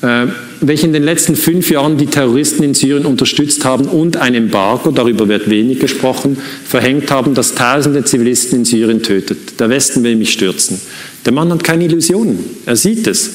äh, 0.02 0.26
welche 0.60 0.88
in 0.88 0.94
den 0.94 1.04
letzten 1.04 1.36
fünf 1.36 1.70
Jahren 1.70 1.98
die 1.98 2.08
Terroristen 2.08 2.64
in 2.64 2.74
Syrien 2.74 3.06
unterstützt 3.06 3.66
haben 3.66 3.86
und 3.86 4.18
ein 4.18 4.34
Embargo, 4.34 4.90
darüber 4.90 5.28
wird 5.28 5.48
wenig 5.48 5.80
gesprochen, 5.80 6.38
verhängt 6.66 7.12
haben, 7.12 7.36
das 7.36 7.54
tausende 7.54 8.04
Zivilisten 8.04 8.60
in 8.60 8.66
Syrien 8.66 9.04
tötet. 9.04 9.60
Der 9.60 9.70
Westen 9.70 10.04
will 10.04 10.16
mich 10.16 10.34
stürzen. 10.34 10.82
Der 11.24 11.34
Mann 11.34 11.52
hat 11.52 11.64
keine 11.64 11.86
Illusionen, 11.86 12.44
er 12.66 12.76
sieht 12.76 13.06
es. 13.06 13.30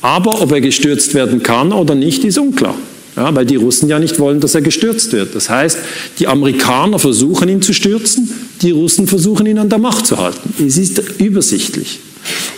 Aber 0.00 0.42
ob 0.42 0.50
er 0.50 0.60
gestürzt 0.60 1.14
werden 1.14 1.44
kann 1.44 1.72
oder 1.72 1.94
nicht, 1.94 2.24
ist 2.24 2.38
unklar. 2.38 2.74
Ja, 3.16 3.34
weil 3.34 3.44
die 3.44 3.56
Russen 3.56 3.88
ja 3.88 3.98
nicht 3.98 4.18
wollen, 4.18 4.40
dass 4.40 4.54
er 4.54 4.62
gestürzt 4.62 5.12
wird. 5.12 5.34
Das 5.34 5.50
heißt, 5.50 5.78
die 6.18 6.28
Amerikaner 6.28 6.98
versuchen 6.98 7.48
ihn 7.48 7.60
zu 7.60 7.74
stürzen, 7.74 8.30
die 8.62 8.70
Russen 8.70 9.06
versuchen 9.06 9.46
ihn 9.46 9.58
an 9.58 9.68
der 9.68 9.78
Macht 9.78 10.06
zu 10.06 10.16
halten. 10.16 10.54
Es 10.66 10.78
ist 10.78 11.02
übersichtlich. 11.18 12.00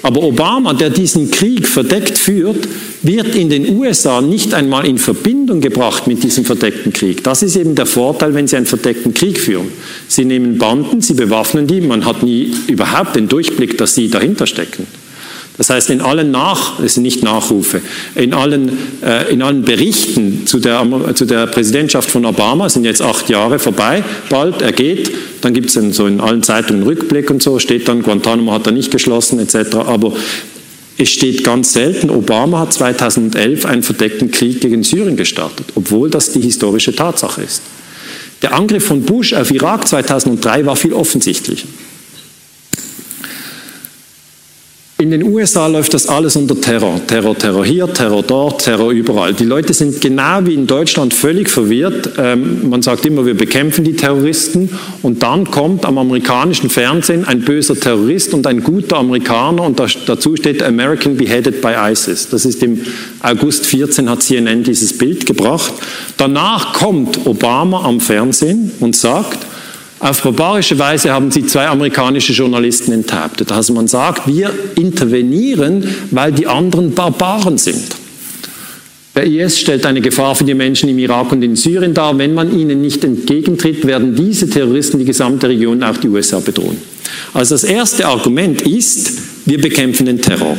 Aber 0.02 0.22
Obama, 0.22 0.74
der 0.74 0.90
diesen 0.90 1.30
Krieg 1.30 1.66
verdeckt 1.66 2.18
führt, 2.18 2.68
wird 3.02 3.34
in 3.34 3.48
den 3.48 3.76
USA 3.76 4.20
nicht 4.20 4.52
einmal 4.52 4.86
in 4.86 4.98
Verbindung 4.98 5.60
gebracht 5.60 6.06
mit 6.06 6.22
diesem 6.22 6.44
verdeckten 6.44 6.92
Krieg. 6.92 7.24
Das 7.24 7.42
ist 7.42 7.56
eben 7.56 7.74
der 7.74 7.86
Vorteil, 7.86 8.34
wenn 8.34 8.46
Sie 8.46 8.56
einen 8.56 8.66
verdeckten 8.66 9.14
Krieg 9.14 9.40
führen. 9.40 9.68
Sie 10.06 10.26
nehmen 10.26 10.58
Banden, 10.58 11.00
Sie 11.00 11.14
bewaffnen 11.14 11.66
die, 11.66 11.80
man 11.80 12.04
hat 12.04 12.22
nie 12.22 12.52
überhaupt 12.66 13.16
den 13.16 13.28
Durchblick, 13.28 13.78
dass 13.78 13.94
Sie 13.94 14.08
dahinter 14.08 14.46
stecken. 14.46 14.86
Das 15.56 15.70
heißt, 15.70 15.90
in 15.90 16.00
allen 16.00 16.32
Nach, 16.32 16.80
es 16.80 16.94
sind 16.94 17.04
nicht 17.04 17.22
Nachrufe, 17.22 17.80
in 18.16 18.34
allen, 18.34 18.76
äh, 19.04 19.32
in 19.32 19.40
allen 19.40 19.62
Berichten 19.62 20.46
zu 20.46 20.58
der, 20.58 20.84
zu 21.14 21.26
der 21.26 21.46
Präsidentschaft 21.46 22.10
von 22.10 22.26
Obama, 22.26 22.68
sind 22.68 22.84
jetzt 22.84 23.02
acht 23.02 23.28
Jahre 23.28 23.60
vorbei, 23.60 24.02
bald, 24.28 24.62
er 24.62 24.72
geht, 24.72 25.12
dann 25.42 25.54
gibt 25.54 25.74
es 25.74 25.96
so 25.96 26.06
in 26.06 26.20
allen 26.20 26.42
Zeitungen 26.42 26.82
Rückblick 26.82 27.30
und 27.30 27.40
so, 27.40 27.60
steht 27.60 27.86
dann, 27.86 28.02
Guantanamo 28.02 28.52
hat 28.52 28.66
er 28.66 28.72
nicht 28.72 28.90
geschlossen 28.90 29.38
etc., 29.38 29.76
aber 29.76 30.12
es 30.98 31.10
steht 31.10 31.44
ganz 31.44 31.72
selten, 31.72 32.10
Obama 32.10 32.60
hat 32.60 32.72
2011 32.72 33.64
einen 33.64 33.82
verdeckten 33.82 34.32
Krieg 34.32 34.60
gegen 34.60 34.82
Syrien 34.82 35.16
gestartet, 35.16 35.66
obwohl 35.76 36.10
das 36.10 36.32
die 36.32 36.40
historische 36.40 36.94
Tatsache 36.94 37.42
ist. 37.42 37.62
Der 38.42 38.54
Angriff 38.54 38.84
von 38.86 39.02
Bush 39.02 39.32
auf 39.32 39.50
Irak 39.52 39.86
2003 39.86 40.66
war 40.66 40.76
viel 40.76 40.92
offensichtlicher. 40.92 41.66
In 44.96 45.10
den 45.10 45.24
USA 45.24 45.66
läuft 45.66 45.92
das 45.92 46.06
alles 46.06 46.36
unter 46.36 46.60
Terror. 46.60 47.00
Terror, 47.04 47.36
Terror 47.36 47.64
hier, 47.64 47.92
Terror 47.92 48.22
dort, 48.22 48.62
Terror 48.62 48.92
überall. 48.92 49.34
Die 49.34 49.44
Leute 49.44 49.74
sind 49.74 50.00
genau 50.00 50.46
wie 50.46 50.54
in 50.54 50.68
Deutschland 50.68 51.12
völlig 51.12 51.50
verwirrt. 51.50 52.10
Ähm, 52.16 52.68
man 52.70 52.80
sagt 52.80 53.04
immer, 53.04 53.26
wir 53.26 53.36
bekämpfen 53.36 53.82
die 53.82 53.96
Terroristen 53.96 54.70
und 55.02 55.20
dann 55.24 55.50
kommt 55.50 55.84
am 55.84 55.98
amerikanischen 55.98 56.70
Fernsehen 56.70 57.24
ein 57.24 57.40
böser 57.40 57.74
Terrorist 57.74 58.34
und 58.34 58.46
ein 58.46 58.62
guter 58.62 58.98
Amerikaner 58.98 59.64
und 59.64 59.80
dazu 59.80 60.36
steht 60.36 60.62
American 60.62 61.16
beheaded 61.16 61.60
by 61.60 61.72
ISIS. 61.90 62.28
Das 62.28 62.44
ist 62.44 62.62
im 62.62 62.80
August 63.20 63.66
14 63.66 64.08
hat 64.08 64.22
CNN 64.22 64.62
dieses 64.62 64.96
Bild 64.96 65.26
gebracht. 65.26 65.72
Danach 66.18 66.72
kommt 66.72 67.26
Obama 67.26 67.82
am 67.82 67.98
Fernsehen 67.98 68.70
und 68.78 68.94
sagt, 68.94 69.38
auf 70.04 70.20
barbarische 70.20 70.78
Weise 70.78 71.12
haben 71.12 71.30
sie 71.30 71.46
zwei 71.46 71.66
amerikanische 71.66 72.34
Journalisten 72.34 72.92
enthauptet. 72.92 73.50
Also 73.50 73.72
man 73.72 73.88
sagt, 73.88 74.26
wir 74.26 74.50
intervenieren, 74.76 75.82
weil 76.10 76.30
die 76.30 76.46
anderen 76.46 76.92
Barbaren 76.92 77.56
sind. 77.56 77.96
Der 79.14 79.24
IS 79.24 79.58
stellt 79.58 79.86
eine 79.86 80.02
Gefahr 80.02 80.34
für 80.34 80.44
die 80.44 80.52
Menschen 80.52 80.90
im 80.90 80.98
Irak 80.98 81.32
und 81.32 81.42
in 81.42 81.56
Syrien 81.56 81.94
dar. 81.94 82.18
Wenn 82.18 82.34
man 82.34 82.52
ihnen 82.58 82.82
nicht 82.82 83.02
entgegentritt, 83.02 83.86
werden 83.86 84.14
diese 84.14 84.50
Terroristen 84.50 84.98
die 84.98 85.06
gesamte 85.06 85.48
Region, 85.48 85.82
auch 85.82 85.96
die 85.96 86.08
USA, 86.08 86.38
bedrohen. 86.38 86.76
Also 87.32 87.54
das 87.54 87.64
erste 87.64 88.06
Argument 88.06 88.60
ist, 88.60 89.12
wir 89.46 89.58
bekämpfen 89.58 90.04
den 90.04 90.20
Terror. 90.20 90.58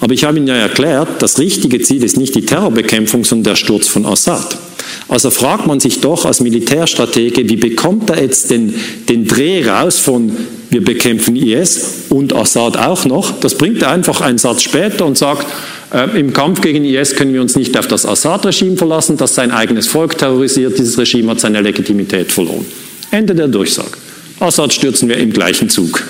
Aber 0.00 0.12
ich 0.12 0.24
habe 0.24 0.36
Ihnen 0.36 0.48
ja 0.48 0.56
erklärt, 0.56 1.22
das 1.22 1.38
richtige 1.38 1.80
Ziel 1.80 2.02
ist 2.02 2.16
nicht 2.16 2.34
die 2.34 2.44
Terrorbekämpfung, 2.44 3.24
sondern 3.24 3.52
der 3.52 3.56
Sturz 3.56 3.86
von 3.86 4.04
Assad. 4.04 4.58
Also 5.08 5.30
fragt 5.30 5.66
man 5.66 5.80
sich 5.80 6.00
doch 6.00 6.24
als 6.24 6.40
Militärstratege, 6.40 7.48
wie 7.48 7.56
bekommt 7.56 8.10
er 8.10 8.22
jetzt 8.22 8.50
den, 8.50 8.74
den 9.08 9.26
Dreh 9.26 9.68
raus 9.68 9.98
von 9.98 10.32
wir 10.74 10.82
bekämpfen 10.82 11.36
IS 11.36 12.06
und 12.08 12.34
Assad 12.34 12.76
auch 12.76 13.04
noch. 13.04 13.38
Das 13.38 13.56
bringt 13.56 13.80
er 13.82 13.90
einfach 13.90 14.20
einen 14.20 14.38
Satz 14.38 14.62
später 14.62 15.06
und 15.06 15.16
sagt, 15.16 15.46
äh, 15.92 16.18
im 16.18 16.32
Kampf 16.32 16.62
gegen 16.62 16.84
IS 16.84 17.14
können 17.14 17.32
wir 17.32 17.40
uns 17.40 17.54
nicht 17.54 17.78
auf 17.78 17.86
das 17.86 18.04
Assad-Regime 18.04 18.76
verlassen, 18.76 19.16
das 19.16 19.36
sein 19.36 19.52
eigenes 19.52 19.86
Volk 19.86 20.18
terrorisiert. 20.18 20.76
Dieses 20.76 20.98
Regime 20.98 21.30
hat 21.30 21.38
seine 21.38 21.60
Legitimität 21.60 22.32
verloren. 22.32 22.66
Ende 23.12 23.36
der 23.36 23.46
Durchsage. 23.46 23.92
Assad 24.40 24.72
stürzen 24.72 25.08
wir 25.08 25.16
im 25.18 25.32
gleichen 25.32 25.70
Zug. 25.70 26.02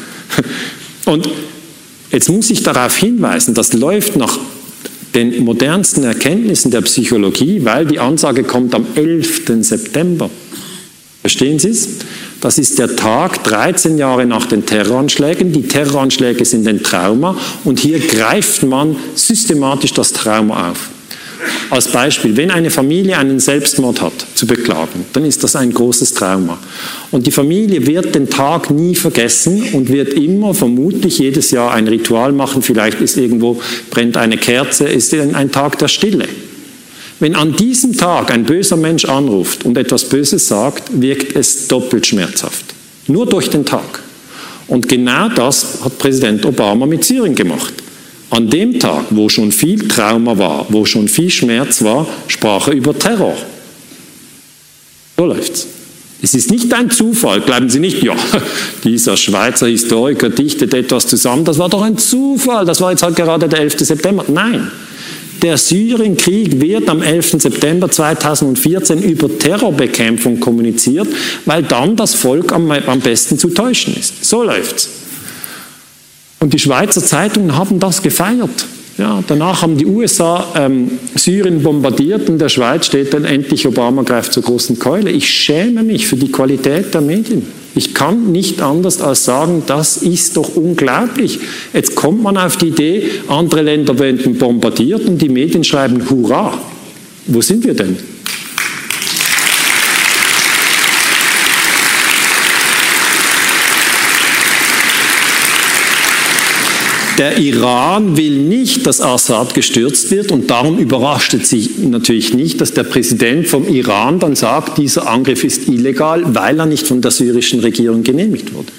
Und 1.04 1.28
jetzt 2.10 2.30
muss 2.30 2.48
ich 2.48 2.62
darauf 2.62 2.96
hinweisen, 2.96 3.52
das 3.52 3.74
läuft 3.74 4.16
nach 4.16 4.38
den 5.14 5.44
modernsten 5.44 6.04
Erkenntnissen 6.04 6.70
der 6.70 6.80
Psychologie, 6.82 7.64
weil 7.64 7.86
die 7.86 7.98
Ansage 7.98 8.42
kommt 8.42 8.74
am 8.74 8.86
11. 8.94 9.42
September. 9.60 10.28
Verstehen 11.20 11.58
Sie 11.58 11.70
es? 11.70 11.88
Das 12.40 12.58
ist 12.58 12.78
der 12.78 12.96
Tag 12.96 13.42
13 13.44 13.96
Jahre 13.96 14.26
nach 14.26 14.44
den 14.44 14.66
Terroranschlägen. 14.66 15.52
Die 15.52 15.62
Terroranschläge 15.62 16.44
sind 16.44 16.68
ein 16.68 16.82
Trauma 16.82 17.38
und 17.64 17.78
hier 17.78 17.98
greift 17.98 18.62
man 18.64 18.96
systematisch 19.14 19.94
das 19.94 20.12
Trauma 20.12 20.70
auf. 20.70 20.90
Als 21.70 21.88
Beispiel, 21.88 22.36
wenn 22.36 22.50
eine 22.50 22.70
Familie 22.70 23.18
einen 23.18 23.40
Selbstmord 23.40 24.00
hat 24.00 24.12
zu 24.34 24.46
beklagen, 24.46 25.04
dann 25.12 25.24
ist 25.24 25.42
das 25.42 25.56
ein 25.56 25.72
großes 25.72 26.14
Trauma. 26.14 26.58
Und 27.10 27.26
die 27.26 27.30
Familie 27.30 27.86
wird 27.86 28.14
den 28.14 28.28
Tag 28.28 28.70
nie 28.70 28.94
vergessen 28.94 29.62
und 29.72 29.88
wird 29.88 30.14
immer 30.14 30.54
vermutlich 30.54 31.18
jedes 31.18 31.50
Jahr 31.50 31.72
ein 31.72 31.88
Ritual 31.88 32.32
machen. 32.32 32.62
Vielleicht 32.62 33.00
ist 33.00 33.16
irgendwo, 33.16 33.60
brennt 33.90 34.16
eine 34.16 34.36
Kerze, 34.36 34.84
ist 34.84 35.14
ein 35.14 35.50
Tag 35.50 35.78
der 35.78 35.88
Stille. 35.88 36.26
Wenn 37.20 37.36
an 37.36 37.54
diesem 37.54 37.96
Tag 37.96 38.30
ein 38.32 38.44
böser 38.44 38.76
Mensch 38.76 39.04
anruft 39.04 39.64
und 39.64 39.78
etwas 39.78 40.08
Böses 40.08 40.48
sagt, 40.48 41.00
wirkt 41.00 41.36
es 41.36 41.68
doppelt 41.68 42.06
schmerzhaft. 42.06 42.74
Nur 43.06 43.26
durch 43.26 43.48
den 43.48 43.64
Tag. 43.64 44.02
Und 44.66 44.88
genau 44.88 45.28
das 45.28 45.78
hat 45.84 45.98
Präsident 45.98 46.44
Obama 46.44 46.86
mit 46.86 47.04
Syrien 47.04 47.34
gemacht. 47.34 47.83
An 48.30 48.50
dem 48.50 48.80
Tag, 48.80 49.06
wo 49.10 49.28
schon 49.28 49.52
viel 49.52 49.86
Trauma 49.86 50.36
war, 50.38 50.66
wo 50.70 50.84
schon 50.84 51.08
viel 51.08 51.30
Schmerz 51.30 51.82
war, 51.82 52.06
sprach 52.26 52.68
er 52.68 52.74
über 52.74 52.98
Terror. 52.98 53.36
So 55.16 55.26
läuft's. 55.26 55.66
Es 56.22 56.34
ist 56.34 56.50
nicht 56.50 56.72
ein 56.72 56.90
Zufall, 56.90 57.42
bleiben 57.42 57.68
Sie 57.68 57.80
nicht, 57.80 58.02
ja, 58.02 58.16
dieser 58.84 59.16
Schweizer 59.16 59.66
Historiker 59.66 60.30
dichtet 60.30 60.72
etwas 60.72 61.06
zusammen, 61.06 61.44
das 61.44 61.58
war 61.58 61.68
doch 61.68 61.82
ein 61.82 61.98
Zufall, 61.98 62.64
das 62.64 62.80
war 62.80 62.92
jetzt 62.92 63.02
halt 63.02 63.16
gerade 63.16 63.46
der 63.46 63.60
11. 63.60 63.80
September. 63.80 64.24
Nein, 64.28 64.70
der 65.42 65.58
Syrienkrieg 65.58 66.58
wird 66.58 66.88
am 66.88 67.02
11. 67.02 67.42
September 67.42 67.90
2014 67.90 69.02
über 69.02 69.38
Terrorbekämpfung 69.38 70.40
kommuniziert, 70.40 71.08
weil 71.44 71.62
dann 71.62 71.96
das 71.96 72.14
Volk 72.14 72.50
am, 72.52 72.70
am 72.70 73.00
besten 73.00 73.38
zu 73.38 73.50
täuschen 73.50 73.94
ist. 73.94 74.24
So 74.24 74.42
läuft's. 74.42 74.88
Und 76.44 76.52
die 76.52 76.58
Schweizer 76.58 77.02
Zeitungen 77.02 77.56
haben 77.56 77.80
das 77.80 78.02
gefeiert. 78.02 78.66
Ja, 78.98 79.24
danach 79.26 79.62
haben 79.62 79.78
die 79.78 79.86
USA 79.86 80.46
ähm, 80.54 80.90
Syrien 81.14 81.62
bombardiert 81.62 82.28
und 82.28 82.38
der 82.38 82.50
Schweiz 82.50 82.84
steht 82.84 83.14
dann 83.14 83.24
endlich, 83.24 83.66
Obama 83.66 84.02
greift 84.02 84.34
zur 84.34 84.42
großen 84.42 84.78
Keule. 84.78 85.10
Ich 85.10 85.26
schäme 85.26 85.82
mich 85.82 86.06
für 86.06 86.16
die 86.16 86.30
Qualität 86.30 86.92
der 86.92 87.00
Medien. 87.00 87.46
Ich 87.74 87.94
kann 87.94 88.30
nicht 88.30 88.60
anders 88.60 89.00
als 89.00 89.24
sagen, 89.24 89.62
das 89.66 89.96
ist 89.96 90.36
doch 90.36 90.54
unglaublich. 90.54 91.38
Jetzt 91.72 91.94
kommt 91.94 92.22
man 92.22 92.36
auf 92.36 92.58
die 92.58 92.68
Idee, 92.68 93.10
andere 93.26 93.62
Länder 93.62 93.98
werden 93.98 94.36
bombardiert 94.36 95.06
und 95.06 95.22
die 95.22 95.30
Medien 95.30 95.64
schreiben 95.64 96.10
Hurra. 96.10 96.52
Wo 97.26 97.40
sind 97.40 97.64
wir 97.64 97.72
denn? 97.72 97.96
Der 107.18 107.38
Iran 107.38 108.16
will 108.16 108.38
nicht, 108.38 108.86
dass 108.86 109.00
Assad 109.00 109.54
gestürzt 109.54 110.10
wird 110.10 110.32
und 110.32 110.50
darum 110.50 110.78
überrascht 110.78 111.34
es 111.34 111.50
sich 111.50 111.78
natürlich 111.78 112.34
nicht, 112.34 112.60
dass 112.60 112.72
der 112.72 112.82
Präsident 112.82 113.46
vom 113.46 113.68
Iran 113.68 114.18
dann 114.18 114.34
sagt, 114.34 114.78
dieser 114.78 115.08
Angriff 115.08 115.44
ist 115.44 115.68
illegal, 115.68 116.22
weil 116.34 116.58
er 116.58 116.66
nicht 116.66 116.86
von 116.86 117.00
der 117.00 117.12
syrischen 117.12 117.60
Regierung 117.60 118.02
genehmigt 118.02 118.52
wurde. 118.52 118.72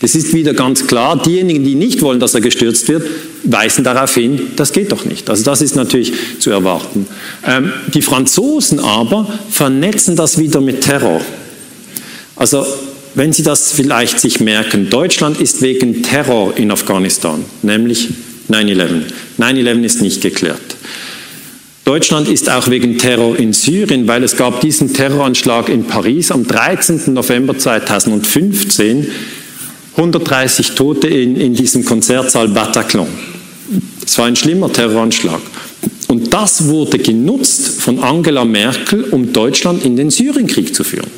Das 0.00 0.14
ist 0.14 0.32
wieder 0.32 0.54
ganz 0.54 0.86
klar. 0.86 1.20
Diejenigen, 1.20 1.64
die 1.64 1.74
nicht 1.74 2.02
wollen, 2.02 2.20
dass 2.20 2.34
er 2.34 2.40
gestürzt 2.40 2.88
wird, 2.88 3.04
weisen 3.44 3.84
darauf 3.84 4.14
hin, 4.14 4.40
das 4.56 4.72
geht 4.72 4.92
doch 4.92 5.04
nicht. 5.04 5.28
Also 5.28 5.44
das 5.44 5.60
ist 5.60 5.76
natürlich 5.76 6.12
zu 6.38 6.50
erwarten. 6.50 7.06
Ähm, 7.46 7.72
die 7.94 8.02
Franzosen 8.02 8.80
aber 8.80 9.26
vernetzen 9.50 10.14
das 10.16 10.38
wieder 10.38 10.60
mit 10.60 10.82
Terror. 10.82 11.20
Also 12.36 12.64
wenn 13.14 13.32
Sie 13.32 13.42
das 13.42 13.72
vielleicht 13.72 14.20
sich 14.20 14.40
merken, 14.40 14.90
Deutschland 14.90 15.40
ist 15.40 15.62
wegen 15.62 16.02
Terror 16.02 16.56
in 16.56 16.70
Afghanistan, 16.70 17.44
nämlich 17.62 18.08
9-11. 18.50 19.02
9-11 19.38 19.82
ist 19.82 20.02
nicht 20.02 20.20
geklärt. 20.20 20.76
Deutschland 21.84 22.28
ist 22.28 22.50
auch 22.50 22.68
wegen 22.68 22.98
Terror 22.98 23.38
in 23.38 23.54
Syrien, 23.54 24.06
weil 24.06 24.22
es 24.22 24.36
gab 24.36 24.60
diesen 24.60 24.92
Terroranschlag 24.92 25.70
in 25.70 25.84
Paris 25.84 26.30
am 26.30 26.46
13. 26.46 27.14
November 27.14 27.56
2015, 27.56 29.06
130 29.96 30.72
Tote 30.72 31.08
in, 31.08 31.36
in 31.36 31.54
diesem 31.54 31.84
Konzertsaal 31.84 32.48
Bataclan. 32.48 33.08
Es 34.04 34.18
war 34.18 34.26
ein 34.26 34.36
schlimmer 34.36 34.70
Terroranschlag. 34.70 35.40
Und 36.08 36.32
das 36.32 36.66
wurde 36.66 36.98
genutzt 36.98 37.80
von 37.80 37.98
Angela 38.00 38.44
Merkel, 38.44 39.04
um 39.04 39.32
Deutschland 39.32 39.84
in 39.84 39.96
den 39.96 40.10
Syrienkrieg 40.10 40.74
zu 40.74 40.84
führen. 40.84 41.17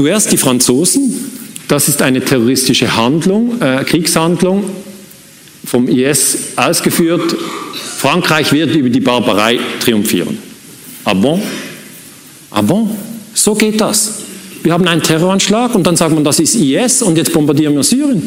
Zuerst 0.00 0.32
die 0.32 0.38
Franzosen, 0.38 1.14
das 1.68 1.88
ist 1.88 2.00
eine 2.00 2.24
terroristische 2.24 2.96
Handlung, 2.96 3.60
äh, 3.60 3.84
Kriegshandlung, 3.84 4.64
vom 5.62 5.88
IS 5.88 6.38
ausgeführt. 6.56 7.36
Frankreich 7.98 8.50
wird 8.50 8.74
über 8.74 8.88
die 8.88 9.00
Barbarei 9.00 9.58
triumphieren. 9.78 10.38
Ah 11.04 11.12
bon? 11.12 11.42
Ah 12.50 12.62
bon? 12.62 12.96
So 13.34 13.54
geht 13.54 13.78
das. 13.78 14.22
Wir 14.62 14.72
haben 14.72 14.88
einen 14.88 15.02
Terroranschlag 15.02 15.74
und 15.74 15.86
dann 15.86 15.96
sagt 15.96 16.14
man, 16.14 16.24
das 16.24 16.40
ist 16.40 16.54
IS 16.54 17.02
und 17.02 17.18
jetzt 17.18 17.34
bombardieren 17.34 17.74
wir 17.74 17.82
Syrien. 17.82 18.22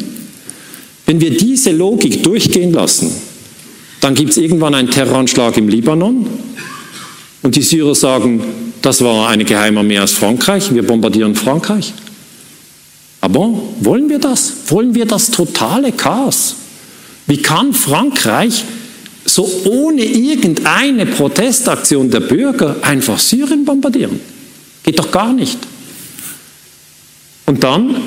Wenn 1.06 1.20
wir 1.20 1.36
diese 1.36 1.72
Logik 1.72 2.22
durchgehen 2.22 2.72
lassen, 2.72 3.10
dann 4.00 4.14
gibt 4.14 4.30
es 4.30 4.36
irgendwann 4.36 4.76
einen 4.76 4.92
Terroranschlag 4.92 5.56
im 5.56 5.66
Libanon 5.66 6.24
und 7.42 7.56
die 7.56 7.62
Syrer 7.62 7.96
sagen, 7.96 8.63
das 8.84 9.02
war 9.02 9.28
eine 9.28 9.44
Geheimarmee 9.46 9.98
aus 9.98 10.12
Frankreich. 10.12 10.72
Wir 10.74 10.86
bombardieren 10.86 11.34
Frankreich. 11.34 11.94
Aber 13.22 13.58
wollen 13.80 14.10
wir 14.10 14.18
das? 14.18 14.52
Wollen 14.68 14.94
wir 14.94 15.06
das 15.06 15.30
totale 15.30 15.90
Chaos? 15.92 16.56
Wie 17.26 17.38
kann 17.38 17.72
Frankreich 17.72 18.62
so 19.24 19.50
ohne 19.64 20.04
irgendeine 20.04 21.06
Protestaktion 21.06 22.10
der 22.10 22.20
Bürger 22.20 22.76
einfach 22.82 23.18
Syrien 23.18 23.64
bombardieren? 23.64 24.20
Geht 24.82 24.98
doch 24.98 25.10
gar 25.10 25.32
nicht. 25.32 25.58
Und 27.46 27.64
dann 27.64 28.02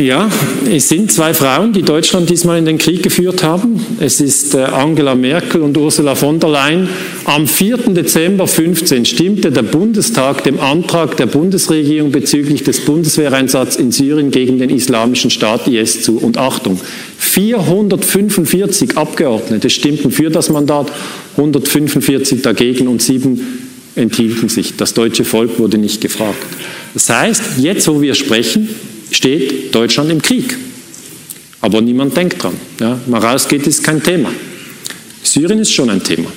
ja, 0.00 0.28
es 0.68 0.88
sind 0.88 1.12
zwei 1.12 1.32
Frauen, 1.34 1.72
die 1.72 1.82
Deutschland 1.82 2.28
diesmal 2.28 2.58
in 2.58 2.64
den 2.64 2.78
Krieg 2.78 3.04
geführt 3.04 3.44
haben. 3.44 3.84
Es 4.00 4.20
ist 4.20 4.54
äh, 4.54 4.62
Angela 4.62 5.14
Merkel 5.14 5.62
und 5.62 5.78
Ursula 5.78 6.16
von 6.16 6.40
der 6.40 6.50
Leyen. 6.50 6.88
Am 7.26 7.46
4. 7.46 7.76
Dezember 7.94 8.48
15 8.48 9.04
stimmte 9.04 9.52
der 9.52 9.62
Bundestag 9.62 10.42
dem 10.42 10.58
Antrag 10.58 11.16
der 11.16 11.26
Bundesregierung 11.26 12.10
bezüglich 12.10 12.64
des 12.64 12.80
Bundeswehreinsatzes 12.80 13.76
in 13.76 13.92
Syrien 13.92 14.32
gegen 14.32 14.58
den 14.58 14.70
islamischen 14.70 15.30
Staat 15.30 15.68
IS 15.68 16.02
zu. 16.02 16.18
Und 16.18 16.38
Achtung, 16.38 16.80
445 17.18 18.98
Abgeordnete 18.98 19.70
stimmten 19.70 20.10
für 20.10 20.28
das 20.28 20.50
Mandat, 20.50 20.90
145 21.36 22.42
dagegen 22.42 22.88
und 22.88 23.00
sieben 23.00 23.70
enthielten 23.94 24.48
sich. 24.48 24.76
Das 24.76 24.92
deutsche 24.92 25.24
Volk 25.24 25.60
wurde 25.60 25.78
nicht 25.78 26.00
gefragt. 26.00 26.42
Das 26.94 27.10
heißt, 27.10 27.42
jetzt, 27.58 27.88
wo 27.88 28.00
wir 28.00 28.14
sprechen, 28.14 28.68
steht 29.10 29.74
Deutschland 29.74 30.10
im 30.10 30.22
Krieg. 30.22 30.56
Aber 31.60 31.80
niemand 31.80 32.16
denkt 32.16 32.42
dran. 32.42 32.54
Ja, 32.80 32.98
mal 33.06 33.20
rausgeht, 33.20 33.66
ist 33.66 33.82
kein 33.82 34.02
Thema. 34.02 34.30
Syrien 35.22 35.58
ist 35.58 35.72
schon 35.72 35.90
ein 35.90 36.02
Thema. 36.02 36.30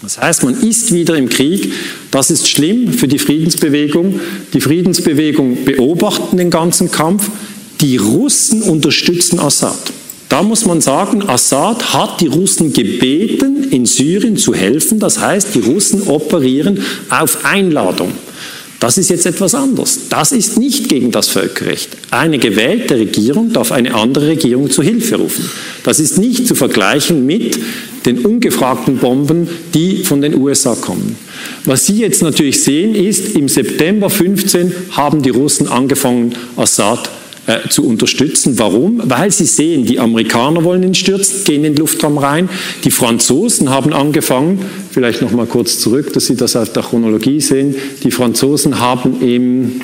Das 0.00 0.18
heißt, 0.18 0.44
man 0.44 0.54
ist 0.62 0.92
wieder 0.92 1.16
im 1.16 1.28
Krieg. 1.28 1.72
Das 2.10 2.30
ist 2.30 2.48
schlimm 2.48 2.92
für 2.92 3.08
die 3.08 3.18
Friedensbewegung. 3.18 4.20
Die 4.54 4.60
Friedensbewegung 4.60 5.64
beobachtet 5.64 6.38
den 6.38 6.50
ganzen 6.50 6.90
Kampf. 6.90 7.28
Die 7.80 7.96
Russen 7.96 8.62
unterstützen 8.62 9.38
Assad. 9.40 9.92
Da 10.28 10.42
muss 10.42 10.66
man 10.66 10.80
sagen, 10.80 11.28
Assad 11.28 11.94
hat 11.94 12.20
die 12.20 12.26
Russen 12.26 12.72
gebeten, 12.72 13.70
in 13.70 13.86
Syrien 13.86 14.36
zu 14.36 14.54
helfen. 14.54 14.98
Das 14.98 15.18
heißt, 15.18 15.54
die 15.54 15.60
Russen 15.60 16.02
operieren 16.02 16.84
auf 17.08 17.44
Einladung. 17.44 18.12
Das 18.80 18.96
ist 18.96 19.10
jetzt 19.10 19.26
etwas 19.26 19.56
anderes. 19.56 20.08
Das 20.08 20.30
ist 20.30 20.56
nicht 20.56 20.88
gegen 20.88 21.10
das 21.10 21.28
Völkerrecht. 21.28 21.90
Eine 22.10 22.38
gewählte 22.38 22.94
Regierung 22.94 23.52
darf 23.52 23.72
eine 23.72 23.94
andere 23.94 24.28
Regierung 24.28 24.70
zu 24.70 24.82
Hilfe 24.82 25.16
rufen. 25.16 25.50
Das 25.82 25.98
ist 25.98 26.16
nicht 26.16 26.46
zu 26.46 26.54
vergleichen 26.54 27.26
mit 27.26 27.58
den 28.06 28.24
ungefragten 28.24 28.98
Bomben, 28.98 29.48
die 29.74 30.04
von 30.04 30.20
den 30.20 30.36
USA 30.36 30.76
kommen. 30.76 31.16
Was 31.64 31.86
Sie 31.86 31.98
jetzt 31.98 32.22
natürlich 32.22 32.62
sehen, 32.62 32.94
ist, 32.94 33.34
im 33.34 33.48
September 33.48 34.10
15 34.10 34.72
haben 34.92 35.22
die 35.22 35.30
Russen 35.30 35.66
angefangen, 35.66 36.34
Assad 36.56 37.10
äh, 37.48 37.66
zu 37.70 37.86
unterstützen. 37.86 38.58
Warum? 38.58 39.00
Weil 39.02 39.30
sie 39.30 39.46
sehen, 39.46 39.86
die 39.86 39.98
Amerikaner 39.98 40.64
wollen 40.64 40.82
ihn 40.82 40.94
stürzen, 40.94 41.44
gehen 41.44 41.64
in 41.64 41.72
den 41.72 41.76
Luftraum 41.76 42.18
rein. 42.18 42.50
Die 42.84 42.90
Franzosen 42.90 43.70
haben 43.70 43.94
angefangen, 43.94 44.62
vielleicht 44.90 45.22
noch 45.22 45.32
mal 45.32 45.46
kurz 45.46 45.78
zurück, 45.78 46.12
dass 46.12 46.26
Sie 46.26 46.36
das 46.36 46.56
auf 46.56 46.74
der 46.74 46.82
Chronologie 46.82 47.40
sehen. 47.40 47.74
Die 48.02 48.10
Franzosen 48.10 48.78
haben 48.80 49.22
im, 49.22 49.80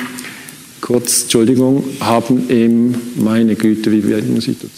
kurz, 0.83 1.23
Entschuldigung, 1.23 1.85
haben 2.01 2.51
im, 2.51 2.97
meine 3.17 3.55
Güte, 3.55 3.91
wie 3.91 4.03
muss 4.31 4.47
ich 4.47 4.59
dazu? 4.59 4.69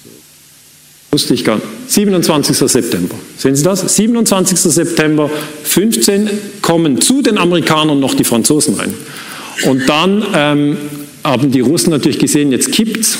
Wusste 1.10 1.34
ich 1.34 1.44
gar 1.44 1.56
nicht. 1.56 1.66
27. 1.88 2.56
September. 2.56 3.16
Sehen 3.36 3.56
Sie 3.56 3.64
das? 3.64 3.96
27. 3.96 4.60
September 4.60 5.28
15 5.64 6.30
kommen 6.62 7.00
zu 7.00 7.20
den 7.20 7.36
Amerikanern 7.36 7.98
noch 7.98 8.14
die 8.14 8.22
Franzosen 8.22 8.74
rein. 8.74 8.94
Und 9.64 9.88
dann 9.88 10.24
ähm, 10.34 10.76
haben 11.26 11.50
die 11.50 11.60
Russen 11.60 11.90
natürlich 11.90 12.18
gesehen, 12.18 12.52
jetzt 12.52 12.72
kippt's. 12.72 13.18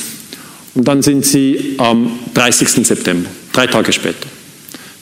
Und 0.74 0.86
dann 0.86 1.02
sind 1.02 1.24
sie 1.24 1.74
am 1.78 2.18
30. 2.34 2.86
September, 2.86 3.28
drei 3.52 3.66
Tage 3.66 3.92
später. 3.92 4.28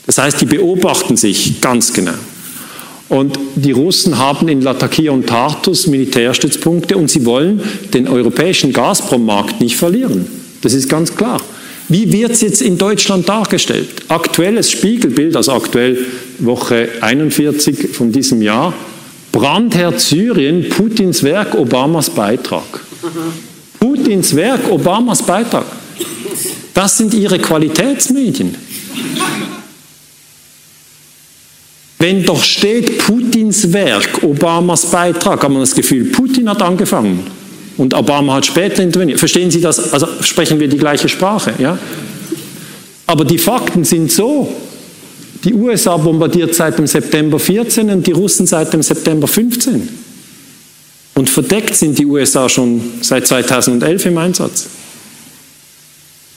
Das 0.06 0.18
heißt, 0.18 0.40
die 0.40 0.46
beobachten 0.46 1.16
sich 1.16 1.60
ganz 1.60 1.92
genau. 1.92 2.12
Und 3.08 3.38
die 3.54 3.72
Russen 3.72 4.18
haben 4.18 4.48
in 4.48 4.60
Latakia 4.60 5.10
und 5.10 5.26
Tartus 5.26 5.86
Militärstützpunkte 5.86 6.96
und 6.96 7.10
sie 7.10 7.26
wollen 7.26 7.60
den 7.92 8.08
europäischen 8.08 8.72
Gazprom-Markt 8.72 9.60
nicht 9.60 9.76
verlieren. 9.76 10.26
Das 10.62 10.72
ist 10.72 10.88
ganz 10.88 11.14
klar. 11.14 11.40
Wie 11.88 12.10
wird 12.12 12.32
es 12.32 12.40
jetzt 12.40 12.62
in 12.62 12.78
Deutschland 12.78 13.28
dargestellt? 13.28 13.88
Aktuelles 14.08 14.70
Spiegelbild, 14.70 15.36
also 15.36 15.52
aktuell 15.52 15.98
Woche 16.38 16.88
41 17.02 17.90
von 17.92 18.10
diesem 18.10 18.40
Jahr, 18.40 18.72
Brandherr 19.32 19.98
Syrien, 19.98 20.68
Putins 20.70 21.22
Werk, 21.22 21.54
Obamas 21.54 22.08
Beitrag. 22.08 22.80
Putins 23.80 24.34
Werk, 24.34 24.70
Obamas 24.70 25.22
Beitrag. 25.22 25.66
Das 26.72 26.98
sind 26.98 27.14
ihre 27.14 27.38
Qualitätsmedien. 27.38 28.54
Wenn 31.98 32.24
doch 32.24 32.42
steht 32.42 32.98
Putins 32.98 33.72
Werk, 33.72 34.22
Obamas 34.22 34.86
Beitrag, 34.86 35.42
hat 35.42 35.50
man 35.50 35.60
das 35.60 35.74
Gefühl, 35.74 36.10
Putin 36.10 36.48
hat 36.50 36.60
angefangen 36.60 37.26
und 37.76 37.94
Obama 37.94 38.34
hat 38.34 38.46
später 38.46 38.82
interveniert. 38.82 39.18
Verstehen 39.18 39.50
Sie 39.50 39.60
das? 39.60 39.92
Also 39.92 40.06
sprechen 40.20 40.60
wir 40.60 40.68
die 40.68 40.76
gleiche 40.76 41.08
Sprache, 41.08 41.54
ja? 41.58 41.78
Aber 43.06 43.24
die 43.24 43.38
Fakten 43.38 43.84
sind 43.84 44.10
so. 44.10 44.54
Die 45.44 45.52
USA 45.52 45.96
bombardiert 45.96 46.54
seit 46.54 46.78
dem 46.78 46.86
September 46.86 47.38
14 47.38 47.90
und 47.90 48.06
die 48.06 48.12
Russen 48.12 48.46
seit 48.46 48.72
dem 48.72 48.82
September 48.82 49.26
15. 49.26 50.03
Und 51.14 51.30
verdeckt 51.30 51.76
sind 51.76 51.98
die 51.98 52.06
USA 52.06 52.48
schon 52.48 52.80
seit 53.00 53.26
2011 53.26 54.06
im 54.06 54.18
Einsatz. 54.18 54.68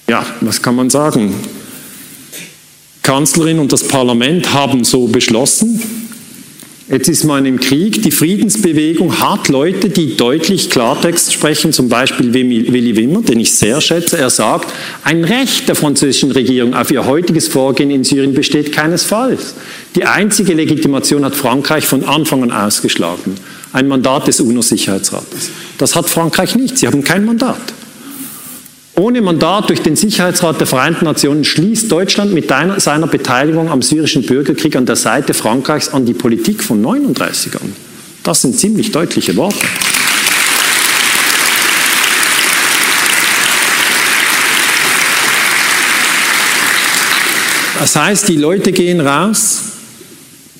Ja, 0.07 0.25
was 0.41 0.61
kann 0.61 0.75
man 0.75 0.89
sagen? 0.89 1.33
Kanzlerin 3.01 3.59
und 3.59 3.73
das 3.73 3.87
Parlament 3.87 4.53
haben 4.53 4.83
so 4.83 5.07
beschlossen. 5.07 5.81
Jetzt 6.89 7.09
ist 7.09 7.25
man 7.25 7.45
im 7.45 7.59
Krieg. 7.59 8.01
Die 8.03 8.11
Friedensbewegung 8.11 9.19
hat 9.19 9.49
Leute, 9.49 9.89
die 9.89 10.15
deutlich 10.15 10.69
Klartext 10.69 11.33
sprechen, 11.33 11.73
zum 11.73 11.89
Beispiel 11.89 12.33
Willy 12.33 12.95
Wimmer, 12.95 13.21
den 13.21 13.41
ich 13.41 13.51
sehr 13.51 13.81
schätze. 13.81 14.17
Er 14.17 14.29
sagt, 14.29 14.73
ein 15.03 15.25
Recht 15.25 15.67
der 15.67 15.75
französischen 15.75 16.31
Regierung 16.31 16.73
auf 16.73 16.89
ihr 16.89 17.05
heutiges 17.05 17.49
Vorgehen 17.49 17.91
in 17.91 18.05
Syrien 18.05 18.33
besteht 18.33 18.71
keinesfalls. 18.71 19.55
Die 19.95 20.05
einzige 20.05 20.53
Legitimation 20.53 21.25
hat 21.25 21.35
Frankreich 21.35 21.85
von 21.85 22.05
Anfang 22.05 22.43
an 22.43 22.51
ausgeschlagen 22.51 23.35
ein 23.77 23.87
Mandat 23.87 24.27
des 24.27 24.39
UNO-Sicherheitsrates. 24.39 25.51
Das 25.77 25.95
hat 25.95 26.09
Frankreich 26.09 26.55
nicht. 26.55 26.79
Sie 26.79 26.87
haben 26.87 27.03
kein 27.03 27.23
Mandat. 27.25 27.61
Ohne 28.95 29.21
Mandat 29.21 29.69
durch 29.69 29.83
den 29.83 29.95
Sicherheitsrat 29.95 30.59
der 30.59 30.65
Vereinten 30.65 31.05
Nationen 31.05 31.43
schließt 31.43 31.91
Deutschland 31.91 32.33
mit 32.33 32.51
seiner 32.77 33.05
Beteiligung 33.05 33.69
am 33.69 33.83
syrischen 33.83 34.25
Bürgerkrieg 34.25 34.75
an 34.75 34.87
der 34.87 34.95
Seite 34.95 35.35
Frankreichs 35.35 35.89
an 35.89 36.07
die 36.07 36.15
Politik 36.15 36.63
von 36.63 36.81
39 36.81 37.53
an. 37.53 37.75
Das 38.23 38.41
sind 38.41 38.57
ziemlich 38.57 38.91
deutliche 38.91 39.35
Worte. 39.35 39.67
Das 47.77 47.95
heißt, 47.95 48.27
die 48.27 48.37
Leute 48.37 48.71
gehen 48.71 49.01
raus, 49.01 49.61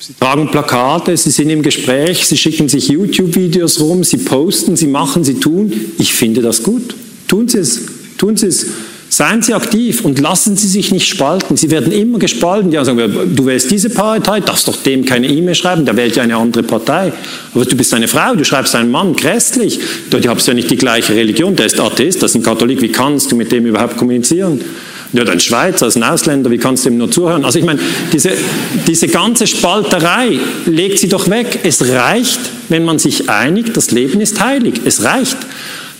Sie 0.08 0.14
tragen 0.14 0.50
Plakate, 0.50 1.14
Sie 1.18 1.28
sind 1.28 1.50
im 1.50 1.60
Gespräch, 1.60 2.26
Sie 2.26 2.38
schicken 2.38 2.66
sich 2.66 2.88
YouTube-Videos 2.88 3.78
rum, 3.78 4.04
Sie 4.04 4.16
posten, 4.16 4.74
Sie 4.74 4.86
machen, 4.86 5.22
Sie 5.22 5.34
tun. 5.34 5.70
Ich 5.98 6.14
finde 6.14 6.40
das 6.40 6.62
gut. 6.62 6.94
Tun 7.26 7.46
Sie 7.46 7.58
es. 7.58 7.82
Tun 8.16 8.34
Sie 8.34 8.46
es. 8.46 8.64
Seien 9.10 9.42
Sie 9.42 9.52
aktiv 9.52 10.06
und 10.06 10.18
lassen 10.18 10.56
Sie 10.56 10.66
sich 10.66 10.92
nicht 10.92 11.06
spalten. 11.06 11.58
Sie 11.58 11.70
werden 11.70 11.92
immer 11.92 12.18
gespalten. 12.18 12.70
Die 12.70 12.82
sagen, 12.82 13.36
du 13.36 13.44
wählst 13.44 13.70
diese 13.70 13.90
Partei, 13.90 14.40
darfst 14.40 14.66
doch 14.66 14.76
dem 14.76 15.04
keine 15.04 15.28
E-Mail 15.28 15.54
schreiben, 15.54 15.84
der 15.84 15.94
wählt 15.94 16.16
ja 16.16 16.22
eine 16.22 16.36
andere 16.36 16.62
Partei. 16.62 17.12
Aber 17.52 17.66
du 17.66 17.76
bist 17.76 17.92
eine 17.92 18.08
Frau, 18.08 18.34
du 18.34 18.44
schreibst 18.44 18.74
einen 18.76 18.90
Mann, 18.90 19.14
grässlich. 19.14 19.78
Du 20.08 20.26
hast 20.26 20.48
ja 20.48 20.54
nicht 20.54 20.70
die 20.70 20.76
gleiche 20.76 21.14
Religion, 21.14 21.54
der 21.54 21.66
ist 21.66 21.78
Atheist, 21.78 22.22
das 22.22 22.30
ist 22.30 22.36
ein 22.36 22.42
Katholik, 22.42 22.80
wie 22.80 22.92
kannst 22.92 23.30
du 23.30 23.36
mit 23.36 23.52
dem 23.52 23.66
überhaupt 23.66 23.98
kommunizieren? 23.98 24.62
Ja, 25.12 25.24
ein 25.24 25.40
Schweizer, 25.40 25.86
ist 25.86 25.96
ein 25.96 26.02
Ausländer, 26.02 26.50
wie 26.50 26.58
kannst 26.58 26.84
du 26.84 26.90
ihm 26.90 26.98
nur 26.98 27.10
zuhören? 27.10 27.44
Also 27.44 27.58
ich 27.58 27.64
meine, 27.64 27.80
diese, 28.12 28.32
diese 28.86 29.08
ganze 29.08 29.46
Spalterei 29.46 30.38
legt 30.66 30.98
sie 30.98 31.08
doch 31.08 31.30
weg. 31.30 31.60
Es 31.62 31.88
reicht, 31.88 32.40
wenn 32.68 32.84
man 32.84 32.98
sich 32.98 33.30
einigt, 33.30 33.76
das 33.76 33.90
Leben 33.90 34.20
ist 34.20 34.42
heilig. 34.42 34.82
Es 34.84 35.02
reicht. 35.02 35.38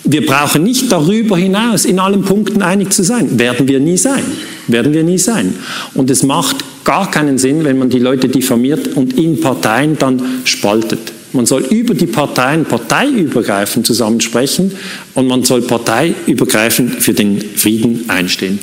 Wir 0.04 0.24
brauchen 0.24 0.62
nicht 0.62 0.92
darüber 0.92 1.36
hinaus 1.36 1.84
in 1.84 1.98
allen 1.98 2.22
Punkten 2.22 2.62
einig 2.62 2.92
zu 2.92 3.02
sein. 3.02 3.38
Werden 3.38 3.66
wir 3.66 3.80
nie 3.80 3.96
sein. 3.96 4.22
Werden 4.66 4.92
wir 4.92 5.02
nie 5.02 5.18
sein. 5.18 5.54
Und 5.94 6.10
es 6.10 6.22
macht 6.22 6.56
gar 6.84 7.10
keinen 7.10 7.38
Sinn, 7.38 7.64
wenn 7.64 7.78
man 7.78 7.90
die 7.90 7.98
Leute 7.98 8.28
diffamiert 8.28 8.96
und 8.96 9.18
in 9.18 9.40
Parteien 9.40 9.98
dann 9.98 10.42
spaltet. 10.44 11.12
Man 11.32 11.46
soll 11.46 11.62
über 11.62 11.94
die 11.94 12.06
Parteien 12.06 12.64
parteiübergreifend 12.64 13.86
zusammensprechen 13.86 14.72
und 15.14 15.26
man 15.26 15.44
soll 15.44 15.62
parteiübergreifend 15.62 17.02
für 17.02 17.12
den 17.12 17.40
Frieden 17.40 18.08
einstehen. 18.08 18.58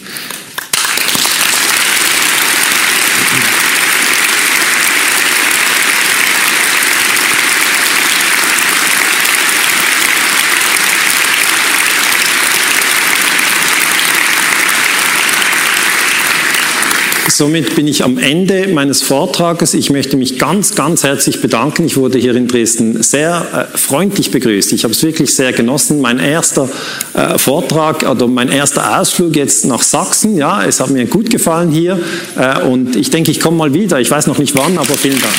Somit 17.27 17.76
bin 17.76 17.88
ich 17.88 18.03
am 18.03 18.18
Ende 18.18 18.68
meines 18.68 19.02
Vortrages. 19.02 19.73
Ich 19.73 19.89
möchte 19.89 20.15
mich 20.15 20.38
ganz, 20.38 20.76
ganz 20.76 21.03
herzlich 21.03 21.41
bedanken. 21.41 21.85
Ich 21.85 21.97
wurde 21.97 22.18
hier 22.18 22.35
in 22.35 22.47
Dresden 22.47 23.02
sehr 23.02 23.69
äh, 23.73 23.77
freundlich 23.77 24.31
begrüßt. 24.31 24.73
Ich 24.73 24.84
habe 24.84 24.93
es 24.93 25.02
wirklich 25.03 25.34
sehr 25.34 25.52
genossen. 25.52 26.02
Mein 26.02 26.19
erster 26.19 26.69
äh, 27.14 27.38
Vortrag 27.38 28.03
oder 28.03 28.27
mein 28.27 28.49
erster 28.49 28.99
Ausflug 28.99 29.35
jetzt 29.35 29.65
nach 29.65 29.81
Sachsen. 29.81 30.38
Ja, 30.38 30.64
es 30.64 30.80
hat 30.80 30.91
mir 30.91 31.06
gut 31.06 31.30
gefallen 31.30 31.72
hier 31.72 31.99
äh, 32.38 32.61
und 32.61 32.95
ich 32.95 33.10
denke, 33.10 33.31
ich 33.31 33.39
komme 33.39 33.57
mal 33.57 33.73
wieder. 33.73 33.99
Ich 33.99 34.11
weiß 34.11 34.27
noch 34.27 34.38
nicht 34.38 34.56
wann, 34.56 34.77
aber 34.77 34.93
vielen 34.93 35.19
Dank. 35.19 35.34